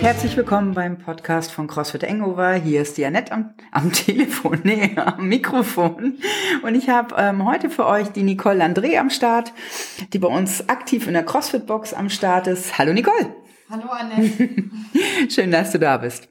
und 0.00 0.06
herzlich 0.06 0.34
willkommen 0.34 0.72
beim 0.72 0.96
Podcast 0.96 1.52
von 1.52 1.66
CrossFit 1.66 2.04
Engover. 2.04 2.54
Hier 2.54 2.80
ist 2.80 2.96
die 2.96 3.04
Annette 3.04 3.32
am, 3.32 3.52
am 3.70 3.92
Telefon, 3.92 4.60
nee, 4.64 4.96
am 4.96 5.28
Mikrofon. 5.28 6.18
Und 6.62 6.74
ich 6.74 6.88
habe 6.88 7.14
ähm, 7.18 7.46
heute 7.46 7.68
für 7.68 7.84
euch 7.84 8.08
die 8.08 8.22
Nicole 8.22 8.64
André 8.64 8.98
am 8.98 9.10
Start, 9.10 9.52
die 10.14 10.18
bei 10.18 10.28
uns 10.28 10.70
aktiv 10.70 11.06
in 11.06 11.12
der 11.12 11.24
CrossFit-Box 11.24 11.92
am 11.92 12.08
Start 12.08 12.46
ist. 12.46 12.78
Hallo 12.78 12.94
Nicole. 12.94 13.36
Hallo 13.68 13.90
Annette. 13.90 14.48
Schön, 15.28 15.50
dass 15.50 15.72
du 15.72 15.78
da 15.78 15.98
bist. 15.98 16.28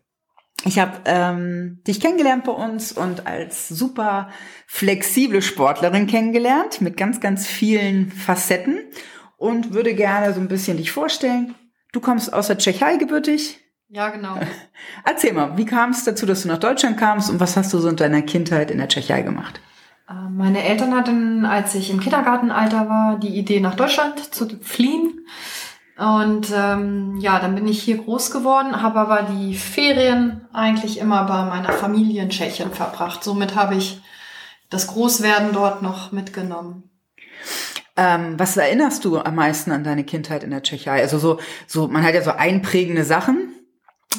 Ich 0.65 0.79
habe 0.79 0.93
ähm, 1.05 1.83
dich 1.86 2.01
kennengelernt 2.01 2.45
bei 2.45 2.54
uns 2.54 2.91
und 2.91 3.27
als 3.27 3.70
super 3.70 4.29
flexible 4.65 5.43
Sportlerin 5.43 6.07
kennengelernt 6.07 6.81
mit 6.81 6.97
ganz, 6.97 7.20
ganz 7.20 7.45
vielen 7.45 8.11
Facetten 8.11 8.79
und 9.37 9.75
würde 9.75 9.93
gerne 9.93 10.33
so 10.33 10.42
ein 10.42 10.47
bisschen 10.47 10.78
dich 10.78 10.92
vorstellen. 10.92 11.54
Du 11.92 12.00
kommst 12.00 12.32
aus 12.34 12.48
der 12.48 12.57
Tschechei 12.57 12.98
gebürtig. 12.98 13.60
Ja, 13.89 14.10
genau. 14.10 14.36
Erzähl 15.06 15.34
mal, 15.34 15.57
wie 15.57 15.66
kam 15.66 15.89
es 15.89 16.04
dazu, 16.04 16.25
dass 16.25 16.43
du 16.43 16.48
nach 16.48 16.60
Deutschland 16.60 16.98
kamst 16.98 17.29
und 17.29 17.39
was 17.39 17.57
hast 17.57 17.74
du 17.74 17.79
so 17.79 17.89
in 17.89 17.96
deiner 17.96 18.21
Kindheit 18.21 18.70
in 18.70 18.78
der 18.78 18.88
Tschechei 18.88 19.24
gemacht? 19.24 19.60
Äh, 20.07 20.29
meine 20.29 20.64
Eltern 20.64 20.96
hatten, 20.96 21.46
als 21.46 21.74
ich 21.74 21.89
im 21.89 22.00
Kindergartenalter 22.00 22.88
war, 22.88 23.20
die 23.20 23.36
Idee, 23.36 23.60
nach 23.60 23.75
Deutschland 23.75 24.34
zu 24.34 24.48
fliehen. 24.62 25.25
Und 25.98 26.48
ähm, 26.56 27.18
ja, 27.20 27.39
dann 27.39 27.56
bin 27.56 27.68
ich 27.68 27.84
hier 27.84 27.98
groß 27.98 28.32
geworden, 28.32 28.82
habe 28.82 29.00
aber 29.00 29.24
die 29.24 29.56
Ferien 29.56 30.48
eigentlich 30.54 31.00
immer 31.00 31.26
bei 31.26 31.43
meiner 31.43 31.74
Familie 31.74 32.23
in 32.23 32.30
Tschechien 32.30 32.72
verbracht. 32.72 33.23
Somit 33.23 33.56
habe 33.56 33.76
ich 33.76 34.02
das 34.70 34.88
Großwerden 34.88 35.52
dort 35.52 35.81
noch 35.81 36.12
mitgenommen. 36.12 36.89
Ähm, 38.02 38.39
was 38.39 38.55
erinnerst 38.55 39.03
du 39.03 39.19
am 39.19 39.36
meisten 39.36 39.72
an 39.72 39.83
deine 39.83 40.05
Kindheit 40.05 40.45
in 40.45 40.52
der 40.52 40.64
Tschechei? 40.64 41.02
Also 41.02 41.19
so, 41.19 41.38
so, 41.67 41.89
man 41.89 42.03
hat 42.03 42.14
ja 42.14 42.22
so 42.22 42.31
einprägende 42.31 43.03
Sachen, 43.03 43.50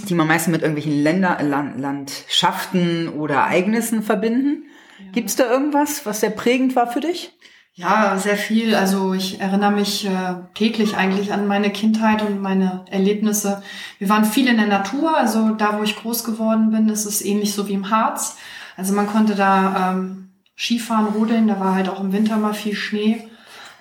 die 0.06 0.12
man 0.12 0.26
meistens 0.26 0.52
mit 0.52 0.60
irgendwelchen 0.60 1.02
Länder, 1.02 1.38
Land, 1.42 1.80
Landschaften 1.80 3.08
oder 3.08 3.36
Ereignissen 3.36 4.02
verbinden. 4.02 4.64
Ja. 4.98 5.12
Gibt 5.12 5.30
es 5.30 5.36
da 5.36 5.50
irgendwas, 5.50 6.04
was 6.04 6.20
sehr 6.20 6.28
prägend 6.28 6.76
war 6.76 6.92
für 6.92 7.00
dich? 7.00 7.32
Ja, 7.72 8.18
sehr 8.18 8.36
viel. 8.36 8.74
Also 8.74 9.14
ich 9.14 9.40
erinnere 9.40 9.72
mich 9.72 10.04
äh, 10.04 10.34
täglich 10.52 10.98
eigentlich 10.98 11.32
an 11.32 11.46
meine 11.46 11.70
Kindheit 11.70 12.20
und 12.20 12.42
meine 12.42 12.84
Erlebnisse. 12.90 13.62
Wir 13.98 14.10
waren 14.10 14.26
viel 14.26 14.46
in 14.46 14.58
der 14.58 14.66
Natur, 14.66 15.16
also 15.16 15.54
da, 15.54 15.78
wo 15.78 15.82
ich 15.82 15.96
groß 15.96 16.24
geworden 16.24 16.70
bin, 16.70 16.90
ist 16.90 17.06
es 17.06 17.24
ähnlich 17.24 17.54
so 17.54 17.66
wie 17.66 17.72
im 17.72 17.88
Harz. 17.88 18.36
Also 18.76 18.92
man 18.92 19.06
konnte 19.06 19.34
da 19.34 19.92
ähm, 19.92 20.32
Skifahren, 20.54 21.06
rodeln, 21.06 21.48
da 21.48 21.58
war 21.58 21.74
halt 21.74 21.88
auch 21.88 22.00
im 22.00 22.12
Winter 22.12 22.36
mal 22.36 22.52
viel 22.52 22.74
Schnee. 22.74 23.29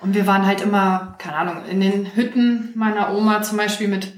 Und 0.00 0.14
wir 0.14 0.26
waren 0.26 0.46
halt 0.46 0.60
immer, 0.60 1.14
keine 1.18 1.36
Ahnung, 1.36 1.64
in 1.68 1.80
den 1.80 2.14
Hütten 2.14 2.72
meiner 2.74 3.14
Oma 3.14 3.42
zum 3.42 3.58
Beispiel 3.58 3.88
mit 3.88 4.14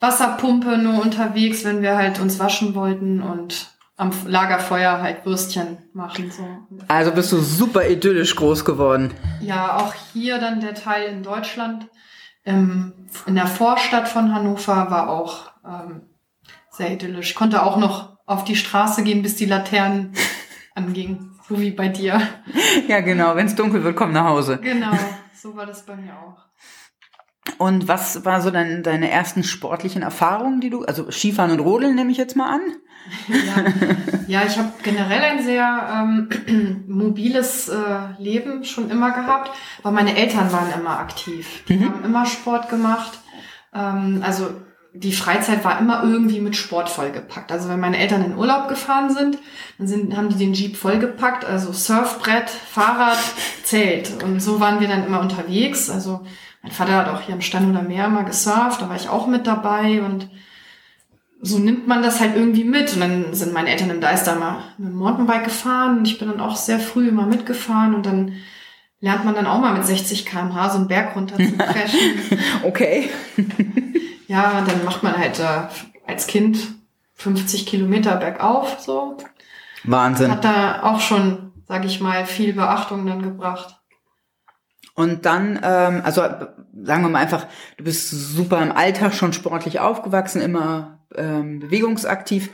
Wasserpumpe 0.00 0.78
nur 0.78 1.02
unterwegs, 1.02 1.64
wenn 1.64 1.82
wir 1.82 1.96
halt 1.96 2.20
uns 2.20 2.38
waschen 2.38 2.74
wollten 2.74 3.22
und 3.22 3.74
am 3.96 4.10
Lagerfeuer 4.26 5.00
halt 5.00 5.24
Würstchen 5.24 5.78
machen. 5.92 6.30
So. 6.30 6.46
Also 6.88 7.12
bist 7.12 7.32
du 7.32 7.38
super 7.38 7.88
idyllisch 7.88 8.34
groß 8.34 8.64
geworden. 8.64 9.12
Ja, 9.40 9.76
auch 9.76 9.94
hier 10.12 10.38
dann 10.38 10.60
der 10.60 10.74
Teil 10.74 11.08
in 11.08 11.22
Deutschland. 11.22 11.86
Ähm, 12.44 12.92
in 13.26 13.36
der 13.36 13.46
Vorstadt 13.46 14.08
von 14.08 14.34
Hannover 14.34 14.90
war 14.90 15.08
auch 15.08 15.52
ähm, 15.64 16.02
sehr 16.70 16.92
idyllisch. 16.92 17.30
Ich 17.30 17.34
konnte 17.36 17.62
auch 17.62 17.76
noch 17.76 18.18
auf 18.26 18.44
die 18.44 18.56
Straße 18.56 19.04
gehen, 19.04 19.22
bis 19.22 19.36
die 19.36 19.46
Laternen 19.46 20.12
angingen. 20.74 21.38
So 21.48 21.60
wie 21.60 21.70
bei 21.70 21.88
dir. 21.88 22.20
Ja, 22.88 23.00
genau. 23.00 23.36
Wenn 23.36 23.46
es 23.46 23.54
dunkel 23.54 23.84
wird, 23.84 23.96
komm 23.96 24.12
nach 24.12 24.24
Hause. 24.24 24.58
Genau. 24.62 24.92
So 25.34 25.56
war 25.56 25.66
das 25.66 25.84
bei 25.84 25.96
mir 25.96 26.14
auch. 26.16 26.44
Und 27.58 27.88
was 27.88 28.24
war 28.24 28.40
so 28.40 28.50
dein, 28.50 28.82
deine 28.82 29.10
ersten 29.10 29.44
sportlichen 29.44 30.02
Erfahrungen, 30.02 30.60
die 30.60 30.70
du, 30.70 30.84
also 30.84 31.10
Skifahren 31.10 31.50
und 31.50 31.60
Rodeln 31.60 31.94
nehme 31.94 32.10
ich 32.10 32.18
jetzt 32.18 32.36
mal 32.36 32.54
an? 32.54 32.60
Ja, 33.28 33.64
ja 34.26 34.46
ich 34.46 34.56
habe 34.56 34.72
generell 34.82 35.20
ein 35.20 35.42
sehr 35.42 36.06
ähm, 36.48 36.84
mobiles 36.88 37.68
äh, 37.68 37.98
Leben 38.18 38.64
schon 38.64 38.90
immer 38.90 39.10
gehabt, 39.10 39.50
weil 39.82 39.92
meine 39.92 40.16
Eltern 40.16 40.50
waren 40.52 40.72
immer 40.72 40.98
aktiv. 41.00 41.64
Die 41.68 41.76
mhm. 41.76 41.84
haben 41.84 42.04
immer 42.04 42.24
Sport 42.24 42.70
gemacht. 42.70 43.18
Ähm, 43.74 44.22
also 44.24 44.54
die 44.96 45.12
Freizeit 45.12 45.64
war 45.64 45.80
immer 45.80 46.04
irgendwie 46.04 46.40
mit 46.40 46.54
Sport 46.54 46.88
vollgepackt. 46.88 47.50
Also 47.50 47.68
wenn 47.68 47.80
meine 47.80 47.98
Eltern 47.98 48.24
in 48.24 48.36
Urlaub 48.36 48.68
gefahren 48.68 49.12
sind, 49.12 49.38
dann 49.76 49.88
sind, 49.88 50.16
haben 50.16 50.28
die 50.28 50.36
den 50.36 50.54
Jeep 50.54 50.76
vollgepackt, 50.76 51.44
also 51.44 51.72
Surfbrett, 51.72 52.48
Fahrrad, 52.48 53.18
Zelt. 53.64 54.22
Und 54.22 54.40
so 54.40 54.60
waren 54.60 54.78
wir 54.78 54.86
dann 54.86 55.04
immer 55.04 55.20
unterwegs. 55.20 55.90
Also 55.90 56.20
mein 56.62 56.70
Vater 56.70 56.94
hat 56.94 57.08
auch 57.08 57.22
hier 57.22 57.34
am 57.34 57.40
Stand 57.40 57.70
oder 57.70 57.82
Meer 57.82 58.08
mal 58.08 58.24
gesurft, 58.24 58.80
da 58.80 58.88
war 58.88 58.94
ich 58.94 59.08
auch 59.08 59.26
mit 59.26 59.48
dabei 59.48 60.00
und 60.00 60.28
so 61.42 61.58
nimmt 61.58 61.86
man 61.86 62.02
das 62.02 62.20
halt 62.20 62.36
irgendwie 62.36 62.64
mit. 62.64 62.94
Und 62.94 63.00
dann 63.00 63.34
sind 63.34 63.52
meine 63.52 63.70
Eltern 63.70 63.90
im 63.90 64.00
Deister 64.00 64.36
mal 64.36 64.62
mit 64.78 64.90
dem 64.90 64.96
Mountainbike 64.96 65.44
gefahren 65.44 65.98
und 65.98 66.08
ich 66.08 66.20
bin 66.20 66.28
dann 66.28 66.40
auch 66.40 66.54
sehr 66.54 66.78
früh 66.78 67.08
immer 67.08 67.26
mitgefahren 67.26 67.96
und 67.96 68.06
dann 68.06 68.34
lernt 69.00 69.24
man 69.24 69.34
dann 69.34 69.46
auch 69.46 69.60
mal 69.60 69.74
mit 69.74 69.84
60 69.84 70.24
kmh 70.24 70.70
so 70.70 70.78
einen 70.78 70.88
Berg 70.88 71.16
runter 71.16 71.36
zu 71.36 71.52
crashen. 71.58 71.98
okay. 72.62 73.10
ja, 74.26 74.64
dann 74.66 74.84
macht 74.84 75.02
man 75.02 75.16
halt 75.16 75.38
äh, 75.40 75.68
als 76.06 76.26
Kind 76.26 76.58
50 77.14 77.66
Kilometer 77.66 78.16
bergauf, 78.16 78.78
so. 78.80 79.16
Wahnsinn. 79.84 80.30
Hat 80.30 80.44
da 80.44 80.82
auch 80.82 81.00
schon, 81.00 81.52
sag 81.68 81.84
ich 81.84 82.00
mal, 82.00 82.26
viel 82.26 82.52
Beachtung 82.54 83.06
dann 83.06 83.22
gebracht. 83.22 83.76
Und 84.94 85.26
dann, 85.26 85.58
ähm, 85.62 86.02
also 86.04 86.22
sagen 86.22 87.02
wir 87.02 87.08
mal 87.08 87.20
einfach, 87.20 87.46
du 87.76 87.84
bist 87.84 88.10
super 88.10 88.62
im 88.62 88.72
Alltag 88.72 89.12
schon 89.12 89.32
sportlich 89.32 89.80
aufgewachsen, 89.80 90.40
immer 90.40 91.00
ähm, 91.16 91.58
bewegungsaktiv. 91.58 92.50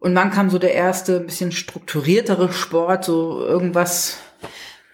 Und 0.00 0.14
wann 0.14 0.30
kam 0.30 0.50
so 0.50 0.58
der 0.58 0.74
erste, 0.74 1.20
bisschen 1.20 1.52
strukturiertere 1.52 2.52
Sport, 2.52 3.04
so 3.04 3.40
irgendwas, 3.40 4.18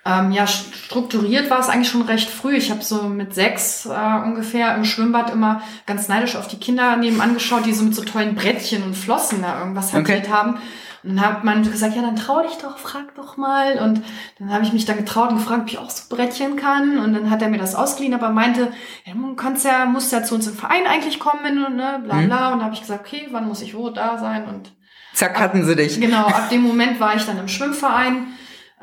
ähm, 0.06 0.32
ja, 0.32 0.47
strukturiert 0.47 1.48
war 1.48 1.60
es 1.60 1.69
eigentlich 1.69 1.88
schon 1.88 2.03
recht 2.03 2.28
früh. 2.28 2.56
Ich 2.56 2.70
habe 2.70 2.82
so 2.82 3.04
mit 3.04 3.34
sechs 3.34 3.87
äh, 3.87 4.22
ungefähr 4.25 4.75
im 4.75 4.84
Schwimmbad 4.84 5.31
immer 5.31 5.62
ganz 5.87 6.09
neidisch 6.09 6.37
auf 6.37 6.47
die 6.47 6.59
Kinder 6.59 6.97
nebenan 6.97 7.32
geschaut, 7.32 7.65
die 7.65 7.72
so 7.72 7.84
mit 7.84 7.94
so 7.94 8.04
tollen 8.04 8.34
Brettchen 8.34 8.82
und 8.82 8.94
Flossen 8.94 9.41
da 9.41 9.59
irgendwas 9.60 9.94
hantiert 9.94 10.25
okay. 10.25 10.32
haben. 10.32 10.59
Und 11.03 11.16
dann 11.16 11.20
hat 11.20 11.44
man 11.44 11.62
gesagt, 11.62 11.97
ja, 11.97 12.03
dann 12.03 12.16
trau 12.16 12.43
dich 12.43 12.56
doch, 12.62 12.78
frag 12.78 13.14
doch 13.14 13.37
mal. 13.37 13.78
Und 13.78 14.03
dann 14.38 14.53
habe 14.53 14.64
ich 14.64 14.72
mich 14.72 14.87
dann 14.87 14.97
getraut 14.97 15.31
und 15.31 15.37
gefragt, 15.37 15.62
ob 15.62 15.69
ich 15.69 15.78
auch 15.78 15.91
so 15.91 16.14
Brettchen 16.14 16.56
kann. 16.56 16.98
Und 16.98 17.12
dann 17.12 17.31
hat 17.31 17.43
er 17.43 17.48
mir 17.48 17.59
das 17.59 17.75
ausgeliehen, 17.75 18.14
aber 18.14 18.31
meinte, 18.31 18.72
ja, 19.04 19.12
du 19.12 19.34
kannst 19.34 19.64
ja, 19.66 19.84
musst 19.84 20.12
ja 20.12 20.22
zu 20.22 20.34
uns 20.34 20.47
im 20.47 20.54
Verein 20.54 20.87
eigentlich 20.87 21.19
kommen, 21.19 21.41
wenn 21.44 21.56
du, 21.56 21.69
ne, 21.70 22.00
bla 22.04 22.16
mhm. 22.16 22.26
bla. 22.26 22.48
Mhm. 22.48 22.53
Und 22.54 22.59
da 22.59 22.64
habe 22.64 22.75
ich 22.75 22.81
gesagt, 22.81 23.06
okay, 23.06 23.28
wann 23.32 23.48
muss 23.48 23.60
ich 23.60 23.75
wo 23.75 23.91
da 23.91 24.16
sein? 24.19 24.47
Und 24.48 24.72
zack, 25.12 25.38
hatten 25.38 25.64
sie 25.64 25.76
dich. 25.76 26.00
Genau, 26.00 26.26
ab 26.26 26.48
dem 26.50 26.62
Moment 26.62 27.00
war 27.00 27.14
ich 27.14 27.25
dann 27.25 27.38
im 27.38 27.48
Schwimmverein 27.48 28.28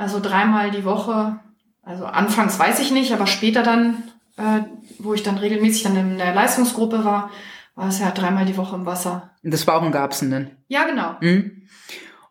also 0.02 0.20
dreimal 0.20 0.72
die 0.72 0.84
Woche. 0.84 1.40
Also 1.84 2.06
anfangs 2.06 2.58
weiß 2.58 2.80
ich 2.80 2.92
nicht, 2.92 3.14
aber 3.14 3.28
später 3.28 3.62
dann, 3.64 4.04
äh, 4.38 4.62
wo 5.00 5.14
ich 5.14 5.24
dann 5.24 5.38
regelmäßig 5.38 5.84
dann 5.84 5.96
in 5.96 6.18
der 6.18 6.34
Leistungsgruppe 6.34 7.06
war, 7.06 7.30
war 7.76 7.88
es 7.88 8.00
ja 8.00 8.12
dreimal 8.12 8.46
die 8.46 8.58
Woche 8.58 8.76
im 8.76 8.86
Wasser. 8.86 9.30
Das 9.44 9.66
war 9.68 9.76
auch 9.76 9.86
in 9.86 9.92
Garbsen 9.92 10.32
dann? 10.32 10.52
Ja, 10.68 10.86
genau. 10.86 11.16
Mhm. 11.22 11.68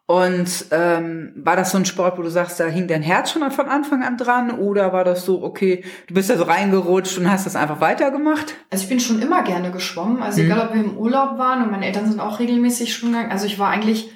Und 0.06 0.66
ähm, 0.72 1.32
war 1.36 1.54
das 1.54 1.70
so 1.70 1.78
ein 1.78 1.84
Sport, 1.84 2.19
wo 2.19 2.22
du 2.22 2.30
sagst, 2.30 2.59
da 2.59 2.66
hing 2.66 2.88
dein 2.88 3.03
Herz 3.03 3.30
schon 3.30 3.48
von 3.53 3.69
Anfang 3.69 4.03
an 4.03 4.16
dran? 4.16 4.50
Oder 4.50 4.92
war 4.92 5.04
das 5.04 5.25
so, 5.25 5.41
okay, 5.44 5.84
du 6.09 6.14
bist 6.14 6.28
da 6.28 6.36
so 6.36 6.42
reingerutscht 6.42 7.16
und 7.19 7.30
hast 7.30 7.47
das 7.47 7.54
einfach 7.54 7.80
weitergemacht? 7.80 8.54
Also 8.70 8.82
ich 8.82 8.88
bin 8.88 8.98
schon 8.98 9.22
immer 9.22 9.44
gerne 9.44 9.70
geschwommen. 9.70 10.20
Also 10.20 10.41
mhm. 10.41 10.47
egal, 10.47 10.66
ob 10.66 10.75
wir 10.75 10.82
im 10.82 10.98
Urlaub 10.98 11.38
waren 11.38 11.62
und 11.62 11.70
meine 11.70 11.86
Eltern 11.86 12.10
sind 12.10 12.19
auch 12.19 12.41
regelmäßig 12.41 12.92
schwimmen 12.92 13.12
gegangen. 13.12 13.30
Also 13.30 13.47
ich 13.47 13.60
war 13.60 13.69
eigentlich 13.69 14.10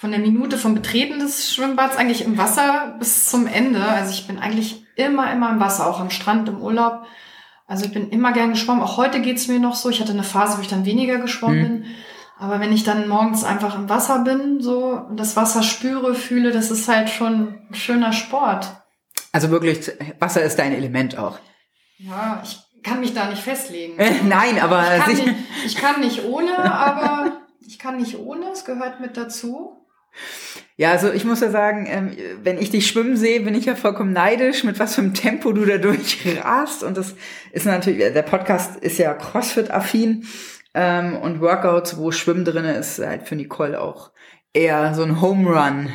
von 0.00 0.12
der 0.12 0.20
Minute 0.20 0.56
vom 0.56 0.74
Betreten 0.74 1.18
des 1.18 1.52
Schwimmbads 1.52 1.98
eigentlich 1.98 2.24
im 2.24 2.38
Wasser 2.38 2.96
bis 2.98 3.26
zum 3.26 3.46
Ende. 3.46 3.82
Also 3.84 4.14
ich 4.14 4.26
bin 4.26 4.38
eigentlich 4.38 4.86
immer, 4.96 5.30
immer 5.30 5.50
im 5.50 5.60
Wasser, 5.60 5.86
auch 5.86 6.00
am 6.00 6.08
Strand, 6.08 6.48
im 6.48 6.62
Urlaub. 6.62 7.02
Also 7.66 7.84
ich 7.84 7.92
bin 7.92 8.08
immer 8.08 8.32
gern 8.32 8.52
geschwommen. 8.52 8.82
Auch 8.82 8.96
heute 8.96 9.20
geht's 9.20 9.46
mir 9.46 9.58
noch 9.58 9.74
so. 9.74 9.90
Ich 9.90 10.00
hatte 10.00 10.12
eine 10.12 10.22
Phase, 10.22 10.56
wo 10.56 10.62
ich 10.62 10.68
dann 10.68 10.86
weniger 10.86 11.18
geschwommen 11.18 11.58
mhm. 11.58 11.82
bin. 11.82 11.86
Aber 12.38 12.60
wenn 12.60 12.72
ich 12.72 12.82
dann 12.82 13.08
morgens 13.08 13.44
einfach 13.44 13.76
im 13.76 13.90
Wasser 13.90 14.20
bin, 14.20 14.62
so 14.62 15.04
und 15.06 15.20
das 15.20 15.36
Wasser 15.36 15.62
spüre, 15.62 16.14
fühle, 16.14 16.50
das 16.50 16.70
ist 16.70 16.88
halt 16.88 17.10
schon 17.10 17.58
ein 17.68 17.74
schöner 17.74 18.14
Sport. 18.14 18.70
Also 19.32 19.50
wirklich, 19.50 19.92
Wasser 20.18 20.42
ist 20.42 20.58
dein 20.58 20.72
Element 20.72 21.18
auch. 21.18 21.38
Ja, 21.98 22.42
ich 22.42 22.58
kann 22.82 23.00
mich 23.00 23.12
da 23.12 23.28
nicht 23.28 23.42
festlegen. 23.42 23.98
Äh, 23.98 24.22
nein, 24.22 24.58
aber 24.60 24.96
ich 24.96 25.02
kann, 25.02 25.14
nicht, 25.14 25.34
ich 25.66 25.76
kann 25.76 26.00
nicht 26.00 26.24
ohne, 26.24 26.72
aber 26.72 27.32
ich 27.66 27.78
kann 27.78 27.98
nicht 27.98 28.18
ohne. 28.18 28.46
Es 28.50 28.64
gehört 28.64 29.00
mit 29.00 29.18
dazu. 29.18 29.76
Ja, 30.76 30.92
also 30.92 31.12
ich 31.12 31.24
muss 31.24 31.40
ja 31.40 31.50
sagen, 31.50 31.86
ähm, 31.88 32.16
wenn 32.42 32.58
ich 32.58 32.70
dich 32.70 32.86
schwimmen 32.86 33.16
sehe, 33.16 33.40
bin 33.40 33.54
ich 33.54 33.66
ja 33.66 33.74
vollkommen 33.74 34.14
neidisch, 34.14 34.64
mit 34.64 34.78
was 34.78 34.94
für 34.94 35.02
einem 35.02 35.12
Tempo 35.12 35.52
du 35.52 35.66
da 35.66 35.76
durchrast. 35.78 36.82
Und 36.82 36.96
das 36.96 37.14
ist 37.52 37.66
natürlich, 37.66 38.12
der 38.12 38.22
Podcast 38.22 38.76
ist 38.76 38.98
ja 38.98 39.12
CrossFit-affin 39.12 40.26
ähm, 40.72 41.16
und 41.16 41.40
Workouts, 41.40 41.98
wo 41.98 42.12
Schwimmen 42.12 42.44
drin 42.44 42.64
ist, 42.64 42.98
halt 42.98 43.28
für 43.28 43.36
Nicole 43.36 43.80
auch 43.80 44.10
eher 44.54 44.94
so 44.94 45.02
ein 45.02 45.20
Home 45.20 45.50
Run. 45.50 45.90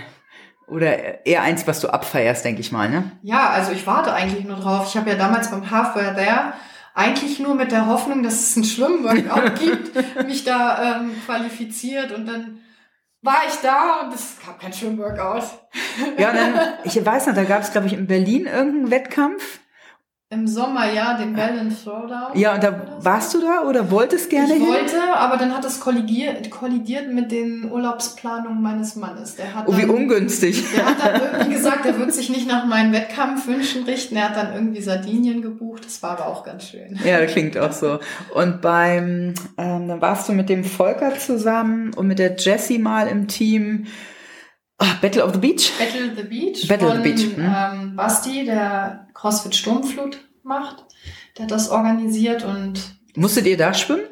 Oder 0.67 1.25
eher 1.25 1.44
eins, 1.44 1.67
was 1.67 1.79
du 1.79 1.89
abfeierst, 1.89 2.44
denke 2.44 2.62
ich 2.62 2.71
mal, 2.71 2.89
ne? 2.89 3.12
Ja, 3.21 3.50
also 3.50 3.71
ich 3.71 3.85
warte 3.85 4.13
eigentlich 4.13 4.45
nur 4.45 4.57
drauf. 4.57 4.88
Ich 4.88 4.97
habe 4.97 5.09
ja 5.12 5.15
damals 5.15 5.51
beim 5.51 5.69
Halfway 5.69 6.15
There 6.15 6.53
eigentlich 6.95 7.39
nur 7.39 7.56
mit 7.56 7.71
der 7.71 7.88
Hoffnung, 7.88 8.23
dass 8.23 8.39
es 8.39 8.56
ein 8.56 8.63
Schwimmworkout 8.63 9.59
gibt, 9.59 10.25
mich 10.25 10.44
da 10.44 11.01
ähm, 11.01 11.12
qualifiziert 11.25 12.12
und 12.12 12.25
dann 12.25 12.62
war 13.25 13.44
ich 13.48 13.56
da 13.56 14.01
und 14.01 14.13
es 14.13 14.38
gab 14.45 14.60
kein 14.60 14.72
Schwimmworkout. 14.72 15.44
Ja, 16.18 16.31
dann, 16.31 16.74
ich 16.83 17.04
weiß 17.04 17.27
noch, 17.27 17.36
da 17.36 17.44
gab 17.44 17.63
es, 17.63 17.72
glaube 17.72 17.88
ich, 17.88 17.94
in 17.94 18.07
Berlin 18.07 18.45
irgendeinen 18.45 18.92
Wettkampf. 18.92 19.60
Im 20.36 20.48
Sommer, 20.48 20.92
ja, 20.92 21.18
den 21.18 21.34
Balance 21.34 21.84
Throwdown. 21.84 22.38
Ja, 22.38 22.54
und 22.56 22.64
da 22.64 22.74
warst 23.00 23.34
du 23.34 23.40
da 23.42 23.62
oder 23.68 23.90
wolltest 23.90 24.30
gerne 24.30 24.54
Ich 24.54 24.60
hin? 24.62 24.68
wollte, 24.68 25.02
aber 25.16 25.38
dann 25.38 25.56
hat 25.56 25.64
es 25.64 25.80
kollidiert, 25.80 26.52
kollidiert 26.52 27.12
mit 27.12 27.32
den 27.32 27.72
Urlaubsplanungen 27.72 28.62
meines 28.62 28.96
Mannes. 28.98 29.36
Der 29.38 29.56
hat 29.56 29.66
Oh, 29.68 29.78
wie 29.78 29.82
dann, 29.82 29.90
ungünstig. 29.92 30.64
Der 30.76 30.86
hat 30.86 30.98
dann 31.02 31.22
irgendwie 31.32 31.54
gesagt, 31.56 31.86
er 31.86 31.98
wird 31.98 32.14
sich 32.14 32.30
nicht 32.30 32.48
nach 32.48 32.66
meinen 32.66 32.92
Wettkampfwünschen 32.92 33.84
richten. 33.86 34.18
Er 34.18 34.30
hat 34.30 34.36
dann 34.36 34.54
irgendwie 34.54 34.82
Sardinien 34.82 35.42
gebucht. 35.42 35.86
Das 35.86 36.04
war 36.04 36.12
aber 36.12 36.28
auch 36.28 36.44
ganz 36.44 36.66
schön. 36.68 37.00
Ja, 37.06 37.22
das 37.22 37.32
klingt 37.32 37.58
auch 37.58 37.72
so. 37.72 38.00
Und 38.34 38.62
beim, 38.62 39.34
ähm, 39.58 39.88
dann 39.88 40.02
warst 40.02 40.28
du 40.28 40.34
mit 40.34 40.50
dem 40.50 40.64
Volker 40.66 41.18
zusammen 41.18 41.94
und 41.94 42.08
mit 42.08 42.20
der 42.20 42.36
Jessie 42.36 42.78
mal 42.78 43.08
im 43.08 43.28
Team. 43.30 43.86
Ah, 44.77 44.98
Battle 45.01 45.24
of 45.24 45.33
the 45.33 45.39
Beach? 45.39 45.72
Battle 45.77 46.16
the 46.16 46.24
Beach 46.24 46.68
Battle 46.68 46.89
von 46.89 47.04
the 47.04 47.10
Beach, 47.10 47.36
hm. 47.36 47.44
ähm, 47.44 47.95
Basti, 47.95 48.45
der 48.45 49.07
CrossFit 49.13 49.56
Sturmflut 49.56 50.19
macht. 50.44 50.86
Der 51.38 51.44
hat 51.44 51.51
das 51.51 51.69
organisiert 51.69 52.44
und 52.44 52.98
Musstet 53.16 53.45
ihr 53.45 53.57
da 53.57 53.74
schwimmen? 53.74 54.04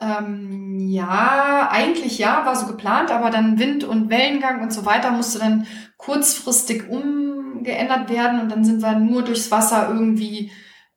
ähm, 0.00 0.78
ja, 0.88 1.68
eigentlich 1.70 2.18
ja, 2.18 2.44
war 2.44 2.56
so 2.56 2.66
geplant, 2.66 3.10
aber 3.10 3.30
dann 3.30 3.58
Wind 3.58 3.84
und 3.84 4.10
Wellengang 4.10 4.62
und 4.62 4.72
so 4.72 4.84
weiter 4.84 5.10
musste 5.10 5.38
dann 5.38 5.66
kurzfristig 5.96 6.88
umgeändert 6.88 8.10
werden 8.10 8.40
und 8.40 8.50
dann 8.50 8.64
sind 8.64 8.82
wir 8.82 8.98
nur 8.98 9.22
durchs 9.22 9.50
Wasser 9.50 9.88
irgendwie 9.88 10.50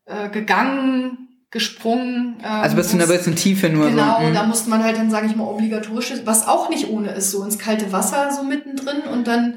äh, 0.05 0.29
gegangen, 0.29 1.26
gesprungen. 1.51 2.37
ähm, 2.43 2.45
Also 2.45 2.75
bist 2.75 2.91
du 2.91 2.97
in 2.97 3.01
einer 3.01 3.11
bisschen 3.11 3.35
Tiefe 3.35 3.69
nur 3.69 3.89
Genau, 3.89 4.17
so. 4.19 4.25
hm. 4.27 4.33
da 4.33 4.43
musste 4.43 4.69
man 4.69 4.83
halt 4.83 4.97
dann, 4.97 5.09
sage 5.09 5.27
ich 5.27 5.35
mal, 5.35 5.45
obligatorisch, 5.45 6.11
was 6.25 6.47
auch 6.47 6.69
nicht 6.69 6.89
ohne 6.89 7.11
ist, 7.11 7.31
so 7.31 7.43
ins 7.43 7.57
kalte 7.57 7.91
Wasser 7.91 8.31
so 8.35 8.43
mittendrin 8.43 9.01
und 9.11 9.27
dann, 9.27 9.55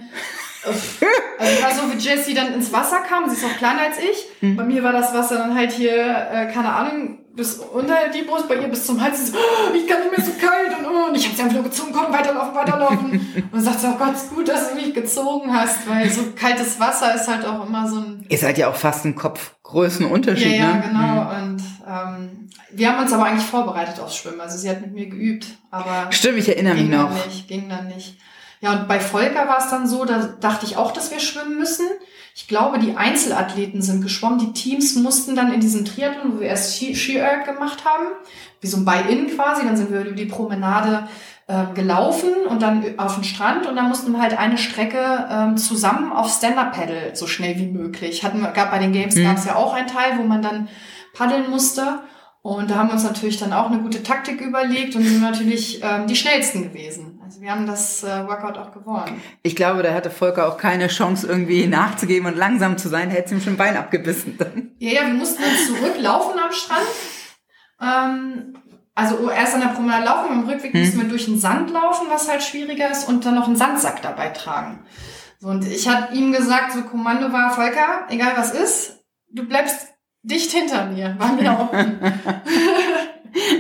also 0.65 1.53
ich 1.53 1.63
war 1.63 1.73
so 1.75 1.93
wie 1.93 1.97
Jessie 1.99 2.35
dann 2.35 2.53
ins 2.55 2.73
Wasser 2.73 2.99
kam, 3.01 3.29
sie 3.29 3.37
ist 3.37 3.45
auch 3.45 3.57
kleiner 3.57 3.83
als 3.83 3.99
ich, 3.99 4.27
Mhm. 4.43 4.57
bei 4.57 4.65
mir 4.65 4.83
war 4.83 4.93
das 4.93 5.13
Wasser 5.15 5.37
dann 5.39 5.55
halt 5.55 5.73
hier, 5.73 5.93
äh, 5.97 6.47
keine 6.53 6.73
Ahnung, 6.73 7.19
bis 7.35 7.55
unter 7.55 8.09
die 8.15 8.23
Brust, 8.23 8.49
bei 8.49 8.57
ihr 8.57 8.69
bis 8.69 8.85
zum 8.87 9.01
Hals, 9.01 9.31
so, 9.31 9.37
oh, 9.39 9.75
ich 9.75 9.87
kann 9.87 10.01
nicht 10.03 10.17
mehr 10.17 10.27
so 10.27 10.33
kalt 10.33 10.77
und, 10.79 10.85
oh, 10.87 11.09
und 11.09 11.17
ich 11.17 11.25
habe 11.27 11.37
sie 11.37 11.43
einfach 11.43 11.55
nur 11.55 11.65
gezogen, 11.65 11.93
komm, 11.93 12.13
weiterlaufen, 12.13 12.55
weiterlaufen 12.55 13.49
und 13.53 13.61
sagt 13.61 13.81
sie, 13.81 13.87
oh 13.87 13.97
Gott, 13.99 14.15
ist 14.15 14.31
gut, 14.35 14.49
dass 14.49 14.69
du 14.71 14.75
mich 14.75 14.93
gezogen 14.93 15.55
hast, 15.55 15.89
weil 15.89 16.11
so 16.11 16.23
kaltes 16.35 16.79
Wasser 16.81 17.15
ist 17.15 17.29
halt 17.29 17.47
auch 17.47 17.67
immer 17.67 17.89
so 17.89 17.97
ein 18.01 18.27
Ihr 18.29 18.39
seid 18.39 18.59
ja 18.59 18.69
auch 18.69 18.75
fast 18.77 19.05
ein 19.05 19.15
Kopfgrößenunterschied, 19.15 20.53
ja, 20.53 20.59
ja, 20.59 20.75
ne? 20.75 20.83
genau. 20.89 21.43
Und 21.43 21.63
ähm, 21.89 22.49
wir 22.73 22.91
haben 22.93 23.03
uns 23.03 23.13
aber 23.13 23.25
eigentlich 23.25 23.47
vorbereitet 23.47 24.01
aufs 24.01 24.17
Schwimmen. 24.17 24.41
Also 24.41 24.59
sie 24.59 24.69
hat 24.69 24.81
mit 24.81 24.93
mir 24.93 25.07
geübt, 25.07 25.47
aber 25.71 26.11
Stimmt, 26.13 26.39
ich 26.39 26.49
erinnere 26.49 26.75
mich 26.75 26.83
ging 26.83 26.91
dann 26.93 27.03
noch. 27.15 27.27
nicht, 27.27 27.49
ging 27.49 27.69
dann 27.69 27.87
nicht. 27.89 28.19
Ja, 28.61 28.73
und 28.73 28.89
bei 28.89 29.01
Volker 29.01 29.49
war 29.49 29.59
es 29.59 29.71
dann 29.71 29.87
so, 29.89 30.05
da 30.05 30.19
dachte 30.41 30.67
ich 30.67 30.77
auch, 30.77 30.93
dass 30.93 31.11
wir 31.11 31.19
schwimmen 31.19 31.59
müssen. 31.59 31.87
Ich 32.35 32.47
glaube, 32.47 32.79
die 32.79 32.97
Einzelathleten 32.97 33.83
sind 33.83 34.03
geschwommen. 34.03 34.39
Die 34.39 34.53
Teams 34.53 34.95
mussten 34.97 35.35
dann 35.35 35.53
in 35.53 35.61
diesem 35.61 35.85
Triathlon, 35.85 36.35
wo 36.35 36.41
wir 36.41 36.49
erst 36.49 36.77
Ski, 36.77 36.95
Ski 36.95 37.17
Erg 37.17 37.47
gemacht 37.47 37.85
haben, 37.85 38.07
wie 38.61 38.67
so 38.67 38.77
ein 38.77 38.85
Buy-In 38.85 39.35
quasi, 39.35 39.63
dann 39.65 39.77
sind 39.77 39.91
wir 39.91 40.03
über 40.03 40.13
die 40.13 40.27
Promenade 40.27 41.09
ähm, 41.49 41.75
gelaufen 41.75 42.29
und 42.49 42.63
dann 42.63 42.99
auf 42.99 43.15
den 43.17 43.25
Strand 43.25 43.67
und 43.67 43.75
dann 43.75 43.89
mussten 43.89 44.13
wir 44.13 44.21
halt 44.21 44.39
eine 44.39 44.57
Strecke 44.57 45.27
ähm, 45.29 45.57
zusammen 45.57 46.13
auf 46.13 46.31
Stand-Up-Paddle 46.33 47.17
so 47.17 47.27
schnell 47.27 47.57
wie 47.57 47.67
möglich. 47.67 48.23
Hatten 48.23 48.41
wir, 48.41 48.53
gab 48.53 48.71
bei 48.71 48.79
den 48.79 48.93
Games 48.93 49.17
Mhm. 49.17 49.25
gab 49.25 49.37
es 49.39 49.47
ja 49.47 49.57
auch 49.57 49.75
einen 49.75 49.89
Teil, 49.89 50.19
wo 50.19 50.23
man 50.23 50.43
dann 50.43 50.69
paddeln 51.13 51.51
musste. 51.51 52.01
Und 52.43 52.71
da 52.71 52.77
haben 52.77 52.89
wir 52.89 52.95
uns 52.95 53.05
natürlich 53.05 53.39
dann 53.39 53.53
auch 53.53 53.67
eine 53.67 53.81
gute 53.81 54.03
Taktik 54.03 54.41
überlegt 54.41 54.95
und 54.95 55.03
sind 55.03 55.23
natürlich 55.23 55.83
ähm, 55.83 56.07
die 56.07 56.15
schnellsten 56.15 56.63
gewesen. 56.63 57.10
Also 57.31 57.43
wir 57.43 57.53
haben 57.53 57.65
das 57.65 58.03
äh, 58.03 58.27
Workout 58.27 58.59
auch 58.59 58.73
gewonnen. 58.73 59.23
Ich 59.45 59.55
glaube, 59.55 59.85
da 59.85 59.95
hatte 59.95 60.11
Volker 60.11 60.49
auch 60.49 60.57
keine 60.59 60.89
Chance, 60.89 61.29
irgendwie 61.29 61.69
nachzugeben 61.69 62.27
und 62.27 62.37
langsam 62.37 62.77
zu 62.77 62.89
sein. 62.89 63.09
Hätte 63.09 63.33
ihm 63.37 63.41
schon 63.41 63.53
ein 63.53 63.57
Bein 63.57 63.77
abgebissen. 63.77 64.37
Dann. 64.37 64.73
Ja, 64.81 64.91
ja, 64.95 65.07
wir 65.07 65.15
mussten 65.15 65.41
dann 65.41 65.55
zurücklaufen 65.65 66.41
am 66.41 66.51
Strand. 66.51 66.83
Ähm, 67.81 68.55
also 68.97 69.31
erst 69.31 69.55
an 69.55 69.61
der 69.61 69.69
Promenade 69.69 70.07
laufen, 70.07 70.33
im 70.43 70.49
Rückweg 70.49 70.73
Hm. 70.73 70.81
mussten 70.81 71.01
wir 71.03 71.09
durch 71.09 71.27
den 71.27 71.39
Sand 71.39 71.71
laufen, 71.71 72.09
was 72.11 72.29
halt 72.29 72.43
schwieriger 72.43 72.91
ist, 72.91 73.09
und 73.09 73.25
dann 73.25 73.37
noch 73.37 73.47
einen 73.47 73.55
Sandsack 73.55 74.03
dabei 74.03 74.31
tragen. 74.31 74.81
So, 75.39 75.51
und 75.51 75.65
ich 75.65 75.89
hatte 75.89 76.13
ihm 76.13 76.33
gesagt, 76.33 76.73
so 76.73 76.83
Kommando 76.83 77.33
war, 77.33 77.53
Volker, 77.53 78.07
egal 78.09 78.33
was 78.35 78.51
ist, 78.51 79.05
du 79.31 79.47
bleibst 79.47 79.87
dicht 80.25 80.51
hinter 80.51 80.87
mir, 80.87 81.17
wir 81.17 81.45
da 81.45 81.53
unten. 81.53 82.03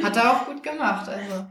Hat 0.02 0.16
er 0.16 0.32
auch 0.32 0.46
gut 0.46 0.60
gemacht, 0.60 1.08
also. 1.08 1.46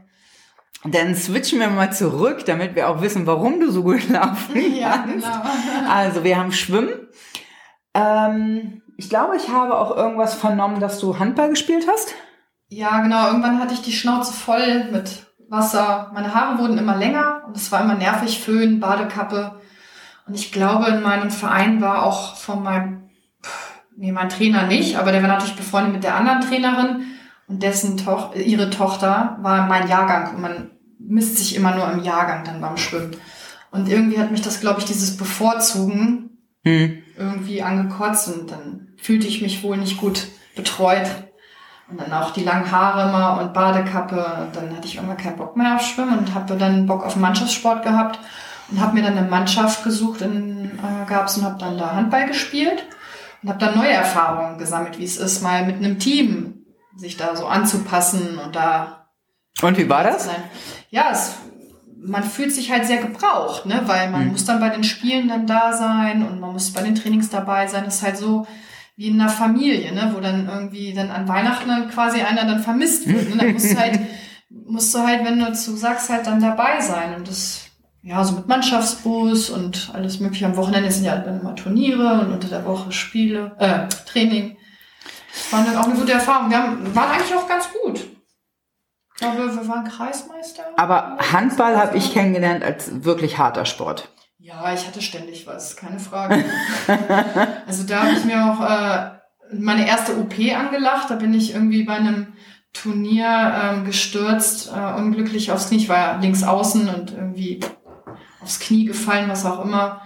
Dann 0.84 1.14
switchen 1.14 1.60
wir 1.60 1.68
mal 1.68 1.92
zurück, 1.92 2.44
damit 2.46 2.74
wir 2.74 2.88
auch 2.88 3.02
wissen, 3.02 3.26
warum 3.26 3.60
du 3.60 3.70
so 3.70 3.82
gut 3.82 4.08
laufen 4.08 4.74
Ja, 4.74 4.98
kannst. 4.98 5.26
genau. 5.26 5.42
Also, 5.90 6.24
wir 6.24 6.38
haben 6.38 6.52
Schwimmen. 6.52 6.90
Ähm, 7.94 8.82
ich 8.96 9.08
glaube, 9.08 9.36
ich 9.36 9.48
habe 9.48 9.78
auch 9.78 9.96
irgendwas 9.96 10.34
vernommen, 10.34 10.80
dass 10.80 10.98
du 11.00 11.18
Handball 11.18 11.50
gespielt 11.50 11.86
hast. 11.90 12.14
Ja, 12.68 13.00
genau. 13.00 13.26
Irgendwann 13.28 13.60
hatte 13.60 13.74
ich 13.74 13.82
die 13.82 13.92
Schnauze 13.92 14.32
voll 14.32 14.84
mit 14.90 15.26
Wasser. 15.48 16.10
Meine 16.14 16.34
Haare 16.34 16.58
wurden 16.58 16.78
immer 16.78 16.96
länger 16.96 17.42
und 17.46 17.56
es 17.56 17.70
war 17.72 17.80
immer 17.82 17.94
nervig. 17.94 18.40
Föhn, 18.40 18.78
Badekappe. 18.80 19.60
Und 20.26 20.34
ich 20.34 20.52
glaube, 20.52 20.86
in 20.86 21.02
meinem 21.02 21.30
Verein 21.30 21.80
war 21.80 22.04
auch 22.04 22.36
von 22.36 22.62
meinem, 22.62 23.10
nee, 23.96 24.12
mein 24.12 24.28
Trainer 24.28 24.66
nicht, 24.66 24.96
aber 24.96 25.10
der 25.12 25.22
war 25.22 25.28
natürlich 25.28 25.56
befreundet 25.56 25.92
mit 25.94 26.04
der 26.04 26.14
anderen 26.14 26.40
Trainerin 26.42 27.06
und 27.50 27.62
dessen 27.62 27.96
Toch 27.96 28.34
ihre 28.36 28.70
Tochter 28.70 29.38
war 29.42 29.66
mein 29.66 29.88
Jahrgang 29.88 30.34
und 30.34 30.40
man 30.40 30.70
misst 30.98 31.36
sich 31.36 31.56
immer 31.56 31.74
nur 31.74 31.90
im 31.90 32.02
Jahrgang 32.04 32.44
dann 32.44 32.60
beim 32.60 32.76
Schwimmen. 32.76 33.16
Und 33.72 33.88
irgendwie 33.88 34.18
hat 34.18 34.30
mich 34.30 34.40
das, 34.40 34.60
glaube 34.60 34.80
ich, 34.80 34.86
dieses 34.86 35.16
Bevorzugen 35.16 36.26
Hm. 36.64 37.02
irgendwie 37.16 37.62
angekotzt 37.62 38.28
und 38.28 38.50
dann 38.50 38.88
fühlte 38.98 39.26
ich 39.26 39.42
mich 39.42 39.62
wohl 39.62 39.78
nicht 39.78 39.96
gut 39.96 40.28
betreut. 40.54 41.08
Und 41.90 42.00
dann 42.00 42.12
auch 42.12 42.30
die 42.30 42.44
langen 42.44 42.70
Haare 42.70 43.08
immer 43.08 43.40
und 43.40 43.52
Badekappe. 43.52 44.24
Und 44.42 44.54
dann 44.54 44.76
hatte 44.76 44.86
ich 44.86 44.94
irgendwann 44.94 45.16
keinen 45.16 45.36
Bock 45.36 45.56
mehr 45.56 45.74
auf 45.74 45.82
Schwimmen 45.82 46.18
und 46.18 46.34
habe 46.34 46.56
dann 46.56 46.86
Bock 46.86 47.04
auf 47.04 47.16
Mannschaftssport 47.16 47.82
gehabt 47.82 48.20
und 48.70 48.80
habe 48.80 48.94
mir 48.94 49.02
dann 49.02 49.18
eine 49.18 49.28
Mannschaft 49.28 49.82
gesucht 49.82 50.20
in 50.20 50.66
äh, 50.78 51.08
Gabs 51.08 51.36
und 51.36 51.44
habe 51.44 51.58
dann 51.58 51.78
da 51.78 51.96
Handball 51.96 52.28
gespielt 52.28 52.84
und 53.42 53.48
habe 53.48 53.58
dann 53.58 53.76
neue 53.76 53.90
Erfahrungen 53.90 54.58
gesammelt, 54.58 54.98
wie 54.98 55.04
es 55.04 55.16
ist, 55.16 55.42
mal 55.42 55.66
mit 55.66 55.76
einem 55.76 55.98
Team 55.98 56.59
sich 56.96 57.16
da 57.16 57.36
so 57.36 57.46
anzupassen 57.46 58.38
und 58.38 58.56
da 58.56 59.06
Und 59.62 59.78
wie 59.78 59.88
war 59.88 60.04
das? 60.04 60.28
Ja, 60.90 61.10
es, 61.12 61.34
man 62.02 62.22
fühlt 62.24 62.52
sich 62.52 62.70
halt 62.70 62.86
sehr 62.86 62.98
gebraucht, 62.98 63.66
ne? 63.66 63.82
weil 63.86 64.10
man 64.10 64.24
Mhm. 64.26 64.32
muss 64.32 64.44
dann 64.44 64.60
bei 64.60 64.70
den 64.70 64.84
Spielen 64.84 65.28
dann 65.28 65.46
da 65.46 65.72
sein 65.72 66.26
und 66.26 66.40
man 66.40 66.52
muss 66.52 66.72
bei 66.72 66.82
den 66.82 66.94
Trainings 66.94 67.30
dabei 67.30 67.66
sein. 67.66 67.84
Das 67.84 67.96
ist 67.96 68.02
halt 68.02 68.16
so 68.16 68.46
wie 68.96 69.08
in 69.08 69.20
einer 69.20 69.30
Familie, 69.30 69.92
ne? 69.94 70.12
wo 70.14 70.20
dann 70.20 70.48
irgendwie 70.48 70.92
dann 70.92 71.10
an 71.10 71.26
Weihnachten 71.28 71.68
dann 71.68 71.88
quasi 71.90 72.20
einer 72.20 72.44
dann 72.44 72.62
vermisst 72.62 73.06
wird. 73.06 73.30
Ne? 73.30 73.36
Dann 73.36 73.52
musst 73.52 73.72
du 73.72 73.78
halt, 73.78 74.00
musst 74.50 74.94
du 74.94 74.98
halt, 75.00 75.24
wenn 75.24 75.38
du 75.38 75.52
zu 75.52 75.76
sagst, 75.76 76.10
halt 76.10 76.26
dann 76.26 76.40
dabei 76.40 76.80
sein. 76.80 77.14
Und 77.14 77.28
das, 77.28 77.62
ja, 78.02 78.22
so 78.24 78.34
mit 78.34 78.48
Mannschaftsbus 78.48 79.50
und 79.50 79.90
alles 79.94 80.20
mögliche. 80.20 80.46
Am 80.46 80.56
Wochenende 80.56 80.90
sind 80.90 81.04
ja 81.04 81.16
dann 81.16 81.40
immer 81.40 81.54
Turniere 81.54 82.20
und 82.20 82.32
unter 82.32 82.48
der 82.48 82.64
Woche 82.64 82.92
Spiele, 82.92 83.52
äh, 83.58 83.88
Training. 84.10 84.56
Das 85.32 85.52
war 85.52 85.64
dann 85.64 85.76
auch 85.76 85.84
eine 85.84 85.94
gute 85.94 86.12
Erfahrung. 86.12 86.50
Wir 86.50 86.58
haben, 86.58 86.94
waren 86.94 87.10
eigentlich 87.10 87.34
auch 87.34 87.48
ganz 87.48 87.68
gut. 87.72 87.98
Ich 87.98 89.20
glaube, 89.20 89.54
wir 89.54 89.68
waren 89.68 89.84
Kreismeister. 89.84 90.62
Aber 90.76 91.18
Handball 91.32 91.76
habe 91.76 91.96
ich 91.96 92.12
kennengelernt 92.12 92.64
als 92.64 93.04
wirklich 93.04 93.38
harter 93.38 93.66
Sport. 93.66 94.08
Ja, 94.38 94.72
ich 94.72 94.86
hatte 94.86 95.02
ständig 95.02 95.46
was, 95.46 95.76
keine 95.76 95.98
Frage. 95.98 96.44
also 97.66 97.84
da 97.84 98.04
habe 98.04 98.12
ich 98.12 98.24
mir 98.24 98.46
auch 98.46 98.60
äh, 98.60 99.10
meine 99.52 99.86
erste 99.86 100.18
OP 100.18 100.34
angelacht. 100.38 101.10
Da 101.10 101.16
bin 101.16 101.34
ich 101.34 101.52
irgendwie 101.54 101.84
bei 101.84 101.96
einem 101.96 102.32
Turnier 102.72 103.52
ähm, 103.62 103.84
gestürzt, 103.84 104.72
äh, 104.74 104.94
unglücklich 104.94 105.52
aufs 105.52 105.68
Knie. 105.68 105.78
Ich 105.78 105.88
war 105.88 105.98
ja 105.98 106.18
links 106.20 106.42
außen 106.42 106.88
und 106.88 107.12
irgendwie 107.12 107.60
aufs 108.42 108.60
Knie 108.60 108.86
gefallen, 108.86 109.28
was 109.28 109.44
auch 109.44 109.64
immer. 109.64 110.00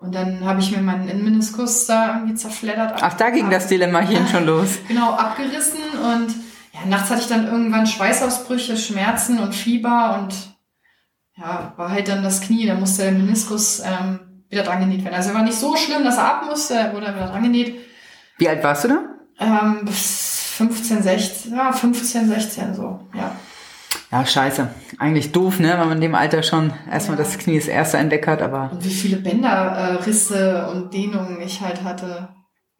Und 0.00 0.14
dann 0.14 0.44
habe 0.46 0.60
ich 0.60 0.70
mir 0.74 0.80
meinen 0.80 1.08
Innenmeniskus 1.08 1.84
da 1.86 2.14
irgendwie 2.14 2.34
zerfleddert. 2.34 3.00
Ach, 3.02 3.14
da 3.14 3.28
ging 3.28 3.50
das 3.50 3.66
Dilemmachen 3.66 4.26
schon 4.28 4.46
los. 4.46 4.78
Genau, 4.88 5.12
abgerissen 5.12 5.78
und 5.92 6.34
ja, 6.72 6.86
nachts 6.88 7.10
hatte 7.10 7.20
ich 7.20 7.28
dann 7.28 7.46
irgendwann 7.46 7.86
Schweißausbrüche, 7.86 8.76
Schmerzen 8.76 9.38
und 9.38 9.54
Fieber 9.54 10.18
und 10.18 10.34
ja, 11.36 11.74
war 11.76 11.90
halt 11.90 12.08
dann 12.08 12.22
das 12.22 12.40
Knie, 12.40 12.66
da 12.66 12.74
musste 12.74 13.02
der 13.02 13.12
Meniskus 13.12 13.80
ähm, 13.80 14.44
wieder 14.48 14.62
dran 14.62 14.80
genäht 14.80 15.04
werden. 15.04 15.14
Also 15.14 15.30
er 15.30 15.34
war 15.34 15.42
nicht 15.42 15.58
so 15.58 15.76
schlimm, 15.76 16.04
dass 16.04 16.16
er 16.16 16.24
ab 16.24 16.46
musste, 16.46 16.74
er 16.74 16.92
wurde 16.94 17.14
wieder 17.14 17.28
dran 17.28 17.42
genäht. 17.42 17.78
Wie 18.38 18.48
alt 18.48 18.64
warst 18.64 18.84
du 18.84 18.88
da? 18.88 19.04
Ähm, 19.38 19.84
bis 19.84 20.54
15, 20.56 21.02
16, 21.02 21.54
ja, 21.54 21.72
15, 21.72 22.28
16 22.28 22.74
so, 22.74 23.00
ja. 23.14 23.32
Ja, 24.10 24.26
scheiße. 24.26 24.68
Eigentlich 24.98 25.30
doof, 25.32 25.60
ne? 25.60 25.68
Wenn 25.70 25.78
man 25.78 25.92
in 25.92 26.00
dem 26.00 26.14
Alter 26.16 26.42
schon 26.42 26.72
erstmal 26.90 27.16
Ja. 27.18 27.24
das 27.24 27.38
Knie 27.38 27.58
das 27.58 27.68
erste 27.68 27.98
entdeckt 27.98 28.26
hat, 28.26 28.42
aber 28.42 28.70
Und 28.72 28.84
wie 28.84 28.90
viele 28.90 29.18
Bänderrisse 29.18 29.78
äh, 29.78 30.04
Risse 30.04 30.68
und 30.72 30.92
Dehnungen 30.94 31.40
ich 31.40 31.60
halt 31.60 31.84
hatte. 31.84 32.28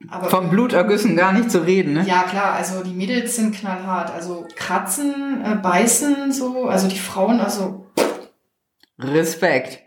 Aber 0.09 0.29
Vom 0.31 0.49
Blutergüssen 0.51 1.15
gar 1.15 1.33
nicht 1.33 1.51
zu 1.51 1.59
reden, 1.65 1.93
ne? 1.93 2.05
Ja, 2.07 2.23
klar, 2.23 2.55
also 2.55 2.83
die 2.83 2.95
Mädels 2.95 3.37
sind 3.37 3.55
knallhart. 3.55 4.11
Also 4.13 4.47
kratzen, 4.57 5.45
äh, 5.45 5.55
beißen, 5.57 6.33
so, 6.33 6.67
also 6.67 6.89
die 6.89 6.99
Frauen, 6.99 7.39
also. 7.41 7.87
Respekt. 8.99 9.81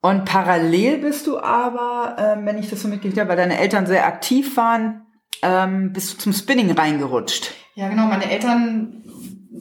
Und 0.00 0.24
parallel 0.24 0.98
bist 0.98 1.26
du 1.28 1.38
aber, 1.38 2.16
ähm, 2.18 2.44
wenn 2.44 2.58
ich 2.58 2.68
das 2.70 2.82
so 2.82 2.88
mitgekriegt 2.88 3.20
habe, 3.20 3.28
weil 3.30 3.36
deine 3.36 3.58
Eltern 3.58 3.86
sehr 3.86 4.04
aktiv 4.06 4.56
waren, 4.56 5.06
ähm, 5.42 5.92
bist 5.92 6.12
du 6.12 6.18
zum 6.18 6.32
Spinning 6.32 6.72
reingerutscht. 6.72 7.52
Ja, 7.74 7.88
genau. 7.88 8.06
Meine 8.06 8.30
Eltern 8.30 9.01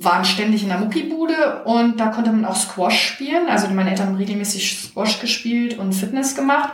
waren 0.04 0.26
ständig 0.26 0.64
in 0.64 0.70
der 0.70 0.80
Muckibude 0.80 1.64
und 1.66 2.00
da 2.00 2.08
konnte 2.08 2.32
man 2.32 2.46
auch 2.46 2.56
Squash 2.56 3.00
spielen. 3.00 3.48
Also 3.50 3.68
meine 3.70 3.92
Eltern 3.92 4.08
haben 4.08 4.16
regelmäßig 4.16 4.90
Squash 4.90 5.20
gespielt 5.20 5.78
und 5.78 5.94
Fitness 5.94 6.36
gemacht. 6.36 6.74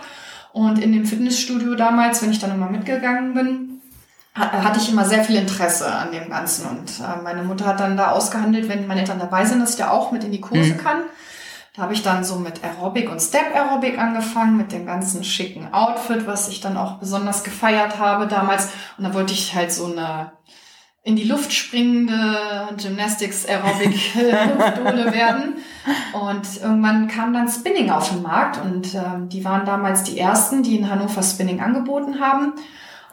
Und 0.53 0.79
in 0.79 0.91
dem 0.91 1.05
Fitnessstudio 1.05 1.75
damals, 1.75 2.21
wenn 2.21 2.31
ich 2.31 2.39
dann 2.39 2.51
immer 2.51 2.69
mitgegangen 2.69 3.33
bin, 3.33 3.81
hatte 4.33 4.79
ich 4.79 4.91
immer 4.91 5.05
sehr 5.05 5.23
viel 5.23 5.35
Interesse 5.35 5.91
an 5.91 6.11
dem 6.11 6.29
Ganzen. 6.29 6.67
Und 6.67 6.99
äh, 6.99 7.21
meine 7.23 7.43
Mutter 7.43 7.65
hat 7.65 7.79
dann 7.79 7.97
da 7.97 8.11
ausgehandelt, 8.11 8.69
wenn 8.69 8.87
meine 8.87 9.01
Eltern 9.01 9.19
dabei 9.19 9.45
sind, 9.45 9.59
dass 9.59 9.71
ich 9.71 9.77
da 9.77 9.89
auch 9.89 10.11
mit 10.11 10.23
in 10.23 10.31
die 10.31 10.41
Kurse 10.41 10.73
mhm. 10.73 10.77
kann. 10.77 10.97
Da 11.75 11.83
habe 11.83 11.93
ich 11.93 12.01
dann 12.01 12.23
so 12.23 12.37
mit 12.37 12.63
Aerobic 12.63 13.09
und 13.09 13.21
Step 13.21 13.55
Aerobic 13.55 13.99
angefangen, 13.99 14.57
mit 14.57 14.71
dem 14.71 14.85
ganzen 14.85 15.23
schicken 15.23 15.71
Outfit, 15.73 16.25
was 16.25 16.47
ich 16.49 16.59
dann 16.59 16.75
auch 16.75 16.93
besonders 16.93 17.43
gefeiert 17.43 17.99
habe 17.99 18.27
damals. 18.27 18.69
Und 18.97 19.03
da 19.03 19.13
wollte 19.13 19.33
ich 19.33 19.53
halt 19.53 19.71
so 19.71 19.85
eine 19.85 20.31
in 21.07 21.15
die 21.15 21.23
Luft 21.23 21.53
springende 21.53 22.67
Gymnastics 22.75 23.45
Aerobic 23.45 24.13
Luftdole 24.13 25.13
werden. 25.13 25.55
Und 26.11 26.61
irgendwann 26.61 27.07
kam 27.07 27.33
dann 27.33 27.47
Spinning 27.47 27.89
auf 27.89 28.09
den 28.09 28.21
Markt 28.21 28.59
und 28.61 28.93
ähm, 28.93 29.29
die 29.29 29.45
waren 29.45 29.65
damals 29.65 30.03
die 30.03 30.19
ersten, 30.19 30.63
die 30.63 30.75
in 30.75 30.89
Hannover 30.89 31.23
Spinning 31.23 31.61
angeboten 31.61 32.19
haben. 32.19 32.51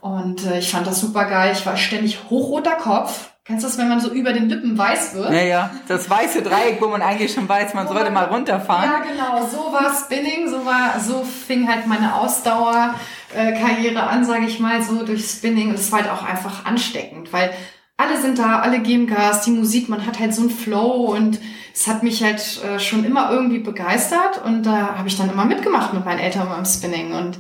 Und 0.00 0.44
äh, 0.44 0.58
ich 0.58 0.72
fand 0.72 0.88
das 0.88 1.00
super 1.00 1.26
geil. 1.26 1.52
Ich 1.52 1.64
war 1.66 1.76
ständig 1.76 2.18
hochroter 2.28 2.72
Kopf. 2.72 3.30
Kennst 3.44 3.62
du 3.62 3.68
das, 3.68 3.78
wenn 3.78 3.88
man 3.88 4.00
so 4.00 4.10
über 4.10 4.32
den 4.32 4.48
Lippen 4.48 4.76
weiß 4.76 5.14
wird? 5.14 5.30
Ja, 5.30 5.42
ja. 5.42 5.70
Das 5.86 6.10
weiße 6.10 6.42
Dreieck, 6.42 6.82
wo 6.82 6.88
man 6.88 7.00
eigentlich 7.00 7.32
schon 7.32 7.48
weiß, 7.48 7.74
man 7.74 7.86
sollte 7.86 8.10
mal 8.10 8.24
runterfahren. 8.24 8.90
Ja, 8.90 9.02
genau. 9.08 9.46
So 9.46 9.72
war 9.72 9.94
Spinning. 9.94 10.48
So 10.48 10.66
war, 10.66 10.98
so 10.98 11.22
fing 11.22 11.68
halt 11.68 11.86
meine 11.86 12.16
Ausdauerkarriere 12.16 14.02
an, 14.02 14.24
sage 14.24 14.46
ich 14.46 14.58
mal, 14.58 14.82
so 14.82 15.04
durch 15.04 15.24
Spinning. 15.26 15.68
Und 15.68 15.76
es 15.76 15.92
war 15.92 16.00
halt 16.00 16.10
auch 16.10 16.24
einfach 16.24 16.64
ansteckend, 16.64 17.32
weil 17.32 17.52
alle 17.96 18.20
sind 18.20 18.38
da, 18.38 18.60
alle 18.60 18.80
geben 18.80 19.06
Gas, 19.06 19.42
die 19.42 19.52
Musik, 19.52 19.88
man 19.88 20.06
hat 20.06 20.18
halt 20.18 20.34
so 20.34 20.42
einen 20.42 20.50
Flow 20.50 21.14
und 21.14 21.38
es 21.72 21.86
hat 21.86 22.02
mich 22.02 22.22
halt 22.22 22.62
äh, 22.64 22.78
schon 22.78 23.04
immer 23.04 23.30
irgendwie 23.30 23.58
begeistert 23.58 24.44
und 24.44 24.64
da 24.64 24.96
habe 24.96 25.08
ich 25.08 25.16
dann 25.16 25.30
immer 25.30 25.44
mitgemacht 25.44 25.92
mit 25.92 26.04
meinen 26.04 26.18
Eltern 26.18 26.48
beim 26.48 26.64
Spinning 26.64 27.12
und 27.12 27.38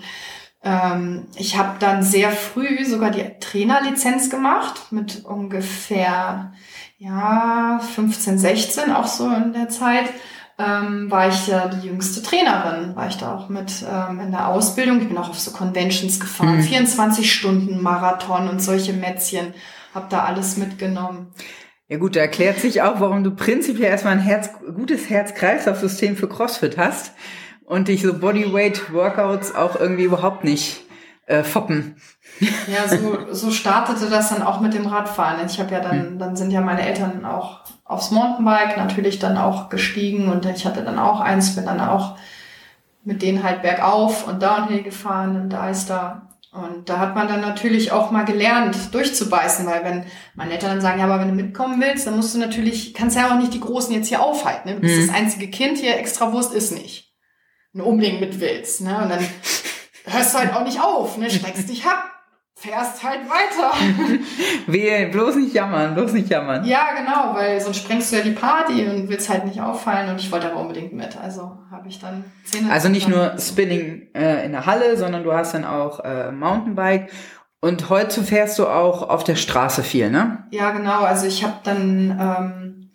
ähm, 0.62 1.26
ich 1.36 1.56
habe 1.58 1.76
dann 1.78 2.02
sehr 2.02 2.30
früh 2.30 2.84
sogar 2.84 3.10
die 3.10 3.24
Trainerlizenz 3.40 4.30
gemacht 4.30 4.92
mit 4.92 5.24
ungefähr 5.24 6.52
ja 6.98 7.80
15, 7.94 8.38
16 8.38 8.92
auch 8.92 9.06
so 9.06 9.28
in 9.28 9.52
der 9.52 9.68
Zeit 9.68 10.08
ähm, 10.56 11.10
war 11.10 11.28
ich 11.28 11.48
ja 11.48 11.66
die 11.66 11.88
jüngste 11.88 12.22
Trainerin, 12.22 12.94
war 12.94 13.08
ich 13.08 13.16
da 13.16 13.34
auch 13.34 13.48
mit 13.48 13.84
ähm, 13.90 14.20
in 14.20 14.30
der 14.30 14.48
Ausbildung. 14.48 15.00
Ich 15.00 15.08
bin 15.08 15.18
auch 15.18 15.30
auf 15.30 15.40
so 15.40 15.50
Conventions 15.50 16.20
gefahren, 16.20 16.58
mhm. 16.58 16.62
24 16.62 17.32
Stunden 17.32 17.82
Marathon 17.82 18.48
und 18.48 18.62
solche 18.62 18.92
Mätzchen 18.92 19.52
habe 19.94 20.06
da 20.10 20.24
alles 20.24 20.56
mitgenommen. 20.56 21.32
Ja 21.88 21.98
gut, 21.98 22.16
da 22.16 22.20
erklärt 22.20 22.58
sich 22.58 22.82
auch, 22.82 23.00
warum 23.00 23.24
du 23.24 23.30
prinzipiell 23.30 23.90
erstmal 23.90 24.14
ein 24.14 24.20
Herz, 24.20 24.50
gutes 24.74 25.10
Herz-Kreislauf-System 25.10 26.16
für 26.16 26.28
CrossFit 26.28 26.78
hast 26.78 27.12
und 27.64 27.88
dich 27.88 28.02
so 28.02 28.18
Bodyweight-Workouts 28.18 29.54
auch 29.54 29.78
irgendwie 29.78 30.04
überhaupt 30.04 30.44
nicht 30.44 30.84
äh, 31.26 31.42
foppen. 31.42 31.96
Ja, 32.40 32.88
so, 32.88 33.32
so 33.32 33.50
startete 33.50 34.10
das 34.10 34.30
dann 34.30 34.42
auch 34.42 34.60
mit 34.60 34.74
dem 34.74 34.86
Radfahren. 34.86 35.46
Ich 35.46 35.60
habe 35.60 35.72
ja 35.72 35.80
dann, 35.80 36.00
hm. 36.00 36.18
dann 36.18 36.36
sind 36.36 36.50
ja 36.50 36.60
meine 36.60 36.86
Eltern 36.86 37.24
auch 37.24 37.60
aufs 37.84 38.10
Mountainbike 38.10 38.76
natürlich 38.76 39.18
dann 39.18 39.36
auch 39.36 39.68
gestiegen 39.68 40.28
und 40.28 40.46
ich 40.46 40.66
hatte 40.66 40.82
dann 40.82 40.98
auch 40.98 41.20
eins, 41.20 41.54
bin 41.54 41.66
dann 41.66 41.80
auch 41.80 42.16
mit 43.04 43.20
denen 43.22 43.42
halt 43.42 43.62
bergauf 43.62 44.26
und 44.26 44.42
downhill 44.42 44.82
gefahren 44.82 45.40
und 45.40 45.50
da 45.50 45.68
ist 45.68 45.90
da 45.90 46.23
und 46.54 46.88
da 46.88 47.00
hat 47.00 47.16
man 47.16 47.26
dann 47.26 47.40
natürlich 47.40 47.90
auch 47.90 48.12
mal 48.12 48.24
gelernt, 48.24 48.94
durchzubeißen, 48.94 49.66
weil 49.66 49.84
wenn 49.84 50.06
meine 50.36 50.52
Eltern 50.52 50.70
dann 50.70 50.80
sagen, 50.80 51.00
ja, 51.00 51.06
aber 51.06 51.20
wenn 51.20 51.28
du 51.28 51.34
mitkommen 51.34 51.80
willst, 51.80 52.06
dann 52.06 52.14
musst 52.14 52.32
du 52.32 52.38
natürlich, 52.38 52.94
kannst 52.94 53.16
ja 53.16 53.32
auch 53.32 53.40
nicht 53.40 53.52
die 53.52 53.60
Großen 53.60 53.92
jetzt 53.92 54.06
hier 54.06 54.22
aufhalten. 54.22 54.68
Ne? 54.68 54.74
Du 54.76 54.82
bist 54.82 54.96
mhm. 54.96 55.06
das 55.08 55.16
einzige 55.16 55.50
Kind 55.50 55.78
hier, 55.78 55.98
extra 55.98 56.32
Wurst 56.32 56.54
ist 56.54 56.70
nicht. 56.70 57.12
Du 57.72 57.82
unbedingt 57.82 58.20
mit 58.20 58.38
willst. 58.38 58.82
Ne? 58.82 58.96
Und 58.96 59.08
dann 59.08 59.18
hörst 60.04 60.32
du 60.32 60.38
halt 60.38 60.54
auch 60.54 60.64
nicht 60.64 60.80
auf, 60.80 61.18
ne? 61.18 61.28
steckst 61.28 61.68
dich 61.68 61.84
ab 61.84 62.13
fährst 62.64 63.02
halt 63.02 63.20
weiter. 63.28 63.72
Wehe, 64.66 65.08
bloß 65.08 65.36
nicht 65.36 65.54
jammern, 65.54 65.94
bloß 65.94 66.12
nicht 66.12 66.30
jammern. 66.30 66.64
Ja, 66.64 66.88
genau, 66.96 67.34
weil 67.34 67.60
sonst 67.60 67.78
sprengst 67.78 68.12
du 68.12 68.16
ja 68.16 68.22
die 68.22 68.30
Party 68.30 68.86
und 68.86 69.08
willst 69.08 69.28
halt 69.28 69.44
nicht 69.44 69.60
auffallen 69.60 70.10
und 70.10 70.20
ich 70.20 70.32
wollte 70.32 70.50
aber 70.50 70.60
unbedingt 70.60 70.94
mit. 70.94 71.16
Also 71.16 71.58
habe 71.70 71.88
ich 71.88 71.98
dann 71.98 72.24
Zähne. 72.44 72.72
Also 72.72 72.88
nicht 72.88 73.08
nur 73.08 73.36
Spinning 73.38 74.08
äh, 74.14 74.44
in 74.46 74.52
der 74.52 74.66
Halle, 74.66 74.96
sondern 74.96 75.24
du 75.24 75.32
hast 75.32 75.54
dann 75.54 75.64
auch 75.64 76.00
äh, 76.00 76.32
Mountainbike. 76.32 77.10
Und 77.60 77.88
heute 77.90 78.22
fährst 78.22 78.58
du 78.58 78.66
auch 78.66 79.08
auf 79.08 79.24
der 79.24 79.36
Straße 79.36 79.82
viel, 79.82 80.10
ne? 80.10 80.46
Ja, 80.50 80.70
genau. 80.70 81.02
Also 81.02 81.26
ich 81.26 81.44
habe 81.44 81.56
dann 81.64 82.10
ähm, 82.20 82.90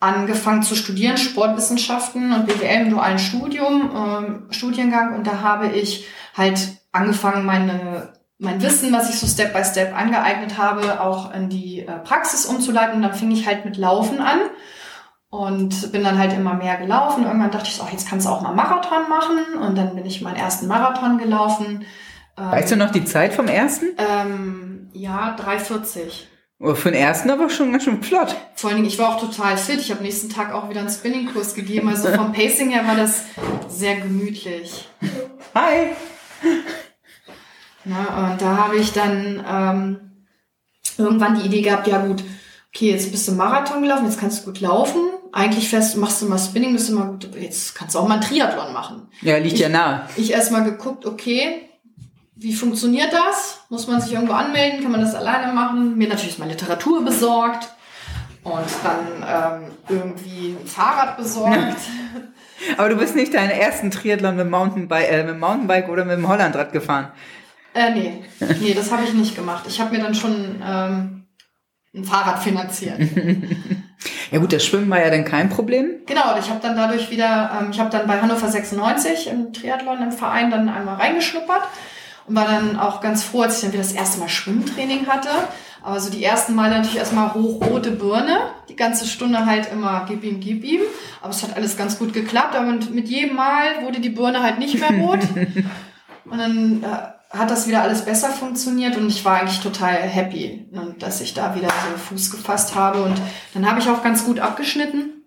angefangen 0.00 0.62
zu 0.62 0.74
studieren, 0.74 1.16
Sportwissenschaften 1.16 2.32
und 2.32 2.46
BWL 2.46 2.82
im 2.82 2.90
dualen 2.90 3.18
Studium, 3.18 3.90
ähm, 3.94 4.46
Studiengang. 4.50 5.14
Und 5.14 5.26
da 5.26 5.40
habe 5.40 5.68
ich 5.68 6.06
halt 6.36 6.58
angefangen, 6.90 7.44
meine 7.44 8.12
mein 8.38 8.62
Wissen, 8.62 8.92
was 8.92 9.10
ich 9.10 9.18
so 9.18 9.26
Step 9.26 9.52
by 9.52 9.64
Step 9.64 9.96
angeeignet 9.96 10.56
habe, 10.58 11.00
auch 11.00 11.34
in 11.34 11.48
die 11.48 11.80
äh, 11.80 11.98
Praxis 11.98 12.46
umzuleiten. 12.46 12.96
Und 12.96 13.02
dann 13.02 13.14
fing 13.14 13.30
ich 13.30 13.46
halt 13.46 13.64
mit 13.64 13.76
Laufen 13.76 14.20
an 14.20 14.38
und 15.30 15.92
bin 15.92 16.04
dann 16.04 16.18
halt 16.18 16.32
immer 16.32 16.54
mehr 16.54 16.76
gelaufen. 16.76 17.24
Irgendwann 17.24 17.50
dachte 17.50 17.68
ich 17.68 17.74
so, 17.74 17.86
jetzt 17.90 18.08
kannst 18.08 18.26
du 18.26 18.30
auch 18.30 18.40
mal 18.40 18.54
Marathon 18.54 19.08
machen. 19.08 19.60
Und 19.60 19.76
dann 19.76 19.94
bin 19.96 20.06
ich 20.06 20.22
meinen 20.22 20.36
ersten 20.36 20.68
Marathon 20.68 21.18
gelaufen. 21.18 21.84
Ähm, 22.36 22.50
weißt 22.52 22.72
du 22.72 22.76
noch 22.76 22.90
die 22.90 23.04
Zeit 23.04 23.34
vom 23.34 23.48
ersten? 23.48 23.86
Ähm, 23.98 24.88
ja, 24.92 25.36
3,40. 25.36 26.26
Oh, 26.60 26.74
für 26.74 26.90
den 26.90 27.00
ersten 27.00 27.30
aber 27.30 27.50
schon 27.50 27.70
ganz 27.70 27.84
schön 27.84 28.02
flott. 28.02 28.34
Vor 28.54 28.70
allen 28.70 28.78
Dingen, 28.78 28.88
ich 28.88 28.98
war 28.98 29.14
auch 29.14 29.20
total 29.20 29.56
fit. 29.56 29.78
Ich 29.80 29.90
habe 29.90 30.02
nächsten 30.02 30.28
Tag 30.28 30.52
auch 30.52 30.70
wieder 30.70 30.80
einen 30.80 30.90
Spinning-Kurs 30.90 31.54
gegeben. 31.54 31.88
Also 31.88 32.08
vom 32.08 32.32
Pacing 32.32 32.70
her 32.70 32.86
war 32.86 32.96
das 32.96 33.24
sehr 33.68 33.96
gemütlich. 33.96 34.88
Hi! 35.54 35.90
Na, 37.88 38.32
und 38.32 38.42
da 38.42 38.56
habe 38.56 38.76
ich 38.76 38.92
dann 38.92 39.44
ähm, 39.48 40.00
irgendwann 40.98 41.38
die 41.38 41.46
Idee 41.46 41.62
gehabt, 41.62 41.86
ja 41.86 41.98
gut, 41.98 42.22
okay, 42.74 42.90
jetzt 42.90 43.10
bist 43.10 43.26
du 43.28 43.32
Marathon 43.32 43.82
gelaufen, 43.82 44.06
jetzt 44.06 44.20
kannst 44.20 44.40
du 44.40 44.46
gut 44.46 44.60
laufen. 44.60 45.00
Eigentlich 45.32 45.68
fest, 45.68 45.96
machst 45.96 46.22
du 46.22 46.26
mal 46.26 46.38
Spinning, 46.38 46.72
bist 46.72 46.88
du 46.88 46.94
mal 46.94 47.06
gut, 47.06 47.28
jetzt 47.38 47.74
kannst 47.74 47.94
du 47.94 47.98
auch 47.98 48.08
mal 48.08 48.14
einen 48.14 48.22
Triathlon 48.22 48.72
machen. 48.72 49.08
Ja, 49.20 49.36
liegt 49.38 49.54
ich, 49.54 49.60
ja 49.60 49.68
nahe. 49.68 50.08
Ich 50.16 50.32
erstmal 50.32 50.64
geguckt, 50.64 51.06
okay, 51.06 51.68
wie 52.34 52.54
funktioniert 52.54 53.12
das? 53.12 53.60
Muss 53.68 53.88
man 53.88 54.00
sich 54.00 54.12
irgendwo 54.12 54.34
anmelden? 54.34 54.82
Kann 54.82 54.92
man 54.92 55.00
das 55.00 55.14
alleine 55.14 55.52
machen? 55.52 55.98
Mir 55.98 56.08
natürlich 56.08 56.38
mal 56.38 56.48
Literatur 56.48 57.04
besorgt 57.04 57.68
und 58.44 58.66
dann 58.84 59.62
ähm, 59.62 59.70
irgendwie 59.88 60.56
ein 60.60 60.66
Fahrrad 60.66 61.16
besorgt. 61.16 61.76
Aber 62.76 62.88
du 62.88 62.96
bist 62.96 63.14
nicht 63.14 63.34
deinen 63.34 63.50
ersten 63.50 63.90
Triathlon 63.90 64.36
mit, 64.36 64.50
Mountainbike, 64.50 65.10
äh, 65.10 65.24
mit 65.24 65.38
Mountainbike 65.38 65.88
oder 65.88 66.04
mit 66.04 66.16
dem 66.16 66.28
Hollandrad 66.28 66.72
gefahren. 66.72 67.12
Äh, 67.74 67.90
nee, 67.90 68.24
nee, 68.60 68.74
das 68.74 68.90
habe 68.90 69.04
ich 69.04 69.12
nicht 69.12 69.36
gemacht. 69.36 69.64
Ich 69.68 69.80
habe 69.80 69.96
mir 69.96 70.02
dann 70.02 70.14
schon 70.14 70.62
ähm, 70.66 71.26
ein 71.94 72.04
Fahrrad 72.04 72.42
finanziert. 72.42 72.98
ja 74.30 74.38
gut, 74.38 74.52
das 74.52 74.64
Schwimmen 74.64 74.90
war 74.90 75.00
ja 75.00 75.10
dann 75.10 75.24
kein 75.24 75.48
Problem. 75.48 76.00
Genau, 76.06 76.38
ich 76.38 76.48
habe 76.50 76.60
dann 76.60 76.76
dadurch 76.76 77.10
wieder, 77.10 77.58
ähm, 77.60 77.70
ich 77.70 77.80
habe 77.80 77.90
dann 77.90 78.06
bei 78.06 78.20
Hannover 78.20 78.48
96 78.48 79.28
im 79.28 79.52
Triathlon 79.52 80.02
im 80.02 80.12
Verein 80.12 80.50
dann 80.50 80.68
einmal 80.68 80.96
reingeschnuppert 80.96 81.62
und 82.26 82.34
war 82.34 82.46
dann 82.46 82.78
auch 82.78 83.00
ganz 83.00 83.22
froh, 83.22 83.42
als 83.42 83.56
ich 83.56 83.62
dann 83.62 83.72
wieder 83.72 83.82
das 83.82 83.92
erste 83.92 84.20
Mal 84.20 84.28
Schwimmtraining 84.28 85.06
hatte. 85.06 85.30
Aber 85.82 86.00
so 86.00 86.10
die 86.10 86.22
ersten 86.22 86.54
Mal 86.54 86.70
natürlich 86.70 86.96
erstmal 86.96 87.34
hochrote 87.34 87.92
Birne, 87.92 88.38
die 88.68 88.76
ganze 88.76 89.06
Stunde 89.06 89.46
halt 89.46 89.70
immer 89.72 90.04
gib 90.08 90.24
ihm, 90.24 90.40
gib 90.40 90.64
ihm. 90.64 90.80
Aber 91.22 91.30
es 91.30 91.42
hat 91.42 91.56
alles 91.56 91.76
ganz 91.76 91.98
gut 91.98 92.12
geklappt. 92.12 92.56
Aber 92.56 92.66
mit 92.66 93.08
jedem 93.08 93.36
Mal 93.36 93.82
wurde 93.82 94.00
die 94.00 94.10
Birne 94.10 94.42
halt 94.42 94.58
nicht 94.58 94.78
mehr 94.78 94.90
rot. 95.00 95.20
Und 96.24 96.38
dann 96.38 96.82
äh, 96.82 97.17
hat 97.30 97.50
das 97.50 97.68
wieder 97.68 97.82
alles 97.82 98.04
besser 98.04 98.30
funktioniert 98.30 98.96
und 98.96 99.08
ich 99.08 99.24
war 99.24 99.40
eigentlich 99.40 99.60
total 99.60 99.94
happy, 99.94 100.68
ne, 100.72 100.94
dass 100.98 101.20
ich 101.20 101.34
da 101.34 101.54
wieder 101.54 101.68
so 101.68 101.98
Fuß 101.98 102.30
gefasst 102.30 102.74
habe. 102.74 103.02
Und 103.02 103.20
dann 103.54 103.68
habe 103.68 103.80
ich 103.80 103.88
auch 103.88 104.02
ganz 104.02 104.24
gut 104.24 104.40
abgeschnitten. 104.40 105.24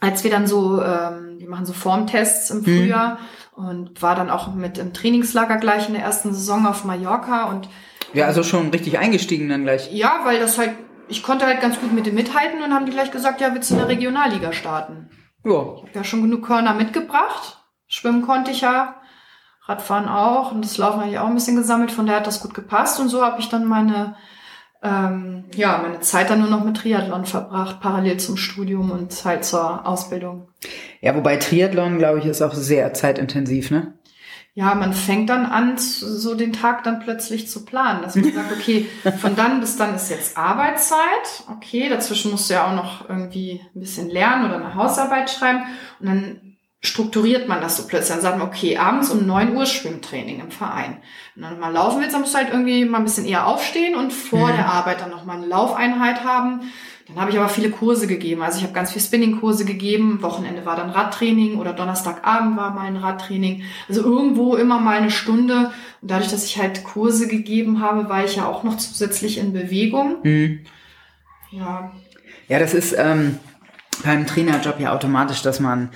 Als 0.00 0.24
wir 0.24 0.30
dann 0.30 0.46
so, 0.46 0.82
ähm, 0.82 1.36
wir 1.38 1.48
machen 1.48 1.66
so 1.66 1.72
Formtests 1.72 2.50
im 2.50 2.58
mhm. 2.58 2.64
Frühjahr 2.64 3.18
mhm. 3.56 3.66
und 3.66 4.02
war 4.02 4.14
dann 4.14 4.30
auch 4.30 4.54
mit 4.54 4.78
im 4.78 4.94
Trainingslager 4.94 5.56
gleich 5.56 5.88
in 5.88 5.94
der 5.94 6.02
ersten 6.02 6.32
Saison 6.32 6.66
auf 6.66 6.84
Mallorca 6.84 7.44
und 7.44 7.68
ja, 8.14 8.26
also 8.26 8.44
schon 8.44 8.70
richtig 8.70 8.98
eingestiegen 8.98 9.48
dann 9.48 9.64
gleich. 9.64 9.92
Ja, 9.92 10.20
weil 10.22 10.38
das 10.38 10.56
halt, 10.56 10.70
ich 11.08 11.24
konnte 11.24 11.46
halt 11.46 11.60
ganz 11.60 11.80
gut 11.80 11.92
mit 11.92 12.06
dem 12.06 12.14
mithalten 12.14 12.62
und 12.62 12.72
haben 12.72 12.86
die 12.86 12.92
gleich 12.92 13.10
gesagt, 13.10 13.40
ja, 13.40 13.52
willst 13.52 13.70
du 13.70 13.74
in 13.74 13.80
der 13.80 13.88
Regionalliga 13.88 14.52
starten? 14.52 15.10
Ja. 15.44 15.74
Ich 15.74 15.82
habe 15.82 15.90
ja 15.94 16.04
schon 16.04 16.22
genug 16.22 16.46
Körner 16.46 16.74
mitgebracht. 16.74 17.58
Schwimmen 17.88 18.22
konnte 18.22 18.52
ich 18.52 18.60
ja 18.60 19.00
Radfahren 19.66 20.08
auch. 20.08 20.52
Und 20.52 20.64
das 20.64 20.78
Laufen 20.78 21.00
habe 21.00 21.10
ich 21.10 21.18
auch 21.18 21.26
ein 21.26 21.34
bisschen 21.34 21.56
gesammelt, 21.56 21.92
von 21.92 22.06
daher 22.06 22.20
hat 22.20 22.26
das 22.26 22.40
gut 22.40 22.54
gepasst. 22.54 23.00
Und 23.00 23.08
so 23.08 23.24
habe 23.24 23.40
ich 23.40 23.48
dann 23.48 23.66
meine 23.66 24.16
ähm, 24.84 25.44
ja, 25.54 25.78
meine 25.82 26.00
Zeit 26.00 26.28
dann 26.28 26.40
nur 26.40 26.50
noch 26.50 26.62
mit 26.62 26.76
Triathlon 26.76 27.24
verbracht, 27.24 27.80
parallel 27.80 28.18
zum 28.18 28.36
Studium 28.36 28.90
und 28.90 29.24
halt 29.24 29.44
zur 29.44 29.86
Ausbildung. 29.86 30.48
Ja, 31.00 31.16
wobei 31.16 31.38
Triathlon, 31.38 31.98
glaube 31.98 32.18
ich, 32.18 32.26
ist 32.26 32.42
auch 32.42 32.52
sehr 32.52 32.92
zeitintensiv, 32.92 33.70
ne? 33.70 33.94
Ja, 34.56 34.74
man 34.76 34.92
fängt 34.92 35.30
dann 35.30 35.46
an, 35.46 35.78
so 35.78 36.36
den 36.36 36.52
Tag 36.52 36.84
dann 36.84 37.00
plötzlich 37.00 37.48
zu 37.48 37.64
planen, 37.64 38.02
dass 38.02 38.14
man 38.14 38.32
sagt, 38.32 38.52
okay, 38.52 38.86
von 39.18 39.34
dann 39.34 39.58
bis 39.58 39.76
dann 39.76 39.96
ist 39.96 40.10
jetzt 40.10 40.36
Arbeitszeit, 40.36 41.44
okay, 41.50 41.88
dazwischen 41.88 42.30
musst 42.30 42.50
du 42.50 42.54
ja 42.54 42.68
auch 42.68 42.76
noch 42.76 43.08
irgendwie 43.08 43.62
ein 43.74 43.80
bisschen 43.80 44.10
lernen 44.10 44.44
oder 44.44 44.56
eine 44.56 44.74
Hausarbeit 44.76 45.28
schreiben. 45.28 45.64
Und 45.98 46.06
dann 46.06 46.53
strukturiert 46.84 47.48
man 47.48 47.60
das 47.60 47.76
so 47.76 47.86
plötzlich. 47.86 48.12
Dann 48.12 48.20
sagt 48.20 48.38
man, 48.38 48.46
okay, 48.46 48.76
abends 48.76 49.10
um 49.10 49.26
neun 49.26 49.56
Uhr 49.56 49.66
Schwimmtraining 49.66 50.40
im 50.40 50.50
Verein. 50.50 50.98
Und 51.34 51.42
dann 51.42 51.58
mal 51.58 51.72
laufen 51.72 52.00
willst, 52.00 52.14
dann 52.14 52.20
musst 52.20 52.34
du 52.34 52.38
halt 52.38 52.50
irgendwie 52.50 52.84
mal 52.84 52.98
ein 52.98 53.04
bisschen 53.04 53.24
eher 53.24 53.46
aufstehen 53.46 53.96
und 53.96 54.12
vor 54.12 54.48
mhm. 54.48 54.56
der 54.56 54.68
Arbeit 54.68 55.00
dann 55.00 55.10
noch 55.10 55.24
mal 55.24 55.38
eine 55.38 55.46
Laufeinheit 55.46 56.24
haben. 56.24 56.60
Dann 57.06 57.16
habe 57.16 57.30
ich 57.30 57.38
aber 57.38 57.48
viele 57.48 57.70
Kurse 57.70 58.06
gegeben. 58.06 58.42
Also 58.42 58.58
ich 58.58 58.64
habe 58.64 58.72
ganz 58.72 58.92
viel 58.92 59.02
Spinning-Kurse 59.02 59.64
gegeben. 59.64 60.22
Wochenende 60.22 60.64
war 60.64 60.76
dann 60.76 60.90
Radtraining 60.90 61.58
oder 61.58 61.72
Donnerstagabend 61.72 62.56
war 62.56 62.70
mal 62.70 62.86
ein 62.86 62.96
Radtraining. 62.96 63.62
Also 63.88 64.02
irgendwo 64.02 64.56
immer 64.56 64.78
mal 64.78 64.98
eine 64.98 65.10
Stunde. 65.10 65.72
Und 66.00 66.10
dadurch, 66.10 66.30
dass 66.30 66.44
ich 66.44 66.58
halt 66.58 66.84
Kurse 66.84 67.28
gegeben 67.28 67.80
habe, 67.80 68.08
war 68.08 68.24
ich 68.24 68.36
ja 68.36 68.46
auch 68.46 68.62
noch 68.62 68.76
zusätzlich 68.78 69.38
in 69.38 69.52
Bewegung. 69.52 70.16
Mhm. 70.22 70.60
Ja. 71.50 71.92
Ja, 72.48 72.58
das 72.58 72.74
ist 72.74 72.94
ähm, 72.96 73.38
beim 74.02 74.26
Trainerjob 74.26 74.80
ja 74.80 74.92
automatisch, 74.92 75.42
dass 75.42 75.60
man 75.60 75.90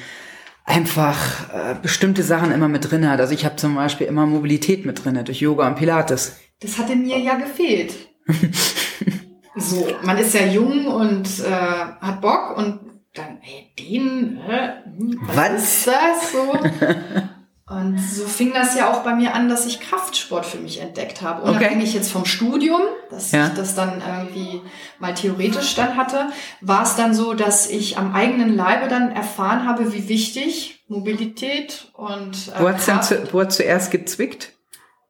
einfach 0.69 1.53
äh, 1.53 1.75
bestimmte 1.81 2.23
Sachen 2.23 2.53
immer 2.53 2.69
mit 2.69 2.91
drin 2.91 3.09
hat. 3.09 3.21
Also 3.21 3.33
ich 3.33 3.45
habe 3.45 3.57
zum 3.57 3.75
Beispiel 3.75 4.07
immer 4.07 4.27
Mobilität 4.27 4.85
mit 4.85 5.05
drin 5.05 5.19
durch 5.25 5.41
Yoga 5.41 5.67
und 5.67 5.77
Pilates. 5.77 6.37
Das 6.61 6.79
hatte 6.79 6.95
mir 6.95 7.19
ja 7.19 7.37
gefehlt. 7.37 7.95
so, 9.57 9.89
man 10.03 10.19
ist 10.19 10.35
ja 10.35 10.45
jung 10.45 10.87
und 10.87 11.27
äh, 11.41 11.51
hat 11.51 12.21
Bock 12.21 12.57
und 12.57 12.81
dann, 13.15 13.39
ey, 13.43 13.73
den, 13.79 14.39
äh, 14.49 14.83
was, 15.23 15.37
was 15.37 15.63
ist 15.63 15.87
das 15.87 16.33
so? 16.33 16.53
Und 17.71 17.99
so 17.99 18.25
fing 18.25 18.55
das 18.55 18.75
ja 18.77 18.91
auch 18.91 19.03
bei 19.03 19.15
mir 19.15 19.35
an, 19.35 19.51
dass 19.51 19.67
ich 19.67 19.81
Kraftsport 19.81 20.47
für 20.47 20.57
mich 20.57 20.81
entdeckt 20.81 21.21
habe. 21.21 21.43
Unabhängig 21.43 21.91
okay. 21.91 21.99
jetzt 21.99 22.11
vom 22.11 22.25
Studium, 22.25 22.81
dass 23.11 23.33
ja. 23.33 23.49
ich 23.49 23.55
das 23.55 23.75
dann 23.75 24.01
irgendwie 24.01 24.63
mal 24.99 25.13
theoretisch 25.13 25.75
dann 25.75 25.97
hatte, 25.97 26.29
war 26.63 26.83
es 26.85 26.97
dann 26.97 27.13
so, 27.13 27.35
dass 27.35 27.69
ich 27.69 27.99
am 27.99 28.15
eigenen 28.15 28.57
Leibe 28.57 28.89
dann 28.89 29.13
erfahren 29.13 29.67
habe, 29.67 29.93
wie 29.93 30.09
wichtig 30.09 30.83
Mobilität 30.89 31.91
und 31.93 32.49
äh, 32.57 32.61
wo, 32.63 32.69
hat's 32.69 33.09
zu, 33.09 33.33
wo 33.33 33.41
hat 33.41 33.53
zuerst 33.53 33.91
gezwickt? 33.91 34.55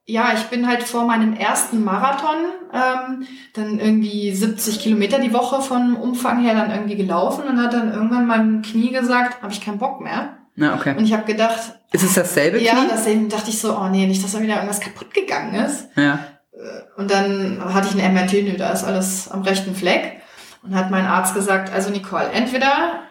Ja, 0.04 0.32
ich 0.34 0.44
bin 0.44 0.66
halt 0.66 0.82
vor 0.82 1.04
meinem 1.04 1.34
ersten 1.34 1.84
Marathon 1.84 2.46
ähm, 2.72 3.26
dann 3.52 3.78
irgendwie 3.78 4.34
70 4.34 4.80
Kilometer 4.80 5.20
die 5.20 5.34
Woche 5.34 5.60
vom 5.60 5.96
Umfang 5.96 6.42
her 6.42 6.54
dann 6.54 6.70
irgendwie 6.70 6.96
gelaufen 6.96 7.44
und 7.46 7.62
hat 7.62 7.74
dann 7.74 7.92
irgendwann 7.92 8.26
meinem 8.26 8.62
Knie 8.62 8.90
gesagt, 8.90 9.42
habe 9.42 9.52
ich 9.52 9.60
keinen 9.60 9.78
Bock 9.78 10.00
mehr. 10.00 10.38
Na, 10.58 10.74
okay. 10.74 10.96
Und 10.96 11.04
ich 11.04 11.12
habe 11.12 11.24
gedacht, 11.24 11.78
ist 11.92 12.02
es 12.02 12.14
dasselbe 12.14 12.58
Knie? 12.58 12.66
Ja, 12.66 12.84
dasselbe 12.90 13.28
dachte 13.28 13.48
ich 13.48 13.60
so, 13.60 13.78
oh 13.78 13.86
nee, 13.88 14.08
nicht, 14.08 14.24
dass 14.24 14.32
da 14.32 14.40
wieder 14.40 14.56
irgendwas 14.56 14.80
kaputt 14.80 15.14
gegangen 15.14 15.54
ist. 15.54 15.86
Ja. 15.94 16.18
Äh, 16.52 17.00
und 17.00 17.12
dann 17.12 17.62
hatte 17.72 17.86
ich 17.88 18.02
ein 18.02 18.12
MRT, 18.12 18.32
nö, 18.42 18.56
da 18.56 18.72
ist 18.72 18.82
alles 18.82 19.30
am 19.30 19.42
rechten 19.42 19.76
Fleck. 19.76 20.20
Und 20.64 20.74
hat 20.74 20.90
mein 20.90 21.06
Arzt 21.06 21.36
gesagt, 21.36 21.72
also 21.72 21.90
Nicole, 21.90 22.30
entweder 22.32 23.04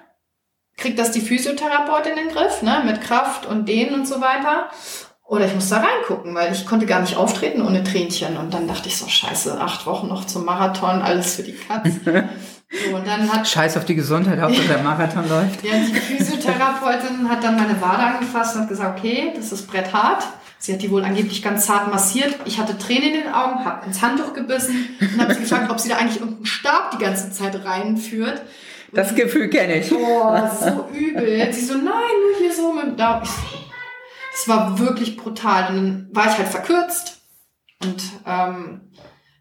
kriegt 0.76 1.00
das 1.00 1.12
die 1.12 1.22
Physiotherapeutin 1.22 2.18
in 2.18 2.28
den 2.28 2.36
Griff, 2.36 2.62
ne, 2.62 2.82
mit 2.86 3.00
Kraft 3.00 3.46
und 3.46 3.70
Dehnen 3.70 3.94
und 3.94 4.06
so 4.06 4.20
weiter. 4.20 4.70
Oder 5.26 5.46
ich 5.46 5.56
muss 5.56 5.70
da 5.70 5.78
reingucken, 5.78 6.36
weil 6.36 6.52
ich 6.52 6.66
konnte 6.66 6.86
gar 6.86 7.00
nicht 7.00 7.16
auftreten 7.16 7.62
ohne 7.62 7.86
Tränchen. 7.86 8.36
Und 8.36 8.54
dann 8.54 8.68
dachte 8.68 8.90
ich 8.90 8.98
so, 8.98 9.08
scheiße, 9.08 9.60
acht 9.62 9.86
Wochen 9.86 10.08
noch 10.08 10.26
zum 10.26 10.44
Marathon, 10.44 11.02
alles 11.02 11.38
für 11.38 11.44
die 11.44 11.56
Katze. 11.56 12.28
So, 12.70 12.96
und 12.96 13.08
dann 13.08 13.32
hat, 13.32 13.48
Scheiß 13.48 13.78
auf 13.78 13.86
die 13.86 13.96
Gesundheit, 13.96 14.40
Hauptsache 14.40 14.68
der 14.68 14.84
Marathon 14.84 15.28
läuft. 15.30 15.64
Ja, 15.64 15.74
die 15.74 15.94
Physiotherapeutin 15.94 17.30
hat 17.30 17.44
dann 17.44 17.56
meine 17.56 17.80
Wade 17.82 18.04
angefasst 18.04 18.56
und 18.56 18.64
hat 18.64 18.70
gesagt, 18.70 19.00
okay, 19.00 19.32
das 19.36 19.52
ist 19.52 19.68
Brett 19.68 19.94
hart. 19.94 20.24
Sie 20.60 20.74
hat 20.74 20.82
die 20.82 20.92
wohl 20.92 21.04
angeblich 21.06 21.42
ganz 21.42 21.68
zart 21.68 21.90
massiert. 21.92 22.36
Ich 22.46 22.60
hatte 22.60 22.78
Tränen 22.78 23.14
in 23.14 23.22
den 23.22 23.34
Augen, 23.34 23.64
habe 23.64 23.86
ins 23.86 24.02
Handtuch 24.02 24.34
gebissen 24.34 24.90
und 25.00 25.22
habe 25.22 25.34
sie 25.34 25.42
gefragt, 25.42 25.70
ob 25.70 25.80
sie 25.80 25.88
da 25.88 25.98
eigentlich 25.98 26.20
irgendeinen 26.20 26.46
Stab 26.46 26.92
die 26.92 26.98
ganze 26.98 27.32
Zeit 27.32 27.64
reinführt. 27.64 28.42
Das 28.92 29.14
Gefühl 29.16 29.50
kenne 29.50 29.76
ich. 29.80 29.92
Oh, 29.94 30.38
so 30.60 30.90
übel. 30.94 31.54
Sie 31.54 31.66
so, 31.66 31.76
nein, 31.76 31.86
nur 31.86 32.40
hier 32.40 32.54
so 32.54 32.74
mit 32.74 33.00
da. 33.00 33.22
Es 34.34 34.48
war 34.48 34.80
wirklich 34.80 35.16
brutal. 35.16 35.70
Und 35.70 35.76
dann 35.76 36.10
war 36.12 36.26
ich 36.28 36.38
halt 36.38 36.48
verkürzt 36.48 37.22
und 37.84 38.02
ähm, 38.26 38.82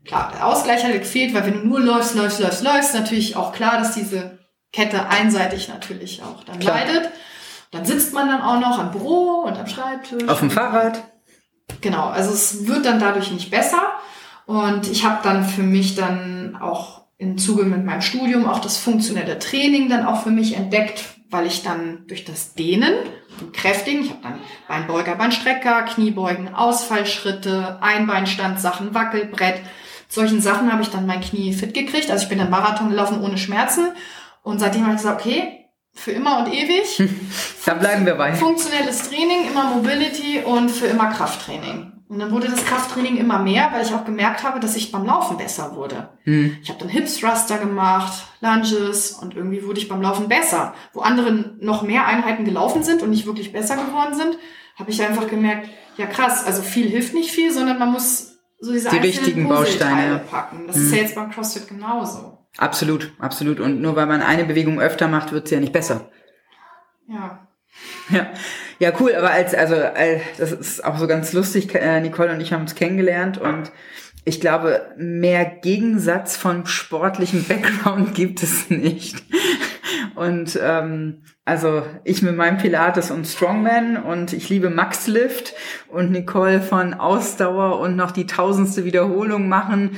Klar, 0.06 0.32
der 0.32 0.46
Ausgleich 0.46 0.84
hat 0.84 0.92
gefehlt, 0.92 1.34
weil 1.34 1.46
wenn 1.46 1.60
du 1.60 1.66
nur 1.66 1.80
läufst, 1.80 2.14
läufst, 2.14 2.40
läufst, 2.40 2.62
läufst, 2.62 2.94
natürlich 2.94 3.36
auch 3.36 3.52
klar, 3.52 3.78
dass 3.78 3.94
diese 3.94 4.38
Kette 4.72 5.08
einseitig 5.08 5.68
natürlich 5.68 6.22
auch 6.22 6.44
dann 6.44 6.58
klar. 6.58 6.76
leidet. 6.76 7.10
Dann 7.72 7.84
sitzt 7.84 8.14
man 8.14 8.28
dann 8.28 8.42
auch 8.42 8.60
noch 8.60 8.78
am 8.78 8.92
Büro 8.92 9.42
und 9.46 9.56
am 9.56 9.66
Schreibtisch. 9.66 10.28
Auf 10.28 10.40
dem 10.40 10.50
Fahrrad. 10.50 11.02
Genau, 11.80 12.08
also 12.08 12.30
es 12.32 12.66
wird 12.66 12.86
dann 12.86 13.00
dadurch 13.00 13.30
nicht 13.32 13.50
besser. 13.50 13.82
Und 14.46 14.88
ich 14.88 15.04
habe 15.04 15.20
dann 15.24 15.44
für 15.44 15.64
mich 15.64 15.96
dann 15.96 16.56
auch 16.60 17.02
im 17.18 17.38
Zuge 17.38 17.64
mit 17.64 17.84
meinem 17.84 18.02
Studium 18.02 18.46
auch 18.46 18.60
das 18.60 18.78
funktionelle 18.78 19.38
Training 19.38 19.88
dann 19.88 20.06
auch 20.06 20.22
für 20.22 20.30
mich 20.30 20.56
entdeckt, 20.56 21.04
weil 21.30 21.46
ich 21.46 21.62
dann 21.62 22.06
durch 22.06 22.24
das 22.24 22.54
Dehnen 22.54 22.94
und 23.40 23.52
Kräftigen, 23.52 24.04
ich 24.04 24.10
habe 24.10 24.22
dann 24.22 24.38
Beinbeuger, 24.68 25.16
Beinstrecker, 25.16 25.82
Kniebeugen, 25.82 26.54
Ausfallschritte, 26.54 27.78
Einbeinstand, 27.80 28.60
Sachen, 28.60 28.94
Wackelbrett, 28.94 29.60
solchen 30.08 30.40
Sachen 30.40 30.72
habe 30.72 30.82
ich 30.82 30.88
dann 30.88 31.06
mein 31.06 31.20
Knie 31.20 31.52
fit 31.52 31.74
gekriegt. 31.74 32.10
Also 32.10 32.24
ich 32.24 32.28
bin 32.28 32.38
dann 32.38 32.50
Marathon 32.50 32.90
gelaufen 32.90 33.20
ohne 33.20 33.38
Schmerzen. 33.38 33.88
Und 34.42 34.60
seitdem 34.60 34.82
habe 34.82 34.92
ich 34.92 34.98
gesagt, 35.00 35.20
okay, 35.20 35.66
für 35.92 36.12
immer 36.12 36.38
und 36.38 36.52
ewig. 36.52 37.02
da 37.64 37.74
bleiben 37.74 38.06
wir 38.06 38.14
bei. 38.14 38.34
Funktionelles 38.34 39.08
Training, 39.08 39.48
immer 39.50 39.64
Mobility 39.64 40.40
und 40.44 40.70
für 40.70 40.86
immer 40.86 41.10
Krafttraining. 41.10 41.92
Und 42.08 42.20
dann 42.20 42.30
wurde 42.30 42.48
das 42.48 42.64
Krafttraining 42.64 43.16
immer 43.16 43.40
mehr, 43.40 43.70
weil 43.72 43.84
ich 43.84 43.92
auch 43.92 44.04
gemerkt 44.04 44.44
habe, 44.44 44.60
dass 44.60 44.76
ich 44.76 44.92
beim 44.92 45.04
Laufen 45.04 45.36
besser 45.38 45.74
wurde. 45.74 46.10
Hm. 46.22 46.56
Ich 46.62 46.68
habe 46.68 46.78
dann 46.78 46.88
Hips 46.88 47.18
Thruster 47.18 47.58
gemacht, 47.58 48.24
Lunges 48.40 49.12
und 49.12 49.34
irgendwie 49.34 49.64
wurde 49.64 49.80
ich 49.80 49.88
beim 49.88 50.02
Laufen 50.02 50.28
besser. 50.28 50.74
Wo 50.92 51.00
andere 51.00 51.56
noch 51.58 51.82
mehr 51.82 52.06
Einheiten 52.06 52.44
gelaufen 52.44 52.84
sind 52.84 53.02
und 53.02 53.10
nicht 53.10 53.26
wirklich 53.26 53.52
besser 53.52 53.74
geworden 53.74 54.14
sind, 54.14 54.38
habe 54.76 54.90
ich 54.90 55.02
einfach 55.02 55.26
gemerkt, 55.26 55.68
ja 55.96 56.06
krass, 56.06 56.44
also 56.44 56.62
viel 56.62 56.88
hilft 56.88 57.14
nicht 57.14 57.32
viel, 57.32 57.50
sondern 57.50 57.78
man 57.78 57.90
muss 57.90 58.35
so 58.58 58.72
diese 58.72 58.88
die 58.90 58.98
richtigen 58.98 59.48
Bausteine 59.48 60.20
packen. 60.30 60.66
Das 60.66 60.76
hm. 60.76 60.82
ist 60.82 60.94
ja 60.94 61.02
jetzt 61.02 61.14
beim 61.14 61.30
CrossFit 61.30 61.68
genauso. 61.68 62.38
Absolut, 62.56 63.12
absolut. 63.18 63.60
Und 63.60 63.80
nur 63.80 63.96
weil 63.96 64.06
man 64.06 64.22
eine 64.22 64.44
Bewegung 64.44 64.80
öfter 64.80 65.08
macht, 65.08 65.32
wird 65.32 65.44
es 65.44 65.50
ja 65.50 65.60
nicht 65.60 65.72
besser. 65.72 66.10
Ja. 67.08 67.46
Ja, 68.08 68.30
ja, 68.78 68.92
cool. 69.00 69.14
Aber 69.14 69.30
als 69.30 69.54
also 69.54 69.74
als, 69.74 70.22
das 70.38 70.52
ist 70.52 70.84
auch 70.84 70.96
so 70.96 71.06
ganz 71.06 71.32
lustig. 71.32 71.74
Äh, 71.74 72.00
Nicole 72.00 72.32
und 72.32 72.40
ich 72.40 72.52
haben 72.52 72.62
uns 72.62 72.74
kennengelernt 72.74 73.38
und 73.38 73.70
ich 74.24 74.40
glaube, 74.40 74.94
mehr 74.96 75.44
Gegensatz 75.44 76.36
von 76.36 76.66
sportlichem 76.66 77.44
Background 77.44 78.14
gibt 78.14 78.42
es 78.42 78.70
nicht. 78.70 79.22
Und 80.14 80.58
ähm, 80.62 81.22
also 81.44 81.82
ich 82.04 82.22
mit 82.22 82.36
meinem 82.36 82.58
Pilates 82.58 83.10
und 83.10 83.26
Strongman 83.26 83.96
und 83.96 84.32
ich 84.32 84.48
liebe 84.48 84.70
Max 84.70 85.06
Lift 85.06 85.54
und 85.88 86.10
Nicole 86.10 86.60
von 86.60 86.94
Ausdauer 86.94 87.78
und 87.80 87.96
noch 87.96 88.10
die 88.10 88.26
tausendste 88.26 88.84
Wiederholung 88.84 89.48
machen 89.48 89.96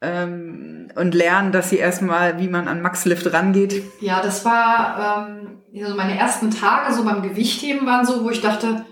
ähm, 0.00 0.88
und 0.94 1.14
lernen, 1.14 1.52
dass 1.52 1.70
sie 1.70 1.78
erstmal, 1.78 2.40
wie 2.40 2.48
man 2.48 2.68
an 2.68 2.82
Max 2.82 3.04
Lift 3.04 3.32
rangeht. 3.32 3.82
Ja, 4.00 4.22
das 4.22 4.44
war 4.44 5.28
ähm, 5.28 5.62
also 5.82 5.94
meine 5.94 6.18
ersten 6.18 6.50
Tage 6.50 6.94
so 6.94 7.04
beim 7.04 7.22
Gewichtheben 7.22 7.86
waren 7.86 8.06
so, 8.06 8.24
wo 8.24 8.30
ich 8.30 8.40
dachte, 8.40 8.84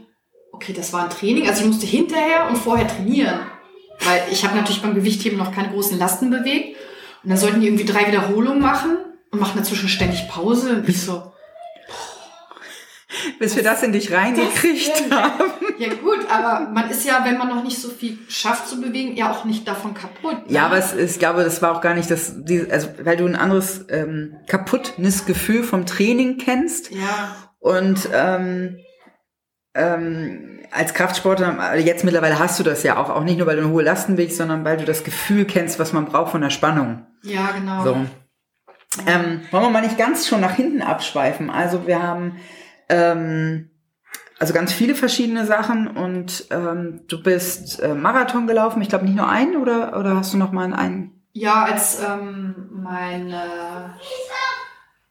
okay, 0.53 0.73
das 0.73 0.93
war 0.93 1.05
ein 1.05 1.11
Training. 1.11 1.49
Also 1.49 1.63
ich 1.63 1.67
musste 1.67 1.87
hinterher 1.87 2.49
und 2.49 2.57
vorher 2.57 2.89
trainieren, 2.89 3.41
weil 4.05 4.23
ich 4.31 4.45
habe 4.45 4.57
natürlich 4.57 4.83
beim 4.83 4.95
Gewichtheben 4.95 5.39
noch 5.39 5.53
keine 5.53 5.71
großen 5.71 5.99
Lasten 5.99 6.31
bewegt. 6.31 6.77
Und 7.23 7.31
dann 7.31 7.39
sollten 7.39 7.61
die 7.61 7.67
irgendwie 7.67 7.85
drei 7.85 8.07
Wiederholungen 8.07 8.61
machen 8.61 8.97
und 9.31 9.41
machen 9.41 9.59
dazwischen 9.59 9.89
ständig 9.89 10.29
Pause. 10.29 10.77
Und 10.77 10.89
ich 10.89 11.03
so, 11.03 11.33
bis 13.39 13.57
wir 13.57 13.63
das 13.63 13.83
in 13.83 13.93
dich 13.93 14.13
reingekriegt 14.13 15.11
haben. 15.11 15.51
Ja 15.79 15.89
gut, 15.95 16.27
aber 16.31 16.71
man 16.71 16.91
ist 16.91 17.05
ja, 17.05 17.25
wenn 17.25 17.39
man 17.39 17.49
noch 17.49 17.63
nicht 17.63 17.79
so 17.79 17.89
viel 17.89 18.19
schafft 18.29 18.69
zu 18.69 18.81
bewegen, 18.81 19.17
ja 19.17 19.31
auch 19.31 19.45
nicht 19.45 19.67
davon 19.69 19.95
kaputt. 19.95 20.47
Ne? 20.47 20.55
Ja, 20.55 20.67
aber 20.67 20.79
es 20.79 20.93
ist, 20.93 21.13
ich 21.13 21.19
glaube, 21.19 21.45
das 21.45 21.63
war 21.63 21.77
auch 21.77 21.81
gar 21.81 21.95
nicht 21.95 22.11
das, 22.11 22.35
also 22.71 22.89
weil 23.03 23.17
du 23.17 23.27
ein 23.27 23.37
anderes 23.37 23.85
ähm, 23.91 24.37
Kaputtnisgefühl 24.47 25.63
vom 25.63 25.87
Training 25.87 26.39
kennst. 26.39 26.91
Ja. 26.91 27.37
Und 27.59 28.09
ähm, 28.13 28.79
ähm, 29.75 30.61
als 30.71 30.95
Kraftsportler, 30.95 31.77
jetzt 31.77 32.05
mittlerweile 32.05 32.39
hast 32.39 32.59
du 32.59 32.63
das 32.63 32.83
ja 32.83 32.97
auch, 32.97 33.11
auch 33.11 33.25
nicht 33.25 33.39
nur, 33.39 33.47
weil 33.47 33.57
du 33.57 33.63
eine 33.63 33.71
hohe 33.71 33.83
Lasten 33.83 34.17
sondern 34.31 34.65
weil 34.65 34.79
du 34.79 34.85
das 34.85 35.05
Gefühl 35.05 35.45
kennst, 35.45 35.79
was 35.79 35.93
man 35.93 36.07
braucht 36.07 36.33
von 36.33 36.41
der 36.41 36.51
Spannung. 36.51 37.07
Ja, 37.23 37.51
genau. 37.53 37.85
So. 37.85 37.97
Ähm, 39.07 39.43
wollen 39.51 39.65
wir 39.65 39.71
mal 39.71 39.83
nicht 39.83 39.99
ganz 39.99 40.27
schon 40.27 40.41
nach 40.41 40.55
hinten 40.55 40.83
abschweifen. 40.83 41.51
Also 41.51 41.87
wir 41.87 42.03
haben 42.03 42.37
ähm, 42.89 43.71
also 44.39 44.53
ganz 44.53 44.73
viele 44.73 44.95
verschiedene 44.95 45.47
Sachen 45.47 45.89
und 45.89 46.47
ähm, 46.51 47.03
du 47.09 47.23
bist 47.23 47.81
äh, 47.81 47.95
Marathon 47.95 48.47
gelaufen, 48.47 48.83
ich 48.83 48.89
glaube 48.89 49.07
nicht 49.07 49.17
nur 49.17 49.29
einen 49.29 49.57
oder, 49.57 49.99
oder 49.99 50.17
hast 50.17 50.35
du 50.35 50.37
noch 50.37 50.53
mal 50.53 50.73
einen? 50.75 51.23
Ja, 51.33 51.65
als 51.65 52.03
ähm, 52.03 52.71
meine 52.71 53.95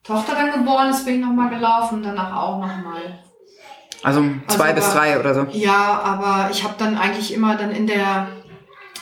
Tochter 0.03 0.33
dann 0.35 0.51
geboren 0.51 0.89
ist, 0.89 1.05
bin 1.05 1.15
ich 1.15 1.21
noch 1.21 1.33
mal 1.33 1.49
gelaufen, 1.49 2.01
danach 2.03 2.35
auch 2.35 2.59
noch 2.59 2.67
mal. 2.67 3.19
Also 4.03 4.23
zwei 4.47 4.69
also, 4.69 4.75
bis 4.75 4.85
aber, 4.85 4.93
drei 4.93 5.19
oder 5.19 5.33
so? 5.33 5.47
Ja, 5.51 5.99
aber 6.03 6.49
ich 6.51 6.63
habe 6.63 6.75
dann 6.77 6.97
eigentlich 6.97 7.33
immer 7.33 7.55
dann 7.55 7.71
in 7.71 7.87
der 7.87 8.27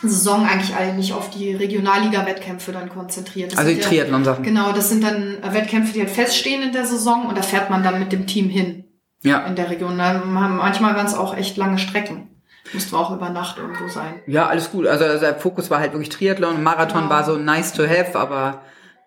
Saison 0.09 0.45
eigentlich 0.45 0.75
eigentlich 0.75 1.13
auf 1.13 1.29
die 1.29 1.53
Regionalliga-Wettkämpfe 1.53 2.71
dann 2.71 2.89
konzentriert. 2.89 3.51
Das 3.51 3.59
also 3.59 3.71
die 3.71 3.79
Triathlon-Sachen. 3.79 4.43
Genau, 4.43 4.71
das 4.71 4.89
sind 4.89 5.03
dann 5.03 5.37
Wettkämpfe, 5.41 5.93
die 5.93 5.99
halt 5.99 6.09
feststehen 6.09 6.61
in 6.61 6.71
der 6.71 6.85
Saison 6.85 7.27
und 7.27 7.37
da 7.37 7.41
fährt 7.41 7.69
man 7.69 7.83
dann 7.83 7.99
mit 7.99 8.11
dem 8.11 8.27
Team 8.27 8.49
hin. 8.49 8.85
Ja. 9.21 9.45
In 9.45 9.55
der 9.55 9.69
Region. 9.69 9.95
Manchmal 9.95 10.95
waren 10.95 11.05
es 11.05 11.15
auch 11.15 11.35
echt 11.35 11.57
lange 11.57 11.79
Strecken. 11.79 12.29
Musste 12.73 12.97
auch 12.97 13.11
über 13.11 13.29
Nacht 13.29 13.57
irgendwo 13.57 13.87
sein. 13.87 14.21
Ja, 14.25 14.47
alles 14.47 14.71
gut. 14.71 14.87
Also, 14.87 15.05
also 15.05 15.19
der 15.19 15.35
Fokus 15.35 15.69
war 15.69 15.79
halt 15.79 15.93
wirklich 15.93 16.09
Triathlon. 16.09 16.63
Marathon 16.63 17.03
genau. 17.03 17.09
war 17.09 17.23
so 17.23 17.37
nice 17.37 17.73
to 17.73 17.83
have, 17.83 18.17
aber 18.17 18.61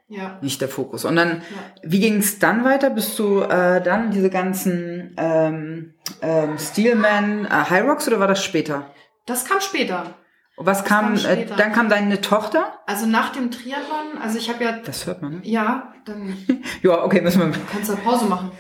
ja. 0.09 0.39
nicht 0.41 0.61
der 0.61 0.69
Fokus. 0.69 1.05
Und 1.05 1.17
dann, 1.17 1.39
ja. 1.39 1.83
wie 1.83 2.01
ging 2.01 2.19
es 2.19 2.39
dann 2.39 2.65
weiter? 2.65 2.91
Bist 2.91 3.19
du 3.19 3.41
äh, 3.41 3.83
dann 3.83 4.11
diese 4.11 4.31
ganzen 4.31 5.15
ähm, 5.17 5.95
ähm, 6.23 6.59
Steelman 6.59 7.47
äh, 7.47 7.49
High 7.49 7.85
Rocks 7.85 8.07
oder 8.07 8.21
war 8.21 8.29
das 8.29 8.45
später? 8.45 8.91
Das 9.27 9.45
kam 9.45 9.61
später. 9.61 10.15
Was 10.59 10.85
kam, 10.85 11.17
äh, 11.17 11.45
dann 11.45 11.73
kam 11.73 11.91
deine 11.91 12.21
Tochter? 12.23 12.81
Also 12.87 13.05
nach 13.07 13.31
dem 13.31 13.51
Triathlon, 13.51 14.19
also 14.23 14.39
ich 14.39 14.49
habe 14.49 14.65
ja. 14.65 14.73
Das 14.79 15.07
hört 15.07 15.21
man, 15.21 15.35
ne? 15.35 15.41
Ja, 15.43 15.93
dann. 16.07 16.37
ja, 16.83 17.05
okay, 17.05 17.21
müssen 17.21 17.41
wir. 17.41 17.61
Kannst 17.71 17.91
du 17.91 17.97
Pause 17.97 18.25
machen. 18.25 18.51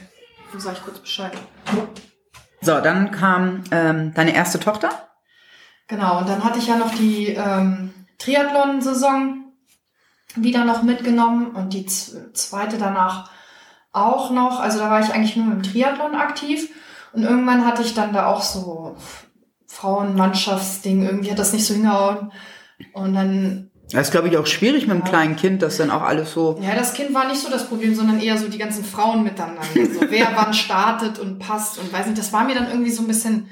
Dann 0.53 0.61
sag 0.61 0.75
ich 0.75 0.83
kurz 0.83 0.99
Bescheid. 0.99 1.33
So, 2.61 2.81
dann 2.81 3.11
kam 3.13 3.65
ähm, 3.71 4.13
deine 4.15 4.35
erste 4.35 4.61
Tochter. 4.61 4.91
Genau, 5.89 6.19
und 6.19 6.29
dann 6.29 6.45
hatte 6.45 6.59
ich 6.59 6.67
ja 6.67 6.77
noch 6.77 6.95
die 6.95 7.29
ähm, 7.29 7.95
Triathlon-Saison 8.19 9.45
wieder 10.35 10.65
noch 10.65 10.83
mitgenommen 10.83 11.53
und 11.53 11.73
die 11.73 11.87
zweite 11.87 12.77
danach 12.77 13.31
auch 13.93 14.31
noch. 14.31 14.61
Also 14.61 14.79
da 14.79 14.91
war 14.91 15.01
ich 15.01 15.13
eigentlich 15.13 15.37
nur 15.37 15.51
im 15.51 15.63
Triathlon 15.63 16.15
aktiv. 16.15 16.69
Und 17.13 17.23
irgendwann 17.23 17.65
hatte 17.65 17.83
ich 17.83 17.95
dann 17.95 18.13
da 18.13 18.27
auch 18.27 18.43
so 18.43 18.97
Frauenmannschaftsding, 19.77 21.05
irgendwie 21.05 21.31
hat 21.31 21.39
das 21.39 21.53
nicht 21.53 21.67
so 21.67 21.75
hingehauen. 21.75 22.33
Und 22.93 23.15
dann. 23.15 23.71
Das 23.93 24.09
ist, 24.09 24.11
glaube 24.11 24.29
ich, 24.29 24.37
auch 24.37 24.47
schwierig 24.47 24.87
mit 24.87 24.93
einem 24.93 25.05
ja. 25.05 25.09
kleinen 25.09 25.37
Kind, 25.37 25.63
das 25.63 25.77
dann 25.77 25.91
auch 25.91 26.03
alles 26.03 26.33
so. 26.33 26.59
Ja, 26.61 26.75
das 26.75 26.95
Kind 26.95 27.15
war 27.15 27.29
nicht 27.29 27.41
so 27.41 27.51
das 27.51 27.69
Problem, 27.69 27.95
sondern 27.95 28.19
eher 28.19 28.37
so 28.37 28.49
die 28.49 28.59
ganzen 28.59 28.85
Frauen 28.85 29.23
miteinander. 29.23 29.63
so, 29.75 30.01
wer 30.09 30.33
wann 30.35 30.55
startet 30.55 31.19
und 31.19 31.39
passt 31.39 31.79
und 31.79 31.93
weiß 31.93 32.07
nicht. 32.07 32.19
Das 32.19 32.33
war 32.33 32.45
mir 32.45 32.55
dann 32.55 32.69
irgendwie 32.69 32.91
so 32.91 33.03
ein 33.03 33.07
bisschen 33.07 33.49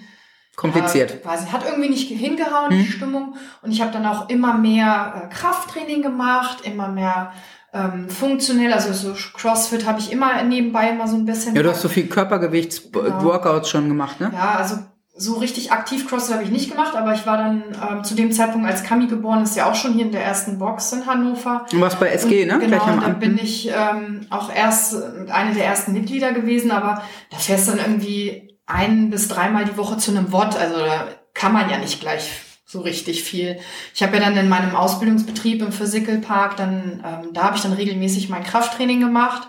kompliziert. 0.57 1.23
Äh, 1.23 1.25
weiß 1.25 1.43
nicht, 1.43 1.53
hat 1.53 1.65
irgendwie 1.65 1.91
nicht 1.91 2.09
hingehauen, 2.09 2.71
hm. 2.71 2.79
die 2.79 2.91
Stimmung. 2.91 3.37
Und 3.63 3.71
ich 3.71 3.81
habe 3.81 3.93
dann 3.93 4.07
auch 4.07 4.29
immer 4.29 4.55
mehr 4.55 5.29
äh, 5.31 5.35
Krafttraining 5.35 6.03
gemacht, 6.03 6.59
immer 6.65 6.89
mehr 6.89 7.33
ähm, 7.73 8.09
funktionell, 8.09 8.73
also 8.73 8.93
so 8.93 9.15
CrossFit 9.37 9.85
habe 9.85 9.99
ich 9.99 10.13
immer 10.13 10.43
nebenbei 10.45 10.91
immer 10.91 11.09
so 11.09 11.17
ein 11.17 11.27
bisschen. 11.27 11.57
Ja, 11.57 11.63
du 11.63 11.71
hast 11.71 11.83
so 11.83 11.89
viel 11.89 12.07
Körpergewichtsworkouts 12.07 13.43
genau. 13.43 13.65
schon 13.65 13.89
gemacht, 13.89 14.21
ne? 14.21 14.31
Ja, 14.33 14.55
also 14.59 14.77
so 15.16 15.35
richtig 15.35 15.70
aktiv 15.70 16.09
CrossFit 16.09 16.35
habe 16.35 16.44
ich 16.44 16.50
nicht 16.50 16.70
gemacht, 16.70 16.96
aber 16.96 17.14
ich 17.14 17.24
war 17.24 17.37
dann 17.37 17.62
ähm, 17.88 18.05
zu 18.05 18.16
dem 18.16 18.33
Zeitpunkt, 18.33 18.66
als 18.66 18.83
Kami 18.83 19.07
geboren 19.07 19.44
ist, 19.44 19.57
ja 19.57 19.70
auch 19.70 19.77
schon 19.77 19.92
hier 19.92 20.07
in 20.07 20.12
der 20.12 20.24
ersten 20.24 20.59
Box 20.59 20.92
in 20.92 21.07
Hannover. 21.07 21.66
Du 21.70 21.81
warst 21.81 22.00
bei 22.00 22.09
SG, 22.09 22.42
und, 22.42 22.48
ne? 22.48 22.59
Genau, 22.59 22.85
und 22.85 23.03
da 23.03 23.09
bin 23.11 23.38
ich 23.38 23.68
ähm, 23.68 24.27
auch 24.31 24.53
erst 24.53 24.96
eine 25.31 25.55
der 25.55 25.66
ersten 25.66 25.92
Mitglieder 25.92 26.33
gewesen, 26.33 26.72
aber 26.72 27.03
da 27.31 27.37
fährst 27.37 27.68
dann 27.68 27.79
irgendwie 27.79 28.59
ein 28.66 29.11
bis 29.11 29.29
dreimal 29.29 29.64
die 29.64 29.77
Woche 29.77 29.98
zu 29.98 30.11
einem 30.11 30.33
Wort, 30.33 30.59
also 30.59 30.79
da 30.79 31.07
kann 31.33 31.53
man 31.53 31.70
ja 31.70 31.79
nicht 31.79 32.00
gleich 32.00 32.29
so 32.66 32.81
richtig 32.81 33.22
viel. 33.22 33.59
Ich 33.94 34.03
habe 34.03 34.16
ja 34.16 34.22
dann 34.22 34.37
in 34.37 34.48
meinem 34.48 34.74
Ausbildungsbetrieb 34.74 35.62
im 35.62 35.70
Physical 35.70 36.18
Park, 36.18 36.57
dann 36.57 37.05
ähm, 37.07 37.33
da 37.33 37.44
habe 37.44 37.57
ich 37.57 37.62
dann 37.62 37.72
regelmäßig 37.72 38.31
mein 38.31 38.42
Krafttraining 38.42 38.98
gemacht 38.98 39.48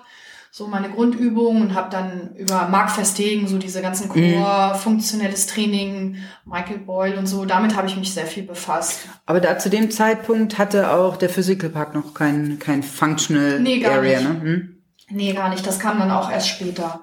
so 0.57 0.67
meine 0.67 0.89
Grundübungen 0.89 1.63
und 1.63 1.73
habe 1.73 1.89
dann 1.89 2.33
über 2.37 2.69
Mark 2.69 2.89
Verstegen, 2.89 3.45
so 3.45 3.57
diese 3.57 3.81
ganzen 3.81 4.07
Core, 4.07 4.71
mhm. 4.73 4.79
funktionelles 4.79 5.47
Training, 5.47 6.15
Michael 6.45 6.77
Boyle 6.77 7.17
und 7.19 7.27
so, 7.27 7.43
damit 7.43 7.75
habe 7.75 7.89
ich 7.89 7.97
mich 7.97 8.13
sehr 8.13 8.25
viel 8.25 8.43
befasst. 8.43 8.99
Aber 9.25 9.41
da 9.41 9.59
zu 9.59 9.69
dem 9.69 9.91
Zeitpunkt 9.91 10.57
hatte 10.57 10.91
auch 10.91 11.17
der 11.17 11.27
Physical 11.27 11.69
Park 11.69 11.93
noch 11.93 12.13
kein, 12.13 12.57
kein 12.57 12.83
Functional 12.83 13.59
nee, 13.59 13.81
gar 13.81 13.95
Area, 13.95 14.21
nicht. 14.21 14.29
ne? 14.29 14.41
Hm? 14.41 14.77
Nee, 15.09 15.33
gar 15.33 15.49
nicht. 15.49 15.67
Das 15.67 15.77
kam 15.77 15.99
dann 15.99 16.09
auch 16.09 16.31
erst 16.31 16.47
später. 16.47 17.01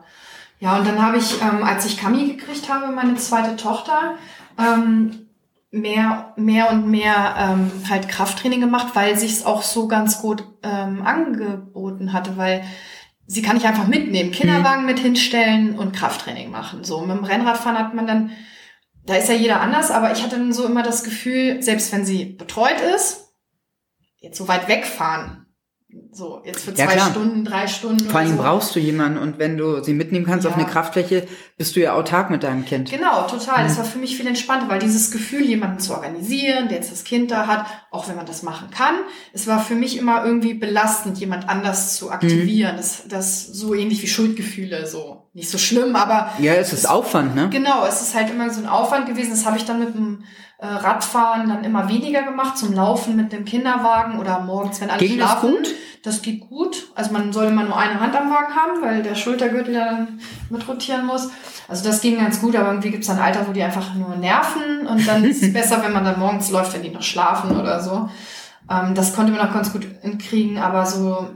Ja, 0.58 0.78
und 0.78 0.86
dann 0.86 1.02
habe 1.02 1.18
ich, 1.18 1.42
ähm, 1.42 1.62
als 1.62 1.84
ich 1.84 1.98
Kami 1.98 2.34
gekriegt 2.34 2.70
habe, 2.70 2.90
meine 2.90 3.16
zweite 3.16 3.56
Tochter, 3.56 4.14
ähm, 4.58 5.26
mehr, 5.70 6.32
mehr 6.36 6.70
und 6.70 6.90
mehr 6.90 7.34
ähm, 7.38 7.70
halt 7.90 8.08
Krafttraining 8.08 8.62
gemacht, 8.62 8.94
weil 8.94 9.18
sich 9.18 9.32
es 9.32 9.44
auch 9.44 9.60
so 9.60 9.88
ganz 9.88 10.22
gut 10.22 10.42
ähm, 10.62 11.02
angeboten 11.04 12.14
hatte, 12.14 12.38
weil 12.38 12.64
sie 13.26 13.42
kann 13.42 13.56
ich 13.56 13.66
einfach 13.66 13.86
mitnehmen, 13.86 14.30
Kinderwagen 14.30 14.82
mhm. 14.82 14.86
mit 14.86 14.98
hinstellen 14.98 15.78
und 15.78 15.94
Krafttraining 15.94 16.50
machen. 16.50 16.84
So 16.84 17.00
mit 17.00 17.16
dem 17.16 17.24
Rennradfahren 17.24 17.78
hat 17.78 17.94
man 17.94 18.06
dann, 18.06 18.30
da 19.04 19.14
ist 19.14 19.28
ja 19.28 19.34
jeder 19.34 19.60
anders, 19.60 19.90
aber 19.90 20.12
ich 20.12 20.22
hatte 20.22 20.36
dann 20.36 20.52
so 20.52 20.66
immer 20.66 20.82
das 20.82 21.04
Gefühl, 21.04 21.62
selbst 21.62 21.92
wenn 21.92 22.04
sie 22.04 22.24
betreut 22.24 22.80
ist, 22.94 23.34
jetzt 24.18 24.38
so 24.38 24.48
weit 24.48 24.68
wegfahren, 24.68 25.41
so, 26.10 26.42
jetzt 26.44 26.64
für 26.64 26.74
zwei 26.74 26.96
ja, 26.96 27.10
Stunden, 27.10 27.44
drei 27.44 27.66
Stunden. 27.66 28.08
Vor 28.08 28.20
allem 28.20 28.36
so. 28.36 28.42
brauchst 28.42 28.74
du 28.74 28.80
jemanden 28.80 29.18
und 29.18 29.38
wenn 29.38 29.58
du 29.58 29.82
sie 29.82 29.92
mitnehmen 29.92 30.24
kannst 30.24 30.44
ja. 30.44 30.50
auf 30.50 30.56
eine 30.56 30.66
Kraftfläche, 30.66 31.26
bist 31.58 31.76
du 31.76 31.80
ja 31.80 31.94
autark 31.94 32.30
mit 32.30 32.42
deinem 32.42 32.64
Kind. 32.64 32.90
Genau, 32.90 33.26
total. 33.26 33.62
Mhm. 33.64 33.68
Das 33.68 33.78
war 33.78 33.84
für 33.84 33.98
mich 33.98 34.16
viel 34.16 34.26
entspannter, 34.26 34.68
weil 34.68 34.78
dieses 34.78 35.10
Gefühl, 35.10 35.42
jemanden 35.42 35.80
zu 35.80 35.92
organisieren, 35.92 36.68
der 36.68 36.78
jetzt 36.78 36.92
das 36.92 37.04
Kind 37.04 37.30
da 37.30 37.46
hat, 37.46 37.66
auch 37.90 38.08
wenn 38.08 38.16
man 38.16 38.26
das 38.26 38.42
machen 38.42 38.70
kann, 38.70 38.94
es 39.32 39.46
war 39.46 39.60
für 39.60 39.74
mich 39.74 39.98
immer 39.98 40.24
irgendwie 40.24 40.54
belastend, 40.54 41.18
jemand 41.18 41.48
anders 41.48 41.96
zu 41.96 42.10
aktivieren. 42.10 42.74
Mhm. 42.74 42.78
Das, 42.78 43.08
das 43.08 43.46
so 43.46 43.74
ähnlich 43.74 44.02
wie 44.02 44.08
Schuldgefühle, 44.08 44.86
so 44.86 45.28
nicht 45.34 45.48
so 45.48 45.56
schlimm, 45.56 45.96
aber. 45.96 46.30
Ja, 46.40 46.54
es 46.54 46.72
ist 46.72 46.88
Aufwand, 46.88 47.34
ne? 47.34 47.48
Genau, 47.50 47.86
es 47.86 48.02
ist 48.02 48.14
halt 48.14 48.30
immer 48.30 48.50
so 48.50 48.60
ein 48.60 48.68
Aufwand 48.68 49.06
gewesen. 49.06 49.30
Das 49.30 49.46
habe 49.46 49.56
ich 49.56 49.64
dann 49.64 49.78
mit 49.78 49.94
äh, 49.94 50.24
Radfahren 50.66 51.48
dann 51.48 51.64
immer 51.64 51.88
weniger 51.88 52.22
gemacht, 52.22 52.56
zum 52.56 52.72
Laufen 52.72 53.16
mit 53.16 53.32
dem 53.32 53.44
Kinderwagen 53.44 54.18
oder 54.18 54.40
morgens, 54.40 54.80
wenn 54.80 54.90
alle 54.90 55.00
Ging 55.00 55.16
schlafen. 55.16 55.54
Das, 55.60 55.70
gut? 55.70 55.74
das 56.02 56.22
geht 56.22 56.40
gut. 56.48 56.88
Also 56.94 57.12
man 57.12 57.32
soll 57.32 57.46
immer 57.46 57.64
nur 57.64 57.76
eine 57.76 57.98
Hand 57.98 58.14
am 58.14 58.30
Wagen 58.30 58.54
haben, 58.54 58.82
weil 58.82 59.02
der 59.02 59.14
Schultergürtel 59.14 59.74
ja 59.74 59.86
dann 59.86 60.20
mit 60.50 60.66
rotieren 60.68 61.06
muss. 61.06 61.30
Also 61.68 61.84
das 61.84 62.00
ging 62.00 62.18
ganz 62.18 62.40
gut, 62.40 62.54
aber 62.54 62.68
irgendwie 62.68 62.90
gibt 62.90 63.04
es 63.04 63.10
ein 63.10 63.18
Alter, 63.18 63.46
wo 63.48 63.52
die 63.52 63.62
einfach 63.62 63.94
nur 63.94 64.16
nerven 64.16 64.86
und 64.86 65.06
dann 65.06 65.24
ist 65.24 65.42
es 65.42 65.52
besser, 65.54 65.82
wenn 65.82 65.92
man 65.92 66.04
dann 66.04 66.20
morgens 66.20 66.50
läuft, 66.50 66.74
wenn 66.74 66.82
die 66.82 66.90
noch 66.90 67.02
schlafen 67.02 67.58
oder 67.58 67.80
so. 67.80 68.08
Ähm, 68.70 68.94
das 68.94 69.14
konnte 69.14 69.32
man 69.32 69.48
auch 69.48 69.52
ganz 69.52 69.72
gut 69.72 69.86
hinkriegen, 70.02 70.58
aber 70.58 70.86
so 70.86 71.28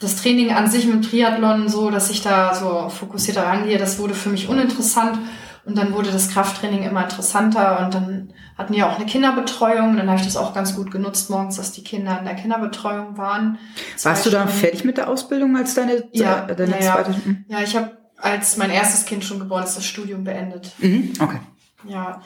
das 0.00 0.16
Training 0.16 0.50
an 0.52 0.68
sich 0.68 0.86
mit 0.86 1.08
Triathlon 1.08 1.68
so, 1.68 1.90
dass 1.90 2.10
ich 2.10 2.22
da 2.22 2.54
so 2.54 2.88
fokussierter 2.88 3.44
rangehe, 3.44 3.78
das 3.78 3.98
wurde 3.98 4.14
für 4.14 4.30
mich 4.30 4.48
uninteressant. 4.48 5.18
Und 5.66 5.76
dann 5.76 5.92
wurde 5.92 6.10
das 6.10 6.30
Krafttraining 6.30 6.84
immer 6.84 7.04
interessanter 7.04 7.84
und 7.84 7.94
dann 7.94 8.32
hatten 8.56 8.74
wir 8.74 8.88
auch 8.88 8.96
eine 8.96 9.04
Kinderbetreuung. 9.04 9.98
Dann 9.98 10.08
habe 10.08 10.18
ich 10.18 10.24
das 10.24 10.38
auch 10.38 10.54
ganz 10.54 10.74
gut 10.74 10.90
genutzt 10.90 11.28
morgens, 11.28 11.56
dass 11.56 11.70
die 11.70 11.84
Kinder 11.84 12.18
in 12.18 12.24
der 12.24 12.34
Kinderbetreuung 12.34 13.18
waren. 13.18 13.58
Warst 14.02 14.24
du 14.24 14.30
da 14.30 14.46
fertig 14.46 14.84
mit 14.84 14.96
der 14.96 15.08
Ausbildung 15.08 15.56
als 15.58 15.74
deine, 15.74 16.04
ja, 16.12 16.46
deine 16.46 16.82
ja, 16.82 16.94
zweite? 16.94 17.10
Mhm. 17.10 17.44
Ja, 17.48 17.60
ich 17.60 17.76
habe 17.76 17.90
als 18.16 18.56
mein 18.56 18.70
erstes 18.70 19.04
Kind 19.04 19.22
schon 19.22 19.38
geboren 19.38 19.64
ist, 19.64 19.76
das 19.76 19.84
Studium 19.84 20.24
beendet. 20.24 20.72
Mhm, 20.78 21.12
okay. 21.20 21.40
Ja. 21.86 22.22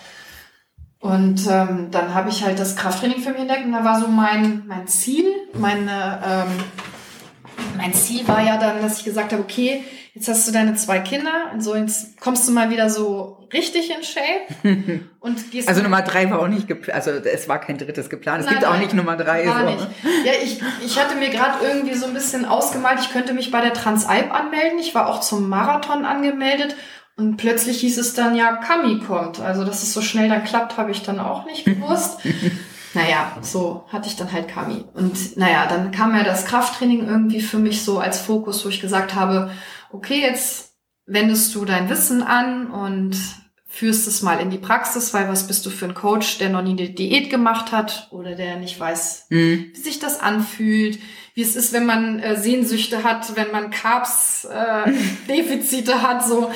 Und 1.00 1.46
ähm, 1.50 1.88
dann 1.90 2.14
habe 2.14 2.30
ich 2.30 2.44
halt 2.44 2.58
das 2.58 2.76
Krafttraining 2.76 3.20
für 3.20 3.30
mich 3.30 3.40
entdeckt 3.40 3.66
und 3.66 3.72
da 3.72 3.84
war 3.84 4.00
so 4.00 4.08
mein, 4.08 4.62
mein 4.66 4.86
Ziel, 4.86 5.26
meine, 5.52 6.20
ähm, 6.24 6.48
mein 7.76 7.92
Ziel 7.92 8.26
war 8.28 8.42
ja 8.42 8.56
dann, 8.58 8.80
dass 8.82 8.98
ich 8.98 9.04
gesagt 9.04 9.32
habe, 9.32 9.42
okay, 9.42 9.84
jetzt 10.14 10.28
hast 10.28 10.46
du 10.46 10.52
deine 10.52 10.74
zwei 10.74 11.00
Kinder, 11.00 11.52
so 11.58 11.74
jetzt 11.74 12.20
kommst 12.20 12.46
du 12.48 12.52
mal 12.52 12.70
wieder 12.70 12.88
so 12.88 13.48
richtig 13.52 13.90
in 13.90 14.02
Shape 14.02 15.00
und 15.20 15.50
gehst. 15.50 15.68
Also 15.68 15.82
Nummer 15.82 16.02
drei 16.02 16.30
war 16.30 16.40
auch 16.40 16.48
nicht 16.48 16.68
geplant, 16.68 16.94
also 16.94 17.10
es 17.10 17.48
war 17.48 17.60
kein 17.60 17.78
drittes 17.78 18.10
geplant. 18.10 18.40
Es 18.40 18.46
nein, 18.46 18.54
gibt 18.54 18.66
nein, 18.66 18.76
auch 18.76 18.80
nicht 18.80 18.94
Nummer 18.94 19.16
drei. 19.16 19.44
Gar 19.44 19.60
so. 19.60 19.74
nicht. 19.74 19.88
Ja, 20.24 20.32
ich, 20.42 20.60
ich 20.84 20.98
hatte 20.98 21.16
mir 21.16 21.30
gerade 21.30 21.64
irgendwie 21.66 21.94
so 21.94 22.06
ein 22.06 22.14
bisschen 22.14 22.44
ausgemalt, 22.44 23.00
ich 23.00 23.10
könnte 23.10 23.34
mich 23.34 23.50
bei 23.50 23.60
der 23.60 23.72
Transalp 23.72 24.32
anmelden. 24.32 24.78
Ich 24.78 24.94
war 24.94 25.08
auch 25.08 25.20
zum 25.20 25.48
Marathon 25.48 26.04
angemeldet 26.04 26.76
und 27.16 27.36
plötzlich 27.36 27.80
hieß 27.80 27.98
es 27.98 28.14
dann 28.14 28.34
ja, 28.34 28.56
Kami 28.56 29.00
kommt. 29.00 29.40
Also 29.40 29.64
dass 29.64 29.82
es 29.82 29.92
so 29.92 30.00
schnell 30.00 30.28
dann 30.28 30.44
klappt, 30.44 30.76
habe 30.76 30.90
ich 30.90 31.02
dann 31.02 31.18
auch 31.18 31.44
nicht 31.44 31.64
gewusst. 31.64 32.20
naja, 32.94 33.36
so 33.42 33.84
hatte 33.88 34.08
ich 34.08 34.16
dann 34.16 34.32
halt 34.32 34.48
Kami. 34.48 34.84
Und 34.94 35.36
naja, 35.36 35.66
dann 35.66 35.90
kam 35.90 36.14
ja 36.16 36.22
das 36.22 36.46
Krafttraining 36.46 37.06
irgendwie 37.06 37.40
für 37.40 37.58
mich 37.58 37.82
so 37.82 37.98
als 37.98 38.20
Fokus, 38.20 38.64
wo 38.64 38.68
ich 38.68 38.80
gesagt 38.80 39.14
habe, 39.14 39.50
okay, 39.90 40.20
jetzt 40.20 40.74
wendest 41.06 41.54
du 41.54 41.64
dein 41.64 41.88
Wissen 41.88 42.22
an 42.22 42.70
und 42.70 43.16
führst 43.66 44.06
es 44.06 44.22
mal 44.22 44.38
in 44.38 44.50
die 44.50 44.58
Praxis, 44.58 45.12
weil 45.12 45.28
was 45.28 45.48
bist 45.48 45.66
du 45.66 45.70
für 45.70 45.86
ein 45.86 45.94
Coach, 45.94 46.38
der 46.38 46.48
noch 46.48 46.62
nie 46.62 46.78
eine 46.78 46.90
Diät 46.90 47.28
gemacht 47.28 47.72
hat 47.72 48.06
oder 48.12 48.36
der 48.36 48.56
nicht 48.56 48.78
weiß, 48.78 49.26
mhm. 49.30 49.72
wie 49.74 49.80
sich 49.80 49.98
das 49.98 50.20
anfühlt, 50.20 51.00
wie 51.34 51.42
es 51.42 51.56
ist, 51.56 51.72
wenn 51.72 51.84
man 51.84 52.20
äh, 52.20 52.36
Sehnsüchte 52.36 53.02
hat, 53.02 53.34
wenn 53.34 53.50
man 53.50 53.70
Carbs 53.70 54.44
äh, 54.44 54.92
Defizite 55.28 56.02
hat, 56.02 56.24
so 56.24 56.52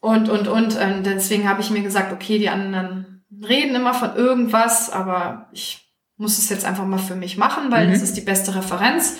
und, 0.00 0.28
und, 0.28 0.48
und. 0.48 0.76
Und 0.76 1.02
deswegen 1.04 1.48
habe 1.48 1.60
ich 1.60 1.70
mir 1.70 1.82
gesagt, 1.82 2.12
okay, 2.12 2.38
die 2.38 2.48
anderen 2.48 3.13
reden 3.42 3.74
immer 3.74 3.94
von 3.94 4.14
irgendwas, 4.16 4.90
aber 4.90 5.48
ich 5.52 5.84
muss 6.16 6.38
es 6.38 6.48
jetzt 6.48 6.64
einfach 6.64 6.84
mal 6.84 6.98
für 6.98 7.16
mich 7.16 7.36
machen, 7.36 7.70
weil 7.70 7.88
mhm. 7.88 7.92
das 7.92 8.02
ist 8.02 8.16
die 8.16 8.20
beste 8.20 8.54
Referenz 8.54 9.16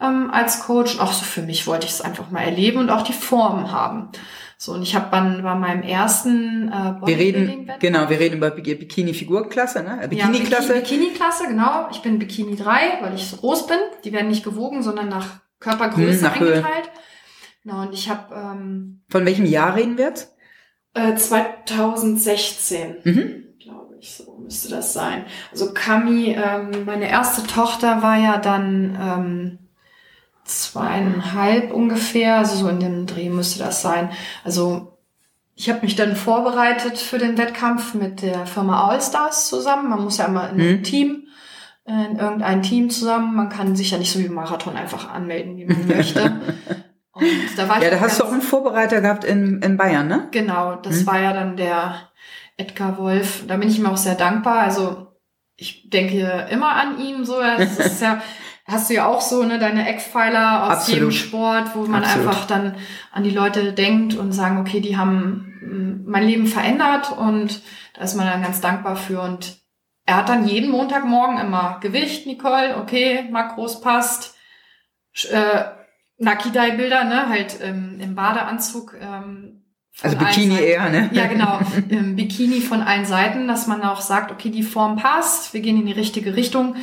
ähm, 0.00 0.30
als 0.30 0.60
Coach. 0.60 0.98
Auch 0.98 1.12
so 1.12 1.24
für 1.24 1.42
mich 1.42 1.66
wollte 1.66 1.86
ich 1.86 1.92
es 1.92 2.00
einfach 2.00 2.30
mal 2.30 2.42
erleben 2.42 2.78
und 2.78 2.90
auch 2.90 3.02
die 3.02 3.12
Form 3.12 3.72
haben. 3.72 4.08
So, 4.56 4.72
und 4.74 4.82
ich 4.82 4.94
habe 4.94 5.06
dann 5.10 5.42
bei 5.42 5.54
meinem 5.54 5.82
ersten 5.82 6.68
äh, 6.68 7.06
Wir 7.06 7.16
reden, 7.16 7.72
genau, 7.78 8.10
wir 8.10 8.20
reden 8.20 8.36
über 8.36 8.50
Bikini-Figurklasse, 8.50 9.82
ne? 9.82 10.06
Bikini-Klasse. 10.06 10.74
Ja, 10.74 10.80
Bikini-Klasse, 10.80 11.46
genau. 11.48 11.88
Ich 11.90 12.02
bin 12.02 12.18
Bikini 12.18 12.56
3, 12.56 12.98
weil 13.00 13.14
ich 13.14 13.26
so 13.26 13.38
groß 13.38 13.66
bin. 13.66 13.78
Die 14.04 14.12
werden 14.12 14.28
nicht 14.28 14.44
gewogen, 14.44 14.82
sondern 14.82 15.08
nach 15.08 15.40
Körpergröße 15.60 16.18
hm, 16.18 16.22
nach 16.22 16.34
eingeteilt. 16.34 16.64
Höhe. 16.64 16.92
Genau, 17.64 17.82
und 17.82 17.94
ich 17.94 18.10
habe... 18.10 18.34
Ähm, 18.34 19.02
Von 19.08 19.24
welchem 19.24 19.46
Jahr 19.46 19.76
reden 19.76 19.96
wir 19.96 20.08
jetzt? 20.08 20.36
Äh, 20.92 21.14
2016. 21.14 22.96
Mhm. 23.04 23.44
Müsste 24.50 24.68
das 24.70 24.92
sein. 24.92 25.26
Also 25.52 25.72
Kami, 25.72 26.36
ähm, 26.36 26.84
meine 26.84 27.08
erste 27.08 27.46
Tochter 27.46 28.02
war 28.02 28.16
ja 28.16 28.36
dann 28.36 28.98
ähm, 29.00 29.58
zweieinhalb 30.42 31.72
ungefähr, 31.72 32.38
also 32.38 32.56
so 32.56 32.68
in 32.68 32.80
dem 32.80 33.06
Dreh 33.06 33.30
müsste 33.30 33.60
das 33.60 33.80
sein. 33.80 34.10
Also 34.42 34.98
ich 35.54 35.70
habe 35.70 35.82
mich 35.82 35.94
dann 35.94 36.16
vorbereitet 36.16 36.98
für 36.98 37.18
den 37.18 37.38
Wettkampf 37.38 37.94
mit 37.94 38.22
der 38.22 38.44
Firma 38.44 38.88
Allstars 38.88 39.48
zusammen. 39.48 39.88
Man 39.88 40.02
muss 40.02 40.18
ja 40.18 40.24
immer 40.24 40.50
in 40.50 40.60
einem 40.60 40.78
mhm. 40.78 40.82
Team 40.82 41.28
in 41.86 42.18
irgendein 42.18 42.62
Team 42.62 42.90
zusammen. 42.90 43.36
Man 43.36 43.50
kann 43.50 43.76
sich 43.76 43.92
ja 43.92 43.98
nicht 43.98 44.10
so 44.10 44.18
wie 44.18 44.28
Marathon 44.28 44.76
einfach 44.76 45.12
anmelden, 45.12 45.58
wie 45.58 45.66
man 45.66 45.86
möchte. 45.86 46.40
Und 47.12 47.24
da 47.56 47.68
war 47.68 47.80
ja, 47.80 47.90
da 47.90 48.00
hast 48.00 48.18
du 48.18 48.24
auch 48.24 48.32
einen 48.32 48.42
Vorbereiter 48.42 49.00
gehabt 49.00 49.24
in, 49.24 49.62
in 49.62 49.76
Bayern, 49.76 50.08
ne? 50.08 50.26
Genau, 50.32 50.74
das 50.74 51.02
mhm. 51.02 51.06
war 51.06 51.20
ja 51.20 51.32
dann 51.32 51.56
der 51.56 52.09
Edgar 52.60 52.98
Wolf. 52.98 53.44
Da 53.46 53.56
bin 53.56 53.68
ich 53.68 53.78
ihm 53.78 53.86
auch 53.86 53.96
sehr 53.96 54.14
dankbar. 54.14 54.60
Also 54.60 55.08
ich 55.56 55.90
denke 55.90 56.48
immer 56.50 56.72
an 56.72 57.00
ihn 57.00 57.24
so. 57.24 57.40
Das 57.40 57.78
ist 57.78 58.02
ja, 58.02 58.22
hast 58.66 58.90
du 58.90 58.94
ja 58.94 59.06
auch 59.06 59.20
so, 59.20 59.42
ne, 59.42 59.58
deine 59.58 59.88
Eckpfeiler 59.88 60.64
aus 60.64 60.70
Absolut. 60.70 60.94
jedem 60.94 61.12
Sport, 61.12 61.74
wo 61.74 61.86
man 61.86 62.04
Absolut. 62.04 62.28
einfach 62.28 62.46
dann 62.46 62.76
an 63.12 63.24
die 63.24 63.30
Leute 63.30 63.72
denkt 63.72 64.14
und 64.14 64.32
sagen, 64.32 64.58
okay, 64.58 64.80
die 64.80 64.96
haben 64.96 66.04
mein 66.06 66.24
Leben 66.24 66.46
verändert 66.46 67.12
und 67.16 67.62
da 67.94 68.02
ist 68.02 68.14
man 68.14 68.26
dann 68.26 68.42
ganz 68.42 68.60
dankbar 68.60 68.96
für 68.96 69.20
und 69.20 69.58
er 70.06 70.16
hat 70.16 70.28
dann 70.28 70.48
jeden 70.48 70.70
Montagmorgen 70.70 71.38
immer 71.38 71.78
Gewicht, 71.80 72.26
Nicole, 72.26 72.76
okay, 72.78 73.28
Makros 73.30 73.80
passt, 73.80 74.36
äh, 75.30 75.64
Nakidai-Bilder, 76.18 77.04
ne, 77.04 77.28
halt 77.28 77.58
ähm, 77.62 77.98
im 78.00 78.14
Badeanzug. 78.14 78.96
Ähm, 79.00 79.59
also 80.02 80.16
Bikini 80.16 80.58
eher, 80.58 80.88
ne? 80.88 81.10
Ja, 81.12 81.26
genau. 81.26 81.60
Im 81.88 82.16
Bikini 82.16 82.60
von 82.60 82.82
allen 82.82 83.04
Seiten, 83.04 83.46
dass 83.46 83.66
man 83.66 83.82
auch 83.82 84.00
sagt, 84.00 84.32
okay, 84.32 84.50
die 84.50 84.62
Form 84.62 84.96
passt, 84.96 85.52
wir 85.52 85.60
gehen 85.60 85.78
in 85.78 85.86
die 85.86 85.92
richtige 85.92 86.36
Richtung. 86.36 86.76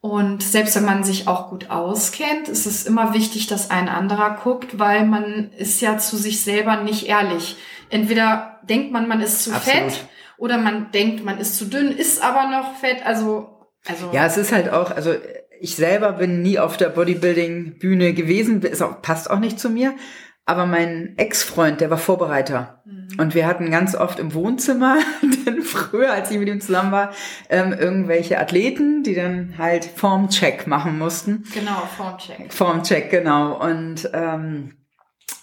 Und 0.00 0.42
selbst 0.42 0.74
wenn 0.74 0.84
man 0.84 1.04
sich 1.04 1.28
auch 1.28 1.50
gut 1.50 1.70
auskennt, 1.70 2.48
ist 2.48 2.66
es 2.66 2.84
immer 2.86 3.14
wichtig, 3.14 3.46
dass 3.46 3.70
ein 3.70 3.88
anderer 3.88 4.36
guckt, 4.42 4.78
weil 4.78 5.06
man 5.06 5.52
ist 5.56 5.80
ja 5.80 5.96
zu 5.98 6.16
sich 6.16 6.42
selber 6.42 6.82
nicht 6.82 7.06
ehrlich. 7.06 7.56
Entweder 7.88 8.58
denkt 8.68 8.90
man, 8.90 9.06
man 9.06 9.20
ist 9.20 9.44
zu 9.44 9.52
Absolut. 9.52 9.92
fett 9.92 10.06
oder 10.38 10.58
man 10.58 10.90
denkt, 10.90 11.24
man 11.24 11.38
ist 11.38 11.56
zu 11.56 11.66
dünn, 11.66 11.92
ist 11.92 12.20
aber 12.20 12.50
noch 12.50 12.76
fett. 12.78 13.06
Also, 13.06 13.48
also. 13.86 14.10
Ja, 14.12 14.26
es 14.26 14.36
ist 14.36 14.50
halt 14.50 14.70
auch, 14.70 14.90
also 14.90 15.14
ich 15.60 15.76
selber 15.76 16.12
bin 16.12 16.42
nie 16.42 16.58
auf 16.58 16.76
der 16.76 16.88
Bodybuilding-Bühne 16.88 18.12
gewesen, 18.12 18.60
ist 18.62 18.82
auch, 18.82 19.02
passt 19.02 19.30
auch 19.30 19.38
nicht 19.38 19.60
zu 19.60 19.70
mir. 19.70 19.94
Aber 20.44 20.66
mein 20.66 21.16
Ex-Freund, 21.18 21.80
der 21.80 21.90
war 21.90 21.98
Vorbereiter. 21.98 22.82
Mhm. 22.84 23.08
Und 23.18 23.34
wir 23.34 23.46
hatten 23.46 23.70
ganz 23.70 23.94
oft 23.94 24.18
im 24.18 24.34
Wohnzimmer, 24.34 24.98
denn 25.46 25.62
früher, 25.62 26.12
als 26.12 26.30
ich 26.30 26.38
mit 26.38 26.48
ihm 26.48 26.60
zusammen 26.60 26.90
war, 26.90 27.12
ähm, 27.48 27.72
irgendwelche 27.72 28.40
Athleten, 28.40 29.02
die 29.04 29.14
dann 29.14 29.54
halt 29.58 29.84
Formcheck 29.84 30.66
machen 30.66 30.98
mussten. 30.98 31.44
Genau, 31.54 31.82
Formcheck. 31.96 32.52
Formcheck, 32.52 33.10
genau. 33.10 33.60
Und 33.62 34.10
ähm, 34.12 34.76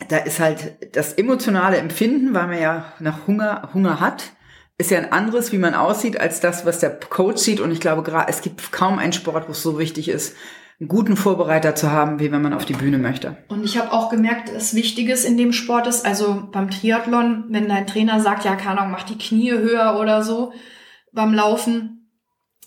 da 0.10 0.18
ist 0.18 0.40
halt 0.40 0.96
das 0.96 1.14
emotionale 1.14 1.78
Empfinden, 1.78 2.34
weil 2.34 2.48
man 2.48 2.62
ja 2.62 2.94
nach 3.00 3.28
Hunger, 3.28 3.70
Hunger 3.74 4.00
hat 4.00 4.34
ist 4.80 4.92
ja 4.92 4.98
ein 4.98 5.12
anderes, 5.12 5.52
wie 5.52 5.58
man 5.58 5.76
aussieht, 5.76 6.20
als 6.20 6.40
das, 6.40 6.66
was 6.66 6.80
der 6.80 6.92
Coach 6.92 7.42
sieht. 7.42 7.60
Und 7.60 7.72
ich 7.72 7.82
glaube, 7.82 8.02
gerade 8.02 8.30
es 8.30 8.42
gibt 8.42 8.72
kaum 8.72 8.98
einen 8.98 9.12
Sport, 9.12 9.50
wo 9.50 9.52
es 9.52 9.62
so 9.62 9.78
wichtig 9.78 10.08
ist, 10.08 10.38
einen 10.80 10.88
guten 10.88 11.18
Vorbereiter 11.18 11.76
zu 11.76 11.92
haben, 11.92 12.20
wie 12.20 12.32
wenn 12.32 12.42
man 12.42 12.54
auf 12.54 12.66
die 12.66 12.74
Bühne 12.74 12.98
möchte. 12.98 13.36
Und 13.50 13.66
ich 13.66 13.78
habe 13.78 13.92
auch 13.92 14.10
gemerkt, 14.10 14.54
dass 14.54 14.76
Wichtiges 14.76 15.26
in 15.26 15.36
dem 15.36 15.52
Sport 15.52 15.88
ist, 15.88 16.06
also 16.06 16.48
beim 16.52 16.70
Triathlon, 16.70 17.46
wenn 17.50 17.68
dein 17.68 17.86
Trainer 17.86 18.22
sagt, 18.22 18.46
ja, 18.46 18.56
keine 18.56 18.80
Ahnung, 18.80 18.94
mach 18.94 19.04
die 19.04 19.18
Knie 19.18 19.52
höher 19.52 19.98
oder 20.00 20.24
so 20.24 20.54
beim 21.12 21.34
Laufen, 21.34 22.10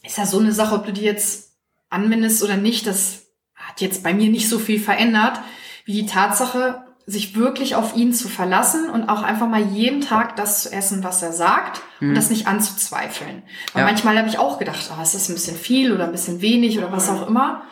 ist 0.05 0.19
ja 0.19 0.27
so 0.27 0.39
eine 0.39 0.53
Sache, 0.53 0.75
ob 0.75 0.85
du 0.85 0.93
die 0.93 1.05
jetzt 1.05 1.53
anwendest 1.89 2.43
oder 2.43 2.57
nicht. 2.57 2.87
Das 2.87 3.29
hat 3.55 3.81
jetzt 3.81 4.03
bei 4.03 4.13
mir 4.13 4.29
nicht 4.29 4.49
so 4.49 4.59
viel 4.59 4.81
verändert, 4.81 5.41
wie 5.87 5.93
die 5.95 6.07
Tatsache, 6.07 6.85
sich 7.05 7.35
wirklich 7.35 7.75
auf 7.75 7.97
ihn 7.97 8.13
zu 8.13 8.29
verlassen 8.29 8.89
und 8.89 9.09
auch 9.09 9.23
einfach 9.23 9.49
mal 9.49 9.63
jeden 9.63 10.03
Tag 10.03 10.37
das 10.37 10.63
zu 10.63 10.73
essen, 10.73 11.03
was 11.03 11.23
er 11.23 11.33
sagt 11.33 11.81
mhm. 11.99 12.11
und 12.11 12.15
das 12.15 12.31
nicht 12.31 12.47
anzuzweifeln. 12.47 13.43
Weil 13.73 13.83
ja. 13.83 13.89
manchmal 13.89 14.17
habe 14.19 14.29
ich 14.29 14.39
auch 14.39 14.59
gedacht, 14.59 14.91
oh, 14.97 15.03
ist 15.03 15.15
das 15.15 15.29
ein 15.29 15.35
bisschen 15.35 15.57
viel 15.57 15.93
oder 15.93 16.05
ein 16.05 16.13
bisschen 16.13 16.41
wenig 16.41 16.79
oder 16.79 16.93
was 16.93 17.09
auch 17.09 17.27
immer. 17.27 17.63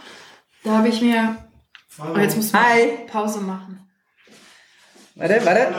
Da 0.65 0.79
habe 0.79 0.89
ich 0.89 1.01
mir, 1.01 1.37
oh, 1.99 2.19
jetzt 2.19 2.37
muss 2.37 2.53
man 2.53 2.63
Pause 3.07 3.41
machen. 3.41 3.89
Warte, 5.15 5.45
warte. 5.45 5.75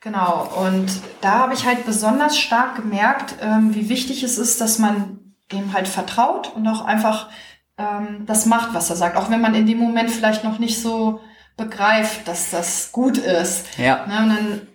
Genau, 0.00 0.48
und 0.64 0.86
da 1.20 1.40
habe 1.40 1.54
ich 1.54 1.66
halt 1.66 1.84
besonders 1.84 2.38
stark 2.38 2.76
gemerkt, 2.76 3.34
ähm, 3.42 3.74
wie 3.74 3.88
wichtig 3.88 4.22
es 4.22 4.38
ist, 4.38 4.60
dass 4.60 4.78
man 4.78 5.34
dem 5.52 5.72
halt 5.72 5.88
vertraut 5.88 6.52
und 6.54 6.66
auch 6.68 6.84
einfach 6.84 7.30
ähm, 7.78 8.24
das 8.26 8.46
macht, 8.46 8.74
was 8.74 8.90
er 8.90 8.96
sagt. 8.96 9.16
Auch 9.16 9.30
wenn 9.30 9.40
man 9.40 9.54
in 9.54 9.66
dem 9.66 9.78
Moment 9.78 10.10
vielleicht 10.10 10.44
noch 10.44 10.58
nicht 10.58 10.80
so 10.80 11.20
begreift, 11.56 12.28
dass 12.28 12.50
das 12.50 12.92
gut 12.92 13.18
ist. 13.18 13.78
Ja. 13.78 14.06
Ne, 14.06 14.18
und 14.18 14.28
dann 14.28 14.67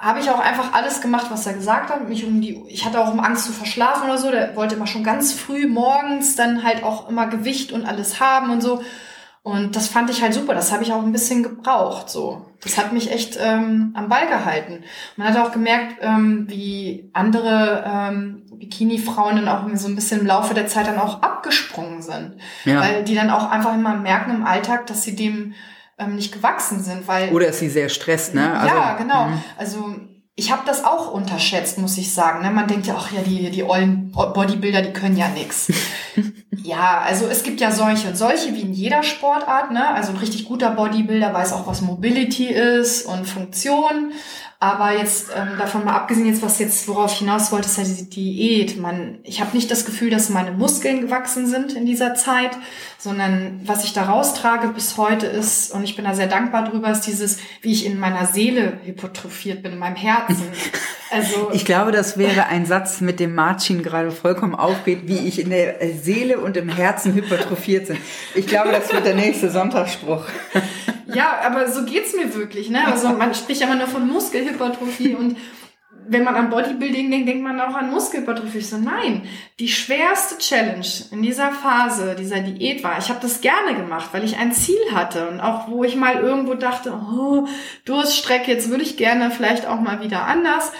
habe 0.00 0.20
ich 0.20 0.30
auch 0.30 0.40
einfach 0.40 0.72
alles 0.72 1.00
gemacht, 1.00 1.26
was 1.30 1.46
er 1.46 1.52
gesagt 1.52 1.90
hat. 1.90 2.08
Mich 2.08 2.24
um 2.24 2.40
die, 2.40 2.62
ich 2.68 2.84
hatte 2.86 3.00
auch 3.00 3.12
um 3.12 3.20
Angst 3.20 3.44
zu 3.44 3.52
verschlafen 3.52 4.08
oder 4.08 4.18
so. 4.18 4.30
Der 4.30 4.56
wollte 4.56 4.74
immer 4.74 4.86
schon 4.86 5.04
ganz 5.04 5.32
früh 5.32 5.66
morgens 5.68 6.36
dann 6.36 6.64
halt 6.64 6.82
auch 6.82 7.08
immer 7.08 7.26
Gewicht 7.26 7.70
und 7.72 7.84
alles 7.84 8.18
haben 8.18 8.50
und 8.50 8.62
so. 8.62 8.82
Und 9.42 9.76
das 9.76 9.88
fand 9.88 10.10
ich 10.10 10.22
halt 10.22 10.34
super. 10.34 10.54
Das 10.54 10.72
habe 10.72 10.82
ich 10.82 10.92
auch 10.92 11.02
ein 11.02 11.12
bisschen 11.12 11.42
gebraucht. 11.42 12.08
So, 12.08 12.46
das 12.62 12.78
hat 12.78 12.92
mich 12.92 13.10
echt 13.10 13.38
ähm, 13.40 13.92
am 13.94 14.08
Ball 14.08 14.26
gehalten. 14.26 14.84
Man 15.16 15.28
hat 15.28 15.36
auch 15.36 15.52
gemerkt, 15.52 15.96
ähm, 16.00 16.46
wie 16.48 17.10
andere 17.12 17.84
ähm, 17.86 18.42
Bikini-Frauen 18.52 19.36
dann 19.36 19.48
auch 19.48 19.64
so 19.74 19.88
ein 19.88 19.94
bisschen 19.94 20.20
im 20.20 20.26
Laufe 20.26 20.54
der 20.54 20.66
Zeit 20.66 20.86
dann 20.86 20.98
auch 20.98 21.22
abgesprungen 21.22 22.02
sind, 22.02 22.36
ja. 22.64 22.80
weil 22.80 23.04
die 23.04 23.14
dann 23.14 23.30
auch 23.30 23.50
einfach 23.50 23.74
immer 23.74 23.94
merken 23.94 24.30
im 24.30 24.44
Alltag, 24.44 24.86
dass 24.86 25.02
sie 25.02 25.16
dem 25.16 25.54
ähm, 26.00 26.16
nicht 26.16 26.32
gewachsen 26.32 26.82
sind, 26.82 27.06
weil 27.06 27.30
oder 27.30 27.48
ist 27.48 27.60
sie 27.60 27.68
sehr 27.68 27.88
stresst, 27.88 28.34
ne? 28.34 28.58
Also, 28.58 28.74
ja, 28.74 28.94
genau. 28.96 29.26
Mh. 29.26 29.42
Also 29.58 29.94
ich 30.40 30.50
habe 30.50 30.62
das 30.64 30.84
auch 30.84 31.12
unterschätzt, 31.12 31.76
muss 31.78 31.98
ich 31.98 32.14
sagen. 32.14 32.42
Ne? 32.42 32.50
Man 32.50 32.66
denkt 32.66 32.86
ja, 32.86 32.94
ach 32.96 33.12
ja, 33.12 33.20
die 33.20 33.50
die 33.50 33.62
ollen 33.62 34.10
Bodybuilder, 34.10 34.80
die 34.80 34.92
können 34.92 35.16
ja 35.16 35.28
nix. 35.28 35.70
ja, 36.62 37.02
also 37.04 37.26
es 37.26 37.42
gibt 37.42 37.60
ja 37.60 37.70
solche 37.70 38.08
und 38.08 38.16
solche 38.16 38.54
wie 38.54 38.62
in 38.62 38.72
jeder 38.72 39.02
Sportart. 39.02 39.70
Ne? 39.70 39.86
Also 39.90 40.12
ein 40.12 40.18
richtig 40.18 40.46
guter 40.46 40.70
Bodybuilder 40.70 41.34
weiß 41.34 41.52
auch, 41.52 41.66
was 41.66 41.82
Mobility 41.82 42.46
ist 42.46 43.04
und 43.04 43.26
Funktion. 43.26 44.12
Aber 44.62 44.92
jetzt 44.94 45.30
ähm, 45.34 45.56
davon 45.58 45.86
mal 45.86 45.94
abgesehen, 45.94 46.26
jetzt 46.26 46.42
was 46.42 46.58
jetzt 46.58 46.86
worauf 46.86 47.12
ich 47.12 47.20
hinaus 47.20 47.50
wollte, 47.50 47.66
ist 47.66 47.78
ja 47.78 47.84
diese 47.84 48.04
Diät. 48.04 48.78
Man, 48.78 49.18
ich 49.22 49.40
habe 49.40 49.56
nicht 49.56 49.70
das 49.70 49.86
Gefühl, 49.86 50.10
dass 50.10 50.28
meine 50.28 50.50
Muskeln 50.50 51.00
gewachsen 51.00 51.46
sind 51.46 51.72
in 51.72 51.86
dieser 51.86 52.14
Zeit, 52.14 52.50
sondern 52.98 53.62
was 53.64 53.84
ich 53.84 53.94
da 53.94 54.02
raustrage 54.02 54.68
bis 54.68 54.98
heute 54.98 55.26
ist, 55.26 55.72
und 55.72 55.82
ich 55.84 55.96
bin 55.96 56.04
da 56.04 56.12
sehr 56.12 56.26
dankbar 56.26 56.68
drüber, 56.68 56.90
ist 56.90 57.06
dieses, 57.06 57.38
wie 57.62 57.72
ich 57.72 57.86
in 57.86 57.98
meiner 57.98 58.26
Seele 58.26 58.74
hypotrophiert 58.84 59.62
bin, 59.62 59.72
in 59.72 59.78
meinem 59.78 59.96
Herzen. 59.96 60.44
Also 61.12 61.50
ich 61.52 61.64
glaube, 61.64 61.90
das 61.90 62.18
wäre 62.18 62.46
ein 62.46 62.66
Satz, 62.66 63.00
mit 63.00 63.18
dem 63.18 63.34
Martin 63.34 63.82
gerade 63.82 64.12
vollkommen 64.12 64.54
aufgeht, 64.54 65.08
wie 65.08 65.26
ich 65.26 65.40
in 65.40 65.50
der 65.50 65.78
Seele 66.00 66.38
und 66.38 66.56
im 66.56 66.68
Herzen 66.68 67.14
hypertrophiert 67.14 67.88
bin. 67.88 67.96
Ich 68.36 68.46
glaube, 68.46 68.70
das 68.70 68.92
wird 68.92 69.04
der 69.04 69.16
nächste 69.16 69.50
Sonntagsspruch. 69.50 70.22
Ja, 71.14 71.40
aber 71.44 71.70
so 71.70 71.84
geht's 71.84 72.14
mir 72.14 72.34
wirklich. 72.34 72.70
Ne? 72.70 72.86
Also 72.86 73.08
man 73.08 73.34
spricht 73.34 73.60
ja 73.60 73.66
immer 73.66 73.76
nur 73.76 73.88
von 73.88 74.06
Muskelhypertrophie 74.50 75.14
und 75.14 75.36
wenn 76.08 76.24
man 76.24 76.34
an 76.34 76.50
Bodybuilding 76.50 77.10
denkt, 77.10 77.28
denkt 77.28 77.44
man 77.44 77.60
auch 77.60 77.74
an 77.74 77.90
Muskelhypertrophie. 77.90 78.58
Ich 78.58 78.68
so, 78.68 78.78
nein, 78.78 79.22
die 79.60 79.68
schwerste 79.68 80.38
Challenge 80.38 80.86
in 81.12 81.22
dieser 81.22 81.52
Phase, 81.52 82.16
dieser 82.18 82.40
Diät 82.40 82.82
war, 82.82 82.98
ich 82.98 83.10
habe 83.10 83.20
das 83.20 83.40
gerne 83.40 83.76
gemacht, 83.76 84.08
weil 84.12 84.24
ich 84.24 84.36
ein 84.36 84.52
Ziel 84.52 84.80
hatte 84.92 85.28
und 85.28 85.40
auch 85.40 85.68
wo 85.68 85.84
ich 85.84 85.94
mal 85.96 86.16
irgendwo 86.16 86.54
dachte, 86.54 86.92
oh, 86.92 87.46
Durststrecke, 87.84 88.50
jetzt 88.50 88.70
würde 88.70 88.82
ich 88.82 88.96
gerne 88.96 89.30
vielleicht 89.30 89.66
auch 89.66 89.80
mal 89.80 90.02
wieder 90.02 90.26
anders. 90.26 90.72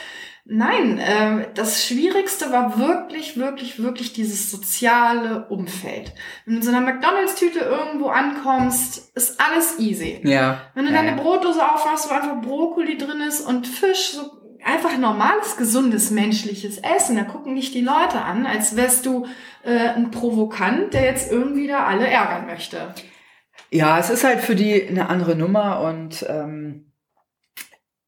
Nein, 0.52 0.98
äh, 0.98 1.46
das 1.54 1.86
Schwierigste 1.86 2.50
war 2.50 2.76
wirklich, 2.76 3.36
wirklich, 3.36 3.80
wirklich 3.80 4.12
dieses 4.12 4.50
soziale 4.50 5.46
Umfeld. 5.46 6.12
Wenn 6.44 6.54
du 6.54 6.58
in 6.58 6.66
so 6.66 6.72
einer 6.72 6.80
McDonalds-Tüte 6.80 7.60
irgendwo 7.60 8.08
ankommst, 8.08 9.16
ist 9.16 9.40
alles 9.40 9.78
easy. 9.78 10.20
Ja. 10.24 10.62
Wenn 10.74 10.86
du 10.86 10.92
ja, 10.92 11.02
deine 11.02 11.22
Brotdose 11.22 11.64
aufmachst, 11.64 12.10
wo 12.10 12.14
einfach 12.14 12.40
Brokkoli 12.40 12.98
drin 12.98 13.20
ist 13.20 13.42
und 13.42 13.68
Fisch, 13.68 14.10
so 14.10 14.40
einfach 14.64 14.98
normales, 14.98 15.56
gesundes, 15.56 16.10
menschliches 16.10 16.78
Essen. 16.78 17.14
Da 17.14 17.22
gucken 17.22 17.54
dich 17.54 17.70
die 17.70 17.82
Leute 17.82 18.20
an, 18.20 18.44
als 18.44 18.74
wärst 18.74 19.06
du 19.06 19.26
äh, 19.62 19.90
ein 19.90 20.10
Provokant, 20.10 20.94
der 20.94 21.04
jetzt 21.04 21.30
irgendwie 21.30 21.68
da 21.68 21.86
alle 21.86 22.08
ärgern 22.08 22.46
möchte. 22.46 22.92
Ja, 23.70 24.00
es 24.00 24.10
ist 24.10 24.24
halt 24.24 24.40
für 24.40 24.56
die 24.56 24.88
eine 24.88 25.08
andere 25.08 25.36
Nummer 25.36 25.80
und 25.82 26.26
ähm, 26.28 26.89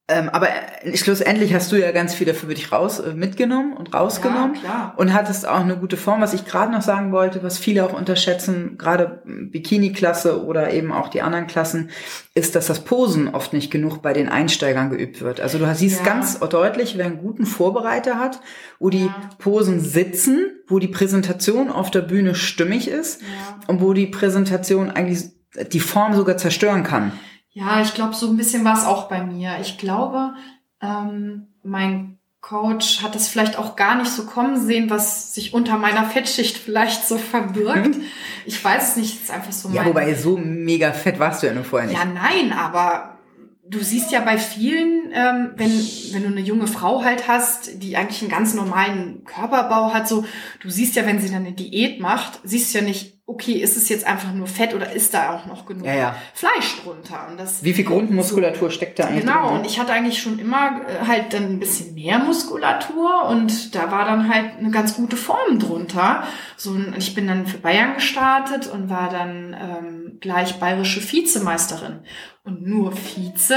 ähm, 0.08 0.28
aber 0.30 0.48
äh, 0.82 0.96
schlussendlich 0.96 1.54
hast 1.54 1.70
du 1.70 1.76
ja 1.76 1.92
ganz 1.92 2.12
viel 2.14 2.26
dafür 2.26 2.48
für 2.48 2.54
dich 2.54 2.72
raus 2.72 2.98
äh, 2.98 3.14
mitgenommen 3.14 3.72
und 3.76 3.94
rausgenommen 3.94 4.54
Ja, 4.56 4.60
klar. 4.60 4.94
und 4.96 5.12
hattest 5.14 5.46
auch 5.46 5.60
eine 5.60 5.76
gute 5.76 5.96
Form. 5.96 6.20
Was 6.20 6.34
ich 6.34 6.44
gerade 6.44 6.72
noch 6.72 6.82
sagen 6.82 7.12
wollte, 7.12 7.42
was 7.42 7.56
viele 7.58 7.84
auch 7.84 7.92
unterschätzen, 7.92 8.76
gerade 8.78 9.22
Bikini-Klasse 9.24 10.44
oder 10.44 10.72
eben 10.72 10.92
auch 10.92 11.08
die 11.08 11.22
anderen 11.22 11.46
Klassen, 11.46 11.90
ist, 12.34 12.56
dass 12.56 12.66
das 12.66 12.80
Posen 12.80 13.28
oft 13.28 13.52
nicht 13.52 13.70
genug 13.70 14.02
bei 14.02 14.12
den 14.12 14.28
Einsteigern 14.28 14.90
geübt 14.90 15.20
wird. 15.20 15.40
Also 15.40 15.58
du 15.58 15.72
siehst 15.74 16.00
Ja. 16.00 16.04
ganz 16.04 16.38
deutlich, 16.40 16.98
wer 16.98 17.06
einen 17.06 17.18
guten 17.18 17.46
Vorbereiter 17.46 18.18
hat, 18.18 18.40
wo 18.80 18.90
die 18.90 19.06
Ja. 19.06 19.30
Posen 19.38 19.80
sitzen, 19.80 20.46
wo 20.66 20.78
die 20.80 20.88
Präsentation 20.88 21.70
auf 21.70 21.90
der 21.90 22.02
Bühne 22.02 22.34
stimmig 22.34 22.88
ist 22.88 23.20
und 23.68 23.80
wo 23.80 23.92
die 23.92 24.06
Präsentation 24.08 24.90
eigentlich 24.90 25.24
die 25.70 25.80
Form 25.80 26.14
sogar 26.14 26.36
zerstören 26.38 26.82
kann. 26.82 27.12
Ja, 27.52 27.82
ich 27.82 27.94
glaube, 27.94 28.14
so 28.14 28.28
ein 28.28 28.36
bisschen 28.36 28.64
war 28.64 28.76
es 28.76 28.84
auch 28.84 29.08
bei 29.08 29.22
mir. 29.22 29.58
Ich 29.60 29.78
glaube, 29.78 30.34
ähm, 30.80 31.48
mein 31.62 32.18
Coach 32.40 33.02
hat 33.02 33.14
das 33.14 33.28
vielleicht 33.28 33.56
auch 33.56 33.76
gar 33.76 33.94
nicht 33.96 34.10
so 34.10 34.24
kommen 34.24 34.60
sehen, 34.60 34.90
was 34.90 35.32
sich 35.34 35.54
unter 35.54 35.78
meiner 35.78 36.04
Fettschicht 36.04 36.58
vielleicht 36.58 37.06
so 37.06 37.16
verbirgt. 37.18 37.96
Ich 38.44 38.64
weiß 38.64 38.88
es 38.90 38.96
nicht, 38.96 39.14
es 39.14 39.22
ist 39.22 39.30
einfach 39.30 39.52
so 39.52 39.68
Mhm. 39.68 39.74
Ja, 39.76 39.82
mein... 39.82 39.90
wobei 39.90 40.14
so 40.14 40.36
mega 40.36 40.90
fett 40.90 41.20
warst 41.20 41.42
du 41.44 41.46
ja 41.46 41.54
nur 41.54 41.62
vorher 41.62 41.88
nicht. 41.88 41.96
Ja, 41.96 42.04
nein, 42.04 42.52
aber 42.52 43.18
du 43.64 43.78
siehst 43.78 44.10
ja 44.10 44.18
bei 44.18 44.36
vielen, 44.36 45.12
ähm, 45.12 45.52
wenn, 45.54 45.70
wenn 46.10 46.22
du 46.24 46.28
eine 46.28 46.40
junge 46.40 46.66
Frau 46.66 47.04
halt 47.04 47.28
hast, 47.28 47.80
die 47.80 47.96
eigentlich 47.96 48.20
einen 48.20 48.32
ganz 48.32 48.54
normalen 48.54 49.22
Körperbau 49.24 49.94
hat, 49.94 50.08
so, 50.08 50.24
du 50.60 50.70
siehst 50.70 50.96
ja, 50.96 51.06
wenn 51.06 51.20
sie 51.20 51.30
dann 51.30 51.46
eine 51.46 51.52
Diät 51.52 52.00
macht, 52.00 52.40
siehst 52.42 52.74
du 52.74 52.78
ja 52.78 52.84
nicht, 52.84 53.21
okay, 53.32 53.54
ist 53.54 53.76
es 53.76 53.88
jetzt 53.88 54.06
einfach 54.06 54.32
nur 54.32 54.46
Fett 54.46 54.74
oder 54.74 54.92
ist 54.92 55.14
da 55.14 55.34
auch 55.34 55.46
noch 55.46 55.66
genug 55.66 55.84
Ja, 55.86 55.94
ja. 55.94 56.16
Fleisch 56.34 56.80
drunter? 56.82 57.26
Und 57.30 57.38
das, 57.40 57.62
Wie 57.64 57.72
viel 57.72 57.84
Grundmuskulatur 57.84 58.70
steckt 58.70 58.98
da 58.98 59.04
eigentlich 59.04 59.24
Genau, 59.24 59.48
drin? 59.48 59.58
und 59.58 59.66
ich 59.66 59.78
hatte 59.80 59.92
eigentlich 59.92 60.20
schon 60.22 60.38
immer 60.38 60.80
äh, 60.88 61.06
halt 61.06 61.32
dann 61.32 61.44
ein 61.44 61.58
bisschen 61.58 61.94
mehr 61.94 62.18
Muskulatur 62.18 63.26
und 63.28 63.74
da 63.74 63.90
war 63.90 64.04
dann 64.04 64.32
halt 64.32 64.58
eine 64.58 64.70
ganz 64.70 64.94
gute 64.94 65.16
Form 65.16 65.58
drunter. 65.58 66.24
So, 66.56 66.70
und 66.70 66.94
ich 66.96 67.14
bin 67.14 67.26
dann 67.26 67.46
für 67.46 67.58
Bayern 67.58 67.94
gestartet 67.94 68.66
und 68.68 68.88
war 68.90 69.08
dann 69.10 69.54
ähm, 69.58 70.18
gleich 70.20 70.58
bayerische 70.60 71.00
Vizemeisterin. 71.02 72.00
Und 72.44 72.66
nur 72.66 72.92
Vize, 72.92 73.56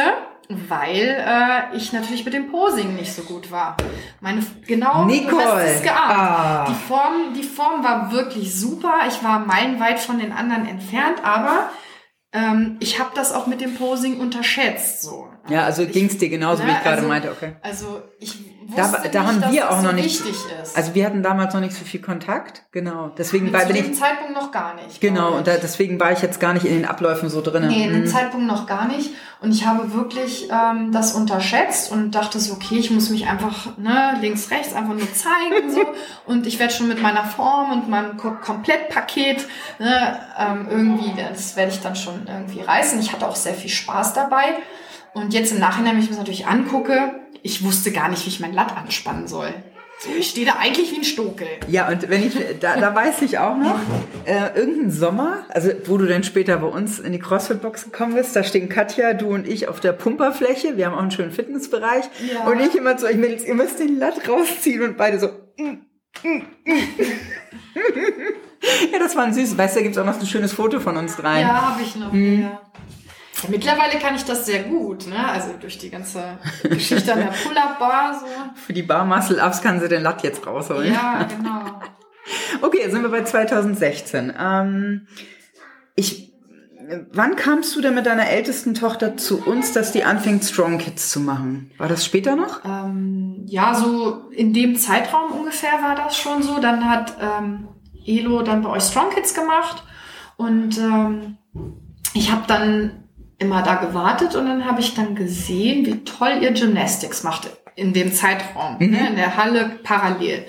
weil 0.50 1.26
äh, 1.26 1.76
ich 1.76 1.92
natürlich 1.94 2.26
mit 2.26 2.34
dem 2.34 2.52
Posing 2.52 2.96
nicht 2.96 3.14
so 3.14 3.24
gut 3.24 3.52
war. 3.52 3.78
Meine 4.22 4.46
genau, 4.66 5.04
du 5.04 5.12
Nicole. 5.12 5.44
hast 5.44 5.76
es 5.76 5.82
geahnt. 5.82 6.18
Ah. 6.18 6.66
Die 6.70 6.88
Form, 6.88 7.34
die 7.36 7.44
Form 7.44 7.84
war 7.84 8.12
wirklich 8.12 8.54
super. 8.56 9.02
Ich 9.08 9.24
war 9.24 9.40
meilenweit 9.40 10.00
von 10.00 10.20
den 10.20 10.32
anderen 10.32 10.68
entfernt, 10.68 11.24
aber 11.24 11.70
ähm, 12.32 12.78
ich 12.80 13.00
habe 13.00 13.12
das 13.16 13.34
auch 13.34 13.48
mit 13.48 13.62
dem 13.62 13.76
Posing 13.76 14.20
unterschätzt. 14.20 15.02
So. 15.02 15.30
Ja, 15.48 15.64
also 15.66 15.84
Ich- 15.84 15.92
ging's 15.92 16.18
dir 16.18 16.30
genauso, 16.30 16.64
wie 16.64 16.68
ne, 16.68 16.74
ich 16.78 16.84
gerade 16.84 16.98
also- 16.98 17.08
meinte, 17.08 17.32
okay. 17.32 17.54
Also 17.62 18.02
ich 18.20 18.36
Da- 18.76 18.82
wusste 18.92 19.10
da 19.10 19.20
nicht, 19.20 19.28
haben 19.30 19.42
dass 19.42 19.52
wir 19.52 19.62
das 19.62 19.70
auch 19.70 19.78
so 19.78 19.84
noch 19.86 19.94
nicht- 19.94 20.26
wichtig 20.26 20.36
ist. 20.64 20.76
Also 20.76 20.96
wir 20.96 21.06
hatten 21.06 21.22
damals 21.22 21.54
noch 21.54 21.62
nicht 21.62 21.76
so 21.76 21.86
viel 21.86 22.02
Kontakt, 22.02 22.64
genau. 22.72 23.10
Deswegen 23.16 23.48
Zu 23.48 23.54
war 23.54 23.66
bin 23.66 23.76
dem 23.76 23.92
ich 23.92 24.00
Zeitpunkt 24.00 24.34
noch 24.34 24.52
gar 24.52 24.74
nicht. 24.74 25.00
genau 25.00 25.34
und 25.34 25.46
da, 25.46 25.58
deswegen 25.58 26.00
war 26.00 26.12
ich 26.12 26.24
jetzt 26.24 26.40
gar 26.40 26.54
nicht 26.54 26.66
in 26.66 26.74
den 26.74 26.86
Abläufen 26.86 27.30
so 27.30 27.42
drin. 27.42 27.68
Nee, 27.68 27.84
in 27.86 27.94
dem 27.94 28.02
Mhm. 28.02 28.08
Zeitpunkt 28.08 28.48
noch 28.48 28.66
gar 28.66 28.88
nicht. 28.88 29.12
Und 29.40 29.52
ich 29.52 29.68
habe 29.68 29.94
wirklich 29.94 30.50
ähm, 30.52 30.92
das 30.92 31.14
unterschätzt 31.14 31.92
und 31.92 32.12
dachte 32.16 32.40
so, 32.40 32.54
okay, 32.54 32.80
ich 32.80 32.90
muss 32.90 33.12
mich 33.12 33.28
einfach 33.28 33.78
ne, 33.78 34.18
links, 34.22 34.50
rechts 34.50 34.74
einfach 34.74 34.96
nur 34.96 35.14
zeigen. 35.14 35.70
so 35.72 35.82
Und 36.26 36.48
ich 36.48 36.58
werde 36.58 36.74
schon 36.74 36.88
mit 36.88 37.00
meiner 37.04 37.24
Form 37.26 37.72
und 37.72 37.88
meinem 37.88 38.18
Ko 38.18 38.32
Komplettpaket 38.44 39.46
ne, 39.78 40.20
ähm, 40.40 40.68
irgendwie, 40.72 41.14
das 41.22 41.56
werde 41.56 41.72
ich 41.72 41.82
dann 41.82 41.96
schon 41.96 42.26
irgendwie 42.28 42.62
reißen. 42.62 43.00
Ich 43.00 43.14
hatte 43.14 43.28
auch 43.28 43.36
sehr 43.36 43.54
viel 43.54 43.70
Spaß 43.70 44.14
dabei. 44.14 44.56
Und 45.16 45.34
jetzt 45.34 45.54
im 45.54 45.60
Nachhinein, 45.60 45.94
wenn 45.94 46.00
ich 46.04 46.10
mir 46.10 46.12
das 46.12 46.20
natürlich 46.20 46.46
angucke, 46.46 47.16
ich 47.42 47.64
wusste 47.64 47.92
gar 47.92 48.10
nicht, 48.10 48.26
wie 48.26 48.30
ich 48.30 48.42
mein 48.42 48.54
Latt 48.54 48.76
anspannen 48.76 49.28
soll. 49.28 49.54
So, 50.00 50.10
ich 50.18 50.30
stehe 50.30 50.46
da 50.46 50.58
eigentlich 50.60 50.92
wie 50.92 50.98
ein 50.98 51.04
Stokel. 51.06 51.48
Ja, 51.70 51.88
und 51.88 52.10
wenn 52.10 52.28
ich, 52.28 52.36
da, 52.60 52.76
da 52.76 52.94
weiß 52.94 53.22
ich 53.22 53.40
auch 53.40 53.56
noch, 53.56 53.80
äh, 54.26 54.50
irgendein 54.60 54.92
Sommer, 54.92 55.46
also 55.48 55.72
wo 55.86 55.98
du 55.98 56.06
dann 56.06 56.26
später 56.26 56.58
bei 56.58 56.68
uns 56.68 57.00
in 57.00 57.14
die 57.14 57.20
CrossFit-Box 57.20 57.86
gekommen 57.86 58.16
bist, 58.16 58.36
da 58.36 58.44
stehen 58.44 58.68
Katja, 58.68 59.14
du 59.14 59.30
und 59.30 59.48
ich 59.48 59.70
auf 59.70 59.80
der 59.80 59.94
Pumperfläche, 59.94 60.76
wir 60.76 60.88
haben 60.88 60.96
auch 60.96 61.02
einen 61.02 61.12
schönen 61.12 61.32
Fitnessbereich 61.32 62.04
Ja. 62.34 62.46
und 62.46 62.60
ich 62.60 62.76
immer 62.76 62.98
so, 62.98 63.08
ich 63.08 63.18
will, 63.18 63.42
ihr 63.42 63.56
müsst 63.56 63.80
den 63.80 63.98
Latt 63.98 64.28
rausziehen 64.28 64.84
und 64.84 64.98
beide 64.98 65.18
so, 65.18 65.28
mm, 65.58 65.64
mm, 65.64 66.28
mm. 66.28 66.82
ja, 68.92 69.00
das 69.00 69.16
war 69.16 69.24
ein 69.24 69.34
süß, 69.34 69.58
weißt 69.58 69.76
du, 69.76 69.80
da 69.80 69.84
gibt's 69.84 69.98
auch 69.98 70.06
noch 70.06 70.20
ein 70.20 70.26
schönes 70.28 70.52
Foto 70.52 70.82
von 70.82 70.98
uns 70.98 71.16
dreien. 71.16 71.48
Ja, 71.48 71.70
habe 71.70 71.82
ich 71.82 71.96
noch. 71.96 72.12
Mhm. 72.12 72.42
Ja. 72.42 72.62
Ja, 73.46 73.52
Mittlerweile 73.52 74.00
kann 74.00 74.16
ich 74.16 74.24
das 74.24 74.46
sehr 74.46 74.64
gut, 74.64 75.08
ne? 75.08 75.28
Also 75.28 75.50
durch 75.60 75.78
die 75.78 75.90
ganze 75.90 76.38
Geschichte 76.64 77.14
an 77.14 77.20
der 77.20 77.28
Pull-Up-Bar 77.28 78.20
so. 78.20 78.26
Für 78.56 78.74
die 78.74 78.84
Bar 78.84 79.06
Muscle 79.06 79.42
Ups 79.44 79.62
kann 79.62 79.80
sie 79.80 79.88
den 79.88 80.04
Latt 80.04 80.24
jetzt 80.24 80.46
rausholen. 80.46 80.94
Ja, 80.94 81.24
genau. 81.24 81.80
Okay, 82.62 82.90
sind 82.90 83.04
wir 83.04 83.10
bei 83.10 83.24
2016. 83.24 84.34
Ähm, 84.40 85.08
ich, 85.96 86.34
wann 87.12 87.36
kamst 87.36 87.76
du 87.76 87.82
denn 87.82 87.94
mit 87.96 88.06
deiner 88.06 88.30
ältesten 88.30 88.74
Tochter 88.74 89.18
zu 89.18 89.46
uns, 89.46 89.74
dass 89.74 89.92
die 89.92 90.04
anfängt, 90.04 90.44
Strong 90.44 90.80
Kids 90.80 91.12
zu 91.12 91.20
machen? 91.20 91.72
War 91.78 91.88
das 91.88 92.04
später 92.04 92.36
noch? 92.36 92.66
Ähm, 92.66 93.44
ja, 93.46 93.76
so 93.76 94.30
in 94.32 94.54
dem 94.54 94.76
Zeitraum 94.76 95.32
ungefähr 95.32 95.74
war 95.84 95.96
das 95.96 96.18
schon 96.18 96.42
so. 96.42 96.60
Dann 96.60 96.90
hat 96.90 97.16
ähm, 97.22 97.68
Elo 98.06 98.42
dann 98.42 98.62
bei 98.62 98.70
euch 98.70 98.84
Strong 98.84 99.12
Kids 99.12 99.34
gemacht 99.34 99.84
und 100.38 100.78
ähm, 100.78 101.38
ich 102.14 102.32
habe 102.32 102.44
dann 102.48 103.05
immer 103.38 103.62
da 103.62 103.76
gewartet 103.76 104.36
und 104.36 104.46
dann 104.46 104.66
habe 104.66 104.82
ich 104.82 104.94
dann 104.94 105.16
gesehen, 105.16 105.86
wie 105.86 106.04
toll 106.04 106.40
ihr 106.42 106.52
Gymnastics 106.52 107.24
macht 107.24 107.50
in 107.76 107.94
dem 107.94 108.14
Zeitraum, 108.14 108.78
ne, 108.80 109.10
in 109.10 109.16
der 109.16 109.36
Halle 109.36 109.80
parallel. 109.84 110.46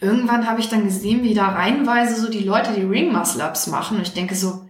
Irgendwann 0.00 0.48
habe 0.48 0.60
ich 0.60 0.68
dann 0.68 0.84
gesehen, 0.84 1.22
wie 1.22 1.34
da 1.34 1.48
reihenweise 1.48 2.20
so 2.20 2.30
die 2.30 2.44
Leute 2.44 2.72
die 2.72 2.82
Ring 2.82 3.12
Muscle 3.12 3.44
Ups 3.44 3.66
machen 3.68 3.96
und 3.96 4.02
ich 4.02 4.14
denke 4.14 4.34
so, 4.34 4.68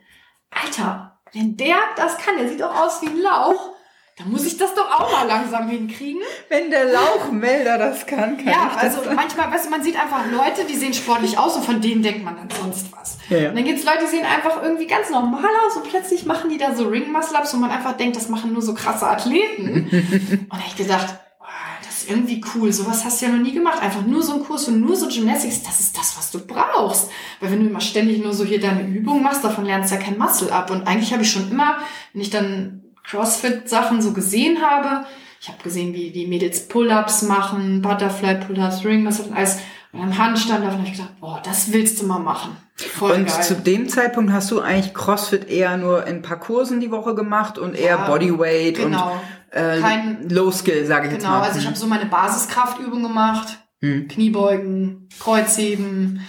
Alter, 0.50 1.18
wenn 1.32 1.56
der 1.56 1.76
das 1.96 2.18
kann, 2.18 2.37
der 2.38 2.48
sieht 2.48 2.61
doch 2.61 2.74
aus 2.74 3.02
wie 3.02 3.08
ein 3.08 3.20
Lauch, 3.20 3.74
dann 4.18 4.31
muss 4.33 4.44
ich 4.44 4.57
das 4.57 4.74
doch 4.74 4.90
auch 4.90 5.12
mal 5.12 5.26
langsam 5.26 5.68
hinkriegen. 5.68 6.20
Wenn 6.48 6.70
der 6.70 6.87
Lauchmelder 6.87 7.78
das 7.78 8.04
kann, 8.07 8.37
kann 8.37 8.46
Ja, 8.46 8.70
ich 8.74 8.81
das. 8.83 8.98
also 8.98 9.11
manchmal, 9.14 9.50
weißt 9.52 9.66
du, 9.66 9.70
man 9.70 9.83
sieht 9.83 9.96
einfach 10.00 10.24
Leute, 10.31 10.64
die 10.68 10.74
sehen 10.76 10.92
sportlich 10.92 11.38
aus 11.38 11.54
und 11.57 11.64
von 11.64 11.81
denen 11.81 12.02
denkt 12.02 12.24
man 12.24 12.37
dann 12.37 12.48
sonst 12.50 12.87
was. 12.92 13.18
Ja, 13.31 13.38
ja. 13.38 13.48
Und 13.50 13.57
dann 13.57 13.64
gibt's 13.64 13.85
Leute, 13.85 13.98
die 14.04 14.11
sehen 14.11 14.24
einfach 14.26 14.62
irgendwie 14.62 14.87
ganz 14.87 15.11
normal 15.11 15.44
aus 15.66 15.76
und 15.76 15.88
plötzlich 15.88 16.26
machen 16.26 16.50
die 16.50 16.59
da 16.59 16.74
so 16.74 16.88
Ring 16.88 17.12
Muscle 17.12 17.37
Ups 17.38 17.54
und 17.54 17.61
man 17.61 17.70
einfach 17.70 17.96
denkt, 17.96 18.16
das 18.16 18.28
machen 18.28 18.52
nur 18.52 18.62
so 18.62 18.74
krasse 18.74 19.07
Athleten. 19.07 19.88
und 20.50 20.52
da 20.52 20.57
hab 20.59 20.66
ich 20.66 20.76
gedacht, 20.76 21.14
oh, 21.40 21.44
das 21.87 21.98
ist 21.98 22.11
irgendwie 22.11 22.42
cool. 22.54 22.72
Sowas 22.72 23.04
hast 23.04 23.20
du 23.22 23.26
ja 23.26 23.33
noch 23.33 23.42
nie 23.42 23.52
gemacht. 23.52 23.81
Einfach 23.81 24.02
nur 24.04 24.22
so 24.22 24.35
ein 24.35 24.44
Kurs 24.44 24.66
und 24.66 24.81
nur 24.81 24.96
so 24.96 25.07
Gymnastics, 25.09 25.62
das 25.62 25.78
ist 25.78 25.96
das, 25.96 26.16
was 26.16 26.31
du 26.33 26.40
brauchst. 26.44 27.09
Weil 27.40 27.52
wenn 27.52 27.61
du 27.61 27.68
immer 27.70 27.81
ständig 27.81 28.22
nur 28.22 28.33
so 28.33 28.44
hier 28.44 28.61
deine 28.61 28.83
Übung 28.83 29.22
machst, 29.22 29.44
davon 29.44 29.64
lernst 29.64 29.92
du 29.92 29.96
ja 29.96 30.02
kein 30.02 30.18
Muscle 30.18 30.50
Up. 30.52 30.70
Und 30.72 30.88
eigentlich 30.88 31.12
habe 31.12 31.22
ich 31.22 31.31
schon 31.31 31.48
immer, 31.50 31.78
wenn 32.12 32.22
ich 32.22 32.31
dann 32.31 32.83
CrossFit-Sachen 33.09 34.01
so 34.03 34.12
gesehen 34.12 34.59
habe, 34.62 35.07
ich 35.40 35.49
habe 35.49 35.62
gesehen, 35.62 35.94
wie 35.94 36.11
die 36.11 36.27
Mädels 36.27 36.66
Pull-Ups 36.68 37.23
machen, 37.23 37.81
Butterfly 37.83 38.37
Pull-Ups, 38.47 38.85
Ring 38.85 39.05
Muscle 39.05 39.27
und 39.27 39.37
alles. 39.37 39.59
Und 39.92 40.01
am 40.03 40.18
Handstand 40.18 40.64
davon 40.64 40.79
habe 40.81 40.87
ich 40.88 40.92
gedacht, 40.92 41.18
boah, 41.21 41.40
das 41.42 41.73
willst 41.73 42.01
du 42.03 42.07
mal 42.07 42.18
machen. 42.18 42.57
Voll 42.77 43.12
Und 43.12 43.27
geil. 43.29 43.42
zu 43.42 43.55
dem 43.55 43.88
Zeitpunkt 43.88 44.33
hast 44.33 44.51
du 44.51 44.61
eigentlich 44.61 44.92
CrossFit 44.94 45.49
eher 45.49 45.77
nur 45.79 46.07
in 46.07 46.16
ein 46.16 46.23
paar 46.23 46.38
Kursen 46.38 46.81
die 46.81 46.90
Woche 46.90 47.14
gemacht 47.14 47.57
und 47.59 47.75
eher 47.75 47.97
Ja, 47.97 48.07
Bodyweight 48.07 48.77
genau. 48.77 49.12
und 49.12 49.57
äh, 49.59 49.81
Kein- 49.81 50.28
Low 50.28 50.51
Skill, 50.51 50.85
sage 50.85 51.07
ich 51.07 51.14
jetzt 51.14 51.22
Genau, 51.24 51.39
mal. 51.39 51.47
also 51.49 51.59
ich 51.59 51.66
habe 51.66 51.76
so 51.76 51.87
meine 51.87 52.07
Basiskraftübung 52.07 53.03
gemacht. 53.03 53.59
Hm. 53.80 54.09
Kniebeugen, 54.09 55.09
Kreuzheben, 55.18 56.20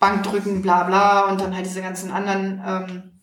Bankdrücken, 0.00 0.62
bla 0.62 0.82
bla 0.84 1.26
und 1.30 1.40
dann 1.40 1.54
halt 1.54 1.64
diese 1.66 1.82
ganzen 1.82 2.10
anderen 2.10 2.60
ähm, 2.66 3.15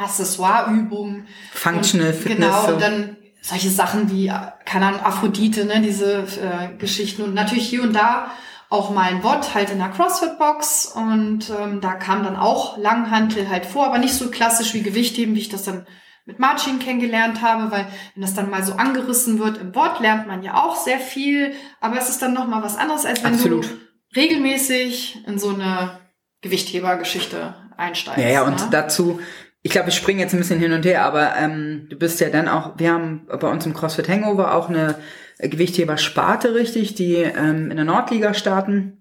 Accessoireübungen. 0.00 1.26
Functional 1.52 2.08
und, 2.08 2.14
Fitness. 2.14 2.48
Genau, 2.48 2.66
so. 2.66 2.74
und 2.74 2.82
dann 2.82 3.16
solche 3.42 3.70
Sachen 3.70 4.10
wie, 4.10 4.32
keine 4.64 4.86
Ahnung, 4.86 5.00
Aphrodite, 5.00 5.64
ne, 5.64 5.80
diese 5.80 6.22
äh, 6.22 6.76
Geschichten 6.78 7.22
und 7.22 7.34
natürlich 7.34 7.68
hier 7.68 7.82
und 7.82 7.94
da 7.94 8.30
auch 8.68 8.90
mal 8.90 9.08
ein 9.08 9.20
Bot 9.20 9.54
halt 9.54 9.70
in 9.70 9.78
der 9.78 9.88
CrossFit-Box 9.88 10.92
und 10.94 11.50
ähm, 11.50 11.80
da 11.80 11.94
kam 11.94 12.22
dann 12.22 12.36
auch 12.36 12.78
Langhantel 12.78 13.48
halt 13.48 13.66
vor, 13.66 13.86
aber 13.86 13.98
nicht 13.98 14.14
so 14.14 14.30
klassisch 14.30 14.74
wie 14.74 14.82
Gewichtheben, 14.82 15.34
wie 15.34 15.40
ich 15.40 15.48
das 15.48 15.64
dann 15.64 15.86
mit 16.24 16.38
Marcin 16.38 16.78
kennengelernt 16.78 17.42
habe, 17.42 17.72
weil 17.72 17.86
wenn 18.14 18.22
das 18.22 18.34
dann 18.34 18.48
mal 18.48 18.62
so 18.62 18.74
angerissen 18.74 19.40
wird 19.40 19.58
im 19.58 19.72
Bot, 19.72 19.98
lernt 19.98 20.28
man 20.28 20.44
ja 20.44 20.54
auch 20.54 20.76
sehr 20.76 21.00
viel, 21.00 21.52
aber 21.80 21.98
es 21.98 22.08
ist 22.08 22.22
dann 22.22 22.32
noch 22.32 22.46
mal 22.46 22.62
was 22.62 22.76
anderes, 22.76 23.04
als 23.04 23.24
wenn 23.24 23.34
Absolut. 23.34 23.64
du 23.64 23.70
regelmäßig 24.14 25.26
in 25.26 25.38
so 25.40 25.48
eine 25.48 25.98
Gewichthebergeschichte 26.42 27.54
einsteigst. 27.76 28.22
Ja, 28.22 28.28
ja, 28.28 28.42
und 28.42 28.60
ne? 28.60 28.68
dazu 28.70 29.20
ich 29.62 29.70
glaube, 29.70 29.90
ich 29.90 29.94
springe 29.94 30.20
jetzt 30.20 30.32
ein 30.32 30.38
bisschen 30.38 30.58
hin 30.58 30.72
und 30.72 30.84
her, 30.86 31.04
aber 31.04 31.36
ähm, 31.36 31.86
du 31.90 31.96
bist 31.96 32.20
ja 32.20 32.30
dann 32.30 32.48
auch, 32.48 32.78
wir 32.78 32.92
haben 32.92 33.26
bei 33.28 33.48
uns 33.48 33.66
im 33.66 33.74
CrossFit 33.74 34.08
Hangover 34.08 34.54
auch 34.54 34.68
eine 34.68 34.96
Gewichtheber-Sparte, 35.38 36.54
richtig, 36.54 36.94
die 36.94 37.16
ähm, 37.16 37.70
in 37.70 37.76
der 37.76 37.84
Nordliga 37.84 38.34
starten 38.34 38.96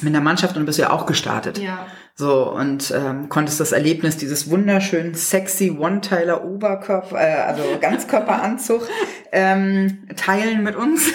mit 0.00 0.12
der 0.12 0.20
Mannschaft 0.20 0.56
und 0.56 0.62
du 0.62 0.66
bist 0.66 0.78
ja 0.78 0.90
auch 0.90 1.06
gestartet. 1.06 1.58
Ja. 1.58 1.86
So, 2.14 2.50
und 2.50 2.92
ähm, 2.94 3.28
konntest 3.30 3.60
das 3.60 3.72
Erlebnis 3.72 4.18
dieses 4.18 4.50
wunderschönen, 4.50 5.14
sexy 5.14 5.70
One-Teiler 5.70 6.44
Oberkörper, 6.44 7.16
äh, 7.18 7.42
also 7.42 7.62
Ganzkörperanzug 7.80 8.86
ähm, 9.32 10.08
teilen 10.16 10.62
mit 10.62 10.76
uns. 10.76 11.10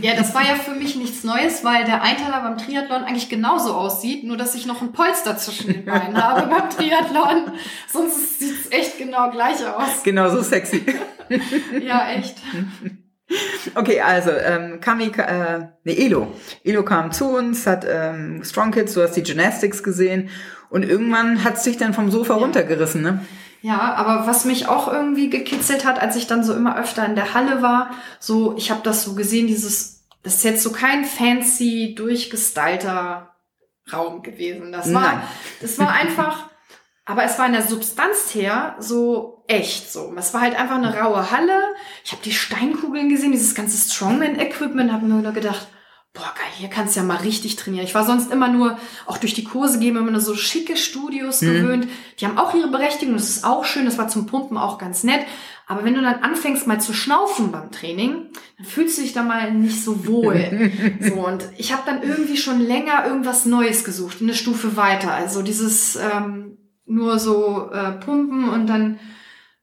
Ja, 0.00 0.14
das 0.14 0.34
war 0.34 0.42
ja 0.42 0.54
für 0.54 0.74
mich 0.74 0.96
nichts 0.96 1.24
Neues, 1.24 1.64
weil 1.64 1.84
der 1.84 2.02
Einteiler 2.02 2.40
beim 2.40 2.56
Triathlon 2.56 3.04
eigentlich 3.04 3.28
genauso 3.28 3.74
aussieht, 3.74 4.24
nur 4.24 4.36
dass 4.36 4.54
ich 4.54 4.66
noch 4.66 4.82
ein 4.82 4.92
Polster 4.92 5.36
zwischen 5.36 5.72
den 5.72 5.84
Beinen 5.84 6.22
habe 6.22 6.46
beim 6.50 6.70
Triathlon. 6.70 7.52
Sonst 7.90 8.38
sieht 8.38 8.54
es 8.60 8.72
echt 8.72 8.98
genau 8.98 9.30
gleich 9.30 9.66
aus. 9.66 10.02
Genau 10.02 10.30
so 10.30 10.42
sexy. 10.42 10.84
ja, 11.82 12.10
echt. 12.12 12.36
Okay, 13.74 14.00
also 14.00 14.30
ähm, 14.30 14.80
Kami, 14.80 15.10
äh, 15.16 15.60
nee, 15.84 16.06
Elo. 16.06 16.32
Elo 16.62 16.84
kam 16.84 17.12
zu 17.12 17.26
uns, 17.26 17.66
hat 17.66 17.86
ähm, 17.88 18.42
Strong 18.44 18.70
Kids, 18.70 18.94
du 18.94 19.02
hast 19.02 19.12
die 19.12 19.22
Gymnastics 19.22 19.82
gesehen 19.82 20.28
und 20.68 20.82
irgendwann 20.82 21.42
hat 21.44 21.60
sich 21.62 21.76
dann 21.76 21.94
vom 21.94 22.10
Sofa 22.10 22.34
ja. 22.34 22.40
runtergerissen, 22.40 23.02
ne? 23.02 23.24
Ja, 23.64 23.94
aber 23.94 24.26
was 24.26 24.44
mich 24.44 24.68
auch 24.68 24.92
irgendwie 24.92 25.30
gekitzelt 25.30 25.86
hat, 25.86 25.98
als 25.98 26.16
ich 26.16 26.26
dann 26.26 26.44
so 26.44 26.52
immer 26.52 26.76
öfter 26.76 27.06
in 27.06 27.14
der 27.14 27.32
Halle 27.32 27.62
war, 27.62 27.92
so, 28.20 28.54
ich 28.58 28.70
habe 28.70 28.82
das 28.82 29.04
so 29.04 29.14
gesehen, 29.14 29.46
dieses, 29.46 30.04
das 30.22 30.34
ist 30.34 30.44
jetzt 30.44 30.62
so 30.62 30.70
kein 30.70 31.06
fancy, 31.06 31.94
durchgestylter 31.96 33.34
Raum 33.90 34.22
gewesen. 34.22 34.70
Das 34.70 34.92
war, 34.92 35.14
Nein. 35.14 35.22
das 35.62 35.78
war 35.78 35.94
einfach, 35.94 36.50
aber 37.06 37.24
es 37.24 37.38
war 37.38 37.46
in 37.46 37.54
der 37.54 37.66
Substanz 37.66 38.34
her 38.34 38.76
so 38.80 39.42
echt 39.46 39.90
so. 39.90 40.14
Es 40.14 40.34
war 40.34 40.42
halt 40.42 40.60
einfach 40.60 40.76
eine 40.76 40.98
raue 40.98 41.30
Halle. 41.30 41.58
Ich 42.04 42.12
habe 42.12 42.22
die 42.22 42.32
Steinkugeln 42.34 43.08
gesehen, 43.08 43.32
dieses 43.32 43.54
ganze 43.54 43.78
Strongman-Equipment, 43.78 44.92
habe 44.92 45.06
mir 45.06 45.22
nur 45.22 45.32
gedacht, 45.32 45.68
boah, 46.14 46.32
geil, 46.36 46.52
hier 46.56 46.68
kannst 46.68 46.94
du 46.94 47.00
ja 47.00 47.06
mal 47.06 47.16
richtig 47.16 47.56
trainieren. 47.56 47.84
Ich 47.84 47.94
war 47.94 48.06
sonst 48.06 48.30
immer 48.30 48.48
nur, 48.48 48.78
auch 49.04 49.18
durch 49.18 49.34
die 49.34 49.42
Kurse 49.42 49.80
gehen, 49.80 49.96
immer 49.96 50.12
nur 50.12 50.20
so 50.20 50.36
schicke 50.36 50.76
Studios 50.76 51.42
mhm. 51.42 51.52
gewöhnt. 51.52 51.88
Die 52.18 52.26
haben 52.26 52.38
auch 52.38 52.54
ihre 52.54 52.68
Berechtigung, 52.68 53.14
das 53.14 53.28
ist 53.28 53.44
auch 53.44 53.64
schön, 53.64 53.84
das 53.84 53.98
war 53.98 54.06
zum 54.08 54.26
Pumpen 54.26 54.56
auch 54.56 54.78
ganz 54.78 55.02
nett. 55.02 55.20
Aber 55.66 55.84
wenn 55.84 55.94
du 55.94 56.02
dann 56.02 56.22
anfängst 56.22 56.66
mal 56.66 56.80
zu 56.80 56.92
schnaufen 56.92 57.50
beim 57.50 57.72
Training, 57.72 58.26
dann 58.58 58.66
fühlst 58.66 58.96
du 58.96 59.02
dich 59.02 59.12
da 59.12 59.22
mal 59.22 59.52
nicht 59.52 59.82
so 59.82 60.06
wohl. 60.06 60.70
so 61.00 61.14
und 61.14 61.48
ich 61.56 61.72
habe 61.72 61.82
dann 61.84 62.02
irgendwie 62.02 62.36
schon 62.36 62.60
länger 62.60 63.04
irgendwas 63.06 63.44
Neues 63.44 63.82
gesucht, 63.82 64.18
eine 64.20 64.34
Stufe 64.34 64.76
weiter. 64.76 65.12
Also 65.12 65.42
dieses 65.42 65.96
ähm, 65.96 66.58
nur 66.86 67.18
so 67.18 67.70
äh, 67.72 67.92
pumpen 67.92 68.48
und 68.48 68.68
dann 68.68 69.00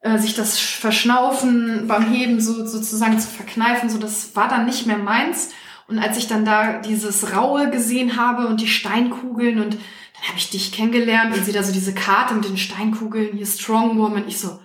äh, 0.02 0.18
sich 0.18 0.34
das 0.34 0.60
Verschnaufen 0.60 1.88
beim 1.88 2.12
Heben 2.12 2.42
so 2.42 2.66
sozusagen 2.66 3.20
zu 3.20 3.30
verkneifen, 3.30 3.90
so 3.90 4.00
das 4.00 4.36
war 4.36 4.50
dann 4.50 4.66
nicht 4.66 4.88
mehr 4.88 4.98
meins. 4.98 5.52
Und 5.88 6.00
als 6.00 6.18
ich 6.18 6.28
dann 6.28 6.46
da 6.46 6.80
dieses 6.80 7.36
Raue 7.36 7.70
gesehen 7.70 8.18
habe 8.18 8.48
und 8.48 8.62
die 8.62 8.68
Steinkugeln 8.68 9.60
und 9.60 9.74
dann 9.74 10.28
habe 10.28 10.38
ich 10.38 10.50
dich 10.50 10.72
kennengelernt 10.72 11.36
und 11.36 11.44
sie 11.44 11.52
da 11.52 11.64
so 11.64 11.74
diese 11.74 11.94
Karte 11.94 12.34
mit 12.34 12.46
den 12.46 12.58
Steinkugeln, 12.58 13.36
hier 13.36 13.46
Strong 13.46 13.98
Woman, 13.98 14.28
ich 14.28 14.40
so, 14.40 14.60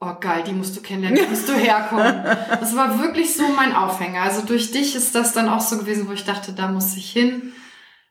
oh 0.00 0.14
geil, 0.20 0.42
die 0.46 0.52
musst 0.52 0.76
du 0.76 0.80
kennenlernen, 0.80 1.22
die 1.22 1.30
musst 1.30 1.48
du 1.48 1.52
herkommen. 1.52 2.24
Das 2.58 2.74
war 2.74 3.00
wirklich 3.00 3.34
so 3.34 3.46
mein 3.48 3.74
Aufhänger. 3.74 4.22
Also 4.22 4.44
durch 4.44 4.72
dich 4.72 4.96
ist 4.96 5.14
das 5.14 5.32
dann 5.32 5.48
auch 5.48 5.60
so 5.60 5.78
gewesen, 5.78 6.08
wo 6.08 6.12
ich 6.12 6.24
dachte, 6.24 6.52
da 6.52 6.68
muss 6.68 6.96
ich 6.96 7.10
hin. 7.10 7.52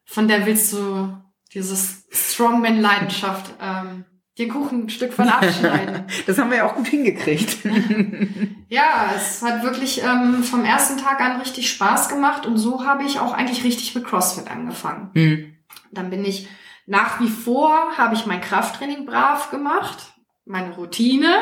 Von 0.06 0.28
der 0.28 0.46
willst 0.46 0.74
du 0.74 1.14
dieses 1.54 2.06
Strongman-Leidenschaft 2.12 3.54
ähm, 3.62 4.06
den 4.40 4.50
Kuchen 4.50 4.86
ein 4.86 4.90
Stück 4.90 5.14
von 5.14 5.28
abschneiden. 5.28 6.06
das 6.26 6.38
haben 6.38 6.50
wir 6.50 6.58
ja 6.58 6.66
auch 6.66 6.76
gut 6.76 6.88
hingekriegt. 6.88 7.58
ja, 8.70 9.12
es 9.16 9.42
hat 9.42 9.64
wirklich 9.64 10.02
ähm, 10.02 10.44
vom 10.44 10.64
ersten 10.64 10.98
Tag 10.98 11.20
an 11.22 11.40
richtig 11.40 11.70
Spaß 11.70 12.10
gemacht 12.10 12.46
und 12.46 12.58
so 12.58 12.86
habe 12.86 13.04
ich 13.04 13.20
auch 13.20 13.34
eigentlich 13.34 13.64
richtig 13.64 13.94
mit 13.96 14.06
CrossFit 14.06 14.50
angefangen. 14.50 15.12
Mhm. 15.14 15.56
Dann 15.92 16.10
bin 16.10 16.24
ich 16.24 16.48
nach 16.86 17.20
wie 17.20 17.30
vor, 17.30 17.98
habe 17.98 18.16
ich 18.16 18.26
mein 18.26 18.42
Krafttraining 18.42 19.06
brav 19.06 19.52
gemacht, 19.52 20.14
meine 20.46 20.74
Routine 20.74 21.42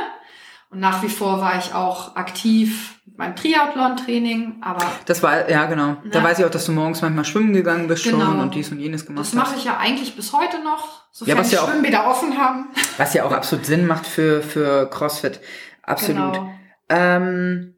und 0.70 0.80
nach 0.80 1.04
wie 1.04 1.10
vor 1.10 1.40
war 1.40 1.58
ich 1.58 1.74
auch 1.74 2.16
aktiv 2.16 2.97
beim 3.18 3.36
Triathlon-Training, 3.36 4.58
aber. 4.62 4.86
Das 5.06 5.24
war, 5.24 5.50
ja, 5.50 5.66
genau. 5.66 5.88
Ne? 5.88 5.98
Da 6.12 6.24
weiß 6.24 6.40
ich 6.40 6.46
auch, 6.46 6.52
dass 6.52 6.66
du 6.66 6.72
morgens 6.72 7.02
manchmal 7.02 7.26
schwimmen 7.26 7.54
gegangen 7.54 7.88
bist 7.88 8.04
genau. 8.04 8.26
schon 8.26 8.40
und 8.40 8.56
dies 8.56 8.72
und 8.72 8.80
jenes 8.80 9.06
gemacht 9.06 9.26
hast. 9.26 9.34
Das 9.34 9.44
mache 9.44 9.58
ich 9.58 9.66
ja 9.66 9.78
eigentlich 9.78 10.16
bis 10.16 10.32
heute 10.34 10.64
noch, 10.64 11.06
sofern 11.12 11.36
ja, 11.36 11.42
was 11.42 11.52
ja 11.52 11.62
auch, 11.62 11.70
Schwimmbäder 11.70 12.08
offen 12.08 12.38
haben. 12.38 12.70
Was 12.98 13.14
ja 13.14 13.26
auch 13.26 13.32
absolut 13.32 13.66
Sinn 13.66 13.88
macht 13.88 14.06
für, 14.06 14.42
für 14.42 14.90
CrossFit. 14.90 15.42
Absolut. 15.82 16.34
Genau. 16.34 16.52
Ähm, 16.90 17.76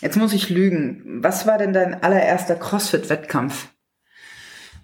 jetzt 0.00 0.16
muss 0.16 0.32
ich 0.32 0.48
lügen. 0.48 1.20
Was 1.22 1.46
war 1.46 1.58
denn 1.58 1.72
dein 1.72 2.02
allererster 2.02 2.56
CrossFit-Wettkampf? 2.56 3.68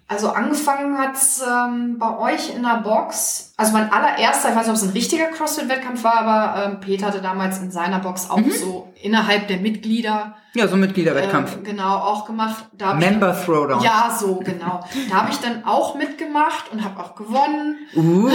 Also 0.07 0.29
angefangen 0.29 0.99
hat's 0.99 1.41
ähm, 1.41 1.97
bei 1.97 2.17
euch 2.19 2.53
in 2.55 2.61
der 2.61 2.81
Box. 2.83 3.53
Also 3.57 3.73
mein 3.73 3.91
allererster, 3.91 4.49
ich 4.49 4.55
weiß 4.55 4.67
nicht, 4.67 4.69
ob 4.69 4.75
es 4.75 4.83
ein 4.83 4.89
richtiger 4.89 5.25
CrossFit-Wettkampf 5.25 6.03
war, 6.03 6.17
aber 6.17 6.63
ähm, 6.63 6.79
Peter 6.79 7.07
hatte 7.07 7.21
damals 7.21 7.57
in 7.59 7.71
seiner 7.71 7.99
Box 7.99 8.29
auch 8.29 8.37
mhm. 8.37 8.51
so 8.51 8.93
innerhalb 9.01 9.47
der 9.47 9.57
Mitglieder. 9.57 10.35
Ja, 10.55 10.67
so 10.67 10.77
Mitgliederwettkampf. 10.77 11.57
Äh, 11.57 11.71
genau, 11.71 11.97
auch 11.97 12.25
gemacht. 12.25 12.65
Member 12.97 13.33
dann, 13.33 13.45
Throwdown. 13.45 13.83
Ja, 13.83 14.15
so, 14.17 14.35
genau. 14.35 14.79
Da 15.09 15.15
habe 15.15 15.31
ich 15.31 15.37
dann 15.37 15.65
auch 15.65 15.95
mitgemacht 15.95 16.71
und 16.71 16.83
habe 16.83 16.99
auch 17.01 17.15
gewonnen. 17.15 17.77
Uh. 17.95 18.29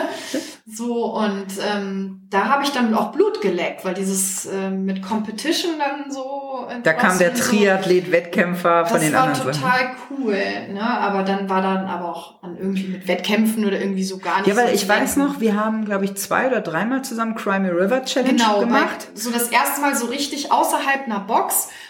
so, 0.66 1.16
und 1.16 1.46
ähm, 1.72 2.26
da 2.30 2.46
habe 2.48 2.64
ich 2.64 2.70
dann 2.70 2.92
auch 2.94 3.12
Blut 3.12 3.40
geleckt, 3.40 3.84
weil 3.84 3.94
dieses 3.94 4.46
äh, 4.46 4.70
mit 4.70 5.02
Competition 5.02 5.72
dann 5.78 6.10
so 6.10 6.46
da 6.82 6.92
kam 6.92 7.18
der 7.18 7.34
Triathlet-Wettkämpfer 7.34 8.86
von 8.86 9.00
den 9.00 9.14
anderen. 9.14 9.46
Das 9.46 9.62
war 9.62 9.72
total 9.72 9.90
cool, 10.10 10.34
ne? 10.72 10.82
Aber 10.82 11.22
dann 11.22 11.48
war 11.48 11.62
dann 11.62 11.86
aber 11.86 12.08
auch 12.08 12.42
an 12.42 12.56
irgendwie 12.56 12.88
mit 12.88 13.08
Wettkämpfen 13.08 13.64
oder 13.64 13.78
irgendwie 13.80 14.04
so 14.04 14.18
gar 14.18 14.38
nicht. 14.38 14.48
Ja, 14.48 14.56
weil 14.56 14.68
so 14.68 14.74
ich 14.74 14.88
weiß 14.88 15.16
noch, 15.16 15.40
wir 15.40 15.56
haben, 15.56 15.84
glaube 15.84 16.04
ich, 16.04 16.16
zwei 16.16 16.48
oder 16.48 16.60
dreimal 16.60 17.02
zusammen 17.02 17.34
Crimey 17.34 17.68
River 17.68 18.04
Challenge 18.04 18.34
genau, 18.34 18.60
gemacht. 18.60 19.08
Genau, 19.08 19.20
so 19.20 19.30
das 19.30 19.48
erste 19.48 19.80
Mal 19.80 19.94
so 19.94 20.06
richtig 20.06 20.52
außerhalb 20.52 21.06
einer 21.06 21.20
Box 21.20 21.45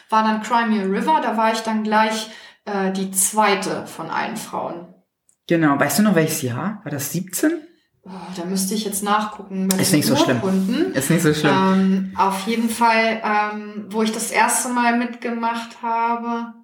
war 0.09 0.23
dann 0.23 0.43
Crimey 0.43 0.81
River. 0.83 1.21
Da 1.23 1.37
war 1.37 1.53
ich 1.53 1.61
dann 1.61 1.83
gleich 1.83 2.31
äh, 2.65 2.93
die 2.93 3.11
zweite 3.11 3.87
von 3.87 4.11
allen 4.11 4.37
Frauen. 4.37 4.95
Genau. 5.47 5.79
Weißt 5.79 5.99
du 5.99 6.03
noch 6.03 6.15
welches 6.15 6.43
Jahr? 6.43 6.81
War 6.85 6.93
das 6.93 7.13
17? 7.13 7.53
Oh, 8.03 8.11
da 8.37 8.45
müsste 8.45 8.75
ich 8.75 8.85
jetzt 8.85 9.03
nachgucken. 9.03 9.69
Ist 9.81 9.93
nicht 9.93 10.07
so 10.07 10.15
schlimm. 10.15 10.41
Ist 10.95 11.11
nicht 11.11 11.23
so 11.23 11.35
schlimm. 11.35 12.13
Auf 12.17 12.47
jeden 12.47 12.71
Fall, 12.71 13.21
ähm, 13.25 13.87
wo 13.89 14.03
ich 14.03 14.13
das 14.13 14.31
erste 14.31 14.69
Mal 14.69 14.97
mitgemacht 14.97 15.83
habe, 15.83 16.55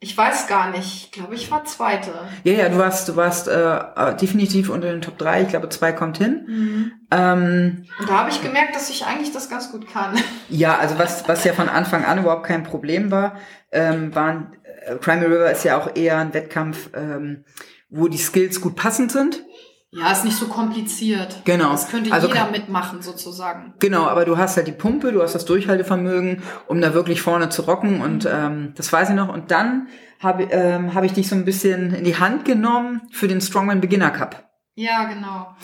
ich 0.00 0.16
weiß 0.16 0.46
gar 0.46 0.70
nicht. 0.70 1.06
Ich 1.06 1.10
glaube, 1.10 1.34
ich 1.34 1.50
war 1.50 1.64
Zweite. 1.64 2.12
Ja, 2.44 2.52
ja, 2.52 2.68
du 2.68 2.78
warst, 2.78 3.08
du 3.08 3.16
warst 3.16 3.48
äh, 3.48 4.14
definitiv 4.16 4.70
unter 4.70 4.90
den 4.90 5.00
Top 5.00 5.18
3. 5.18 5.42
Ich 5.42 5.48
glaube, 5.48 5.68
zwei 5.70 5.92
kommt 5.92 6.18
hin. 6.18 6.44
Mhm. 6.46 6.92
Ähm, 7.10 7.84
Und 7.98 8.08
da 8.08 8.18
habe 8.18 8.30
ich 8.30 8.40
gemerkt, 8.40 8.76
dass 8.76 8.90
ich 8.90 9.06
eigentlich 9.06 9.32
das 9.32 9.50
ganz 9.50 9.72
gut 9.72 9.88
kann. 9.92 10.16
Ja, 10.50 10.78
also 10.78 10.98
was, 10.98 11.28
was 11.28 11.44
ja 11.44 11.52
von 11.52 11.68
Anfang 11.68 12.04
an 12.04 12.20
überhaupt 12.20 12.46
kein 12.46 12.62
Problem 12.62 13.10
war, 13.10 13.36
ähm, 13.70 14.14
waren 14.14 14.56
äh, 14.86 14.94
Crimey 14.96 15.26
River 15.26 15.50
ist 15.50 15.64
ja 15.64 15.76
auch 15.76 15.94
eher 15.94 16.16
ein 16.18 16.32
Wettkampf, 16.32 16.90
ähm, 16.94 17.44
wo 17.90 18.08
die 18.08 18.18
Skills 18.18 18.60
gut 18.60 18.76
passend 18.76 19.12
sind. 19.12 19.44
Ja, 19.90 20.12
ist 20.12 20.24
nicht 20.24 20.36
so 20.36 20.48
kompliziert. 20.48 21.42
Genau. 21.44 21.70
Das 21.70 21.88
könnte 21.88 22.12
also, 22.12 22.28
jeder 22.28 22.50
mitmachen, 22.50 23.00
sozusagen. 23.00 23.72
Genau, 23.78 24.06
aber 24.06 24.26
du 24.26 24.36
hast 24.36 24.56
halt 24.56 24.66
die 24.66 24.72
Pumpe, 24.72 25.12
du 25.12 25.22
hast 25.22 25.34
das 25.34 25.46
Durchhaltevermögen, 25.46 26.42
um 26.66 26.80
da 26.80 26.92
wirklich 26.92 27.22
vorne 27.22 27.48
zu 27.48 27.62
rocken. 27.62 28.02
Und 28.02 28.24
mhm. 28.24 28.30
ähm, 28.30 28.72
das 28.76 28.92
weiß 28.92 29.10
ich 29.10 29.14
noch. 29.14 29.32
Und 29.32 29.50
dann 29.50 29.88
habe 30.20 30.44
ähm, 30.44 30.94
hab 30.94 31.04
ich 31.04 31.12
dich 31.14 31.28
so 31.28 31.34
ein 31.34 31.46
bisschen 31.46 31.94
in 31.94 32.04
die 32.04 32.18
Hand 32.18 32.44
genommen 32.44 33.02
für 33.12 33.28
den 33.28 33.40
Strongman 33.40 33.80
Beginner 33.80 34.10
Cup. 34.10 34.50
Ja, 34.74 35.04
genau. 35.04 35.56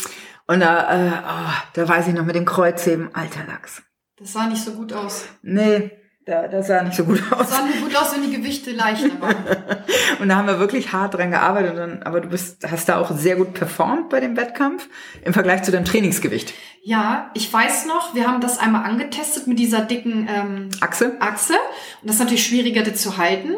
Und 0.46 0.60
da, 0.60 0.90
äh, 0.90 1.10
oh, 1.10 1.52
da 1.74 1.88
weiß 1.88 2.08
ich 2.08 2.14
noch 2.14 2.24
mit 2.24 2.34
dem 2.34 2.44
Kreuzheben, 2.44 3.14
alter 3.14 3.44
Lachs. 3.46 3.82
Das 4.16 4.32
sah 4.32 4.46
nicht 4.46 4.62
so 4.62 4.72
gut 4.72 4.92
aus. 4.92 5.26
Nee, 5.42 5.90
da, 6.26 6.48
das 6.48 6.68
sah 6.68 6.82
nicht 6.82 6.96
so 6.96 7.04
gut 7.04 7.22
aus. 7.30 7.38
Das 7.38 7.50
sah 7.50 7.64
nur 7.64 7.76
gut 7.86 7.96
aus, 7.96 8.14
wenn 8.14 8.22
die 8.22 8.34
Gewichte 8.34 8.72
leichter 8.72 9.20
waren. 9.20 9.36
und 10.20 10.28
da 10.28 10.36
haben 10.36 10.46
wir 10.46 10.58
wirklich 10.58 10.92
hart 10.92 11.14
dran 11.14 11.30
gearbeitet. 11.30 11.72
Und 11.72 11.76
dann, 11.76 12.02
aber 12.02 12.20
du 12.20 12.28
bist, 12.28 12.66
hast 12.70 12.88
da 12.88 12.98
auch 12.98 13.10
sehr 13.10 13.36
gut 13.36 13.52
performt 13.52 14.08
bei 14.08 14.20
dem 14.20 14.36
Wettkampf 14.36 14.88
im 15.22 15.34
Vergleich 15.34 15.62
zu 15.64 15.70
deinem 15.70 15.84
Trainingsgewicht. 15.84 16.54
Ja, 16.82 17.30
ich 17.34 17.52
weiß 17.52 17.86
noch, 17.86 18.14
wir 18.14 18.26
haben 18.26 18.40
das 18.40 18.58
einmal 18.58 18.84
angetestet 18.84 19.46
mit 19.46 19.58
dieser 19.58 19.80
dicken 19.82 20.28
ähm, 20.30 20.68
Achse. 20.80 21.12
Achse. 21.20 21.54
Und 22.00 22.08
das 22.08 22.16
ist 22.16 22.20
natürlich 22.20 22.46
schwieriger, 22.46 22.82
das 22.82 23.02
zu 23.02 23.18
halten. 23.18 23.56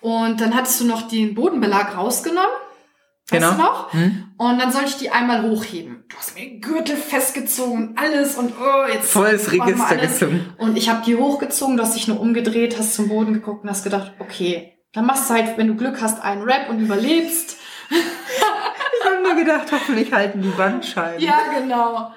Und 0.00 0.40
dann 0.40 0.54
hattest 0.54 0.80
du 0.80 0.86
noch 0.86 1.08
den 1.08 1.34
Bodenbelag 1.34 1.96
rausgenommen. 1.96 2.50
Weißt 3.30 3.42
genau. 3.42 3.52
du 3.52 3.58
noch? 3.58 3.92
Hm. 3.92 4.24
Und 4.36 4.58
dann 4.60 4.70
soll 4.70 4.84
ich 4.84 4.96
die 4.96 5.10
einmal 5.10 5.42
hochheben. 5.42 5.93
Du 6.08 6.16
hast 6.16 6.34
mir 6.34 6.42
den 6.42 6.60
Gürtel 6.60 6.96
festgezogen, 6.96 7.94
alles 7.96 8.36
und 8.36 8.52
oh, 8.60 8.92
jetzt. 8.92 9.10
Volles 9.10 9.50
Register 9.50 9.96
gezogen. 9.96 10.54
Und 10.58 10.76
ich 10.76 10.88
habe 10.88 11.02
die 11.04 11.16
hochgezogen, 11.16 11.76
du 11.76 11.82
hast 11.82 11.96
dich 11.96 12.08
nur 12.08 12.20
umgedreht, 12.20 12.78
hast 12.78 12.94
zum 12.94 13.08
Boden 13.08 13.32
geguckt 13.32 13.64
und 13.64 13.70
hast 13.70 13.84
gedacht, 13.84 14.12
okay, 14.18 14.74
dann 14.92 15.06
machst 15.06 15.28
du 15.28 15.34
halt, 15.34 15.56
wenn 15.56 15.68
du 15.68 15.76
Glück 15.76 16.00
hast, 16.00 16.22
einen 16.22 16.42
Rap 16.42 16.68
und 16.68 16.80
überlebst. 16.80 17.56
ich 17.90 19.04
habe 19.04 19.22
nur 19.22 19.34
gedacht, 19.34 19.72
hoffentlich 19.72 20.12
halten 20.12 20.42
die 20.42 20.48
Bandscheiben. 20.48 21.22
Ja, 21.22 21.40
genau. 21.58 22.12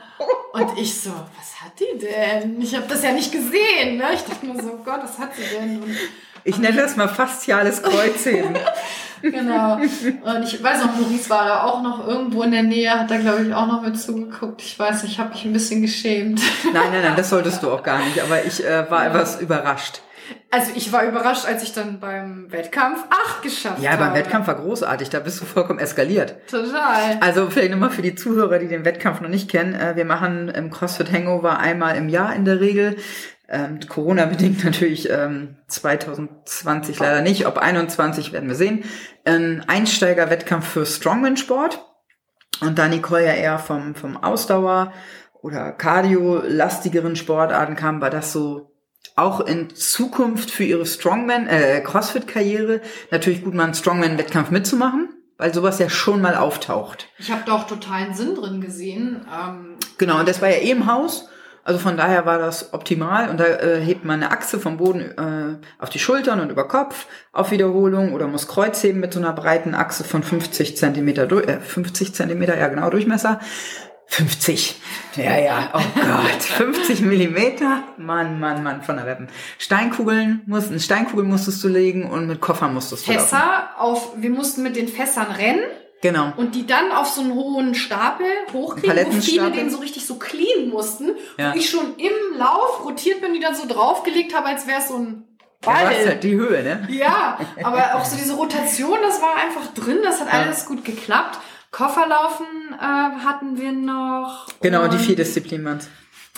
Und 0.53 0.77
ich 0.79 0.99
so, 0.99 1.11
was 1.11 1.61
hat 1.61 1.79
die 1.79 1.97
denn? 1.97 2.61
Ich 2.61 2.75
habe 2.75 2.85
das 2.87 3.03
ja 3.03 3.11
nicht 3.11 3.31
gesehen. 3.31 3.97
Ne? 3.97 4.05
Ich 4.13 4.23
dachte 4.23 4.45
mir 4.45 4.61
so, 4.61 4.79
Gott, 4.83 5.01
was 5.03 5.17
hat 5.17 5.35
sie 5.35 5.43
denn? 5.55 5.81
Und, 5.81 5.95
ich 6.43 6.57
nenne 6.57 6.77
das 6.77 6.95
mal 6.95 7.09
fasziales 7.09 7.81
Kreuzheben. 7.81 8.55
genau. 9.21 9.75
Und 9.75 10.43
ich 10.43 10.61
weiß 10.61 10.85
noch, 10.85 10.95
Maurice 10.95 11.29
war 11.29 11.45
da 11.45 11.63
auch 11.63 11.81
noch 11.81 12.07
irgendwo 12.07 12.43
in 12.43 12.51
der 12.51 12.63
Nähe, 12.63 12.91
hat 12.91 13.11
da, 13.11 13.17
glaube 13.17 13.43
ich, 13.43 13.53
auch 13.53 13.67
noch 13.67 13.81
mit 13.81 13.99
zugeguckt. 13.99 14.61
Ich 14.61 14.77
weiß, 14.77 15.03
ich 15.03 15.19
habe 15.19 15.29
mich 15.29 15.45
ein 15.45 15.53
bisschen 15.53 15.81
geschämt. 15.81 16.41
Nein, 16.63 16.91
nein, 16.91 17.01
nein, 17.03 17.15
das 17.15 17.29
solltest 17.29 17.63
du 17.63 17.71
auch 17.71 17.83
gar 17.83 17.99
nicht. 17.99 18.21
Aber 18.21 18.43
ich 18.45 18.63
äh, 18.65 18.89
war 18.89 19.03
ja. 19.03 19.09
etwas 19.09 19.41
überrascht. 19.41 20.01
Also 20.49 20.71
ich 20.75 20.91
war 20.91 21.03
überrascht, 21.03 21.45
als 21.45 21.63
ich 21.63 21.73
dann 21.73 21.99
beim 21.99 22.51
Wettkampf 22.51 23.03
acht 23.09 23.41
geschafft 23.41 23.81
ja, 23.81 23.91
habe. 23.91 24.01
Ja, 24.01 24.07
beim 24.07 24.17
Wettkampf 24.17 24.47
war 24.47 24.55
großartig. 24.55 25.09
Da 25.09 25.19
bist 25.19 25.41
du 25.41 25.45
vollkommen 25.45 25.79
eskaliert. 25.79 26.35
Total. 26.49 27.17
Also 27.19 27.49
vielleicht 27.49 27.71
nochmal 27.71 27.89
für 27.89 28.01
die 28.01 28.15
Zuhörer, 28.15 28.59
die 28.59 28.67
den 28.67 28.85
Wettkampf 28.85 29.21
noch 29.21 29.29
nicht 29.29 29.49
kennen. 29.49 29.73
Äh, 29.73 29.95
wir 29.95 30.05
machen 30.05 30.49
im 30.49 30.69
CrossFit 30.69 31.11
Hangover 31.11 31.59
einmal 31.59 31.95
im 31.97 32.09
Jahr 32.09 32.33
in 32.33 32.45
der 32.45 32.59
Regel. 32.59 32.95
Ähm, 33.49 33.79
Corona 33.87 34.25
bedingt 34.25 34.63
natürlich 34.63 35.09
ähm, 35.09 35.55
2020 35.67 36.99
leider 36.99 37.21
nicht. 37.21 37.47
Ob 37.47 37.57
21 37.57 38.33
werden 38.33 38.49
wir 38.49 38.55
sehen. 38.55 38.83
Ein 39.25 39.63
Einsteiger-Wettkampf 39.67 40.67
für 40.67 40.85
Strongman-Sport. 40.85 41.83
Und 42.61 42.79
da 42.79 42.87
Nicole 42.87 43.25
ja 43.25 43.33
eher 43.33 43.59
vom, 43.59 43.95
vom 43.95 44.17
Ausdauer 44.17 44.91
oder 45.41 45.71
Cardio-lastigeren 45.71 47.15
Sportarten 47.15 47.75
kam, 47.75 48.01
war 48.01 48.09
das 48.09 48.33
so 48.33 48.73
auch 49.15 49.39
in 49.41 49.73
Zukunft 49.75 50.51
für 50.51 50.63
ihre 50.63 50.85
Strongman, 50.85 51.47
äh, 51.47 51.81
Crossfit-Karriere 51.81 52.81
natürlich 53.11 53.43
gut, 53.43 53.53
mal 53.53 53.63
einen 53.63 53.73
Strongman-Wettkampf 53.73 54.51
mitzumachen, 54.51 55.09
weil 55.37 55.53
sowas 55.53 55.79
ja 55.79 55.89
schon 55.89 56.21
mal 56.21 56.35
auftaucht. 56.35 57.09
Ich 57.17 57.31
habe 57.31 57.43
da 57.45 57.53
auch 57.53 57.67
totalen 57.67 58.13
Sinn 58.13 58.35
drin 58.35 58.61
gesehen. 58.61 59.25
Ähm 59.31 59.77
genau, 59.97 60.19
und 60.19 60.27
das 60.27 60.41
war 60.41 60.49
ja 60.49 60.57
eh 60.57 60.71
im 60.71 60.91
Haus. 60.91 61.29
Also 61.67 61.81
von 61.81 61.97
daher 61.97 62.25
war 62.25 62.39
das 62.39 62.73
optimal 62.73 63.29
und 63.29 63.41
da 63.41 63.43
äh, 63.43 63.81
hebt 63.81 64.05
man 64.05 64.23
eine 64.23 64.31
Achse 64.31 64.57
vom 64.57 64.77
Boden 64.77 65.01
äh, 65.01 65.83
auf 65.83 65.89
die 65.89 65.99
Schultern 65.99 66.39
und 66.39 66.49
über 66.49 66.65
Kopf 66.65 67.07
auf 67.33 67.51
Wiederholung 67.51 68.13
oder 68.13 68.25
muss 68.27 68.47
Kreuzheben 68.47 69.01
mit 69.01 69.11
so 69.11 69.19
einer 69.19 69.33
breiten 69.33 69.75
Achse 69.75 70.05
von 70.05 70.23
50 70.23 70.77
Zentimeter, 70.77 71.29
äh, 71.45 71.59
50 71.59 72.15
Zentimeter, 72.15 72.57
ja 72.57 72.69
genau, 72.69 72.89
Durchmesser 72.89 73.41
50. 74.05 74.79
Ja, 75.17 75.37
ja, 75.37 75.73
oh 75.73 75.81
Gott. 75.95 76.41
50 76.41 77.01
Millimeter? 77.01 77.83
Mann, 77.97 78.39
Mann, 78.39 78.63
Mann, 78.63 78.81
von 78.81 78.95
der 78.95 79.05
Weppen. 79.05 79.27
Steinkugeln, 79.57 80.43
mussten, 80.45 80.79
Steinkugeln 80.79 81.27
musstest 81.27 81.61
du 81.65 81.67
legen 81.67 82.09
und 82.09 82.27
mit 82.27 82.39
Koffer 82.39 82.69
musstest 82.69 83.05
du 83.05 83.11
Fässer 83.11 83.37
laufen. 83.37 83.77
auf, 83.77 84.13
wir 84.15 84.29
mussten 84.29 84.63
mit 84.63 84.77
den 84.77 84.87
Fässern 84.87 85.31
rennen. 85.31 85.65
Genau. 86.01 86.31
Und 86.37 86.53
die 86.53 86.67
dann 86.67 86.91
auf 86.91 87.07
so 87.07 87.21
einen 87.21 87.33
hohen 87.33 87.73
Stapel 87.73 88.27
hochkriegen, 88.53 89.07
wo 89.07 89.21
viele 89.21 89.51
den 89.51 89.69
so 89.69 89.79
richtig 89.79 90.05
so 90.05 90.15
clean 90.15 90.69
mussten. 90.69 91.11
Ja. 91.37 91.53
Wo 91.53 91.57
ich 91.57 91.69
schon 91.69 91.95
im 91.97 92.37
Lauf 92.37 92.85
rotiert 92.85 93.21
bin, 93.21 93.33
die 93.33 93.39
dann 93.39 93.55
so 93.55 93.67
draufgelegt 93.67 94.35
habe, 94.35 94.47
als 94.47 94.67
wäre 94.67 94.79
es 94.79 94.89
so 94.89 94.97
ein 94.97 95.23
Ball. 95.61 95.91
Ja, 95.91 96.07
halt 96.07 96.23
die 96.23 96.35
Höhe, 96.35 96.63
ne? 96.63 96.87
Ja, 96.91 97.39
aber 97.63 97.95
auch 97.95 98.05
so 98.05 98.15
diese 98.15 98.35
Rotation, 98.35 98.99
das 99.01 99.21
war 99.21 99.35
einfach 99.37 99.73
drin, 99.73 99.99
das 100.03 100.21
hat 100.21 100.31
alles 100.31 100.65
gut 100.65 100.85
geklappt. 100.85 101.39
Kofferlaufen 101.71 102.45
äh, 102.73 103.25
hatten 103.25 103.57
wir 103.57 103.71
noch. 103.71 104.47
Genau, 104.61 104.87
die 104.87 104.97
vier 104.97 105.15
Disziplinen 105.15 105.79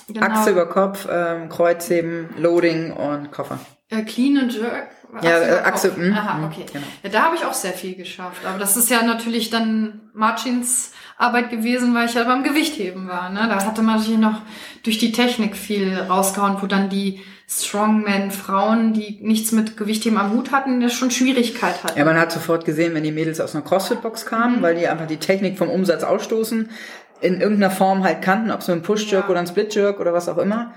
genau. 0.07 0.25
Achse 0.25 0.51
über 0.51 0.67
Kopf, 0.67 1.07
ähm, 1.09 1.49
Kreuzheben, 1.49 2.29
Loading 2.37 2.93
und 2.93 3.31
Koffer. 3.31 3.59
Äh, 3.89 4.03
clean 4.03 4.37
und 4.37 4.53
Jerk. 4.53 4.89
Ja, 5.23 5.39
äh, 5.39 5.59
Achse. 5.63 5.91
Mh, 5.95 6.15
Aha, 6.15 6.37
mhm, 6.37 6.45
okay. 6.45 6.65
Genau. 6.71 6.85
Ja, 7.01 7.09
da 7.09 7.23
habe 7.23 7.35
ich 7.35 7.43
auch 7.43 7.53
sehr 7.53 7.73
viel 7.73 7.95
geschafft. 7.95 8.45
Aber 8.45 8.59
das 8.59 8.77
ist 8.77 8.91
ja 8.91 9.01
natürlich 9.01 9.49
dann 9.49 10.01
Martins 10.13 10.91
Arbeit 11.17 11.49
gewesen, 11.49 11.95
weil 11.95 12.07
ich 12.07 12.13
ja 12.13 12.23
beim 12.23 12.43
Gewichtheben 12.43 13.07
war. 13.07 13.29
Ne? 13.29 13.47
Da 13.49 13.65
hatte 13.65 13.81
man 13.81 13.97
natürlich 13.97 14.19
noch 14.19 14.41
durch 14.83 14.99
die 14.99 15.11
Technik 15.11 15.55
viel 15.57 15.97
rausgehauen, 15.99 16.57
wo 16.61 16.67
dann 16.67 16.89
die 16.89 17.21
Strongman-Frauen, 17.49 18.93
die 18.93 19.17
nichts 19.21 19.51
mit 19.51 19.75
Gewichtheben 19.75 20.19
am 20.19 20.33
Hut 20.33 20.51
hatten, 20.51 20.79
das 20.81 20.93
schon 20.93 21.09
Schwierigkeit 21.09 21.83
hatten. 21.83 21.97
Ja, 21.97 22.05
man 22.05 22.19
hat 22.19 22.31
sofort 22.31 22.63
gesehen, 22.63 22.93
wenn 22.93 23.03
die 23.03 23.11
Mädels 23.11 23.41
aus 23.41 23.55
einer 23.55 23.65
CrossFit-Box 23.65 24.27
kamen, 24.27 24.57
mhm. 24.57 24.61
weil 24.61 24.75
die 24.75 24.87
einfach 24.87 25.07
die 25.07 25.17
Technik 25.17 25.57
vom 25.57 25.69
Umsatz 25.69 26.03
ausstoßen, 26.03 26.69
in 27.21 27.41
irgendeiner 27.41 27.71
Form 27.71 28.03
halt 28.03 28.21
kannten, 28.21 28.51
ob 28.51 28.61
es 28.61 28.69
ein 28.69 28.83
Push-Jerk 28.83 29.25
ja. 29.25 29.29
oder 29.29 29.39
ein 29.39 29.47
Split-Jerk 29.47 29.99
oder 29.99 30.13
was 30.13 30.29
auch 30.29 30.37
immer. 30.37 30.73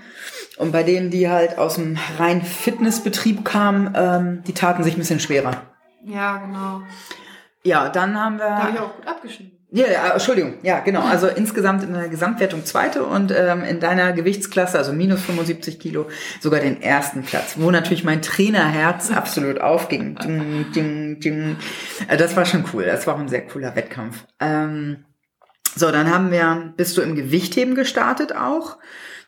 Und 0.57 0.71
bei 0.71 0.83
denen, 0.83 1.09
die 1.09 1.29
halt 1.29 1.57
aus 1.57 1.75
dem 1.75 1.97
rein 2.19 2.41
Fitnessbetrieb 2.43 3.43
kamen, 3.43 3.93
ähm, 3.95 4.43
die 4.45 4.53
taten 4.53 4.83
sich 4.83 4.95
ein 4.95 4.99
bisschen 4.99 5.19
schwerer. 5.19 5.63
Ja, 6.05 6.37
genau. 6.37 6.81
Ja, 7.63 7.89
dann 7.89 8.19
haben 8.19 8.37
wir. 8.37 8.45
Da 8.45 8.63
habe 8.63 8.71
ich 8.71 8.79
auch 8.79 8.95
gut 8.95 9.07
abgeschnitten. 9.07 9.53
Ja, 9.75 9.87
ja, 9.87 10.09
Entschuldigung, 10.11 10.59
ja, 10.61 10.81
genau. 10.81 11.01
Also 11.01 11.25
insgesamt 11.25 11.81
in 11.81 11.93
der 11.93 12.07
Gesamtwertung 12.07 12.63
zweite 12.63 13.05
und 13.05 13.31
ähm, 13.35 13.63
in 13.63 13.79
deiner 13.79 14.13
Gewichtsklasse, 14.13 14.77
also 14.77 14.93
minus 14.93 15.23
75 15.23 15.79
Kilo, 15.79 16.05
sogar 16.39 16.59
den 16.59 16.79
ersten 16.79 17.23
Platz, 17.23 17.55
wo 17.57 17.71
natürlich 17.71 18.03
mein 18.03 18.21
Trainerherz 18.21 19.09
absolut 19.15 19.59
aufging. 19.59 20.13
Ding, 20.17 20.71
ding, 20.73 21.19
ding. 21.21 21.57
Äh, 22.07 22.17
das 22.17 22.35
war 22.35 22.45
schon 22.45 22.65
cool. 22.71 22.85
Das 22.85 23.07
war 23.07 23.15
auch 23.15 23.19
ein 23.19 23.29
sehr 23.29 23.47
cooler 23.47 23.75
Wettkampf. 23.75 24.25
Ähm, 24.39 25.05
so, 25.75 25.89
dann 25.89 26.13
haben 26.13 26.29
wir, 26.29 26.71
bist 26.77 26.95
du 26.97 27.01
im 27.01 27.15
Gewichtheben 27.15 27.73
gestartet 27.73 28.35
auch. 28.35 28.77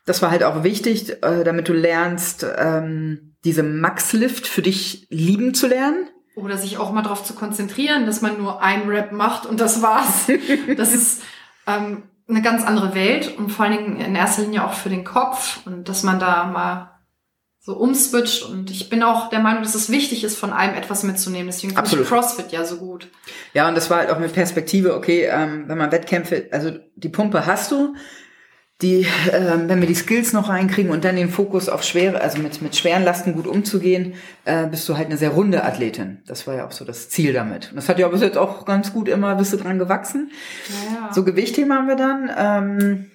Das 0.06 0.22
war 0.22 0.32
halt 0.32 0.43
auch 0.43 0.64
wichtig, 0.64 1.24
äh, 1.24 1.43
damit 1.43 1.68
du 1.68 1.74
lernst, 1.74 2.45
ähm, 2.58 3.36
diese 3.43 3.64
Max-Lift 3.64 4.47
für 4.47 4.62
dich 4.62 5.08
lieben 5.10 5.53
zu 5.53 5.68
lernen. 5.68 6.08
Oder 6.36 6.58
sich 6.58 6.78
auch 6.78 6.91
mal 6.91 7.01
darauf 7.01 7.24
zu 7.24 7.34
konzentrieren, 7.34 8.06
dass 8.06 8.22
man 8.22 8.38
nur 8.38 8.62
ein 8.62 8.88
Rap 8.89 9.12
macht 9.12 9.45
und 9.45 9.60
das 9.60 9.82
war's. 9.82 10.28
das 10.78 10.93
ist 10.93 11.24
ähm, 11.66 12.03
eine 12.28 12.41
ganz 12.41 12.64
andere 12.64 12.93
Welt 12.93 13.38
und 13.38 13.51
vor 13.51 13.66
allen 13.66 13.78
Dingen 13.78 14.01
in 14.01 14.16
erster 14.16 14.41
Linie 14.41 14.66
auch 14.66 14.74
für 14.74 14.89
den 14.89 15.03
Kopf 15.03 15.66
und 15.66 15.88
dass 15.88 16.03
man 16.03 16.20
da 16.20 16.45
mal 16.45 16.91
so 17.66 17.74
umswitcht 17.74 18.43
und 18.43 18.70
ich 18.70 18.89
bin 18.89 19.01
auch 19.01 19.30
der 19.30 19.39
Meinung, 19.39 19.64
dass 19.64 19.74
es 19.74 19.89
wichtig 19.89 20.24
ist, 20.24 20.38
von 20.38 20.53
allem 20.53 20.76
etwas 20.76 21.01
mitzunehmen. 21.01 21.47
Deswegen 21.47 21.74
finde 21.74 22.01
ich 22.01 22.08
CrossFit 22.08 22.51
ja 22.51 22.64
so 22.64 22.78
gut. 22.78 23.10
Ja, 23.53 23.68
und 23.68 23.76
das 23.76 23.89
war 23.89 23.99
halt 23.99 24.12
auch 24.12 24.20
mit 24.20 24.34
Perspektive, 24.34 24.93
okay, 24.95 25.28
ähm, 25.32 25.64
wenn 25.68 25.80
man 25.80 25.91
Wettkämpfe, 25.91 26.47
also 26.51 26.72
die 26.95 27.10
Pumpe 27.10 27.47
hast 27.47 27.72
du, 27.72 27.95
die, 28.82 29.01
äh, 29.32 29.67
wenn 29.67 29.80
wir 29.80 29.88
die 29.88 29.95
Skills 29.95 30.34
noch 30.34 30.49
reinkriegen 30.49 30.91
und 30.91 31.05
dann 31.05 31.15
den 31.15 31.30
Fokus 31.30 31.69
auf 31.69 31.84
schwere, 31.84 32.19
also 32.19 32.39
mit, 32.39 32.61
mit 32.61 32.76
schweren 32.76 33.03
Lasten 33.03 33.34
gut 33.34 33.47
umzugehen, 33.47 34.15
äh, 34.43 34.67
bist 34.67 34.88
du 34.89 34.97
halt 34.97 35.07
eine 35.07 35.17
sehr 35.17 35.30
runde 35.30 35.63
Athletin. 35.63 36.21
Das 36.28 36.45
war 36.45 36.55
ja 36.55 36.67
auch 36.67 36.73
so 36.73 36.84
das 36.84 37.09
Ziel 37.09 37.32
damit. 37.32 37.69
Und 37.69 37.78
das 37.78 37.88
hat 37.88 37.99
ja 37.99 38.07
bis 38.09 38.21
jetzt 38.21 38.38
auch 38.38 38.65
ganz 38.65 38.91
gut 38.91 39.07
immer, 39.07 39.36
bist 39.36 39.53
du 39.53 39.57
dran 39.57 39.80
gewachsen. 39.80 40.32
Ja. 40.93 41.13
So 41.13 41.23
Gewichtheben 41.23 41.71
haben 41.71 41.88
wir 41.88 41.95
dann. 41.95 42.30
Ähm, 42.38 43.11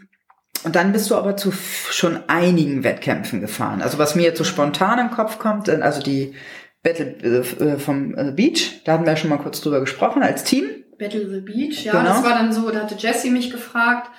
und 0.65 0.77
dann 0.77 0.93
bist 0.93 1.11
du 1.11 1.15
aber 1.15 1.37
zu 1.37 1.53
schon 1.53 2.21
einigen 2.27 2.83
Wettkämpfen 2.83 3.41
gefahren. 3.41 3.83
Also 3.83 3.99
was 3.99 4.15
mir 4.15 4.23
jetzt 4.23 4.39
so 4.39 4.45
spontan 4.45 4.99
im 4.99 5.11
Kopf 5.11 5.39
kommt, 5.39 5.69
äh, 5.69 5.79
also 5.83 6.03
die 6.03 6.35
Battle 6.83 7.07
äh, 7.07 7.79
vom 7.79 8.15
äh, 8.17 8.33
Beach, 8.33 8.83
da 8.85 8.93
hatten 8.93 9.05
wir 9.05 9.13
ja 9.13 9.17
schon 9.17 9.29
mal 9.29 9.39
kurz 9.39 9.61
drüber 9.61 9.81
gesprochen 9.81 10.23
als 10.23 10.45
Team. 10.45 10.65
Battle 10.99 11.29
the 11.29 11.41
Beach, 11.41 11.85
ja, 11.85 11.93
genau. 11.93 12.05
das 12.05 12.25
war 12.25 12.31
dann 12.31 12.53
so, 12.53 12.71
da 12.71 12.81
hatte 12.81 12.95
Jessie 12.95 13.31
mich 13.31 13.51
gefragt, 13.51 14.11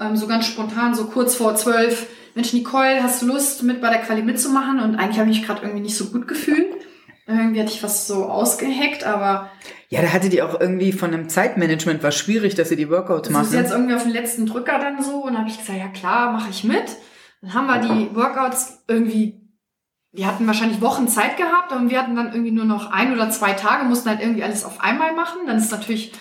ähm, 0.00 0.16
so 0.16 0.26
ganz 0.26 0.46
spontan, 0.46 0.94
so 0.94 1.06
kurz 1.06 1.34
vor 1.34 1.54
zwölf, 1.56 2.06
Mensch, 2.34 2.52
Nicole, 2.52 3.02
hast 3.02 3.22
du 3.22 3.26
Lust, 3.26 3.62
mit 3.64 3.80
bei 3.80 3.90
der 3.90 4.00
Quali 4.00 4.22
mitzumachen? 4.22 4.78
Und 4.78 4.94
eigentlich 4.94 5.18
habe 5.18 5.30
ich 5.30 5.38
mich 5.38 5.46
gerade 5.46 5.62
irgendwie 5.62 5.82
nicht 5.82 5.96
so 5.96 6.06
gut 6.06 6.28
gefühlt. 6.28 6.68
Irgendwie 7.26 7.60
hatte 7.60 7.72
ich 7.72 7.82
was 7.82 8.06
so 8.06 8.24
ausgeheckt, 8.24 9.04
aber. 9.04 9.50
Ja, 9.90 10.00
da 10.00 10.12
hatte 10.12 10.30
die 10.30 10.40
auch 10.40 10.58
irgendwie 10.58 10.92
von 10.92 11.12
einem 11.12 11.28
Zeitmanagement 11.28 12.02
war 12.02 12.12
schwierig, 12.12 12.54
dass 12.54 12.70
sie 12.70 12.76
die 12.76 12.88
Workouts 12.88 13.28
machen. 13.28 13.42
Das 13.42 13.52
ist 13.52 13.60
jetzt 13.60 13.72
irgendwie 13.72 13.94
auf 13.94 14.04
den 14.04 14.12
letzten 14.12 14.46
Drücker 14.46 14.78
dann 14.78 15.02
so. 15.02 15.24
Und 15.24 15.32
dann 15.32 15.40
habe 15.40 15.50
ich 15.50 15.58
gesagt, 15.58 15.78
ja 15.78 15.88
klar, 15.88 16.32
mache 16.32 16.48
ich 16.50 16.64
mit. 16.64 16.84
Dann 17.42 17.54
haben 17.54 17.66
wir 17.66 17.80
die 17.80 18.14
Workouts 18.14 18.84
irgendwie, 18.88 19.42
wir 20.12 20.26
hatten 20.26 20.46
wahrscheinlich 20.46 20.80
Wochen 20.80 21.06
Zeit 21.06 21.36
gehabt 21.36 21.72
und 21.72 21.90
wir 21.90 22.00
hatten 22.00 22.16
dann 22.16 22.32
irgendwie 22.32 22.50
nur 22.50 22.64
noch 22.64 22.90
ein 22.90 23.12
oder 23.12 23.30
zwei 23.30 23.52
Tage, 23.52 23.84
mussten 23.84 24.08
halt 24.08 24.20
irgendwie 24.20 24.42
alles 24.42 24.64
auf 24.64 24.80
einmal 24.80 25.12
machen. 25.14 25.40
Dann 25.46 25.58
ist 25.58 25.66
es 25.66 25.70
natürlich 25.70 26.12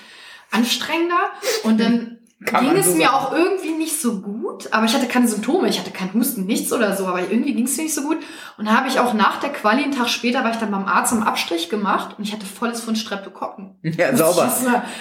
anstrengender. 0.51 1.31
Und 1.63 1.79
dann 1.79 2.16
kann 2.45 2.65
ging 2.65 2.77
es 2.77 2.85
so 2.85 2.95
mir 2.95 3.07
sagen. 3.07 3.15
auch 3.15 3.33
irgendwie 3.33 3.71
nicht 3.71 3.99
so 3.99 4.21
gut, 4.21 4.71
aber 4.71 4.85
ich 4.85 4.93
hatte 4.93 5.07
keine 5.07 5.27
Symptome, 5.27 5.69
ich 5.69 5.79
hatte 5.79 5.89
keinen 5.89 6.13
Husten, 6.13 6.45
nichts 6.45 6.71
oder 6.71 6.95
so, 6.95 7.07
aber 7.07 7.21
irgendwie 7.21 7.53
ging 7.53 7.65
es 7.65 7.75
mir 7.77 7.83
nicht 7.83 7.95
so 7.95 8.03
gut. 8.03 8.17
Und 8.57 8.65
da 8.67 8.77
habe 8.77 8.87
ich 8.87 8.99
auch 8.99 9.15
nach 9.15 9.39
der 9.39 9.51
Quali, 9.51 9.83
einen 9.83 9.91
Tag 9.91 10.09
später, 10.09 10.43
war 10.43 10.51
ich 10.51 10.57
dann 10.57 10.69
beim 10.69 10.85
Arzt 10.85 11.13
im 11.13 11.23
Abstrich 11.23 11.69
gemacht 11.69 12.15
und 12.17 12.23
ich 12.23 12.33
hatte 12.33 12.45
volles 12.45 12.81
von 12.81 12.95
Streptokokken. 12.95 13.79
Ja, 13.81 14.15
sauber. 14.15 14.51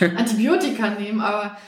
Ich 0.00 0.02
Antibiotika 0.18 0.88
nehmen, 0.90 1.20
aber 1.20 1.58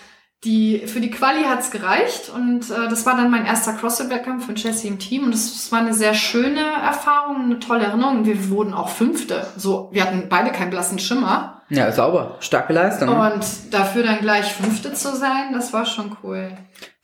die, 0.45 0.87
für 0.87 1.01
die 1.01 1.11
Quali 1.11 1.43
hat's 1.43 1.71
gereicht 1.71 2.31
und 2.31 2.71
äh, 2.71 2.89
das 2.89 3.05
war 3.05 3.17
dann 3.17 3.31
mein 3.31 3.45
erster 3.45 3.73
CrossFit-Wettkampf 3.73 4.47
von 4.47 4.55
Jessie 4.55 4.89
im 4.89 4.99
Team 4.99 5.25
und 5.25 5.35
das 5.35 5.71
war 5.73 5.81
eine 5.81 5.93
sehr 5.93 6.15
schöne 6.15 6.61
Erfahrung, 6.61 7.45
eine 7.45 7.59
tolle 7.59 7.85
Erinnerung. 7.85 8.25
Wir 8.25 8.49
wurden 8.49 8.73
auch 8.73 8.89
Fünfte. 8.89 9.47
So, 9.57 9.91
wir 9.93 10.03
hatten 10.05 10.29
beide 10.29 10.53
keinen 10.53 10.71
blassen 10.71 10.99
Schimmer. 10.99 11.58
Ja, 11.71 11.93
sauber. 11.93 12.37
Starke 12.41 12.73
Leistung. 12.73 13.09
Und 13.09 13.45
dafür 13.73 14.03
dann 14.03 14.21
gleich 14.21 14.53
Fünfte 14.53 14.95
zu 14.95 15.15
sein, 15.15 15.53
das 15.53 15.73
war 15.73 15.85
schon 15.85 16.17
cool. 16.23 16.53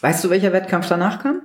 Weißt 0.00 0.24
du, 0.24 0.30
welcher 0.30 0.52
Wettkampf 0.52 0.88
danach 0.88 1.22
kam? 1.22 1.42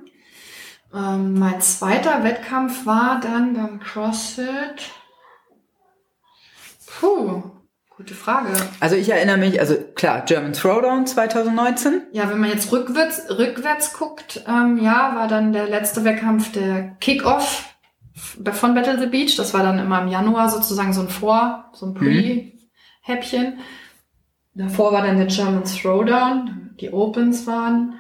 Ähm, 0.94 1.38
mein 1.38 1.60
zweiter 1.62 2.24
Wettkampf 2.24 2.86
war 2.86 3.20
dann 3.22 3.54
beim 3.54 3.80
CrossFit. 3.80 4.92
Puh, 7.00 7.44
Gute 8.00 8.14
Frage. 8.14 8.48
Also 8.80 8.96
ich 8.96 9.10
erinnere 9.10 9.36
mich, 9.36 9.60
also 9.60 9.76
klar, 9.76 10.22
German 10.22 10.54
Throwdown 10.54 11.06
2019. 11.06 12.04
Ja, 12.14 12.30
wenn 12.30 12.40
man 12.40 12.50
jetzt 12.50 12.72
rückwärts, 12.72 13.24
rückwärts 13.30 13.92
guckt, 13.92 14.42
ähm, 14.48 14.80
ja, 14.82 15.16
war 15.16 15.28
dann 15.28 15.52
der 15.52 15.68
letzte 15.68 16.06
Wettkampf 16.06 16.54
der 16.54 16.96
Kickoff 17.02 17.76
von 18.54 18.74
Battle 18.74 18.98
the 18.98 19.08
Beach. 19.08 19.36
Das 19.36 19.54
war 19.54 19.64
dann 19.64 19.80
immer 19.80 20.02
im 20.02 20.08
Januar 20.08 20.50
sozusagen 20.50 20.94
so 20.94 21.02
ein 21.02 21.10
Vor, 21.10 21.66
so 21.74 21.88
ein 21.88 21.94
Pre-Häppchen. 23.06 23.60
Davor 24.56 24.92
war 24.92 25.04
dann 25.04 25.18
der 25.18 25.28
German 25.28 25.64
Throwdown, 25.64 26.72
die 26.80 26.90
Opens 26.90 27.48
waren. 27.48 28.00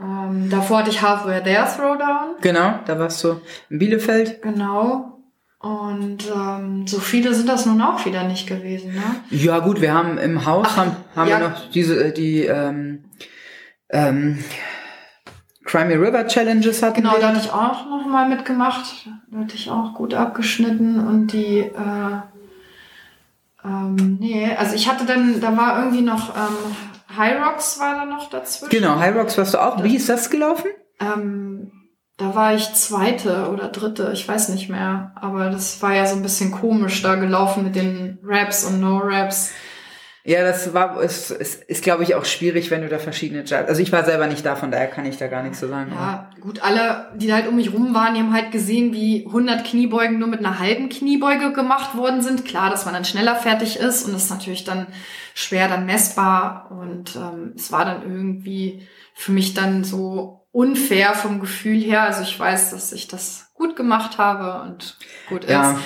Ähm, 0.00 0.48
davor 0.50 0.78
hatte 0.78 0.90
ich 0.90 1.00
Halfway 1.02 1.42
There 1.42 1.66
Throwdown. 1.76 2.36
Genau, 2.40 2.80
da 2.86 2.98
warst 2.98 3.22
du 3.22 3.40
in 3.70 3.78
Bielefeld. 3.78 4.42
Genau. 4.42 5.08
Und 5.60 6.24
ähm, 6.34 6.88
so 6.88 6.98
viele 6.98 7.34
sind 7.34 7.48
das 7.48 7.66
nun 7.66 7.80
auch 7.80 8.04
wieder 8.04 8.24
nicht 8.24 8.48
gewesen, 8.48 8.94
ne? 8.94 9.02
Ja 9.30 9.60
gut, 9.60 9.80
wir 9.80 9.94
haben 9.94 10.18
im 10.18 10.44
Haus 10.44 10.66
Ach, 10.70 10.76
haben, 10.76 10.96
haben 11.14 11.28
ja. 11.30 11.38
wir 11.38 11.48
noch 11.50 11.70
diese 11.70 12.06
äh, 12.06 12.12
die 12.12 12.46
ähm, 12.46 13.04
ähm, 13.90 14.42
Crimey 15.64 15.94
River 15.94 16.26
Challenges 16.26 16.82
hatten 16.82 16.96
Genau, 16.96 17.12
wir. 17.12 17.20
da 17.20 17.28
hatte 17.28 17.38
ich 17.38 17.52
auch 17.52 17.86
noch 17.86 18.04
mal 18.06 18.28
mitgemacht. 18.28 19.06
Da 19.30 19.38
hatte 19.38 19.54
ich 19.54 19.70
auch 19.70 19.94
gut 19.94 20.14
abgeschnitten 20.14 20.98
und 21.06 21.28
die, 21.32 21.58
äh, 21.60 22.20
ähm, 23.64 24.18
nee, 24.20 24.54
also 24.56 24.74
ich 24.74 24.88
hatte 24.88 25.04
dann, 25.04 25.40
da 25.40 25.56
war 25.56 25.78
irgendwie 25.78 26.02
noch, 26.02 26.34
ähm, 26.36 27.16
High 27.16 27.44
Rocks 27.44 27.78
war 27.78 27.94
da 27.94 28.04
noch 28.04 28.30
dazwischen. 28.30 28.70
Genau, 28.70 28.98
High 28.98 29.14
Rocks 29.14 29.36
warst 29.36 29.54
du 29.54 29.58
auch. 29.58 29.82
Wie 29.82 29.96
ist 29.96 30.08
das 30.08 30.30
gelaufen? 30.30 30.70
Ähm, 31.00 31.70
da 32.16 32.34
war 32.34 32.54
ich 32.54 32.72
zweite 32.74 33.50
oder 33.50 33.68
dritte, 33.68 34.10
ich 34.12 34.26
weiß 34.26 34.50
nicht 34.50 34.68
mehr. 34.68 35.12
Aber 35.16 35.50
das 35.50 35.82
war 35.82 35.94
ja 35.94 36.06
so 36.06 36.16
ein 36.16 36.22
bisschen 36.22 36.50
komisch 36.50 37.02
da 37.02 37.16
gelaufen 37.16 37.64
mit 37.64 37.76
den 37.76 38.18
Raps 38.22 38.64
und 38.64 38.80
No-Raps. 38.80 39.52
Ja, 40.24 40.42
das 40.44 40.72
war 40.72 41.02
ist, 41.02 41.32
ist, 41.32 41.64
ist 41.64 41.82
glaube 41.82 42.04
ich 42.04 42.14
auch 42.14 42.24
schwierig, 42.24 42.70
wenn 42.70 42.82
du 42.82 42.88
da 42.88 43.00
verschiedene 43.00 43.40
Judges. 43.40 43.68
Also 43.68 43.82
ich 43.82 43.90
war 43.90 44.04
selber 44.04 44.28
nicht 44.28 44.46
da, 44.46 44.54
von 44.54 44.70
daher 44.70 44.86
kann 44.86 45.04
ich 45.04 45.16
da 45.16 45.26
gar 45.26 45.42
nichts 45.42 45.58
zu 45.58 45.66
sagen. 45.66 45.90
Ja, 45.92 46.30
gut, 46.40 46.62
alle, 46.62 47.10
die 47.16 47.26
da 47.26 47.34
halt 47.34 47.48
um 47.48 47.56
mich 47.56 47.72
rum 47.72 47.92
waren, 47.92 48.14
die 48.14 48.20
haben 48.20 48.32
halt 48.32 48.52
gesehen, 48.52 48.92
wie 48.92 49.26
100 49.26 49.64
Kniebeugen 49.64 50.20
nur 50.20 50.28
mit 50.28 50.38
einer 50.38 50.60
halben 50.60 50.88
Kniebeuge 50.90 51.52
gemacht 51.52 51.96
worden 51.96 52.22
sind. 52.22 52.44
Klar, 52.44 52.70
dass 52.70 52.84
man 52.84 52.94
dann 52.94 53.04
schneller 53.04 53.34
fertig 53.34 53.80
ist 53.80 54.04
und 54.04 54.12
das 54.12 54.24
ist 54.24 54.30
natürlich 54.30 54.62
dann 54.62 54.86
schwer 55.34 55.68
dann 55.68 55.86
messbar 55.86 56.70
und 56.70 57.16
ähm, 57.16 57.54
es 57.56 57.72
war 57.72 57.84
dann 57.84 58.02
irgendwie 58.02 58.86
für 59.14 59.32
mich 59.32 59.54
dann 59.54 59.82
so 59.82 60.46
unfair 60.52 61.14
vom 61.14 61.40
Gefühl 61.40 61.80
her. 61.80 62.02
Also 62.02 62.22
ich 62.22 62.38
weiß, 62.38 62.70
dass 62.70 62.92
ich 62.92 63.08
das 63.08 63.50
gut 63.54 63.74
gemacht 63.74 64.18
habe 64.18 64.62
und 64.62 64.98
gut 65.28 65.48
Ja, 65.48 65.72
ist. 65.72 65.78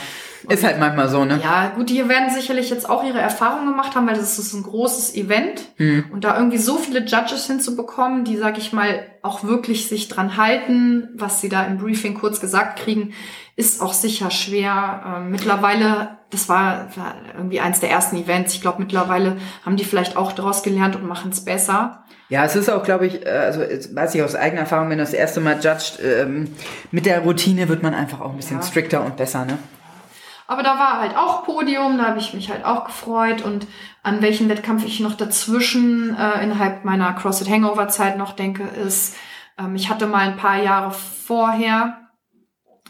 Ist 0.48 0.64
halt 0.64 0.78
manchmal 0.78 1.08
so, 1.08 1.24
ne? 1.24 1.40
Ja, 1.42 1.72
gut, 1.74 1.90
die 1.90 2.08
werden 2.08 2.30
sicherlich 2.30 2.70
jetzt 2.70 2.88
auch 2.88 3.04
ihre 3.04 3.18
Erfahrungen 3.18 3.66
gemacht 3.68 3.94
haben, 3.94 4.06
weil 4.06 4.16
das 4.16 4.38
ist 4.38 4.52
ein 4.54 4.62
großes 4.62 5.14
Event. 5.14 5.62
Hm. 5.76 6.04
Und 6.12 6.24
da 6.24 6.36
irgendwie 6.36 6.58
so 6.58 6.76
viele 6.76 7.00
Judges 7.00 7.46
hinzubekommen, 7.46 8.24
die, 8.24 8.36
sag 8.36 8.58
ich 8.58 8.72
mal, 8.72 9.00
auch 9.22 9.44
wirklich 9.44 9.88
sich 9.88 10.08
dran 10.08 10.36
halten, 10.36 11.08
was 11.14 11.40
sie 11.40 11.48
da 11.48 11.64
im 11.64 11.78
Briefing 11.78 12.14
kurz 12.14 12.40
gesagt 12.40 12.78
kriegen, 12.78 13.12
ist 13.56 13.80
auch 13.80 13.92
sicher 13.92 14.30
schwer. 14.30 15.02
Ähm, 15.16 15.30
mittlerweile, 15.30 16.18
das 16.30 16.48
war, 16.48 16.88
war 16.96 17.14
irgendwie 17.36 17.60
eins 17.60 17.80
der 17.80 17.90
ersten 17.90 18.16
Events. 18.16 18.54
Ich 18.54 18.60
glaube, 18.60 18.80
mittlerweile 18.82 19.36
haben 19.64 19.76
die 19.76 19.84
vielleicht 19.84 20.16
auch 20.16 20.32
daraus 20.32 20.62
gelernt 20.62 20.94
und 20.96 21.06
machen 21.06 21.30
es 21.32 21.44
besser. 21.44 22.04
Ja, 22.28 22.44
es 22.44 22.56
ist 22.56 22.68
auch, 22.68 22.82
glaube 22.82 23.06
ich, 23.06 23.24
äh, 23.24 23.30
also 23.30 23.60
weiß 23.60 24.14
ich 24.14 24.22
aus 24.22 24.34
eigener 24.34 24.62
Erfahrung, 24.62 24.90
wenn 24.90 24.98
du 24.98 25.04
das 25.04 25.12
erste 25.14 25.40
Mal 25.40 25.54
judged, 25.60 26.00
ähm, 26.04 26.48
mit 26.90 27.06
der 27.06 27.20
Routine 27.20 27.68
wird 27.68 27.82
man 27.82 27.94
einfach 27.94 28.20
auch 28.20 28.30
ein 28.30 28.36
bisschen 28.36 28.58
Ja. 28.58 28.62
strikter 28.66 29.04
und 29.04 29.16
besser, 29.16 29.44
ne? 29.44 29.58
Aber 30.48 30.62
da 30.62 30.78
war 30.78 31.00
halt 31.00 31.16
auch 31.16 31.44
Podium, 31.44 31.98
da 31.98 32.06
habe 32.06 32.18
ich 32.18 32.32
mich 32.32 32.50
halt 32.50 32.64
auch 32.64 32.84
gefreut 32.84 33.42
und 33.42 33.66
an 34.02 34.22
welchen 34.22 34.48
Wettkampf 34.48 34.84
ich 34.84 35.00
noch 35.00 35.14
dazwischen 35.14 36.16
äh, 36.16 36.42
innerhalb 36.44 36.84
meiner 36.84 37.12
CrossFit 37.14 37.50
Hangover 37.50 37.88
Zeit 37.88 38.16
noch 38.16 38.32
denke, 38.32 38.62
ist, 38.62 39.16
ähm, 39.58 39.74
ich 39.74 39.90
hatte 39.90 40.06
mal 40.06 40.28
ein 40.28 40.36
paar 40.36 40.62
Jahre 40.62 40.92
vorher 40.92 41.98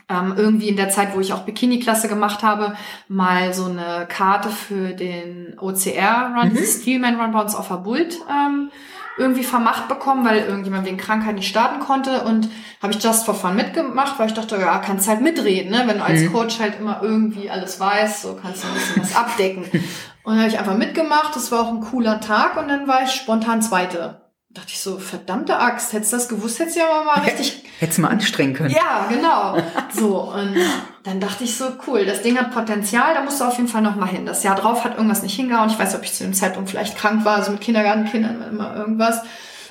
ähm, 0.09 0.35
irgendwie 0.37 0.69
in 0.69 0.77
der 0.77 0.91
Zeit, 0.91 1.17
wo 1.17 1.21
ich 1.21 1.33
auch 1.33 1.45
Bikini-Klasse 1.45 2.09
gemacht 2.09 2.43
habe, 2.43 2.77
mal 3.09 3.53
so 3.55 3.65
eine 3.65 4.07
Karte 4.09 4.51
für 4.51 4.93
den 4.93 5.57
OCR-Run, 5.59 6.53
Mhm. 6.53 6.59
Steelman 6.59 7.21
Run 7.21 7.33
bei 7.33 7.41
uns 7.41 7.55
auf 7.57 7.69
der 7.69 7.77
Bult 7.77 8.19
ähm, 8.31 8.71
irgendwie 9.17 9.45
vermacht 9.45 9.89
bekommen, 9.89 10.25
weil 10.27 10.39
irgendjemand 10.41 10.87
wegen 10.87 10.97
Krankheit 10.99 11.35
nicht 11.35 11.49
starten 11.49 11.81
konnte 11.81 12.23
und 12.25 12.49
habe 12.83 12.93
ich 12.93 13.03
Just 13.03 13.25
for 13.25 13.35
Fun 13.35 13.57
mitgemacht, 13.57 14.19
weil 14.19 14.27
ich 14.29 14.35
dachte, 14.35 14.57
ja, 14.57 14.79
kannst 14.79 15.09
halt 15.09 15.23
mitreden, 15.23 15.71
ne? 15.71 15.85
wenn 15.87 15.99
du 15.99 16.05
als 16.05 16.21
Mhm. 16.21 16.33
Coach 16.33 16.61
halt 16.61 16.79
immer 16.79 17.01
irgendwie 17.03 17.49
alles 17.51 17.81
weißt, 17.81 18.23
so 18.23 18.39
kannst 18.41 18.63
du 18.65 18.69
ein 18.69 18.75
bisschen 18.75 19.03
was 19.03 19.17
abdecken. 19.17 19.65
Und 20.23 20.33
dann 20.35 20.39
habe 20.41 20.49
ich 20.49 20.59
einfach 20.59 20.77
mitgemacht, 20.77 21.37
das 21.37 21.53
war 21.53 21.61
auch 21.61 21.71
ein 21.73 21.81
cooler 21.81 22.21
Tag 22.21 22.57
und 22.57 22.67
dann 22.67 22.89
war 22.89 23.05
ich 23.05 23.13
spontan 23.13 23.63
Zweite. 23.63 24.26
Dachte 24.57 24.69
ich 24.69 24.81
so, 24.81 24.99
verdammte 24.99 25.59
Axt, 25.59 25.93
hättest 25.93 26.15
du 26.15 26.17
das 26.17 26.29
gewusst, 26.31 26.59
hättest 26.59 26.77
du 26.77 26.81
ja 26.81 27.05
mal 27.05 27.21
richtig 27.21 27.63
Hättest 27.79 27.99
du 27.99 28.03
mal 28.03 28.09
anstrengen 28.09 28.55
können. 28.55 28.71
ja, 28.71 29.07
genau. 29.11 29.59
So, 29.93 30.33
und 30.33 30.57
dann 31.03 31.21
dachte 31.21 31.45
ich 31.45 31.59
so, 31.59 31.67
cool, 31.87 32.07
das 32.07 32.23
Ding 32.23 32.39
hat 32.39 32.53
Potenzial, 32.53 33.13
da 33.13 33.23
musst 33.23 33.39
du 33.39 33.45
auf 33.45 33.57
jeden 33.59 33.69
Fall 33.69 33.83
noch 33.83 33.97
mal 33.97 34.07
hin. 34.09 34.25
Das 34.25 34.43
Jahr 34.45 34.57
drauf 34.57 34.83
hat 34.83 34.97
irgendwas 34.97 35.23
nicht 35.23 35.37
hingehauen. 35.37 35.69
Ich 35.69 35.79
weiß, 35.79 35.91
nicht, 35.91 35.99
ob 35.99 36.05
ich 36.05 36.15
zu 36.15 36.25
dem 36.25 36.33
Zeitpunkt 36.33 36.71
vielleicht 36.71 36.97
krank 36.97 37.27
war, 37.27 37.37
also 37.37 37.51
mit 37.51 37.61
Kindergartenkindern 37.61 38.41
war 38.41 38.47
immer 38.47 38.77
irgendwas. 38.77 39.21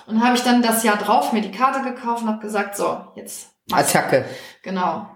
Und 0.05 0.23
habe 0.23 0.35
ich 0.35 0.43
dann 0.43 0.61
das 0.61 0.83
Jahr 0.83 0.97
drauf 0.97 1.33
mir 1.33 1.41
die 1.41 1.51
Karte 1.51 1.81
gekauft 1.81 2.21
und 2.21 2.29
habe 2.29 2.41
gesagt, 2.41 2.77
so, 2.77 3.07
jetzt. 3.15 3.47
Attacke. 3.71 4.25
Genau. 4.61 5.07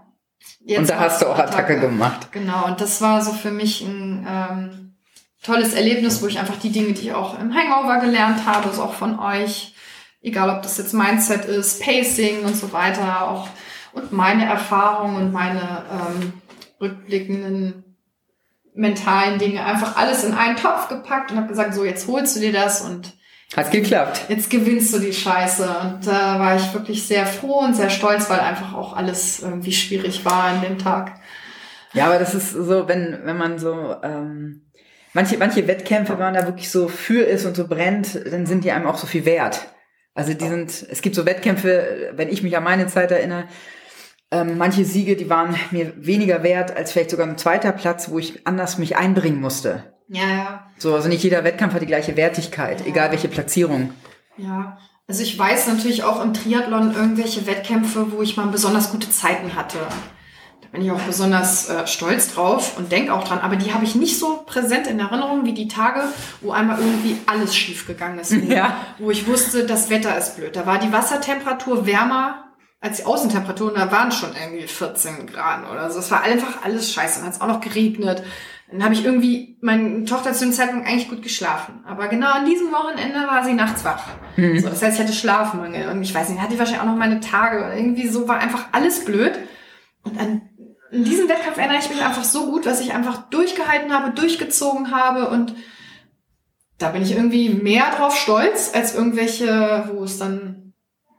Jetzt 0.61 0.79
und 0.79 0.89
da 0.89 0.99
hast 0.99 1.21
du 1.21 1.27
auch 1.27 1.37
Attacke 1.37 1.79
gemacht. 1.79 2.31
Genau, 2.31 2.65
und 2.65 2.81
das 2.81 3.01
war 3.01 3.21
so 3.21 3.33
für 3.33 3.51
mich 3.51 3.81
ein 3.81 4.25
ähm, 4.27 4.88
tolles 5.43 5.73
Erlebnis, 5.73 6.21
wo 6.21 6.27
ich 6.27 6.39
einfach 6.39 6.57
die 6.57 6.71
Dinge, 6.71 6.93
die 6.93 7.07
ich 7.07 7.13
auch 7.13 7.39
im 7.39 7.53
Hangover 7.53 7.99
gelernt 7.99 8.45
habe, 8.45 8.71
so 8.73 8.83
auch 8.83 8.93
von 8.93 9.19
euch, 9.19 9.73
egal 10.21 10.49
ob 10.49 10.61
das 10.63 10.77
jetzt 10.77 10.93
Mindset 10.93 11.45
ist, 11.45 11.81
Pacing 11.81 12.43
und 12.43 12.55
so 12.55 12.71
weiter, 12.73 13.29
auch 13.29 13.47
und 13.93 14.11
meine 14.11 14.45
Erfahrungen 14.45 15.15
und 15.17 15.31
meine 15.31 15.83
ähm, 15.91 16.33
rückblickenden 16.79 17.83
mentalen 18.73 19.39
Dinge, 19.39 19.65
einfach 19.65 19.97
alles 19.97 20.23
in 20.23 20.33
einen 20.33 20.55
Topf 20.55 20.87
gepackt 20.87 21.31
und 21.31 21.37
habe 21.37 21.47
gesagt, 21.47 21.73
so 21.73 21.83
jetzt 21.83 22.07
holst 22.07 22.35
du 22.35 22.39
dir 22.39 22.53
das 22.53 22.81
und 22.81 23.13
Hat 23.55 23.71
geklappt. 23.71 24.21
jetzt 24.29 24.49
gewinnst 24.49 24.93
du 24.93 24.99
die 24.99 25.13
Scheiße. 25.13 25.67
Und 25.83 26.07
da 26.07 26.39
war 26.39 26.55
ich 26.55 26.73
wirklich 26.73 27.05
sehr 27.05 27.25
froh 27.25 27.59
und 27.59 27.75
sehr 27.75 27.89
stolz, 27.89 28.29
weil 28.29 28.39
einfach 28.39 28.73
auch 28.73 28.95
alles 28.95 29.41
irgendwie 29.41 29.73
schwierig 29.73 30.23
war 30.23 30.45
an 30.45 30.61
dem 30.61 30.77
Tag. 30.77 31.19
Ja, 31.93 32.05
aber 32.05 32.19
das 32.19 32.35
ist 32.35 32.51
so, 32.51 32.87
wenn, 32.87 33.19
wenn 33.23 33.37
man 33.37 33.57
so, 33.57 33.95
ähm, 34.03 34.68
manche, 35.13 35.37
manche 35.37 35.67
Wettkämpfe, 35.67 36.13
wenn 36.13 36.19
man 36.19 36.33
da 36.33 36.45
wirklich 36.45 36.69
so 36.69 36.87
für 36.87 37.23
ist 37.23 37.45
und 37.45 37.55
so 37.55 37.67
brennt, 37.67 38.19
dann 38.31 38.45
sind 38.45 38.63
die 38.63 38.71
einem 38.71 38.87
auch 38.87 38.97
so 38.97 39.07
viel 39.07 39.25
wert. 39.25 39.67
Also 40.13 40.33
die 40.33 40.47
sind, 40.47 40.85
es 40.89 41.01
gibt 41.01 41.15
so 41.15 41.25
Wettkämpfe, 41.25 42.11
wenn 42.13 42.29
ich 42.29 42.43
mich 42.43 42.57
an 42.57 42.63
meine 42.63 42.87
Zeit 42.87 43.11
erinnere, 43.11 43.45
ähm, 44.31 44.57
manche 44.57 44.85
Siege, 44.85 45.15
die 45.15 45.29
waren 45.29 45.55
mir 45.71 45.93
weniger 45.95 46.43
wert 46.43 46.75
als 46.75 46.91
vielleicht 46.91 47.09
sogar 47.09 47.27
ein 47.27 47.37
zweiter 47.37 47.71
Platz, 47.71 48.09
wo 48.09 48.19
ich 48.19 48.45
anders 48.45 48.77
mich 48.77 48.95
einbringen 48.95 49.41
musste. 49.41 49.93
Ja, 50.07 50.27
ja. 50.27 50.67
So, 50.77 50.93
also 50.93 51.07
nicht 51.07 51.23
jeder 51.23 51.43
Wettkampf 51.43 51.73
hat 51.73 51.81
die 51.81 51.87
gleiche 51.87 52.15
Wertigkeit, 52.15 52.85
egal 52.85 53.11
welche 53.11 53.27
Platzierung. 53.27 53.93
Ja, 54.37 54.77
also 55.07 55.23
ich 55.23 55.37
weiß 55.37 55.67
natürlich 55.67 56.03
auch 56.03 56.23
im 56.23 56.33
Triathlon 56.33 56.93
irgendwelche 56.95 57.47
Wettkämpfe, 57.47 58.11
wo 58.11 58.21
ich 58.21 58.37
mal 58.37 58.47
besonders 58.47 58.91
gute 58.91 59.09
Zeiten 59.09 59.55
hatte. 59.55 59.79
Bin 60.71 60.81
ich 60.83 60.91
auch 60.91 60.99
besonders 60.99 61.67
äh, 61.69 61.87
stolz 61.87 62.33
drauf 62.33 62.77
und 62.77 62.91
denke 62.91 63.13
auch 63.13 63.23
dran. 63.23 63.39
Aber 63.39 63.55
die 63.55 63.73
habe 63.73 63.85
ich 63.85 63.95
nicht 63.95 64.19
so 64.19 64.43
präsent 64.45 64.85
in 64.87 64.99
Erinnerung 64.99 65.43
wie 65.45 65.53
die 65.53 65.67
Tage, 65.67 66.01
wo 66.41 66.51
einmal 66.51 66.77
irgendwie 66.79 67.17
alles 67.25 67.55
schief 67.55 67.87
gegangen 67.87 68.19
ist. 68.19 68.31
Wo, 68.39 68.45
Ja. 68.53 68.75
wo 68.99 69.09
ich 69.09 69.25
wusste, 69.27 69.65
das 69.65 69.89
Wetter 69.89 70.15
ist 70.17 70.35
blöd. 70.37 70.55
Da 70.55 70.65
war 70.65 70.77
die 70.77 70.91
Wassertemperatur 70.91 71.85
wärmer 71.87 72.45
als 72.81 72.97
die 72.97 73.05
Außentemperatur 73.05 73.69
und 73.69 73.77
da 73.77 73.91
waren 73.91 74.11
schon 74.11 74.29
irgendwie 74.41 74.65
14 74.67 75.27
Grad 75.27 75.69
oder 75.69 75.89
so. 75.91 75.99
Es 75.99 76.11
war 76.11 76.21
einfach 76.21 76.63
alles 76.63 76.93
scheiße. 76.93 77.17
Dann 77.19 77.27
hat 77.27 77.33
es 77.35 77.41
auch 77.41 77.47
noch 77.47 77.61
geregnet. 77.61 78.23
Dann 78.71 78.83
habe 78.83 78.93
ich 78.93 79.03
irgendwie, 79.03 79.57
meine 79.61 80.05
Tochter 80.05 80.31
zu 80.33 80.45
dem 80.45 80.53
Zeitpunkt 80.53 80.87
eigentlich 80.87 81.09
gut 81.09 81.23
geschlafen. 81.23 81.83
Aber 81.87 82.07
genau 82.07 82.31
an 82.31 82.45
diesem 82.45 82.71
Wochenende 82.71 83.19
war 83.27 83.43
sie 83.43 83.53
nachts 83.53 83.83
wach. 83.83 84.03
So, 84.37 84.69
das 84.69 84.83
heißt, 84.83 84.97
ich 84.99 85.03
hatte 85.03 85.13
Schlafmangel 85.17 85.89
und 85.89 86.03
ich 86.03 86.13
weiß 86.13 86.29
nicht, 86.29 86.39
hatte 86.39 86.53
ich 86.53 86.59
wahrscheinlich 86.59 86.81
auch 86.83 86.85
noch 86.87 86.95
meine 86.95 87.19
Tage 87.19 87.73
irgendwie 87.75 88.07
so 88.07 88.27
war 88.27 88.37
einfach 88.37 88.67
alles 88.71 89.03
blöd. 89.03 89.39
Und 90.03 90.17
an 90.19 90.41
in 90.91 91.03
diesem 91.03 91.29
Wettkampf 91.29 91.57
erinnere 91.57 91.79
ich 91.79 91.89
mich 91.89 92.03
einfach 92.03 92.23
so 92.23 92.47
gut, 92.51 92.65
dass 92.65 92.81
ich 92.81 92.93
einfach 92.93 93.29
durchgehalten 93.29 93.93
habe, 93.93 94.11
durchgezogen 94.11 94.91
habe 94.91 95.29
und 95.29 95.53
da 96.77 96.89
bin 96.89 97.01
ich 97.01 97.11
irgendwie 97.15 97.49
mehr 97.49 97.85
drauf 97.95 98.15
stolz 98.15 98.71
als 98.73 98.95
irgendwelche, 98.95 99.89
wo 99.93 100.03
es 100.03 100.17
dann 100.17 100.73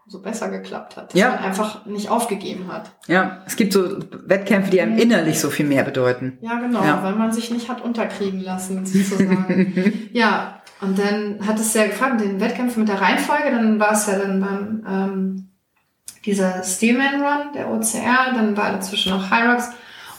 so 0.06 0.22
besser 0.22 0.48
geklappt 0.48 0.96
hat. 0.96 1.12
Dass 1.12 1.20
Ja. 1.20 1.28
man 1.30 1.38
einfach 1.38 1.86
nicht 1.86 2.08
aufgegeben 2.10 2.72
hat. 2.72 2.90
Ja, 3.06 3.42
es 3.46 3.54
gibt 3.56 3.72
so 3.72 3.98
Wettkämpfe, 4.26 4.70
die 4.70 4.80
einem 4.80 4.98
innerlich 4.98 5.38
so 5.38 5.50
viel 5.50 5.66
mehr 5.66 5.84
bedeuten. 5.84 6.38
Ja, 6.40 6.58
genau, 6.58 6.82
Ja. 6.82 7.02
weil 7.04 7.14
man 7.14 7.30
sich 7.30 7.50
nicht 7.52 7.68
hat 7.68 7.80
unterkriegen 7.82 8.40
lassen, 8.40 8.84
sozusagen. 8.86 10.08
ja, 10.12 10.62
und 10.80 10.98
dann 10.98 11.46
hat 11.46 11.60
es 11.60 11.74
ja 11.74 11.86
gefragt, 11.86 12.20
den 12.22 12.40
Wettkämpfen 12.40 12.80
mit 12.82 12.88
der 12.88 13.00
Reihenfolge, 13.00 13.50
dann 13.52 13.78
war 13.78 13.92
es 13.92 14.06
ja 14.06 14.18
dann 14.18 14.40
beim 14.40 14.84
ähm, 14.88 15.49
dieser 16.24 16.62
Steelman 16.62 17.22
Run, 17.22 17.52
der 17.54 17.70
OCR, 17.70 18.32
dann 18.34 18.56
war 18.56 18.72
dazwischen 18.72 19.12
noch 19.12 19.30
High 19.30 19.48
Rocks 19.48 19.70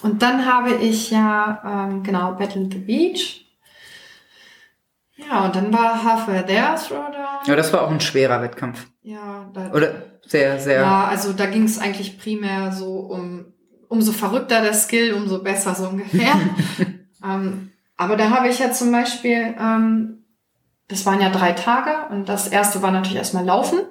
und 0.01 0.21
dann 0.21 0.45
habe 0.45 0.73
ich 0.73 1.11
ja, 1.11 1.87
ähm, 1.89 2.03
genau, 2.03 2.33
Battle 2.33 2.67
the 2.71 2.79
Beach. 2.79 3.45
Ja, 5.15 5.45
und 5.45 5.55
dann 5.55 5.71
war 5.71 6.03
Halfway 6.03 6.43
There 6.45 6.75
Throwdown. 6.75 7.45
Ja, 7.45 7.55
das 7.55 7.71
war 7.71 7.83
auch 7.83 7.91
ein 7.91 8.01
schwerer 8.01 8.41
Wettkampf. 8.41 8.87
Ja, 9.03 9.49
da, 9.53 9.71
Oder 9.71 9.93
sehr, 10.25 10.59
sehr. 10.59 10.81
ja, 10.81 11.05
also 11.05 11.33
da 11.33 11.45
ging 11.45 11.63
es 11.63 11.77
eigentlich 11.77 12.19
primär 12.19 12.71
so 12.71 12.99
um, 12.99 13.45
umso 13.87 14.11
verrückter 14.11 14.61
der 14.61 14.73
Skill, 14.73 15.13
umso 15.13 15.43
besser 15.43 15.75
so 15.75 15.89
ungefähr. 15.89 16.33
ähm, 17.23 17.71
aber 17.97 18.15
da 18.15 18.31
habe 18.31 18.47
ich 18.47 18.57
ja 18.57 18.71
zum 18.71 18.91
Beispiel, 18.91 19.55
ähm, 19.59 20.23
das 20.87 21.05
waren 21.05 21.21
ja 21.21 21.29
drei 21.29 21.51
Tage 21.51 21.91
und 22.09 22.27
das 22.27 22.47
erste 22.47 22.81
war 22.81 22.91
natürlich 22.91 23.17
erstmal 23.17 23.45
Laufen. 23.45 23.81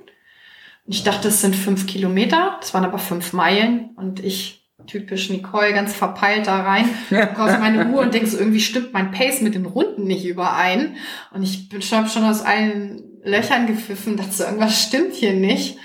Ich 0.90 1.04
dachte, 1.04 1.28
es 1.28 1.40
sind 1.40 1.54
fünf 1.54 1.86
Kilometer, 1.86 2.56
das 2.60 2.74
waren 2.74 2.84
aber 2.84 2.98
fünf 2.98 3.32
Meilen 3.32 3.90
und 3.94 4.18
ich 4.24 4.68
typisch 4.88 5.30
Nicole, 5.30 5.72
ganz 5.72 5.94
verpeilt 5.94 6.48
da 6.48 6.62
rein, 6.62 6.84
gucke 7.08 7.44
auf 7.44 7.60
meine 7.60 7.86
Uhr 7.92 8.00
und 8.00 8.12
denke 8.12 8.28
so, 8.28 8.36
irgendwie 8.36 8.58
stimmt 8.58 8.92
mein 8.92 9.12
Pace 9.12 9.40
mit 9.40 9.54
den 9.54 9.66
Runden 9.66 10.04
nicht 10.04 10.24
überein. 10.24 10.96
Und 11.32 11.44
ich 11.44 11.68
bin 11.68 11.80
schon, 11.80 12.08
schon 12.08 12.24
aus 12.24 12.42
allen 12.42 13.04
Löchern 13.22 13.68
gepfiffen, 13.68 14.16
dachte 14.16 14.32
so, 14.32 14.42
irgendwas 14.42 14.82
stimmt 14.82 15.14
hier 15.14 15.34
nicht. 15.34 15.78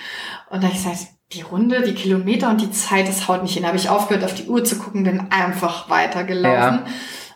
Und 0.49 0.63
da 0.63 0.69
ich 0.69 0.81
sage, 0.81 0.97
die 1.33 1.41
Runde, 1.41 1.83
die 1.83 1.93
Kilometer 1.93 2.49
und 2.49 2.61
die 2.61 2.71
Zeit, 2.71 3.07
das 3.07 3.27
haut 3.27 3.43
nicht 3.43 3.53
hin. 3.53 3.61
Da 3.61 3.67
habe 3.67 3.77
ich 3.77 3.89
aufgehört, 3.89 4.23
auf 4.23 4.33
die 4.33 4.47
Uhr 4.47 4.63
zu 4.63 4.79
gucken, 4.79 5.03
bin 5.03 5.27
einfach 5.29 5.87
weitergelaufen. 5.87 6.81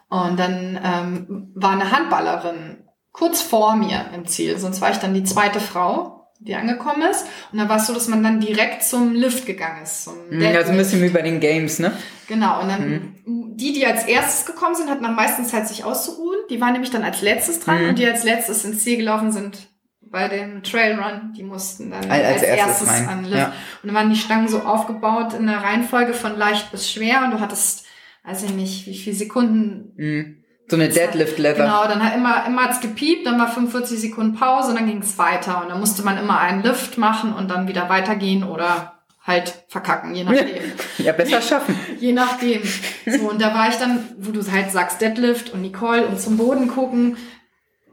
Ja. 0.10 0.24
Und 0.26 0.40
dann 0.40 0.80
ähm, 0.84 1.52
war 1.54 1.74
eine 1.74 1.92
Handballerin 1.92 2.84
kurz 3.12 3.44
vor 3.44 3.76
mir 3.76 4.06
im 4.16 4.26
Ziel, 4.26 4.58
sonst 4.58 4.82
war 4.82 4.90
ich 4.90 4.98
dann 4.98 5.14
die 5.14 5.24
zweite 5.24 5.60
Frau 5.60 6.19
die 6.40 6.56
angekommen 6.56 7.02
ist. 7.10 7.26
Und 7.52 7.60
dann 7.60 7.70
war 7.70 7.78
es 7.78 7.88
so, 7.88 7.94
dass 7.94 8.08
man 8.08 8.24
dann 8.24 8.40
direkt 8.40 8.84
zum 8.84 9.14
Lift 9.14 9.46
gegangen 9.46 9.84
ist. 9.84 10.06
Zum 10.06 10.16
mhm, 10.30 10.42
ja, 10.42 10.64
so 10.64 10.72
ein 10.72 10.78
bisschen 10.78 11.02
wie 11.02 11.10
bei 11.10 11.22
den 11.22 11.40
Games, 11.40 11.80
ne? 11.80 11.92
Genau. 12.28 12.62
Und 12.62 12.70
dann 12.70 12.90
mhm. 13.26 13.58
die, 13.58 13.74
die 13.74 13.86
als 13.86 14.06
erstes 14.06 14.46
gekommen 14.46 14.76
sind, 14.76 14.90
hatten 14.90 15.06
am 15.06 15.16
meisten 15.16 15.46
Zeit, 15.46 15.68
sich 15.68 15.84
auszuruhen. 15.84 16.38
Die 16.50 16.62
waren 16.62 16.72
nämlich 16.72 16.92
dann 16.92 17.04
als 17.04 17.22
letztes 17.22 17.60
dran. 17.60 17.84
Mhm. 17.84 17.90
Und 17.90 18.00
die 18.00 18.06
als 18.06 18.24
letztes 18.24 18.64
ins 18.64 18.84
Ziel 18.84 18.98
gelaufen 18.98 19.32
sind 19.32 19.68
bei 20.02 20.28
dem 20.28 20.64
Trailrun, 20.64 21.34
die 21.38 21.44
mussten 21.44 21.92
dann 21.92 22.10
als, 22.10 22.26
als 22.26 22.42
erstes, 22.42 22.88
erstes 22.88 23.08
an 23.08 23.26
Lift. 23.26 23.38
Ja. 23.38 23.54
Und 23.84 23.88
dann 23.88 23.96
waren 23.96 24.10
die 24.10 24.16
Stangen 24.16 24.48
so 24.48 24.62
aufgebaut 24.62 25.34
in 25.34 25.46
der 25.46 25.58
Reihenfolge 25.58 26.14
von 26.14 26.38
leicht 26.38 26.72
bis 26.72 26.90
schwer. 26.90 27.24
Und 27.26 27.32
du 27.32 27.40
hattest, 27.42 27.86
weiß 28.24 28.44
ich 28.44 28.54
nicht, 28.54 28.88
wie 28.88 28.98
viele 28.98 29.16
Sekunden 29.16 29.94
mhm 29.98 30.39
so 30.70 30.76
eine 30.76 30.90
Deadlift-Leather. 30.90 31.64
Genau, 31.64 31.84
dann 31.88 32.04
hat 32.04 32.16
immer, 32.16 32.46
immer 32.46 32.66
hat's 32.66 32.80
gepiept, 32.80 33.26
dann 33.26 33.40
war 33.40 33.48
45 33.48 34.00
Sekunden 34.00 34.36
Pause 34.36 34.70
und 34.70 34.80
dann 34.80 34.88
ging's 34.88 35.18
weiter. 35.18 35.62
Und 35.62 35.70
dann 35.70 35.80
musste 35.80 36.04
man 36.04 36.18
immer 36.18 36.40
einen 36.40 36.62
Lift 36.62 36.98
machen 36.98 37.34
und 37.34 37.50
dann 37.50 37.68
wieder 37.68 37.90
weitergehen 37.90 38.44
oder 38.44 39.00
halt 39.26 39.66
verkacken, 39.68 40.16
je 40.16 40.24
nachdem. 40.24 40.64
Ja, 40.98 41.14
besser 41.14 41.42
schaffen. 41.42 41.80
je 42.00 42.12
nachdem. 42.12 42.62
So, 43.06 43.30
und 43.30 43.42
da 43.42 43.54
war 43.54 43.70
ich 43.70 43.76
dann, 43.76 44.06
wo 44.18 44.32
du 44.32 44.42
halt 44.52 44.72
sagst, 44.72 45.02
Deadlift 45.02 45.54
und 45.54 45.62
Nicole 45.62 46.06
und 46.06 46.20
zum 46.20 46.38
Boden 46.38 46.68
gucken. 46.68 47.18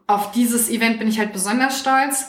Auf 0.06 0.32
dieses 0.32 0.68
Event 0.70 0.98
bin 0.98 1.08
ich 1.08 1.18
halt 1.18 1.32
besonders 1.32 1.80
stolz. 1.80 2.26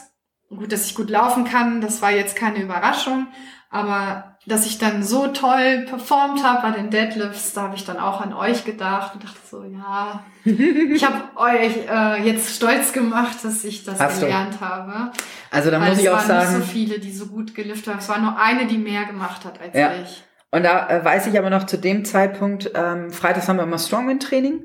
Gut, 0.50 0.72
dass 0.72 0.86
ich 0.86 0.96
gut 0.96 1.10
laufen 1.10 1.44
kann, 1.44 1.82
das 1.82 2.02
war 2.02 2.12
jetzt 2.12 2.36
keine 2.36 2.62
Überraschung. 2.62 3.28
Aber 3.70 4.37
dass 4.48 4.66
ich 4.66 4.78
dann 4.78 5.04
so 5.04 5.28
toll 5.28 5.86
performt 5.90 6.42
habe 6.42 6.70
bei 6.70 6.72
den 6.72 6.90
Deadlifts, 6.90 7.54
da 7.54 7.64
habe 7.64 7.76
ich 7.76 7.84
dann 7.84 7.98
auch 7.98 8.22
an 8.22 8.34
euch 8.34 8.64
gedacht 8.64 9.14
und 9.14 9.24
dachte 9.26 9.40
so, 9.46 9.64
ja, 9.64 10.24
ich 10.46 11.04
habe 11.04 11.22
euch 11.36 11.78
äh, 11.90 12.26
jetzt 12.26 12.56
stolz 12.56 12.94
gemacht, 12.94 13.44
dass 13.44 13.66
ich 13.66 13.84
das 13.84 14.00
Hast 14.00 14.22
gelernt 14.22 14.56
du? 14.56 14.62
habe. 14.62 15.12
Also 15.52 15.70
da 15.70 15.80
muss 15.80 16.00
ich 16.00 16.10
auch 16.10 16.20
sagen, 16.20 16.40
es 16.40 16.48
waren 16.48 16.60
nicht 16.60 16.68
so 16.68 16.74
viele, 16.74 17.00
die 17.00 17.12
so 17.12 17.26
gut 17.26 17.56
geliftet 17.56 17.88
haben. 17.88 18.00
Es 18.00 18.08
war 18.08 18.20
nur 18.20 18.40
eine, 18.40 18.68
die 18.68 18.78
mehr 18.78 19.04
gemacht 19.04 19.44
hat 19.44 19.60
als 19.60 19.76
ja. 19.76 19.92
ich. 20.02 20.24
Und 20.52 20.64
da 20.64 20.88
äh, 20.90 21.04
weiß 21.04 21.28
ich 21.28 21.38
aber 21.38 21.50
noch 21.50 21.66
zu 21.66 21.78
dem 21.78 22.06
Zeitpunkt, 22.06 22.72
ähm, 22.74 23.12
Freitags 23.12 23.50
haben 23.50 23.58
wir 23.58 23.64
immer 23.64 23.78
Strongman-Training. 23.78 24.64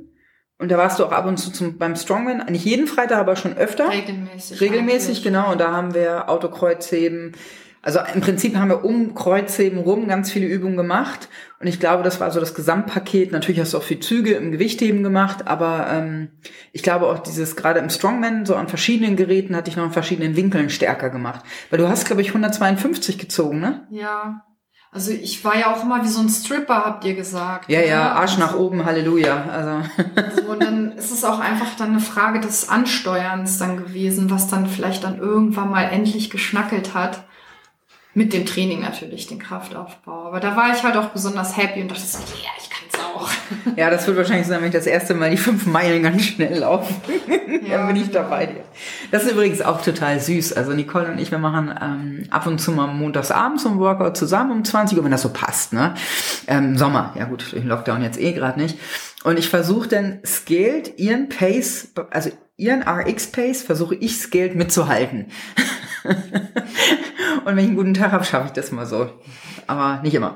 Und 0.59 0.70
da 0.70 0.78
warst 0.78 1.01
du 1.01 1.05
auch 1.05 1.11
ab 1.11 1.26
und 1.26 1.39
zu 1.39 1.51
zum, 1.51 1.76
beim 1.76 1.97
Strongman, 1.97 2.47
nicht 2.53 2.64
jeden 2.64 2.87
Freitag, 2.87 3.18
aber 3.18 3.35
schon 3.35 3.57
öfter. 3.57 3.91
Regelmäßig. 3.91 4.61
Regelmäßig, 4.61 5.09
eigentlich. 5.09 5.22
genau. 5.24 5.51
Und 5.51 5.61
da 5.61 5.72
haben 5.72 5.93
wir 5.93 6.28
Autokreuzheben, 6.28 7.33
also 7.83 7.99
im 8.14 8.20
Prinzip 8.20 8.55
haben 8.57 8.68
wir 8.68 8.85
um 8.85 9.14
Kreuzheben 9.14 9.80
rum 9.80 10.07
ganz 10.07 10.30
viele 10.30 10.47
Übungen 10.47 10.76
gemacht. 10.76 11.28
Und 11.59 11.66
ich 11.66 11.80
glaube, 11.80 12.05
das 12.05 12.20
war 12.20 12.30
so 12.30 12.39
das 12.39 12.55
Gesamtpaket. 12.55 13.33
Natürlich 13.33 13.61
hast 13.61 13.74
du 13.74 13.78
auch 13.78 13.83
viel 13.83 13.99
Züge 13.99 14.35
im 14.35 14.53
Gewichtheben 14.53 15.03
gemacht, 15.03 15.49
aber 15.49 15.89
ähm, 15.91 16.28
ich 16.72 16.85
glaube 16.85 17.09
auch 17.09 17.18
dieses, 17.18 17.57
gerade 17.57 17.80
im 17.80 17.91
Strongman, 17.91 18.47
so 18.47 18.55
an 18.55 18.68
verschiedenen 18.68 19.16
Geräten 19.16 19.57
hatte 19.57 19.68
ich 19.68 19.76
noch 19.76 19.85
in 19.85 19.93
verschiedenen 19.93 20.37
Winkeln 20.37 20.70
stärker 20.70 21.11
gemacht. 21.11 21.45
Weil 21.70 21.80
du 21.80 21.89
hast, 21.89 22.07
glaube 22.07 22.22
ich, 22.22 22.28
152 22.28 23.18
gezogen, 23.18 23.59
ne? 23.59 23.87
Ja. 23.91 24.45
Also 24.95 25.11
ich 25.11 25.43
war 25.43 25.57
ja 25.57 25.74
auch 25.74 25.83
immer 25.83 26.05
wie 26.05 26.09
so 26.09 26.20
ein 26.20 26.28
Stripper, 26.28 26.85
habt 26.85 27.05
ihr 27.07 27.14
gesagt. 27.14 27.70
Ja, 27.70 27.80
ja, 27.80 28.12
Arsch 28.12 28.37
nach 28.37 28.55
oben, 28.55 28.85
Halleluja. 28.85 29.47
Also. 29.51 29.89
So, 30.37 30.53
und 30.53 30.62
dann 30.62 30.93
ist 30.97 31.11
es 31.11 31.24
auch 31.24 31.41
einfach 31.41 31.74
dann 31.78 31.93
eine 31.93 32.01
Frage 32.01 32.41
des 32.41 32.68
Ansteuerns 32.68 33.59
dann 33.59 33.78
gewesen, 33.78 34.30
was 34.30 34.49
dann 34.49 34.66
vielleicht 34.66 35.03
dann 35.03 35.18
irgendwann 35.18 35.70
mal 35.70 35.85
endlich 35.85 36.28
geschnackelt 36.28 36.95
hat. 36.95 37.24
Mit 38.14 38.34
dem 38.34 38.44
Training 38.44 38.80
natürlich, 38.80 39.26
den 39.26 39.38
Kraftaufbau. 39.38 40.26
Aber 40.26 40.38
da 40.38 40.54
war 40.54 40.74
ich 40.74 40.82
halt 40.82 40.96
auch 40.96 41.08
besonders 41.10 41.56
happy 41.56 41.80
und 41.80 41.90
dachte 41.90 42.02
so, 42.02 42.18
ja, 42.18 42.42
yeah, 42.42 42.52
ich 42.60 42.68
kann's 42.68 43.04
auch. 43.04 43.30
Ja, 43.76 43.90
das 43.90 44.06
wird 44.06 44.16
wahrscheinlich 44.16 44.46
sein, 44.46 44.60
wenn 44.60 44.68
ich 44.68 44.74
das 44.74 44.86
erste 44.86 45.14
Mal 45.14 45.30
die 45.30 45.36
fünf 45.36 45.66
Meilen 45.66 46.02
ganz 46.02 46.22
schnell 46.24 46.58
laufe. 46.58 46.92
Ja, 47.66 47.78
Dann 47.78 47.86
bin 47.86 47.96
ich 47.96 48.10
dabei 48.10 48.46
dir. 48.46 48.64
Das 49.10 49.24
ist 49.24 49.32
übrigens 49.32 49.62
auch 49.62 49.82
total 49.82 50.18
süß. 50.18 50.54
Also 50.54 50.72
Nicole 50.72 51.10
und 51.10 51.18
ich, 51.18 51.30
wir 51.30 51.38
machen 51.38 51.72
ähm, 51.80 52.26
ab 52.30 52.46
und 52.46 52.58
zu 52.60 52.72
mal 52.72 52.86
montagsabends 52.88 53.62
so 53.62 53.70
ein 53.70 53.78
Workout 53.78 54.16
zusammen 54.16 54.50
um 54.50 54.64
20 54.64 54.98
Uhr, 54.98 55.04
wenn 55.04 55.10
das 55.10 55.22
so 55.22 55.30
passt. 55.30 55.72
Ne? 55.72 55.94
Ähm, 56.48 56.76
Sommer, 56.76 57.14
ja 57.16 57.24
gut, 57.24 57.42
durch 57.42 57.52
den 57.52 57.68
Lockdown 57.68 58.02
jetzt 58.02 58.20
eh 58.20 58.32
gerade 58.32 58.60
nicht. 58.60 58.78
Und 59.24 59.38
ich 59.38 59.48
versuche 59.48 59.88
dann 59.88 60.20
scaled 60.26 60.98
ihren 60.98 61.28
Pace, 61.28 61.92
also 62.10 62.30
ihren 62.56 62.82
RX-Pace, 62.82 63.62
versuche 63.62 63.94
ich 63.94 64.18
scaled 64.18 64.56
mitzuhalten. 64.56 65.26
Und 67.39 67.47
wenn 67.47 67.59
ich 67.59 67.66
einen 67.66 67.76
guten 67.76 67.95
Tag 67.95 68.12
habe, 68.12 68.24
schaffe 68.24 68.47
ich 68.47 68.53
das 68.53 68.72
mal 68.72 68.87
so. 68.87 69.11
Aber 69.66 70.01
nicht 70.03 70.14
immer. 70.14 70.35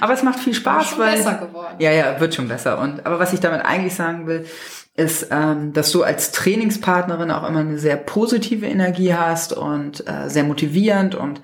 Aber 0.00 0.12
es 0.12 0.22
macht 0.22 0.38
viel 0.38 0.54
Spaß, 0.54 0.90
schon 0.90 0.98
weil 0.98 1.16
besser 1.16 1.34
geworden. 1.34 1.76
ja, 1.78 1.90
ja, 1.90 2.20
wird 2.20 2.34
schon 2.34 2.48
besser. 2.48 2.78
Und 2.78 3.06
aber 3.06 3.18
was 3.18 3.32
ich 3.32 3.40
damit 3.40 3.64
eigentlich 3.64 3.94
sagen 3.94 4.26
will, 4.26 4.46
ist, 4.94 5.28
ähm, 5.30 5.72
dass 5.72 5.92
du 5.92 6.02
als 6.02 6.32
Trainingspartnerin 6.32 7.30
auch 7.30 7.48
immer 7.48 7.60
eine 7.60 7.78
sehr 7.78 7.96
positive 7.96 8.66
Energie 8.66 9.14
hast 9.14 9.52
und 9.52 10.06
äh, 10.08 10.28
sehr 10.28 10.44
motivierend 10.44 11.14
und 11.14 11.40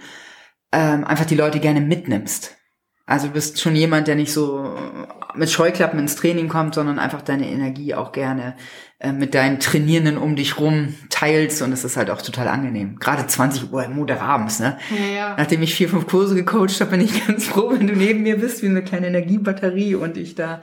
ähm, 0.72 1.05
einfach 1.05 1.25
die 1.25 1.37
Leute 1.37 1.61
gerne 1.61 1.81
mitnimmst. 1.81 2.57
Also 3.07 3.29
du 3.29 3.35
bist 3.35 3.61
schon 3.61 3.77
jemand, 3.77 4.09
der 4.09 4.16
nicht 4.16 4.33
so 4.33 4.77
mit 5.35 5.51
Scheuklappen 5.51 5.99
ins 5.99 6.16
Training 6.16 6.49
kommt, 6.49 6.75
sondern 6.75 6.99
einfach 6.99 7.22
deine 7.22 7.49
Energie 7.49 7.95
auch 7.95 8.12
gerne 8.12 8.57
äh, 9.05 9.12
mit 9.12 9.34
deinen 9.34 9.61
Trainierenden 9.61 10.16
um 10.16 10.34
dich 10.34 10.59
rum 10.59 10.94
teilst 11.11 11.61
und 11.61 11.72
es 11.72 11.84
ist 11.84 11.96
halt 11.96 12.09
auch 12.09 12.22
total 12.22 12.48
angenehm. 12.48 12.98
Gerade 12.98 13.26
20 13.26 13.70
Uhr 13.70 13.84
im 13.84 13.96
Montag 13.96 14.22
abends, 14.22 14.61
ne? 14.61 14.78
Ja, 14.90 15.14
ja. 15.14 15.34
Nachdem 15.36 15.62
ich 15.62 15.74
vier, 15.74 15.90
fünf 15.90 16.07
Kurse 16.07 16.34
gecoacht 16.34 16.80
habe, 16.80 16.92
bin 16.92 17.02
ich 17.02 17.26
ganz 17.26 17.44
froh, 17.44 17.72
wenn 17.72 17.86
du 17.86 17.94
neben 17.94 18.22
mir 18.22 18.38
bist, 18.38 18.62
wie 18.62 18.68
eine 18.68 18.82
kleine 18.82 19.09
Energiebatterie 19.09 19.94
und 19.94 20.16
ich 20.16 20.34
da 20.34 20.62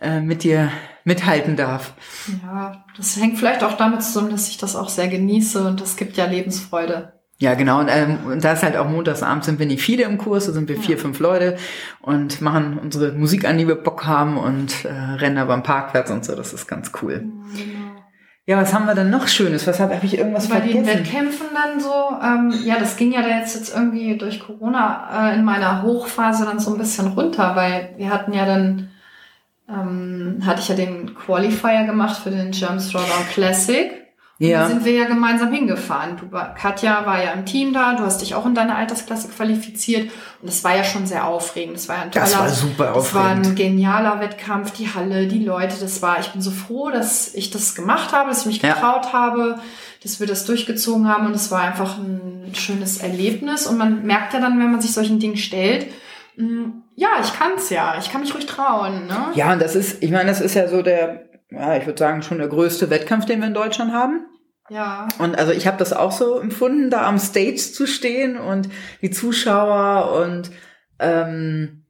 äh, 0.00 0.20
mit 0.20 0.42
dir 0.42 0.72
mithalten 1.04 1.56
darf. 1.56 1.94
Ja, 2.42 2.84
das 2.96 3.16
hängt 3.20 3.38
vielleicht 3.38 3.62
auch 3.62 3.76
damit 3.76 4.02
zusammen, 4.02 4.30
dass 4.30 4.48
ich 4.48 4.56
das 4.56 4.74
auch 4.74 4.88
sehr 4.88 5.08
genieße 5.08 5.66
und 5.66 5.80
das 5.80 5.96
gibt 5.96 6.16
ja 6.16 6.24
Lebensfreude. 6.24 7.12
Ja, 7.42 7.54
genau. 7.54 7.80
Und, 7.80 7.88
ähm, 7.88 8.18
und 8.24 8.44
da 8.44 8.52
ist 8.52 8.62
halt 8.62 8.76
auch 8.76 8.88
montagsabends 8.88 9.46
sind 9.46 9.58
wir 9.58 9.66
nicht 9.66 9.82
viele 9.82 10.04
im 10.04 10.16
Kurs, 10.16 10.46
da 10.46 10.52
sind 10.52 10.68
wir 10.68 10.76
vier, 10.76 10.96
fünf 10.96 11.18
Leute 11.18 11.56
und 12.00 12.40
machen 12.40 12.78
unsere 12.80 13.10
Musik 13.10 13.44
an, 13.44 13.58
die 13.58 13.66
wir 13.66 13.74
Bock 13.74 14.06
haben 14.06 14.36
und 14.36 14.84
äh, 14.84 14.92
rennen 14.92 15.38
aber 15.38 15.52
am 15.52 15.64
Parkplatz 15.64 16.08
und 16.08 16.24
so. 16.24 16.36
Das 16.36 16.52
ist 16.52 16.68
ganz 16.68 16.92
cool. 17.02 17.24
Genau. 17.56 17.96
Ja, 18.46 18.58
was 18.58 18.72
haben 18.72 18.86
wir 18.86 18.94
denn 18.94 19.10
noch 19.10 19.26
Schönes? 19.26 19.66
Was 19.66 19.80
habe 19.80 19.96
hab 19.96 20.04
ich 20.04 20.16
irgendwas 20.16 20.46
Bei 20.46 20.60
vergessen? 20.60 20.84
Bei 20.84 20.92
den 20.92 21.00
Wettkämpfen 21.00 21.46
dann 21.52 21.80
so, 21.80 21.90
ähm, 22.22 22.54
ja, 22.64 22.78
das 22.78 22.96
ging 22.96 23.10
ja 23.10 23.26
jetzt, 23.26 23.56
jetzt 23.56 23.74
irgendwie 23.74 24.16
durch 24.16 24.38
Corona 24.38 25.32
äh, 25.32 25.34
in 25.34 25.44
meiner 25.44 25.82
Hochphase 25.82 26.44
dann 26.44 26.60
so 26.60 26.72
ein 26.72 26.78
bisschen 26.78 27.08
runter, 27.08 27.56
weil 27.56 27.94
wir 27.96 28.10
hatten 28.10 28.32
ja 28.32 28.46
dann, 28.46 28.90
ähm, 29.68 30.42
hatte 30.46 30.60
ich 30.60 30.68
ja 30.68 30.76
den 30.76 31.12
Qualifier 31.16 31.86
gemacht 31.86 32.22
für 32.22 32.30
den 32.30 32.52
German 32.52 32.78
Throwdown 32.78 33.26
Classic. 33.32 34.01
Ja. 34.48 34.62
Da 34.62 34.68
sind 34.68 34.84
wir 34.84 34.92
ja 34.92 35.04
gemeinsam 35.04 35.52
hingefahren. 35.52 36.16
Du, 36.16 36.26
Katja 36.28 37.06
war 37.06 37.22
ja 37.22 37.30
im 37.30 37.46
Team 37.46 37.72
da, 37.72 37.94
du 37.94 38.02
hast 38.02 38.22
dich 38.22 38.34
auch 38.34 38.44
in 38.44 38.56
deine 38.56 38.74
Altersklasse 38.74 39.28
qualifiziert 39.28 40.10
und 40.40 40.48
das 40.48 40.64
war 40.64 40.76
ja 40.76 40.82
schon 40.82 41.06
sehr 41.06 41.28
aufregend. 41.28 41.76
Das 41.76 41.88
war 41.88 41.96
ja 41.96 42.02
ein 42.02 42.10
toller, 42.10 42.24
das 42.24 42.38
war 42.38 42.48
super 42.48 42.96
aufregend. 42.96 43.04
Das 43.04 43.14
war 43.14 43.30
ein 43.30 43.54
genialer 43.54 44.20
Wettkampf, 44.20 44.72
die 44.72 44.92
Halle, 44.92 45.28
die 45.28 45.44
Leute, 45.44 45.76
das 45.80 46.02
war, 46.02 46.18
ich 46.18 46.32
bin 46.32 46.42
so 46.42 46.50
froh, 46.50 46.90
dass 46.90 47.32
ich 47.34 47.52
das 47.52 47.76
gemacht 47.76 48.12
habe, 48.12 48.30
dass 48.30 48.40
ich 48.40 48.46
mich 48.46 48.60
getraut 48.60 49.04
ja. 49.06 49.12
habe, 49.12 49.60
dass 50.02 50.18
wir 50.18 50.26
das 50.26 50.44
durchgezogen 50.44 51.06
haben 51.06 51.26
und 51.26 51.36
es 51.36 51.52
war 51.52 51.60
einfach 51.60 51.98
ein 51.98 52.50
schönes 52.54 52.98
Erlebnis 52.98 53.68
und 53.68 53.78
man 53.78 54.04
merkt 54.04 54.34
ja 54.34 54.40
dann, 54.40 54.58
wenn 54.58 54.72
man 54.72 54.80
sich 54.80 54.92
solchen 54.92 55.20
Dingen 55.20 55.36
stellt, 55.36 55.86
hm, 56.34 56.82
ja, 56.96 57.10
ich 57.22 57.32
kann's 57.32 57.70
ja, 57.70 57.94
ich 58.00 58.10
kann 58.10 58.22
mich 58.22 58.34
ruhig 58.34 58.46
trauen. 58.46 59.06
Ne? 59.06 59.26
Ja, 59.34 59.52
und 59.52 59.62
das 59.62 59.76
ist, 59.76 60.02
ich 60.02 60.10
meine, 60.10 60.26
das 60.26 60.40
ist 60.40 60.54
ja 60.54 60.66
so 60.66 60.82
der, 60.82 61.28
ja, 61.50 61.76
ich 61.76 61.86
würde 61.86 61.98
sagen, 61.98 62.22
schon 62.22 62.38
der 62.38 62.48
größte 62.48 62.90
Wettkampf, 62.90 63.26
den 63.26 63.38
wir 63.38 63.46
in 63.46 63.54
Deutschland 63.54 63.92
haben. 63.92 64.26
Ja. 64.70 65.08
Und 65.18 65.36
also 65.36 65.52
ich 65.52 65.66
habe 65.66 65.76
das 65.76 65.92
auch 65.92 66.12
so 66.12 66.38
empfunden, 66.38 66.90
da 66.90 67.06
am 67.06 67.18
Stage 67.18 67.56
zu 67.56 67.86
stehen 67.86 68.38
und 68.38 68.68
die 69.00 69.10
Zuschauer 69.10 70.22
und 70.22 70.50
ähm, 70.98 71.84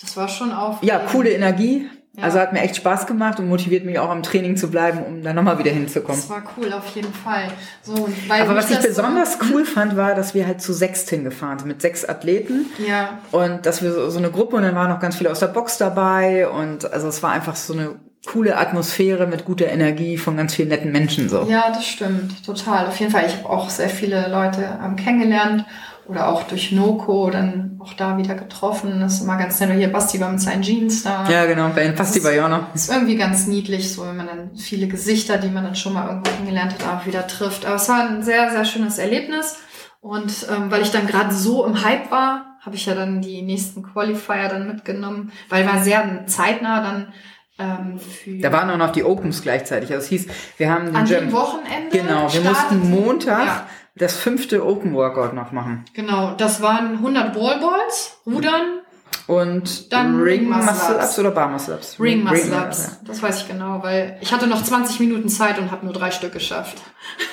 das 0.00 0.16
war 0.16 0.28
schon 0.28 0.52
auf. 0.52 0.82
Ja, 0.82 0.98
coole 0.98 1.30
Energie. 1.30 1.88
Ja. 2.16 2.24
Also 2.24 2.38
hat 2.38 2.54
mir 2.54 2.60
echt 2.60 2.76
Spaß 2.76 3.06
gemacht 3.06 3.38
und 3.38 3.48
motiviert 3.48 3.84
mich 3.84 3.98
auch 3.98 4.08
am 4.08 4.22
Training 4.22 4.56
zu 4.56 4.70
bleiben, 4.70 5.02
um 5.04 5.22
da 5.22 5.34
nochmal 5.34 5.58
wieder 5.58 5.70
hinzukommen. 5.70 6.18
Das 6.18 6.30
war 6.30 6.42
cool, 6.56 6.72
auf 6.72 6.86
jeden 6.94 7.12
Fall. 7.12 7.48
So, 7.82 8.08
Aber 8.30 8.56
was 8.56 8.70
ich 8.70 8.78
besonders 8.78 9.34
so, 9.34 9.38
cool 9.50 9.66
fand, 9.66 9.96
war, 9.96 10.14
dass 10.14 10.32
wir 10.32 10.46
halt 10.46 10.62
zu 10.62 10.72
sechst 10.72 11.10
hingefahren 11.10 11.58
sind, 11.58 11.68
mit 11.68 11.82
sechs 11.82 12.06
Athleten. 12.06 12.66
Ja. 12.86 13.18
Und 13.32 13.66
dass 13.66 13.82
wir 13.82 13.92
so, 13.92 14.08
so 14.08 14.18
eine 14.18 14.30
Gruppe 14.30 14.56
und 14.56 14.62
dann 14.62 14.74
waren 14.74 14.88
noch 14.88 15.00
ganz 15.00 15.16
viele 15.16 15.30
aus 15.30 15.40
der 15.40 15.48
Box 15.48 15.76
dabei 15.76 16.48
und 16.48 16.90
also 16.90 17.08
es 17.08 17.22
war 17.22 17.32
einfach 17.32 17.54
so 17.54 17.74
eine 17.74 17.96
coole 18.26 18.56
Atmosphäre 18.56 19.26
mit 19.26 19.44
guter 19.44 19.68
Energie 19.68 20.18
von 20.18 20.36
ganz 20.36 20.54
vielen 20.54 20.68
netten 20.68 20.92
Menschen 20.92 21.28
so. 21.28 21.46
Ja, 21.48 21.70
das 21.72 21.86
stimmt, 21.86 22.44
total. 22.44 22.86
Auf 22.86 22.98
jeden 22.98 23.12
Fall. 23.12 23.26
Ich 23.26 23.36
habe 23.36 23.48
auch 23.48 23.70
sehr 23.70 23.88
viele 23.88 24.28
Leute 24.28 24.78
ähm, 24.84 24.96
kennengelernt 24.96 25.64
oder 26.08 26.28
auch 26.28 26.44
durch 26.44 26.72
Noco 26.72 27.30
dann 27.30 27.80
auch 27.80 27.94
da 27.94 28.16
wieder 28.18 28.34
getroffen. 28.34 29.00
Das 29.00 29.14
ist 29.14 29.22
immer 29.22 29.36
ganz 29.36 29.58
nett. 29.60 29.72
Hier 29.72 29.92
Basti 29.92 30.20
war 30.20 30.30
mit 30.30 30.40
seinen 30.40 30.62
Jeans 30.62 31.02
da. 31.02 31.28
Ja, 31.28 31.46
genau. 31.46 31.70
Bei 31.74 31.88
Basti 31.90 32.22
war 32.22 32.32
ja 32.32 32.48
noch. 32.48 32.74
Ist 32.74 32.90
irgendwie 32.90 33.16
ganz 33.16 33.46
niedlich, 33.46 33.92
so 33.92 34.06
wenn 34.06 34.16
man 34.16 34.26
dann 34.26 34.56
viele 34.56 34.86
Gesichter, 34.86 35.38
die 35.38 35.48
man 35.48 35.64
dann 35.64 35.74
schon 35.74 35.94
mal 35.94 36.06
irgendwo 36.06 36.30
kennengelernt 36.30 36.74
hat, 36.74 37.00
auch 37.00 37.06
wieder 37.06 37.26
trifft. 37.26 37.66
Aber 37.66 37.76
es 37.76 37.88
war 37.88 38.08
ein 38.08 38.22
sehr, 38.22 38.50
sehr 38.50 38.64
schönes 38.64 38.98
Erlebnis. 38.98 39.56
Und 40.00 40.46
ähm, 40.54 40.70
weil 40.70 40.82
ich 40.82 40.92
dann 40.92 41.08
gerade 41.08 41.34
so 41.34 41.66
im 41.66 41.84
Hype 41.84 42.12
war, 42.12 42.58
habe 42.60 42.76
ich 42.76 42.86
ja 42.86 42.94
dann 42.94 43.20
die 43.22 43.42
nächsten 43.42 43.82
Qualifier 43.82 44.48
dann 44.48 44.68
mitgenommen, 44.68 45.32
weil 45.48 45.66
war 45.66 45.82
sehr 45.82 46.26
zeitnah 46.26 46.80
dann 46.80 47.12
ähm, 47.58 48.00
da 48.42 48.52
waren 48.52 48.70
auch 48.70 48.76
noch 48.76 48.92
die 48.92 49.04
Opens 49.04 49.42
gleichzeitig. 49.42 49.92
Also 49.92 50.04
es 50.04 50.08
hieß, 50.08 50.26
wir 50.58 50.70
haben 50.70 50.86
den 50.86 50.96
an 50.96 51.06
dem 51.06 51.32
Wochenende. 51.32 51.96
Genau, 51.96 52.32
wir 52.32 52.40
mussten 52.42 52.90
Montag 52.90 53.46
ja 53.46 53.66
das 53.96 54.16
fünfte 54.16 54.64
Open 54.64 54.94
Workout 54.94 55.32
noch 55.32 55.52
machen. 55.52 55.84
Genau, 55.94 56.34
das 56.36 56.60
waren 56.60 56.94
100 56.94 57.34
Wallballs, 57.34 58.18
Rudern. 58.26 58.80
Und 59.26 59.92
dann 59.92 60.20
Ring 60.20 60.48
Muscle 60.48 60.96
Ups 60.96 61.18
oder 61.18 61.32
Bar 61.32 61.48
Muscle 61.48 61.74
Ups? 61.74 61.98
Ring 61.98 62.22
Muscle 62.22 62.52
Ups, 62.52 62.86
ja. 62.86 63.08
das 63.08 63.22
weiß 63.22 63.42
ich 63.42 63.48
genau, 63.48 63.82
weil 63.82 64.18
ich 64.20 64.32
hatte 64.32 64.46
noch 64.46 64.62
20 64.62 65.00
Minuten 65.00 65.28
Zeit 65.28 65.58
und 65.58 65.70
habe 65.72 65.84
nur 65.84 65.92
drei 65.92 66.12
Stück 66.12 66.32
geschafft. 66.32 66.80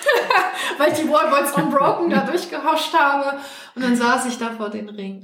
weil 0.78 0.91
ich 0.91 1.00
die 1.00 1.08
Wallballs 1.08 1.52
unbroken 1.52 2.10
da 2.10 2.22
durchgehauscht 2.22 2.94
habe 2.94 3.38
und 3.76 3.84
dann 3.84 3.96
saß 3.96 4.26
ich 4.26 4.39
da 4.39 4.50
vor 4.58 4.70
den 4.70 4.89
Ring. 4.89 5.22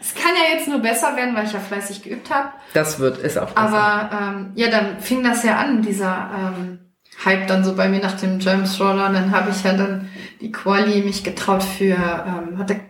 Es 0.00 0.14
kann 0.14 0.32
ja 0.34 0.56
jetzt 0.56 0.68
nur 0.68 0.80
besser 0.80 1.16
werden, 1.16 1.34
weil 1.34 1.46
ich 1.46 1.52
ja 1.52 1.60
fleißig 1.60 2.02
geübt 2.02 2.30
habe. 2.30 2.50
Das 2.74 2.98
wird, 2.98 3.18
ist 3.18 3.38
auch 3.38 3.50
besser. 3.50 3.58
Aber 3.58 4.10
ähm, 4.12 4.52
ja, 4.54 4.68
dann 4.70 5.00
fing 5.00 5.22
das 5.22 5.44
ja 5.44 5.58
an, 5.58 5.82
dieser... 5.82 6.30
Ähm, 6.36 6.80
Hype 7.24 7.46
dann 7.46 7.64
so 7.64 7.76
bei 7.76 7.88
mir 7.88 8.00
nach 8.00 8.18
dem 8.18 8.40
James 8.40 8.80
Roller. 8.80 9.06
Und 9.06 9.14
dann 9.14 9.30
habe 9.30 9.50
ich 9.50 9.62
ja 9.62 9.74
dann 9.74 10.08
die 10.40 10.52
Quali 10.52 11.02
mich 11.02 11.22
getraut 11.24 11.62
für, 11.62 11.94
ähm, 11.94 12.58
hatte, 12.58 12.80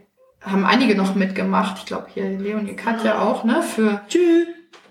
haben 0.45 0.65
einige 0.65 0.95
noch 0.95 1.15
mitgemacht. 1.15 1.79
Ich 1.79 1.87
glaube 1.87 2.07
hier 2.13 2.29
Leonie 2.39 2.77
Katja 2.77 3.21
auch, 3.21 3.45
ne? 3.45 3.63
Für 3.63 4.03
Tschüss. 4.09 4.47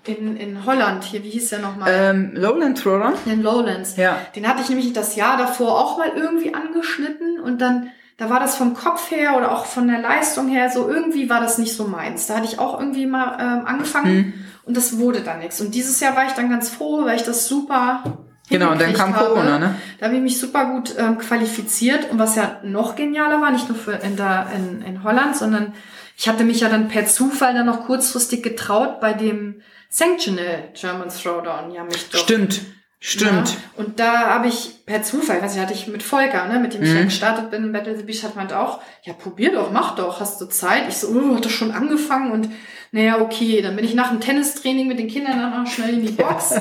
In, 0.06 0.36
in 0.36 0.66
Holland, 0.66 1.02
hier, 1.02 1.24
wie 1.24 1.30
hieß 1.30 1.48
der 1.48 1.60
nochmal? 1.60 1.90
Ähm, 1.90 2.32
Lowland 2.34 2.84
Roller. 2.84 3.14
In 3.24 3.42
Lowlands. 3.42 3.96
Ja. 3.96 4.18
Den 4.36 4.46
hatte 4.46 4.60
ich 4.60 4.68
nämlich 4.68 4.92
das 4.92 5.16
Jahr 5.16 5.38
davor 5.38 5.78
auch 5.78 5.96
mal 5.96 6.10
irgendwie 6.14 6.54
angeschnitten 6.54 7.40
und 7.40 7.62
dann, 7.62 7.90
da 8.18 8.28
war 8.28 8.38
das 8.38 8.56
vom 8.56 8.74
Kopf 8.74 9.10
her 9.10 9.34
oder 9.34 9.52
auch 9.52 9.64
von 9.64 9.88
der 9.88 10.00
Leistung 10.00 10.48
her, 10.48 10.70
so 10.70 10.90
irgendwie 10.90 11.30
war 11.30 11.40
das 11.40 11.56
nicht 11.56 11.74
so 11.74 11.84
meins. 11.84 12.26
Da 12.26 12.36
hatte 12.36 12.44
ich 12.44 12.58
auch 12.58 12.78
irgendwie 12.78 13.06
mal 13.06 13.38
ähm, 13.40 13.66
angefangen 13.66 14.06
hm. 14.06 14.32
und 14.66 14.76
das 14.76 14.98
wurde 14.98 15.20
dann 15.20 15.38
nichts. 15.38 15.62
Und 15.62 15.74
dieses 15.74 15.98
Jahr 16.00 16.14
war 16.14 16.26
ich 16.26 16.32
dann 16.32 16.50
ganz 16.50 16.68
froh, 16.68 17.06
weil 17.06 17.16
ich 17.16 17.22
das 17.22 17.48
super 17.48 18.02
Genau, 18.50 18.72
und 18.72 18.80
dann 18.80 18.92
kam 18.92 19.16
habe. 19.16 19.28
Corona, 19.28 19.58
ne? 19.58 19.74
Da 19.98 20.06
habe 20.06 20.16
ich 20.16 20.22
mich 20.22 20.38
super 20.38 20.66
gut 20.66 20.94
ähm, 20.98 21.18
qualifiziert 21.18 22.10
und 22.10 22.18
was 22.18 22.36
ja 22.36 22.60
noch 22.62 22.94
genialer 22.94 23.40
war, 23.40 23.50
nicht 23.50 23.68
nur 23.68 23.78
für 23.78 23.92
in, 23.92 24.16
der, 24.16 24.48
in, 24.54 24.82
in 24.82 25.02
Holland, 25.02 25.36
sondern 25.36 25.72
ich 26.16 26.28
hatte 26.28 26.44
mich 26.44 26.60
ja 26.60 26.68
dann 26.68 26.88
per 26.88 27.06
Zufall 27.06 27.54
dann 27.54 27.66
noch 27.66 27.86
kurzfristig 27.86 28.42
getraut 28.42 29.00
bei 29.00 29.14
dem 29.14 29.62
Sanctional 29.88 30.68
German 30.74 31.08
Throwdown. 31.08 31.72
Ja, 31.72 31.84
mich 31.84 32.10
doch. 32.10 32.18
Stimmt. 32.18 32.60
Stimmt. 33.06 33.50
Ja, 33.50 33.56
und 33.76 34.00
da 34.00 34.30
habe 34.30 34.48
ich 34.48 34.86
per 34.86 35.02
Zufall, 35.02 35.42
weiß 35.42 35.54
ich, 35.54 35.60
hatte 35.60 35.74
ich 35.74 35.86
mit 35.88 36.02
Volker, 36.02 36.46
ne, 36.46 36.58
mit 36.58 36.72
dem 36.72 36.82
ich 36.82 36.88
mhm. 36.88 36.96
ja 36.96 37.04
gestartet 37.04 37.50
bin, 37.50 37.70
Battle 37.70 37.94
the 37.98 38.02
Beach, 38.02 38.22
hat 38.22 38.34
man 38.34 38.50
auch, 38.50 38.80
ja, 39.02 39.12
probier 39.12 39.52
doch, 39.52 39.70
mach 39.70 39.94
doch, 39.94 40.20
hast 40.20 40.40
du 40.40 40.46
Zeit? 40.46 40.88
Ich 40.88 40.96
so, 40.96 41.08
oh, 41.08 41.36
hat 41.36 41.44
das 41.44 41.52
schon 41.52 41.72
angefangen 41.72 42.32
und 42.32 42.48
naja, 42.94 43.20
okay, 43.20 43.60
dann 43.60 43.74
bin 43.74 43.84
ich 43.84 43.96
nach 43.96 44.10
dem 44.10 44.20
Tennistraining 44.20 44.86
mit 44.86 45.00
den 45.00 45.08
Kindern 45.08 45.36
dann 45.36 45.64
noch 45.64 45.68
schnell 45.68 45.94
in 45.94 46.06
die 46.06 46.12
Box 46.12 46.54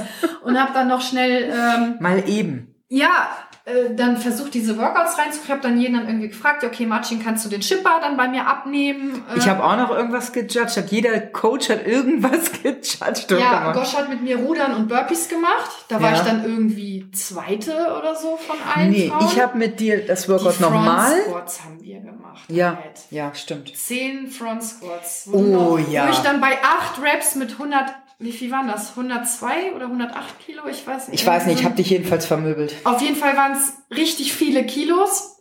und 0.43 0.59
habe 0.59 0.73
dann 0.73 0.87
noch 0.87 1.01
schnell 1.01 1.43
ähm, 1.43 1.97
mal 1.99 2.27
eben. 2.27 2.73
Ja, 2.89 3.29
äh, 3.65 3.95
dann 3.95 4.17
versucht 4.17 4.53
diese 4.53 4.77
Workouts 4.77 5.17
reinzukriegen. 5.17 5.43
Ich 5.43 5.51
habe 5.51 5.61
dann 5.61 5.79
jeden 5.79 5.93
dann 5.93 6.07
irgendwie 6.07 6.27
gefragt, 6.27 6.65
okay, 6.65 6.85
Martin, 6.85 7.23
kannst 7.23 7.45
du 7.45 7.49
den 7.49 7.61
Chipper 7.61 7.99
dann 8.01 8.17
bei 8.17 8.27
mir 8.27 8.45
abnehmen? 8.45 9.23
Äh, 9.33 9.37
ich 9.37 9.47
habe 9.47 9.63
auch 9.63 9.77
noch 9.77 9.89
irgendwas 9.89 10.33
gejudged. 10.33 10.75
Hat 10.75 10.91
jeder 10.91 11.17
Coach 11.21 11.69
hat 11.69 11.87
irgendwas 11.87 12.51
gejudged. 12.63 13.31
Ja, 13.31 13.71
Gosch 13.71 13.95
hat 13.95 14.09
mit 14.09 14.21
mir 14.21 14.37
Rudern 14.37 14.73
und 14.73 14.89
Burpees 14.89 15.29
gemacht. 15.29 15.85
Da 15.87 16.01
war 16.01 16.11
ja. 16.11 16.17
ich 16.17 16.23
dann 16.23 16.43
irgendwie 16.43 17.09
Zweite 17.11 17.71
oder 17.97 18.15
so 18.15 18.35
von 18.35 18.57
allen 18.75 18.91
Nee, 18.91 19.07
Frauen. 19.07 19.27
ich 19.31 19.39
habe 19.39 19.57
mit 19.57 19.79
dir 19.79 20.05
das 20.05 20.27
Workout 20.27 20.59
nochmal. 20.59 21.21
Squats 21.21 21.63
haben 21.63 21.81
wir 21.81 22.01
gemacht. 22.01 22.43
Ja, 22.49 22.77
halt. 22.83 22.99
ja, 23.11 23.33
stimmt. 23.33 23.77
Zehn 23.77 24.27
Front 24.27 24.63
Squats. 24.63 25.29
Oh 25.31 25.39
noch, 25.39 25.79
ja. 25.89 26.05
Wo 26.05 26.11
ich 26.11 26.19
dann 26.19 26.41
bei 26.41 26.57
acht 26.61 27.01
Reps 27.01 27.35
mit 27.35 27.51
100 27.51 27.93
wie 28.23 28.31
viel 28.31 28.51
waren 28.51 28.67
das? 28.67 28.91
102 28.91 29.73
oder 29.75 29.85
108 29.85 30.39
Kilo? 30.39 30.67
Ich 30.67 30.85
weiß 30.85 31.09
nicht. 31.09 31.21
Ich 31.21 31.27
weiß 31.27 31.45
nicht, 31.45 31.59
ich 31.59 31.65
habe 31.65 31.75
dich 31.75 31.89
jedenfalls 31.89 32.25
vermöbelt. 32.25 32.75
Auf 32.83 33.01
jeden 33.01 33.15
Fall 33.15 33.35
waren 33.35 33.53
es 33.53 33.73
richtig 33.95 34.33
viele 34.33 34.65
Kilos. 34.65 35.37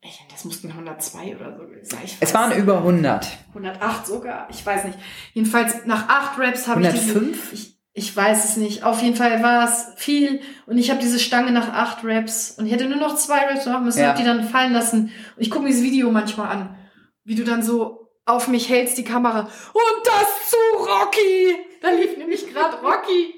Ich, 0.00 0.24
das 0.30 0.44
mussten 0.44 0.70
102 0.70 1.36
oder 1.36 1.56
so 1.56 1.64
sein. 1.82 1.98
Es 2.20 2.32
waren 2.32 2.50
nicht. 2.50 2.58
über 2.58 2.78
100. 2.78 3.26
108 3.48 4.06
sogar, 4.06 4.48
ich 4.50 4.64
weiß 4.64 4.84
nicht. 4.84 4.98
Jedenfalls 5.34 5.86
nach 5.86 6.08
acht 6.08 6.38
Raps 6.38 6.68
habe 6.68 6.82
ich 6.82 6.88
105? 6.88 7.52
ich 7.52 7.78
ich 7.98 8.16
weiß 8.16 8.44
es 8.44 8.56
nicht. 8.56 8.84
Auf 8.84 9.02
jeden 9.02 9.16
Fall 9.16 9.42
war 9.42 9.64
es 9.64 9.88
viel 9.96 10.40
und 10.66 10.78
ich 10.78 10.90
habe 10.90 11.00
diese 11.00 11.18
Stange 11.18 11.50
nach 11.50 11.72
acht 11.72 11.98
Raps 12.04 12.52
und 12.52 12.66
ich 12.66 12.72
hätte 12.72 12.86
nur 12.86 12.98
noch 12.98 13.16
zwei 13.16 13.40
Raps 13.40 13.66
machen 13.66 13.84
müssen, 13.84 13.98
ja. 13.98 14.08
habe 14.10 14.18
die 14.18 14.24
dann 14.24 14.44
fallen 14.44 14.72
lassen. 14.72 15.10
Und 15.36 15.42
ich 15.42 15.50
gucke 15.50 15.64
mir 15.64 15.70
dieses 15.70 15.82
Video 15.82 16.08
manchmal 16.12 16.48
an, 16.48 16.76
wie 17.24 17.34
du 17.34 17.42
dann 17.42 17.64
so 17.64 18.08
auf 18.24 18.46
mich 18.46 18.68
hältst 18.68 18.98
die 18.98 19.04
Kamera 19.04 19.40
und 19.40 20.06
das 20.06 20.50
zu 20.50 20.56
Rocky. 20.78 21.67
Da 21.80 21.90
lief 21.90 22.16
nämlich 22.16 22.52
gerade 22.52 22.76
Rocky. 22.78 23.34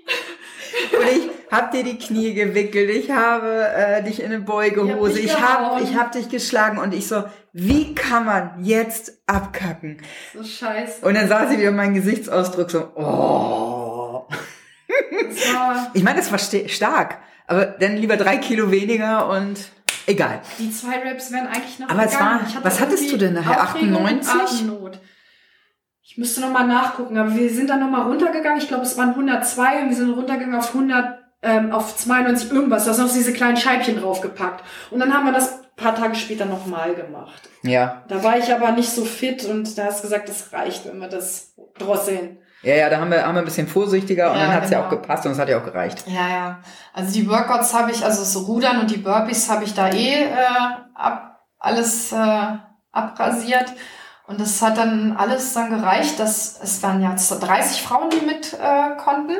Und 0.92 1.08
ich 1.08 1.30
hab 1.50 1.72
dir 1.72 1.82
die 1.82 1.98
Knie 1.98 2.32
gewickelt, 2.34 2.90
ich 2.90 3.10
habe 3.10 3.68
äh, 3.74 4.02
dich 4.02 4.20
in 4.20 4.26
eine 4.26 4.40
Beugehose, 4.40 5.18
ich 5.18 5.38
habe 5.40 5.82
ich 5.82 5.96
hab 5.96 6.12
dich 6.12 6.28
geschlagen 6.28 6.78
und 6.78 6.94
ich 6.94 7.08
so, 7.08 7.24
wie 7.52 7.94
kann 7.94 8.24
man 8.24 8.64
jetzt 8.64 9.18
abkacken? 9.26 10.00
So 10.34 10.44
scheiße. 10.44 11.04
Und 11.04 11.14
dann 11.14 11.28
sah 11.28 11.48
sie 11.48 11.58
wieder 11.58 11.72
mein 11.72 11.94
Gesichtsausdruck 11.94 12.70
so, 12.70 12.92
oh. 12.94 14.28
ich 15.94 16.02
meine, 16.02 16.18
das 16.18 16.30
war 16.30 16.38
stark, 16.38 17.18
aber 17.46 17.66
dann 17.66 17.96
lieber 17.96 18.16
drei 18.16 18.36
Kilo 18.36 18.70
weniger 18.70 19.28
und 19.28 19.58
egal. 20.06 20.40
Die 20.58 20.70
zwei 20.70 20.98
Raps 20.98 21.32
wären 21.32 21.48
eigentlich 21.48 21.78
noch 21.78 21.88
Aber 21.88 22.04
es 22.04 22.18
war, 22.18 22.40
was 22.62 22.80
hattest 22.80 23.10
du 23.12 23.16
denn 23.16 23.34
nachher? 23.34 23.60
98? 23.60 24.66
Ich 26.10 26.18
müsste 26.18 26.40
nochmal 26.40 26.66
nachgucken, 26.66 27.16
aber 27.16 27.36
wir 27.36 27.48
sind 27.50 27.70
dann 27.70 27.78
nochmal 27.78 28.02
runtergegangen. 28.02 28.58
Ich 28.58 28.66
glaube, 28.66 28.82
es 28.82 28.98
waren 28.98 29.10
102 29.10 29.82
und 29.82 29.90
wir 29.90 29.96
sind 29.96 30.10
runtergegangen 30.10 30.58
auf 30.58 30.74
100, 30.74 31.20
ähm, 31.42 31.70
auf 31.70 31.96
92 31.96 32.50
irgendwas. 32.50 32.84
Da 32.84 32.94
sind 32.94 33.06
noch 33.06 33.12
diese 33.12 33.32
kleinen 33.32 33.56
Scheibchen 33.56 33.96
draufgepackt. 33.96 34.64
Und 34.90 34.98
dann 34.98 35.14
haben 35.14 35.26
wir 35.26 35.32
das 35.32 35.60
paar 35.76 35.94
Tage 35.94 36.16
später 36.16 36.46
nochmal 36.46 36.96
gemacht. 36.96 37.48
Ja. 37.62 38.02
Da 38.08 38.24
war 38.24 38.36
ich 38.36 38.52
aber 38.52 38.72
nicht 38.72 38.90
so 38.90 39.04
fit 39.04 39.44
und 39.44 39.78
da 39.78 39.84
hast 39.84 40.00
du 40.00 40.08
gesagt, 40.08 40.28
das 40.28 40.52
reicht, 40.52 40.84
wenn 40.84 40.98
wir 40.98 41.06
das 41.06 41.54
drosseln. 41.78 42.38
Ja, 42.62 42.74
ja, 42.74 42.90
da 42.90 42.98
haben 42.98 43.12
wir, 43.12 43.24
haben 43.24 43.36
wir 43.36 43.42
ein 43.42 43.44
bisschen 43.44 43.68
vorsichtiger 43.68 44.32
und 44.32 44.36
ja, 44.36 44.46
dann 44.46 44.54
hat's 44.54 44.68
genau. 44.68 44.80
ja 44.80 44.86
auch 44.86 44.90
gepasst 44.90 45.26
und 45.26 45.32
es 45.32 45.38
hat 45.38 45.48
ja 45.48 45.60
auch 45.60 45.64
gereicht. 45.64 46.02
Ja, 46.08 46.28
ja. 46.28 46.58
Also 46.92 47.12
die 47.12 47.30
Workouts 47.30 47.72
habe 47.72 47.92
ich, 47.92 48.04
also 48.04 48.18
das 48.18 48.48
Rudern 48.48 48.80
und 48.80 48.90
die 48.90 48.96
Burpees 48.98 49.48
habe 49.48 49.62
ich 49.62 49.74
da 49.74 49.90
eh 49.90 50.24
äh, 50.24 50.36
ab, 50.92 51.46
alles 51.60 52.10
äh, 52.10 52.56
abrasiert. 52.90 53.72
Und 54.30 54.40
das 54.40 54.62
hat 54.62 54.78
dann 54.78 55.16
alles 55.16 55.52
dann 55.54 55.70
gereicht, 55.70 56.20
dass 56.20 56.60
es 56.62 56.80
dann 56.80 57.02
ja 57.02 57.16
30 57.16 57.82
Frauen, 57.82 58.10
die 58.10 58.24
mit 58.24 58.52
äh, 58.52 58.96
konnten. 58.96 59.36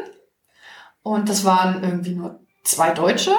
Und 1.05 1.28
das 1.28 1.45
waren 1.45 1.84
irgendwie 1.84 2.16
nur 2.16 2.41
zwei 2.64 2.91
Deutsche. 2.91 3.32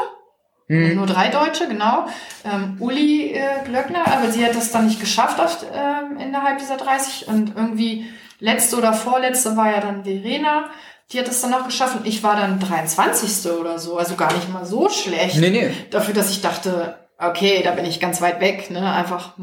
Mhm. 0.70 0.96
Nur 0.96 1.08
drei 1.08 1.28
Deutsche, 1.28 1.68
genau. 1.68 2.06
Ähm, 2.46 2.78
Uli 2.80 3.34
äh, 3.34 3.66
Glöckner, 3.66 4.08
aber 4.08 4.32
sie 4.32 4.46
hat 4.46 4.56
das 4.56 4.72
dann 4.72 4.88
nicht 4.88 5.02
geschafft 5.02 5.42
auf, 5.42 5.62
äh, 5.64 6.24
innerhalb 6.24 6.60
dieser 6.60 6.78
30. 6.78 7.28
Und 7.28 7.54
irgendwie 7.58 8.10
letzte 8.40 8.78
oder 8.78 8.94
vorletzte 8.94 9.58
war 9.58 9.72
ja 9.72 9.82
dann 9.82 10.06
Verena. 10.06 10.70
Die 11.12 11.20
hat 11.20 11.28
es 11.28 11.42
dann 11.42 11.52
noch 11.52 11.66
geschafft 11.66 11.98
und 11.98 12.08
ich 12.08 12.24
war 12.24 12.38
dann 12.38 12.62
23. 12.62 13.52
oder 13.52 13.78
so. 13.78 13.98
Also 13.98 14.16
gar 14.16 14.32
nicht 14.34 14.48
mal 14.48 14.66
so 14.66 14.88
schlecht. 14.88 15.36
Nee, 15.36 15.50
nee. 15.50 15.72
Dafür, 15.90 16.14
dass 16.14 16.32
ich 16.32 16.40
dachte, 16.40 16.96
okay, 17.18 17.60
da 17.62 17.72
bin 17.72 17.84
ich 17.84 18.00
ganz 18.00 18.22
weit 18.22 18.40
weg, 18.40 18.72
ne? 18.72 18.94
Einfach 18.94 19.34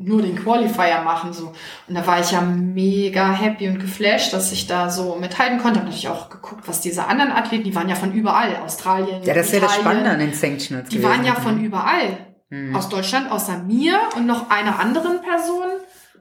nur 0.00 0.22
den 0.22 0.36
Qualifier 0.36 1.02
machen 1.04 1.32
so. 1.32 1.52
Und 1.88 1.94
da 1.94 2.06
war 2.06 2.20
ich 2.20 2.30
ja 2.30 2.40
mega 2.40 3.32
happy 3.32 3.68
und 3.68 3.80
geflasht, 3.80 4.32
dass 4.32 4.52
ich 4.52 4.66
da 4.66 4.90
so 4.90 5.16
mithalten 5.16 5.58
konnte. 5.58 5.80
Hab 5.80 5.86
natürlich 5.86 6.08
auch 6.08 6.30
geguckt, 6.30 6.66
was 6.66 6.80
diese 6.80 7.06
anderen 7.06 7.32
Athleten, 7.32 7.64
die 7.64 7.74
waren 7.74 7.88
ja 7.88 7.94
von 7.94 8.12
überall, 8.12 8.56
Australien. 8.56 9.22
Ja, 9.24 9.34
das 9.34 9.46
ist 9.46 9.54
ja 9.54 9.60
das 9.60 9.74
Spannende 9.74 10.10
an 10.10 10.18
den 10.18 10.32
Sanctionals. 10.32 10.88
Die 10.88 11.02
waren 11.02 11.24
ja 11.24 11.34
von 11.34 11.62
überall. 11.62 12.18
Mhm. 12.50 12.74
Aus 12.74 12.88
Deutschland, 12.88 13.30
außer 13.30 13.58
mir 13.58 13.98
und 14.16 14.26
noch 14.26 14.50
einer 14.50 14.78
anderen 14.78 15.20
Person. 15.20 15.66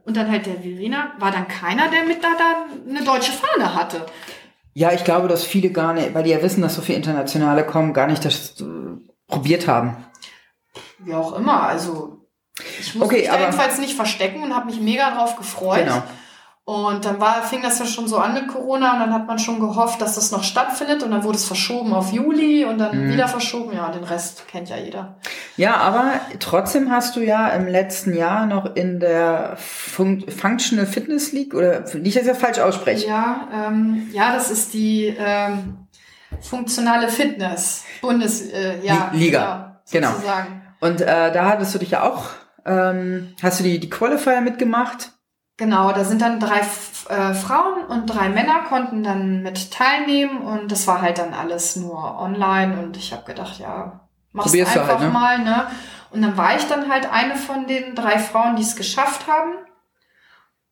Und 0.03 0.17
dann 0.17 0.31
halt 0.31 0.45
der 0.45 0.61
Verena, 0.61 1.11
war 1.19 1.31
dann 1.31 1.47
keiner, 1.47 1.89
der 1.89 2.03
mit 2.03 2.23
da, 2.23 2.29
da 2.37 2.89
eine 2.89 3.03
deutsche 3.03 3.31
Fahne 3.31 3.75
hatte. 3.75 4.05
Ja, 4.73 4.91
ich 4.93 5.03
glaube, 5.03 5.27
dass 5.27 5.43
viele 5.43 5.71
gar 5.71 5.93
nicht, 5.93 6.13
weil 6.13 6.23
die 6.23 6.29
ja 6.29 6.41
wissen, 6.41 6.61
dass 6.61 6.75
so 6.75 6.81
viele 6.81 6.97
Internationale 6.97 7.65
kommen, 7.65 7.93
gar 7.93 8.07
nicht 8.07 8.23
das 8.23 8.61
äh, 8.61 8.65
probiert 9.27 9.67
haben. 9.67 9.97
Wie 10.99 11.13
auch 11.13 11.33
immer, 11.37 11.63
also 11.63 12.16
ich 12.79 12.95
muss 12.95 13.05
Okay, 13.05 13.19
mich 13.21 13.31
aber- 13.31 13.39
jedenfalls 13.41 13.77
nicht 13.79 13.95
verstecken 13.95 14.43
und 14.43 14.55
habe 14.55 14.65
mich 14.67 14.79
mega 14.79 15.11
drauf 15.15 15.35
gefreut. 15.35 15.85
Genau. 15.85 16.03
Und 16.65 17.05
dann 17.05 17.17
war, 17.21 17.43
fing 17.43 17.61
das 17.61 17.79
ja 17.79 17.85
schon 17.85 18.09
so 18.09 18.17
an 18.17 18.33
mit 18.33 18.49
Corona 18.49 18.91
und 18.95 18.99
dann 18.99 19.13
hat 19.13 19.25
man 19.25 19.39
schon 19.39 19.61
gehofft, 19.61 20.01
dass 20.01 20.15
das 20.15 20.31
noch 20.31 20.43
stattfindet 20.43 21.01
und 21.01 21.11
dann 21.11 21.23
wurde 21.23 21.37
es 21.37 21.45
verschoben 21.45 21.93
auf 21.93 22.11
Juli 22.11 22.65
und 22.65 22.77
dann 22.77 23.05
Mhm. 23.07 23.13
wieder 23.13 23.29
verschoben. 23.29 23.73
Ja, 23.73 23.89
den 23.89 24.03
Rest 24.03 24.49
kennt 24.49 24.67
ja 24.67 24.75
jeder. 24.75 25.15
Ja, 25.55 25.77
aber 25.77 26.11
trotzdem 26.41 26.91
hast 26.91 27.15
du 27.15 27.21
ja 27.21 27.47
im 27.49 27.67
letzten 27.67 28.13
Jahr 28.17 28.45
noch 28.47 28.75
in 28.75 28.99
der 28.99 29.55
Fun 29.55 30.25
Functional 30.27 30.85
Fitness 30.85 31.31
League 31.31 31.53
oder 31.53 31.85
nicht, 31.95 32.17
dass 32.17 32.23
ich 32.23 32.29
das 32.29 32.37
falsch 32.37 32.59
ausspreche. 32.59 33.07
Ja, 33.07 33.47
ähm, 33.53 34.09
ja, 34.11 34.33
das 34.33 34.51
ist 34.51 34.73
die 34.73 35.15
ähm, 35.17 35.87
funktionale 36.41 37.07
Fitness 37.07 37.85
Bundes 38.01 38.41
äh, 38.51 38.79
ja, 38.85 39.09
Li- 39.13 39.19
Liga. 39.25 39.39
ja, 39.39 39.81
Genau. 39.89 40.11
sozusagen. 40.11 40.61
Und 40.81 40.99
äh, 40.99 41.31
da 41.31 41.45
hattest 41.45 41.73
du 41.73 41.79
dich 41.79 41.91
ja 41.91 42.03
auch, 42.03 42.25
ähm, 42.67 43.35
hast 43.41 43.59
du 43.59 43.63
die, 43.63 43.79
die 43.79 43.89
Qualifier 43.89 44.41
mitgemacht? 44.41 45.13
Genau, 45.57 45.91
da 45.91 46.03
sind 46.03 46.21
dann 46.21 46.39
drei 46.39 46.59
äh, 46.59 47.33
Frauen 47.33 47.83
und 47.87 48.05
drei 48.05 48.29
Männer 48.29 48.59
konnten 48.69 49.01
dann 49.03 49.41
mit 49.41 49.71
teilnehmen 49.71 50.41
und 50.41 50.71
das 50.71 50.85
war 50.85 51.01
halt 51.01 51.17
dann 51.17 51.33
alles 51.33 51.75
nur 51.75 52.19
online 52.19 52.79
und 52.79 52.95
ich 52.95 53.11
habe 53.11 53.23
gedacht, 53.23 53.59
ja, 53.59 54.07
mach's 54.33 54.51
Probierst 54.51 54.75
du 54.75 54.81
einfach 54.81 54.99
halt, 54.99 55.07
ne? 55.07 55.09
mal, 55.09 55.39
ne? 55.39 55.67
Und 56.11 56.21
dann 56.21 56.37
war 56.37 56.55
ich 56.55 56.63
dann 56.67 56.89
halt 56.89 57.11
eine 57.11 57.35
von 57.35 57.65
den 57.65 57.95
drei 57.95 58.19
Frauen, 58.19 58.55
die 58.55 58.61
es 58.61 58.75
geschafft 58.75 59.27
haben. 59.27 59.53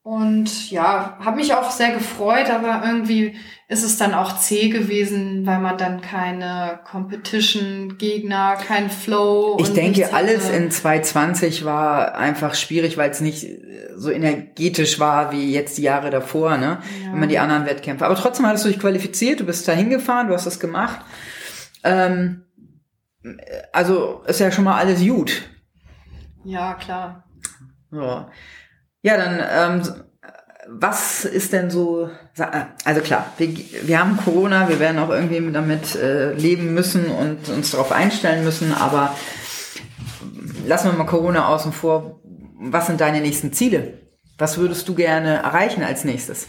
Und 0.05 0.69
ja, 0.69 1.17
habe 1.19 1.37
mich 1.37 1.55
auch 1.55 1.71
sehr 1.71 1.91
gefreut, 1.91 2.51
aber 2.51 2.83
irgendwie 2.85 3.35
ist 3.67 3.83
es 3.83 3.97
dann 3.97 4.13
auch 4.13 4.37
zäh 4.37 4.69
gewesen, 4.69 5.47
weil 5.47 5.57
man 5.57 5.79
dann 5.79 5.99
keine 5.99 6.79
Competition-Gegner, 6.85 8.55
kein 8.67 8.91
Flow. 8.91 9.57
Ich 9.59 9.73
denke, 9.73 10.13
alles 10.13 10.45
hatte. 10.45 10.57
in 10.57 10.69
2020 10.69 11.65
war 11.65 12.13
einfach 12.13 12.53
schwierig, 12.53 12.97
weil 12.97 13.09
es 13.09 13.19
nicht 13.19 13.47
so 13.95 14.11
energetisch 14.11 14.99
war 14.99 15.31
wie 15.31 15.51
jetzt 15.51 15.79
die 15.79 15.81
Jahre 15.81 16.11
davor, 16.11 16.59
ne? 16.59 16.77
Ja. 17.03 17.11
Wenn 17.11 17.19
man 17.21 17.29
die 17.29 17.39
anderen 17.39 17.65
Wettkämpfe. 17.65 18.05
Aber 18.05 18.15
trotzdem 18.15 18.45
hattest 18.45 18.65
du 18.65 18.69
dich 18.69 18.79
qualifiziert, 18.79 19.39
du 19.39 19.45
bist 19.47 19.67
da 19.67 19.71
hingefahren, 19.71 20.27
du 20.27 20.35
hast 20.35 20.45
das 20.45 20.59
gemacht. 20.59 20.99
Ähm, 21.83 22.43
also 23.73 24.21
ist 24.27 24.39
ja 24.39 24.51
schon 24.51 24.65
mal 24.65 24.77
alles 24.77 24.99
gut. 25.03 25.49
Ja, 26.43 26.75
klar. 26.75 27.23
Ja, 27.91 28.29
ja 29.05 29.17
dann, 29.17 29.39
ähm, 29.83 29.93
was 30.67 31.25
ist 31.25 31.53
denn 31.53 31.69
so, 31.69 32.09
sa- 32.33 32.69
also 32.83 33.01
klar, 33.01 33.31
wir, 33.37 33.49
wir 33.83 33.99
haben 33.99 34.17
Corona, 34.17 34.67
wir 34.67 34.79
werden 34.79 34.97
auch 34.99 35.09
irgendwie 35.09 35.51
damit 35.51 35.95
äh, 35.95 36.33
leben 36.33 36.73
müssen 36.73 37.05
und 37.05 37.47
uns 37.49 37.71
darauf 37.71 37.91
einstellen 37.91 38.43
müssen, 38.43 38.73
aber 38.73 39.15
lassen 40.65 40.89
wir 40.91 40.97
mal 40.97 41.05
Corona 41.05 41.47
außen 41.49 41.71
vor. 41.71 42.19
Was 42.57 42.87
sind 42.87 42.99
deine 42.99 43.21
nächsten 43.21 43.53
Ziele? 43.53 43.99
Was 44.39 44.57
würdest 44.57 44.87
du 44.89 44.95
gerne 44.95 45.35
erreichen 45.43 45.83
als 45.83 46.03
nächstes? 46.03 46.47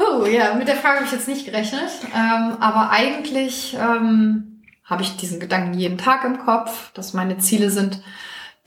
Oh 0.00 0.26
ja, 0.26 0.54
mit 0.54 0.66
der 0.66 0.74
Frage 0.76 0.96
habe 0.96 1.06
ich 1.06 1.12
jetzt 1.12 1.28
nicht 1.28 1.46
gerechnet. 1.46 1.90
Ähm, 2.12 2.56
aber 2.60 2.90
eigentlich 2.90 3.76
ähm, 3.80 4.62
habe 4.84 5.02
ich 5.02 5.16
diesen 5.16 5.38
Gedanken 5.38 5.74
jeden 5.78 5.98
Tag 5.98 6.24
im 6.24 6.38
Kopf, 6.38 6.92
dass 6.94 7.12
meine 7.12 7.38
Ziele 7.38 7.70
sind, 7.70 8.02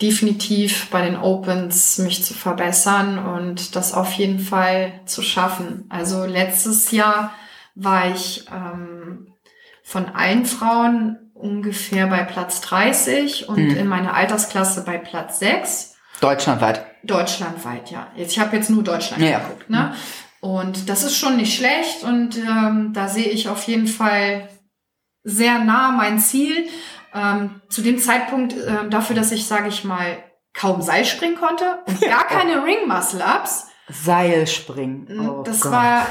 definitiv 0.02 0.90
bei 0.90 1.02
den 1.04 1.16
Opens 1.18 1.98
mich 2.00 2.24
zu 2.24 2.34
verbessern 2.34 3.18
und 3.18 3.76
das 3.76 3.94
auf 3.94 4.12
jeden 4.14 4.40
Fall 4.40 5.00
zu 5.06 5.22
schaffen. 5.22 5.86
Also 5.90 6.26
letztes 6.26 6.92
Jahr 6.92 7.34
war 7.76 8.10
ich 8.14 8.46
ähm, 8.52 9.34
von 9.84 10.08
allen 10.10 10.46
Frauen 10.46 11.18
ungefähr 11.34 12.08
bei 12.08 12.24
Platz 12.24 12.62
30 12.62 13.48
und 13.50 13.58
Mhm. 13.58 13.78
in 13.78 13.88
meiner 13.88 14.14
Altersklasse 14.14 14.84
bei 14.84 14.98
Platz 14.98 15.40
6. 15.40 15.96
Deutschlandweit. 16.22 16.86
Deutschlandweit, 17.04 17.92
ja. 17.92 18.08
Jetzt, 18.16 18.32
ich 18.32 18.40
habe 18.40 18.56
jetzt 18.56 18.70
nur 18.70 18.84
Deutschland 18.84 19.22
Ja. 19.22 19.40
geguckt, 19.40 19.70
ne? 19.70 19.94
Und 20.40 20.90
das 20.90 21.04
ist 21.04 21.18
schon 21.18 21.38
nicht 21.38 21.56
schlecht 21.56 22.04
und 22.04 22.38
ähm, 22.38 22.92
da 22.94 23.08
sehe 23.08 23.30
ich 23.30 23.50
auf 23.50 23.64
jeden 23.64 23.88
Fall 23.88 24.48
sehr 25.24 25.60
nah 25.60 25.92
mein 25.92 26.20
Ziel. 26.20 26.68
Ähm, 27.16 27.62
zu 27.70 27.82
dem 27.82 27.98
Zeitpunkt 27.98 28.54
ähm, 28.54 28.90
dafür, 28.90 29.16
dass 29.16 29.32
ich, 29.32 29.48
sage 29.48 29.70
ich 29.70 29.84
mal, 29.86 30.18
kaum 30.54 30.82
Seil 30.82 31.06
springen 31.06 31.36
konnte 31.36 31.80
und 31.88 32.02
gar 32.10 32.28
keine 32.28 32.64
Ring 32.64 32.88
Muscle 32.88 33.22
Ups. 33.22 33.68
Seilspringen. 33.88 35.20
Oh 35.20 35.44
das 35.44 35.62
Gott. 35.62 35.72
war 35.72 36.08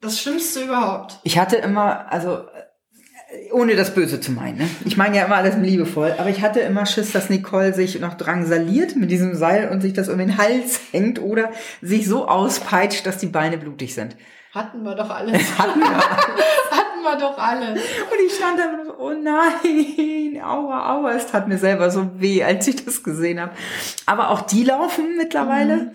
das 0.00 0.20
Schlimmste 0.20 0.64
überhaupt. 0.64 1.20
Ich 1.22 1.38
hatte 1.38 1.56
immer, 1.56 2.10
also 2.10 2.38
äh, 2.38 3.52
ohne 3.52 3.76
das 3.76 3.94
Böse 3.94 4.20
zu 4.20 4.32
meinen, 4.32 4.58
ne? 4.58 4.70
ich 4.84 4.96
meine 4.96 5.16
ja 5.16 5.24
immer 5.24 5.36
alles 5.36 5.56
liebevoll, 5.56 6.14
aber 6.18 6.30
ich 6.30 6.42
hatte 6.42 6.60
immer 6.60 6.86
Schiss, 6.86 7.12
dass 7.12 7.30
Nicole 7.30 7.74
sich 7.74 8.00
noch 8.00 8.14
drangsaliert 8.14 8.96
mit 8.96 9.10
diesem 9.10 9.36
Seil 9.36 9.68
und 9.68 9.82
sich 9.82 9.92
das 9.92 10.08
um 10.08 10.18
den 10.18 10.36
Hals 10.36 10.80
hängt 10.92 11.20
oder 11.20 11.50
sich 11.80 12.08
so 12.08 12.26
auspeitscht, 12.26 13.06
dass 13.06 13.18
die 13.18 13.26
Beine 13.26 13.56
blutig 13.56 13.94
sind. 13.94 14.16
Hatten 14.52 14.82
wir 14.82 14.96
doch 14.96 15.10
alles. 15.10 15.58
Hatten 15.58 15.78
wir. 15.78 15.86
Hatten 17.04 17.20
wir 17.20 17.28
doch 17.28 17.38
alle. 17.38 17.72
Und 17.72 18.26
ich 18.26 18.34
stand 18.34 18.58
da 18.58 18.70
und 18.70 18.86
so, 18.86 18.98
oh 18.98 19.12
nein, 19.12 20.42
aua, 20.42 20.96
aua, 20.96 21.12
es 21.12 21.26
tat 21.26 21.48
mir 21.48 21.58
selber 21.58 21.90
so 21.90 22.20
weh, 22.20 22.42
als 22.42 22.66
ich 22.66 22.84
das 22.84 23.02
gesehen 23.02 23.40
habe. 23.40 23.52
Aber 24.06 24.30
auch 24.30 24.42
die 24.42 24.64
laufen 24.64 25.16
mittlerweile, 25.16 25.92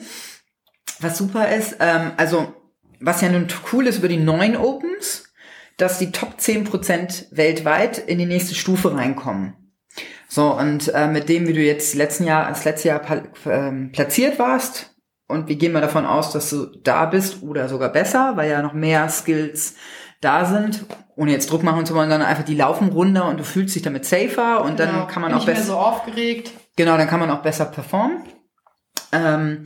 was 1.00 1.18
super 1.18 1.50
ist. 1.50 1.78
Ähm, 1.80 2.12
also, 2.18 2.54
was 3.00 3.22
ja 3.22 3.30
nun 3.30 3.48
cool 3.72 3.88
ist 3.88 4.00
über 4.00 4.08
die 4.08 4.18
neuen 4.18 4.58
Opens, 4.58 5.34
dass 5.78 6.00
die 6.00 6.12
Top 6.12 6.36
10% 6.40 7.36
weltweit 7.36 7.98
in 7.98 8.18
die 8.18 8.26
nächste 8.26 8.56
Stufe 8.56 8.96
reinkommen. 8.96 9.54
So, 10.28 10.52
und 10.52 10.94
äh, 10.94 11.08
mit 11.08 11.30
dem, 11.30 11.48
wie 11.48 11.54
du 11.54 11.62
jetzt 11.62 11.96
letzten 11.96 12.26
Jahr, 12.26 12.50
das 12.50 12.66
letzte 12.66 12.90
Jahr 12.90 13.02
ähm, 13.46 13.92
platziert 13.92 14.40
warst, 14.40 14.96
und 15.28 15.48
wir 15.48 15.56
gehen 15.56 15.72
mal 15.72 15.82
davon 15.82 16.06
aus, 16.06 16.32
dass 16.34 16.52
du 16.52 16.68
da 16.68 17.06
bist 17.08 17.42
oder 17.42 17.68
sogar 17.68 17.90
besser, 17.90 18.34
weil 18.36 18.50
ja 18.52 18.62
noch 18.62 18.74
mehr 18.74 19.10
Skills 19.10 19.76
da 20.26 20.46
sind, 20.46 20.86
ohne 21.16 21.32
jetzt 21.32 21.50
Druck 21.52 21.64
machen 21.64 21.86
zu 21.86 21.94
wollen, 21.96 22.10
sondern 22.10 22.28
einfach 22.28 22.44
die 22.44 22.56
laufen 22.56 22.90
runter 22.90 23.28
und 23.30 23.40
du 23.40 23.44
fühlst 23.46 23.76
dich 23.76 23.84
damit 23.84 24.06
safer 24.06 24.62
und 24.64 24.78
Genau. 24.78 24.92
dann 24.92 25.08
kann 25.08 25.22
man 25.22 25.32
Bin 25.32 25.40
auch 25.40 25.46
besser, 25.46 25.64
so 25.64 25.78
aufgeregt. 25.78 26.52
genau, 26.76 26.98
dann 26.98 27.08
kann 27.08 27.20
man 27.22 27.32
auch 27.32 27.42
besser 27.42 27.66
performen. 27.66 28.18
Ähm, 29.12 29.64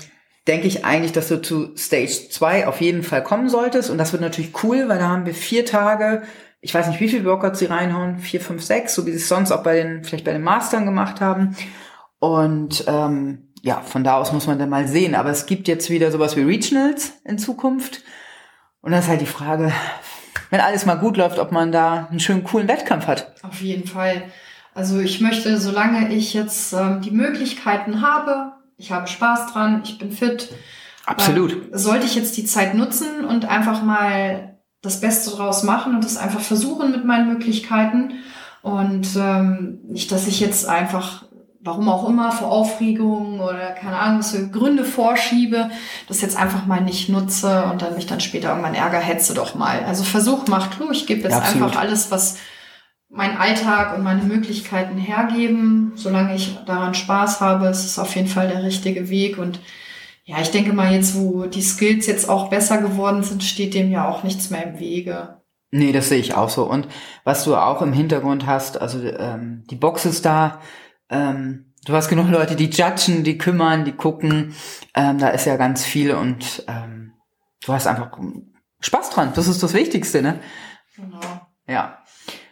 denke 0.47 0.68
ich 0.68 0.86
eigentlich, 0.86 1.12
dass 1.12 1.28
du 1.28 1.41
zu 1.41 1.76
Stage 1.76 2.30
2 2.30 2.68
auf 2.68 2.82
jeden 2.82 3.03
Fall 3.03 3.24
kommen 3.24 3.49
solltest 3.49 3.89
und 3.89 3.97
das 3.97 4.12
wird 4.12 4.22
natürlich 4.22 4.64
cool, 4.64 4.88
weil 4.89 4.99
da 4.99 5.07
haben 5.10 5.26
wir 5.26 5.34
vier 5.34 5.66
Tage, 5.66 6.24
ich 6.62 6.74
weiß 6.74 6.88
nicht, 6.88 6.99
wie 6.99 7.10
viele 7.10 7.26
Workouts 7.26 7.60
sie 7.60 7.66
reinhauen, 7.66 8.20
vier, 8.20 8.41
fünf, 8.41 8.64
sechs, 8.64 8.93
so 8.95 9.05
wie 9.05 9.12
sie 9.12 9.18
es 9.18 9.28
sonst 9.30 9.51
auch 9.51 9.64
bei 9.64 9.76
den, 9.76 10.03
vielleicht 10.03 10.26
bei 10.26 10.34
den 10.34 10.43
Mastern 10.43 10.86
gemacht 10.86 11.22
haben 11.22 11.55
und 12.20 12.84
ähm, 12.88 13.45
ja, 13.62 13.82
von 13.82 14.03
da 14.03 14.16
aus 14.18 14.32
muss 14.32 14.47
man 14.47 14.57
dann 14.57 14.70
mal 14.70 14.88
sehen. 14.88 15.16
Aber 15.16 15.30
es 15.32 15.45
gibt 15.45 15.68
jetzt 15.68 15.89
wieder 15.89 16.12
sowas 16.12 16.38
wie 16.38 16.43
Regionals 16.43 17.14
in 17.26 17.38
Zukunft. 17.38 18.03
Und 18.82 18.91
das 18.93 19.03
ist 19.03 19.10
halt 19.10 19.20
die 19.20 19.26
Frage, 19.26 19.74
wenn 20.49 20.59
alles 20.59 20.85
mal 20.85 20.95
gut 20.95 21.17
läuft, 21.17 21.39
ob 21.39 21.51
man 21.51 21.71
da 21.71 22.07
einen 22.09 22.19
schönen, 22.19 22.43
coolen 22.43 22.67
Wettkampf 22.67 23.07
hat. 23.07 23.33
Auf 23.43 23.61
jeden 23.61 23.87
Fall. 23.87 24.23
Also 24.73 24.99
ich 24.99 25.19
möchte, 25.19 25.59
solange 25.59 26.13
ich 26.13 26.33
jetzt 26.33 26.73
ähm, 26.73 27.01
die 27.01 27.11
Möglichkeiten 27.11 28.01
habe, 28.01 28.53
ich 28.77 28.91
habe 28.91 29.07
Spaß 29.07 29.51
dran, 29.51 29.81
ich 29.83 29.97
bin 29.97 30.11
fit, 30.11 30.49
Absolut. 31.05 31.51
ähm, 31.51 31.69
sollte 31.73 32.05
ich 32.05 32.15
jetzt 32.15 32.37
die 32.37 32.45
Zeit 32.45 32.75
nutzen 32.75 33.25
und 33.25 33.45
einfach 33.45 33.83
mal 33.83 34.57
das 34.81 35.01
Beste 35.01 35.31
draus 35.31 35.63
machen 35.63 35.95
und 35.95 36.05
es 36.05 36.17
einfach 36.17 36.39
versuchen 36.39 36.91
mit 36.91 37.03
meinen 37.03 37.27
Möglichkeiten. 37.27 38.13
Und 38.61 39.07
ähm, 39.17 39.79
nicht, 39.87 40.11
dass 40.11 40.27
ich 40.27 40.39
jetzt 40.39 40.67
einfach, 40.67 41.25
warum 41.62 41.89
auch 41.89 42.07
immer, 42.07 42.32
vor 42.32 42.51
Aufregung 42.51 43.39
oder 43.39 43.72
keine 43.72 43.97
Ahnung, 43.97 44.20
was 44.20 44.32
für 44.32 44.47
Gründe 44.47 44.84
vorschiebe, 44.84 45.70
das 46.07 46.22
jetzt 46.22 46.38
einfach 46.38 46.66
mal 46.66 46.82
nicht 46.82 47.10
nutze 47.10 47.66
und 47.66 47.82
dann 47.82 47.95
mich 47.95 48.07
dann 48.07 48.22
später 48.22 48.49
irgendwann 48.49 48.76
ärger, 48.76 48.99
hetze 48.99 49.34
doch 49.34 49.55
mal. 49.55 49.84
Also 49.86 50.03
Versuch 50.03 50.47
macht 50.47 50.72
klug, 50.72 50.91
ich 50.91 51.05
gebe 51.05 51.22
jetzt 51.22 51.34
Ja, 51.34 51.39
einfach 51.41 51.76
alles, 51.76 52.12
was 52.12 52.38
mein 53.10 53.38
Alltag 53.38 53.97
und 53.97 54.03
meine 54.03 54.24
Möglichkeiten 54.24 54.97
hergeben. 54.97 55.93
Solange 55.95 56.36
ich 56.36 56.57
daran 56.66 56.93
Spaß 56.93 57.41
habe, 57.41 57.68
ist 57.68 57.84
es 57.84 57.99
auf 57.99 58.16
jeden 58.16 58.28
Fall 58.28 58.47
der 58.47 58.64
richtige 58.64 59.10
Weg. 59.10 59.38
Und 59.38 59.60
ja, 60.26 60.39
ich 60.39 60.51
denke 60.51 60.74
mal, 60.74 60.93
jetzt, 60.93 61.16
wo 61.16 61.45
die 61.45 61.62
Skills 61.62 62.05
jetzt 62.05 62.30
auch 62.30 62.49
besser 62.49 62.78
geworden 62.78 63.24
sind, 63.24 63.43
steht 63.43 63.74
dem 63.74 63.91
ja 63.91 64.07
auch 64.07 64.24
nichts 64.24 64.51
mehr 64.51 64.64
im 64.64 64.80
Wege. 64.80 65.39
Nee, 65.72 65.91
das 65.91 66.10
sehe 66.10 66.20
ich 66.20 66.36
auch 66.36 66.49
so. 66.49 66.64
Und 66.64 66.88
was 67.24 67.43
du 67.43 67.55
auch 67.55 67.82
im 67.82 67.93
Hintergrund 67.93 68.45
hast, 68.45 68.80
also 68.80 68.99
ähm, 69.03 69.64
die 69.70 69.76
Box 69.76 70.05
ist 70.05 70.26
da, 70.26 70.60
ähm, 71.10 71.74
du 71.86 71.93
hast 71.93 72.10
genug 72.10 72.30
Leute, 72.30 72.55
die 72.55 72.70
judgen, 72.70 73.24
die 73.24 73.38
kümmern, 73.38 73.86
die 73.86 73.93
gucken. 73.93 74.53
Ähm, 74.95 75.18
da 75.18 75.30
ist 75.30 75.45
ja 75.45 75.57
ganz 75.57 75.86
viel 75.86 76.14
und 76.14 76.64
ähm, 76.68 77.14
du 77.66 77.74
hast 77.74 77.88
einfach 77.88 78.12
Spaß 78.80 79.10
dran. 79.12 79.32
Das 79.36 79.47
ist 79.47 79.62
das 79.62 79.74
Wichtigste, 79.74 80.22
ne? 80.22 80.39
Genau. 80.95 81.20
Ja. 81.68 81.99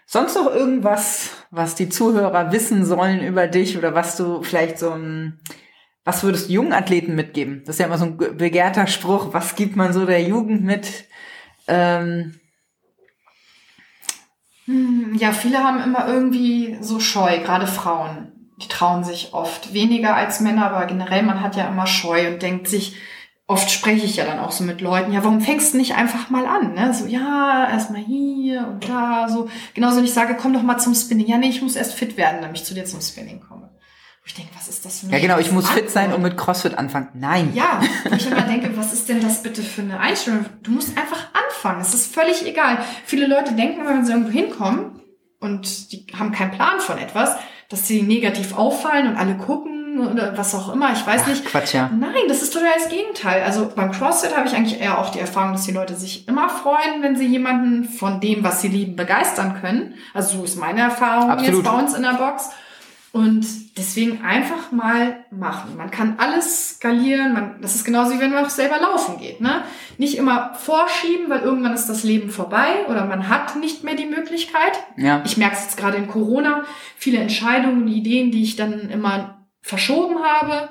Sonst 0.06 0.36
noch 0.36 0.54
irgendwas, 0.54 1.32
was 1.52 1.76
die 1.76 1.90
Zuhörer 1.90 2.52
wissen 2.52 2.86
sollen 2.86 3.22
über 3.22 3.48
dich 3.48 3.78
oder 3.78 3.94
was 3.94 4.16
du 4.16 4.42
vielleicht 4.42 4.80
so 4.80 4.92
ein, 4.92 5.40
was 6.06 6.24
würdest 6.24 6.48
du 6.48 6.54
jungen 6.54 6.72
Athleten 6.72 7.16
mitgeben? 7.16 7.64
Das 7.66 7.76
ist 7.76 7.80
ja 7.80 7.88
immer 7.88 7.98
so 7.98 8.06
ein 8.06 8.18
begehrter 8.18 8.88
Spruch. 8.88 9.34
Was 9.34 9.56
gibt 9.56 9.76
man 9.76 9.92
so 9.92 10.06
der 10.06 10.24
Jugend 10.24 10.64
mit? 10.64 11.06
Ähm, 11.68 12.40
Hm, 14.68 15.16
ja, 15.16 15.32
viele 15.32 15.64
haben 15.64 15.82
immer 15.82 16.08
irgendwie 16.08 16.78
so 16.82 17.00
Scheu, 17.00 17.40
gerade 17.40 17.68
Frauen. 17.68 18.34
Die 18.58 18.68
trauen 18.68 19.04
sich 19.04 19.34
oft 19.34 19.74
weniger 19.74 20.16
als 20.16 20.40
Männer, 20.40 20.66
aber 20.72 20.86
generell 20.88 21.24
man 21.24 21.42
hat 21.42 21.56
ja 21.56 21.68
immer 21.68 21.88
Scheu 21.88 22.28
und 22.28 22.42
denkt 22.42 22.68
sich, 22.68 22.96
oft 23.48 23.72
spreche 23.72 24.06
ich 24.06 24.18
ja 24.18 24.26
dann 24.26 24.40
auch 24.40 24.52
so 24.52 24.64
mit 24.64 24.82
Leuten, 24.82 25.14
ja, 25.14 25.24
warum 25.24 25.42
fängst 25.42 25.74
du 25.74 25.78
nicht 25.78 25.96
einfach 25.96 26.30
mal 26.30 26.46
an? 26.46 26.74
Ne? 26.74 26.94
So, 26.94 27.06
ja, 27.06 27.70
erstmal 27.72 28.02
hier 28.02 28.68
und 28.68 28.88
da, 28.90 29.30
so. 29.30 29.50
Genauso, 29.74 29.98
wenn 29.98 30.04
ich 30.04 30.14
sage, 30.14 30.36
komm 30.36 30.54
doch 30.54 30.64
mal 30.64 30.78
zum 30.78 30.94
Spinning. 30.94 31.28
Ja, 31.28 31.38
nee, 31.38 31.50
ich 31.50 31.62
muss 31.62 31.76
erst 31.76 31.94
fit 31.94 32.18
werden, 32.18 32.42
damit 32.42 32.58
ich 32.58 32.66
zu 32.66 32.74
dir 32.74 32.86
zum 32.86 33.00
Spinning 33.00 33.40
komme. 33.40 33.70
Wo 33.72 34.26
ich 34.26 34.34
denke, 34.34 34.52
was 34.58 34.68
ist 34.68 34.84
das 34.84 35.00
für 35.00 35.06
eine 35.06 35.16
Ja, 35.16 35.22
genau, 35.22 35.38
ich 35.40 35.52
muss 35.52 35.66
Antwort? 35.66 35.84
fit 35.86 35.92
sein 35.92 36.14
und 36.14 36.22
mit 36.22 36.36
CrossFit 36.36 36.78
anfangen. 36.78 37.10
Nein. 37.14 37.52
Ja, 37.54 37.80
wo 38.10 38.16
ich 38.16 38.30
immer 38.30 38.42
denke, 38.42 38.76
was 38.76 38.92
ist 38.92 39.08
denn 39.08 39.22
das 39.22 39.42
bitte 39.42 39.62
für 39.62 39.82
eine 39.82 40.00
Einstellung? 40.00 40.46
Du 40.64 40.72
musst 40.72 40.98
einfach 40.98 41.28
anfangen. 41.34 41.80
Es 41.80 41.94
ist 41.94 42.14
völlig 42.14 42.46
egal. 42.46 42.80
Viele 43.06 43.28
Leute 43.28 43.54
denken, 43.54 43.88
wenn 43.88 44.04
sie 44.04 44.12
irgendwo 44.12 44.32
hinkommen 44.32 45.00
und 45.40 45.94
die 45.94 46.06
haben 46.18 46.34
keinen 46.34 46.52
Plan 46.52 46.82
von 46.82 46.98
etwas, 46.98 47.38
dass 47.70 47.88
sie 47.88 48.02
negativ 48.02 48.58
auffallen 48.58 49.08
und 49.08 49.16
alle 49.18 49.36
gucken 49.36 49.78
oder 50.08 50.38
was 50.38 50.54
auch 50.56 50.72
immer, 50.74 50.94
ich 50.94 51.06
weiß 51.06 51.22
Ach, 51.24 51.28
nicht. 51.28 51.46
Quatsch, 51.46 51.74
ja. 51.74 51.90
Nein, 51.98 52.14
das 52.28 52.42
ist 52.42 52.54
total 52.54 52.74
das 52.76 52.90
Gegenteil. 52.90 53.44
Also 53.44 53.70
beim 53.76 53.92
CrossFit 53.92 54.36
habe 54.36 54.48
ich 54.48 54.56
eigentlich 54.56 54.80
eher 54.80 55.00
auch 55.00 55.10
die 55.10 55.20
Erfahrung, 55.20 55.54
dass 55.54 55.66
die 55.66 55.72
Leute 55.72 55.96
sich 55.96 56.28
immer 56.28 56.50
freuen, 56.50 57.02
wenn 57.02 57.16
sie 57.16 57.26
jemanden 57.26 57.86
von 57.86 58.20
dem, 58.20 58.44
was 58.44 58.62
sie 58.62 58.68
lieben, 58.68 58.96
begeistern 58.96 59.60
können. 59.60 59.96
Also 60.14 60.38
so 60.38 60.44
ist 60.44 60.58
meine 60.58 60.82
Erfahrung 60.82 61.32
Absolut. 61.32 61.64
jetzt 61.64 61.72
bei 61.72 61.80
uns 61.80 61.94
in 61.94 62.04
der 62.04 62.14
Box. 62.14 62.50
Und 63.18 63.48
deswegen 63.76 64.24
einfach 64.24 64.72
mal 64.72 65.26
machen. 65.32 65.76
Man 65.76 65.90
kann 65.90 66.20
alles 66.20 66.76
skalieren. 66.76 67.34
Man, 67.34 67.60
das 67.64 67.74
ist 67.74 67.84
genauso 67.84 68.14
wie 68.14 68.20
wenn 68.20 68.32
man 68.32 68.46
auch 68.46 68.52
selber 68.52 68.80
laufen 68.80 69.18
geht. 69.18 69.42
Ne? 69.42 69.64
Nicht 69.98 70.20
immer 70.20 70.54
vorschieben, 70.54 71.28
weil 71.28 71.42
irgendwann 71.42 71.74
ist 71.74 71.88
das 71.88 72.04
Leben 72.04 72.30
vorbei 72.30 72.86
oder 72.88 73.06
man 73.06 73.28
hat 73.28 73.56
nicht 73.56 73.84
mehr 73.84 73.96
die 73.96 74.06
Möglichkeit. 74.06 74.74
Ja. 74.98 75.24
Ich 75.26 75.36
merke 75.36 75.56
es 75.56 75.64
jetzt 75.64 75.78
gerade 75.78 75.98
in 75.98 76.08
Corona. 76.08 76.64
Viele 76.96 77.18
Entscheidungen 77.18 77.82
und 77.82 77.88
Ideen, 77.88 78.30
die 78.30 78.44
ich 78.44 78.56
dann 78.56 78.92
immer 78.92 79.48
verschoben 79.62 80.18
habe, 80.24 80.70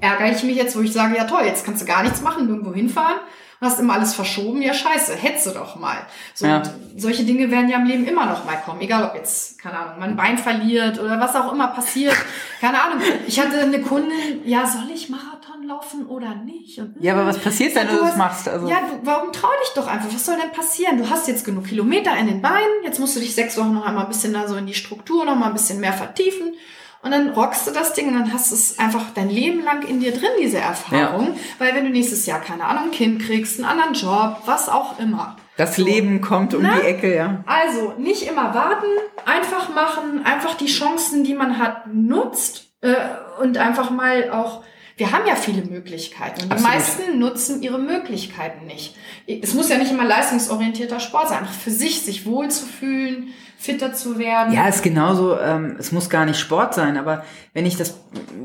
ärgere 0.00 0.30
ich 0.30 0.44
mich 0.44 0.54
jetzt, 0.54 0.76
wo 0.76 0.80
ich 0.80 0.92
sage, 0.92 1.16
ja 1.16 1.24
toll, 1.24 1.42
jetzt 1.44 1.64
kannst 1.64 1.82
du 1.82 1.86
gar 1.86 2.04
nichts 2.04 2.22
machen, 2.22 2.46
nirgendwo 2.46 2.72
hinfahren 2.72 3.18
hast 3.66 3.78
immer 3.78 3.94
alles 3.94 4.14
verschoben, 4.14 4.62
ja 4.62 4.74
scheiße, 4.74 5.14
hetze 5.14 5.52
doch 5.52 5.76
mal. 5.76 5.98
So, 6.34 6.46
ja. 6.46 6.62
solche 6.96 7.24
Dinge 7.24 7.50
werden 7.50 7.68
ja 7.68 7.78
im 7.78 7.86
Leben 7.86 8.06
immer 8.06 8.26
noch 8.26 8.44
mal 8.44 8.56
kommen, 8.56 8.80
egal 8.80 9.04
ob 9.04 9.14
jetzt, 9.14 9.58
keine 9.60 9.78
Ahnung, 9.78 10.00
man 10.00 10.10
ein 10.10 10.16
Bein 10.16 10.38
verliert 10.38 10.98
oder 11.00 11.20
was 11.20 11.34
auch 11.36 11.52
immer 11.52 11.68
passiert, 11.68 12.14
keine 12.60 12.82
Ahnung. 12.82 13.00
Ich 13.26 13.40
hatte 13.40 13.60
eine 13.60 13.80
Kundin, 13.80 14.42
ja, 14.44 14.66
soll 14.66 14.90
ich 14.92 15.08
Marathon 15.08 15.66
laufen 15.66 16.06
oder 16.06 16.34
nicht? 16.34 16.78
Und, 16.78 16.94
ja, 17.00 17.14
aber 17.14 17.26
was 17.26 17.38
passiert, 17.38 17.74
wenn 17.74 17.88
du, 17.88 17.96
du 17.96 18.00
das 18.00 18.16
machst? 18.16 18.48
Also. 18.48 18.68
Ja, 18.68 18.80
du, 18.80 19.00
warum 19.04 19.32
trau 19.32 19.50
dich 19.62 19.72
doch 19.74 19.86
einfach? 19.86 20.12
Was 20.12 20.26
soll 20.26 20.36
denn 20.36 20.52
passieren? 20.52 20.98
Du 20.98 21.08
hast 21.08 21.28
jetzt 21.28 21.44
genug 21.44 21.66
Kilometer 21.66 22.16
in 22.16 22.26
den 22.26 22.42
Beinen, 22.42 22.82
jetzt 22.84 22.98
musst 22.98 23.16
du 23.16 23.20
dich 23.20 23.34
sechs 23.34 23.56
Wochen 23.56 23.74
noch 23.74 23.86
einmal 23.86 24.04
ein 24.04 24.10
bisschen 24.10 24.32
da 24.32 24.48
so 24.48 24.56
in 24.56 24.66
die 24.66 24.74
Struktur 24.74 25.24
noch 25.24 25.36
mal 25.36 25.46
ein 25.46 25.54
bisschen 25.54 25.80
mehr 25.80 25.92
vertiefen 25.92 26.54
und 27.02 27.10
dann 27.10 27.30
rockst 27.30 27.66
du 27.66 27.72
das 27.72 27.94
Ding 27.94 28.08
und 28.08 28.14
dann 28.14 28.32
hast 28.32 28.50
du 28.50 28.54
es 28.54 28.78
einfach 28.78 29.06
dein 29.14 29.28
Leben 29.28 29.64
lang 29.64 29.82
in 29.82 30.00
dir 30.00 30.12
drin, 30.12 30.30
diese 30.40 30.58
Erfahrung. 30.58 31.34
Ja. 31.34 31.40
Weil 31.58 31.74
wenn 31.74 31.84
du 31.84 31.90
nächstes 31.90 32.26
Jahr, 32.26 32.40
keine 32.40 32.64
Ahnung, 32.64 32.84
ein 32.84 32.90
Kind 32.92 33.22
kriegst, 33.22 33.58
einen 33.58 33.68
anderen 33.68 33.94
Job, 33.94 34.42
was 34.46 34.68
auch 34.68 34.98
immer. 35.00 35.36
Das 35.56 35.78
Leben 35.78 36.20
kommt 36.20 36.54
um 36.54 36.62
Na? 36.62 36.76
die 36.76 36.86
Ecke, 36.86 37.14
ja. 37.14 37.42
Also, 37.46 37.94
nicht 37.98 38.22
immer 38.22 38.54
warten, 38.54 38.86
einfach 39.26 39.74
machen, 39.74 40.24
einfach 40.24 40.54
die 40.54 40.66
Chancen, 40.66 41.24
die 41.24 41.34
man 41.34 41.58
hat, 41.58 41.92
nutzt 41.92 42.70
äh, 42.80 42.94
und 43.40 43.58
einfach 43.58 43.90
mal 43.90 44.30
auch 44.30 44.62
wir 44.96 45.12
haben 45.12 45.26
ja 45.26 45.36
viele 45.36 45.64
Möglichkeiten 45.64 46.42
und 46.42 46.48
die 46.48 46.52
Absolut. 46.52 46.74
meisten 46.74 47.18
nutzen 47.18 47.62
ihre 47.62 47.78
Möglichkeiten 47.78 48.66
nicht. 48.66 48.96
Es 49.26 49.54
muss 49.54 49.68
ja 49.68 49.78
nicht 49.78 49.90
immer 49.90 50.04
leistungsorientierter 50.04 51.00
Sport 51.00 51.28
sein, 51.28 51.38
einfach 51.38 51.54
für 51.54 51.70
sich 51.70 52.02
sich 52.02 52.26
wohlzufühlen, 52.26 53.28
fitter 53.56 53.94
zu 53.94 54.18
werden. 54.18 54.52
Ja, 54.52 54.68
ist 54.68 54.82
genauso, 54.82 55.38
ähm, 55.38 55.76
es 55.78 55.92
muss 55.92 56.10
gar 56.10 56.26
nicht 56.26 56.38
Sport 56.38 56.74
sein, 56.74 56.96
aber 56.96 57.24
wenn 57.54 57.64
ich 57.64 57.76
das 57.76 58.00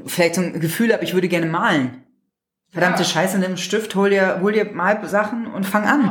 vielleicht 0.06 0.36
so 0.36 0.42
ein 0.42 0.60
Gefühl 0.60 0.94
habe, 0.94 1.04
ich 1.04 1.14
würde 1.14 1.28
gerne 1.28 1.48
malen. 1.48 2.04
Verdammte 2.70 3.04
ja. 3.04 3.10
Scheiße, 3.10 3.38
nimm 3.40 3.50
einen 3.50 3.58
Stift, 3.58 3.96
hol 3.96 4.10
dir, 4.10 4.40
hol 4.42 4.52
dir 4.52 4.72
Malsachen 4.72 5.48
und 5.48 5.66
fang 5.66 5.86
an. 5.86 6.06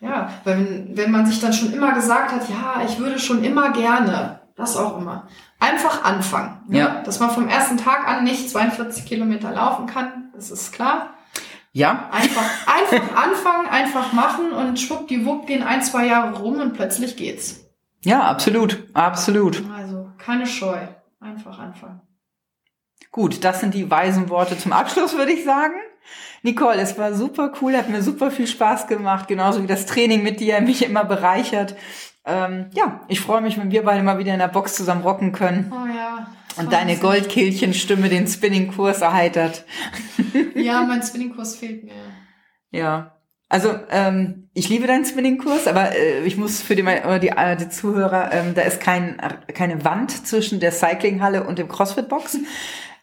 Ja. 0.00 0.08
ja, 0.08 0.32
weil 0.44 0.58
wenn, 0.58 0.96
wenn 0.96 1.10
man 1.10 1.26
sich 1.26 1.40
dann 1.40 1.52
schon 1.52 1.72
immer 1.72 1.94
gesagt 1.94 2.32
hat, 2.32 2.48
ja, 2.48 2.82
ich 2.86 2.98
würde 2.98 3.18
schon 3.18 3.42
immer 3.42 3.72
gerne, 3.72 4.40
das 4.56 4.76
auch 4.76 4.98
immer. 4.98 5.28
Einfach 5.58 6.04
anfangen. 6.04 6.60
Ne? 6.68 6.78
Ja. 6.78 7.02
Dass 7.02 7.20
man 7.20 7.30
vom 7.30 7.48
ersten 7.48 7.76
Tag 7.76 8.06
an 8.06 8.24
nicht 8.24 8.50
42 8.50 9.04
Kilometer 9.04 9.50
laufen 9.52 9.86
kann, 9.86 10.30
das 10.34 10.50
ist 10.50 10.72
klar. 10.72 11.14
Ja. 11.72 12.08
Einfach, 12.12 12.44
einfach 12.66 13.16
anfangen, 13.24 13.66
einfach 13.68 14.12
machen 14.12 14.52
und 14.52 14.78
schwuppdiwupp 14.78 15.46
gehen 15.46 15.62
ein, 15.62 15.82
zwei 15.82 16.06
Jahre 16.06 16.38
rum 16.38 16.60
und 16.60 16.74
plötzlich 16.74 17.16
geht's. 17.16 17.64
Ja, 18.04 18.22
absolut, 18.22 18.84
absolut. 18.92 19.62
Also 19.76 20.08
keine 20.18 20.46
Scheu, 20.46 20.78
einfach 21.20 21.58
anfangen. 21.58 22.00
Gut, 23.10 23.44
das 23.44 23.60
sind 23.60 23.74
die 23.74 23.90
weisen 23.90 24.28
Worte 24.28 24.58
zum 24.58 24.72
Abschluss, 24.72 25.16
würde 25.16 25.32
ich 25.32 25.44
sagen. 25.44 25.74
Nicole, 26.42 26.80
es 26.80 26.98
war 26.98 27.14
super 27.14 27.52
cool, 27.60 27.76
hat 27.76 27.88
mir 27.88 28.02
super 28.02 28.30
viel 28.30 28.46
Spaß 28.46 28.86
gemacht, 28.86 29.28
genauso 29.28 29.62
wie 29.62 29.66
das 29.66 29.86
Training 29.86 30.22
mit 30.22 30.40
dir 30.40 30.60
mich 30.60 30.84
immer 30.84 31.04
bereichert. 31.04 31.74
Ähm, 32.26 32.70
ja, 32.72 33.02
ich 33.08 33.20
freue 33.20 33.40
mich, 33.40 33.58
wenn 33.58 33.70
wir 33.70 33.82
beide 33.82 34.02
mal 34.02 34.18
wieder 34.18 34.32
in 34.32 34.38
der 34.38 34.48
Box 34.48 34.74
zusammen 34.74 35.02
rocken 35.02 35.32
können. 35.32 35.72
Oh 35.72 35.86
ja. 35.86 36.26
Und 36.56 36.72
deine 36.72 36.96
Goldkehlchenstimme 36.96 38.08
den 38.08 38.26
Spinning-Kurs 38.28 39.00
erheitert. 39.00 39.64
Ja, 40.54 40.82
mein 40.82 41.02
Spinning-Kurs 41.02 41.56
fehlt 41.56 41.84
mir. 41.84 41.92
Ja, 42.70 43.14
also 43.48 43.74
ähm, 43.90 44.48
ich 44.54 44.68
liebe 44.68 44.86
deinen 44.86 45.04
Spinning-Kurs, 45.04 45.66
aber 45.66 45.96
äh, 45.96 46.24
ich 46.24 46.36
muss 46.36 46.62
für 46.62 46.74
die, 46.74 46.82
äh, 46.82 47.20
die, 47.20 47.28
äh, 47.28 47.56
die 47.56 47.68
Zuhörer, 47.68 48.32
ähm, 48.32 48.54
da 48.54 48.62
ist 48.62 48.80
kein, 48.80 49.16
keine 49.52 49.84
Wand 49.84 50.26
zwischen 50.26 50.60
der 50.60 50.72
Cyclinghalle 50.72 51.44
und 51.44 51.58
dem 51.58 51.68
CrossFit-Box. 51.68 52.38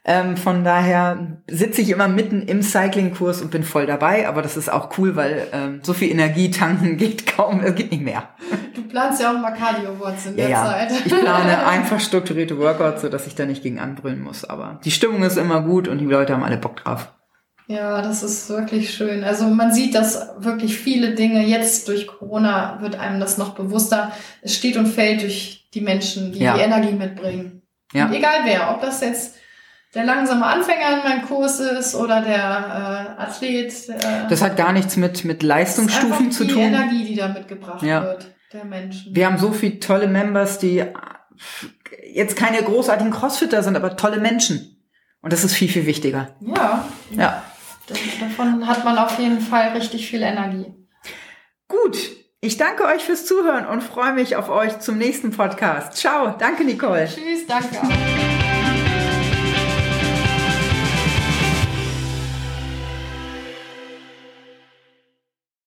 Ähm, 0.03 0.35
von 0.35 0.63
daher 0.63 1.37
sitze 1.47 1.81
ich 1.81 1.91
immer 1.91 2.07
mitten 2.07 2.41
im 2.41 2.63
Cycling-Kurs 2.63 3.43
und 3.43 3.51
bin 3.51 3.63
voll 3.63 3.85
dabei, 3.85 4.27
aber 4.27 4.41
das 4.41 4.57
ist 4.57 4.71
auch 4.71 4.97
cool, 4.97 5.15
weil 5.15 5.47
ähm, 5.53 5.81
so 5.83 5.93
viel 5.93 6.09
Energie 6.09 6.49
tanken 6.49 6.97
geht 6.97 7.27
kaum, 7.27 7.61
es 7.61 7.75
geht 7.75 7.91
nicht 7.91 8.03
mehr. 8.03 8.29
Du 8.73 8.81
planst 8.81 9.21
ja 9.21 9.31
auch 9.31 9.39
mal 9.39 9.51
Cardio-Worts 9.51 10.25
in 10.25 10.37
der 10.37 10.49
ja, 10.49 10.65
Zeit. 10.65 10.91
Ich 11.05 11.05
plane 11.05 11.65
einfach 11.67 11.99
strukturierte 11.99 12.57
Workouts, 12.57 13.03
so 13.03 13.09
dass 13.09 13.27
ich 13.27 13.35
da 13.35 13.45
nicht 13.45 13.61
gegen 13.61 13.79
anbrüllen 13.79 14.21
muss. 14.21 14.43
Aber 14.43 14.79
die 14.83 14.91
Stimmung 14.91 15.21
ist 15.21 15.37
immer 15.37 15.61
gut 15.61 15.87
und 15.87 15.99
die 15.99 16.05
Leute 16.05 16.33
haben 16.33 16.43
alle 16.43 16.57
Bock 16.57 16.77
drauf. 16.77 17.13
Ja, 17.67 18.01
das 18.01 18.23
ist 18.23 18.49
wirklich 18.49 18.93
schön. 18.93 19.23
Also 19.23 19.45
man 19.45 19.71
sieht, 19.71 19.93
dass 19.93 20.29
wirklich 20.39 20.77
viele 20.77 21.13
Dinge 21.13 21.45
jetzt 21.45 21.87
durch 21.87 22.07
Corona 22.07 22.79
wird 22.81 22.99
einem 22.99 23.19
das 23.19 23.37
noch 23.37 23.53
bewusster. 23.53 24.11
Es 24.41 24.55
steht 24.55 24.77
und 24.77 24.87
fällt 24.87 25.21
durch 25.21 25.69
die 25.73 25.81
Menschen, 25.81 26.33
die 26.33 26.39
ja. 26.39 26.55
die 26.55 26.61
Energie 26.61 26.93
mitbringen. 26.93 27.61
Ja. 27.93 28.07
Und 28.07 28.13
egal 28.13 28.39
wer, 28.45 28.71
ob 28.71 28.81
das 28.81 29.01
jetzt 29.01 29.35
der 29.93 30.05
langsame 30.05 30.45
Anfänger 30.45 30.97
in 30.97 31.03
meinem 31.03 31.27
Kurs 31.27 31.59
ist 31.59 31.95
oder 31.95 32.21
der 32.21 33.15
äh, 33.17 33.21
Athlet. 33.21 33.89
Äh, 33.89 34.27
das 34.29 34.41
hat 34.41 34.55
gar 34.55 34.71
nichts 34.71 34.95
mit, 34.95 35.25
mit 35.25 35.43
Leistungsstufen 35.43 36.31
zu 36.31 36.45
tun. 36.45 36.57
Die 36.57 36.61
Energie, 36.61 37.05
die 37.05 37.15
da 37.15 37.27
mitgebracht 37.27 37.83
ja. 37.83 38.03
wird, 38.03 38.33
der 38.53 38.65
Menschen. 38.65 39.13
Wir 39.13 39.25
haben 39.25 39.37
so 39.37 39.51
viele 39.51 39.79
tolle 39.79 40.07
Members, 40.07 40.59
die 40.59 40.83
jetzt 42.13 42.37
keine 42.37 42.63
großartigen 42.63 43.11
Crossfitter 43.11 43.63
sind, 43.63 43.75
aber 43.75 43.97
tolle 43.97 44.19
Menschen. 44.19 44.77
Und 45.21 45.33
das 45.33 45.43
ist 45.43 45.53
viel, 45.53 45.69
viel 45.69 45.85
wichtiger. 45.85 46.35
Ja. 46.39 46.85
Ja. 47.11 47.43
Davon 48.19 48.67
hat 48.67 48.85
man 48.85 48.97
auf 48.97 49.19
jeden 49.19 49.41
Fall 49.41 49.69
richtig 49.69 50.09
viel 50.09 50.21
Energie. 50.21 50.73
Gut. 51.67 51.97
Ich 52.43 52.57
danke 52.57 52.85
euch 52.85 53.03
fürs 53.03 53.27
Zuhören 53.27 53.67
und 53.67 53.83
freue 53.83 54.13
mich 54.13 54.35
auf 54.35 54.49
euch 54.49 54.79
zum 54.79 54.97
nächsten 54.97 55.29
Podcast. 55.29 55.95
Ciao. 55.95 56.35
Danke, 56.39 56.63
Nicole. 56.63 57.05
Tschüss. 57.05 57.45
Danke 57.47 57.79
auch. 57.79 58.40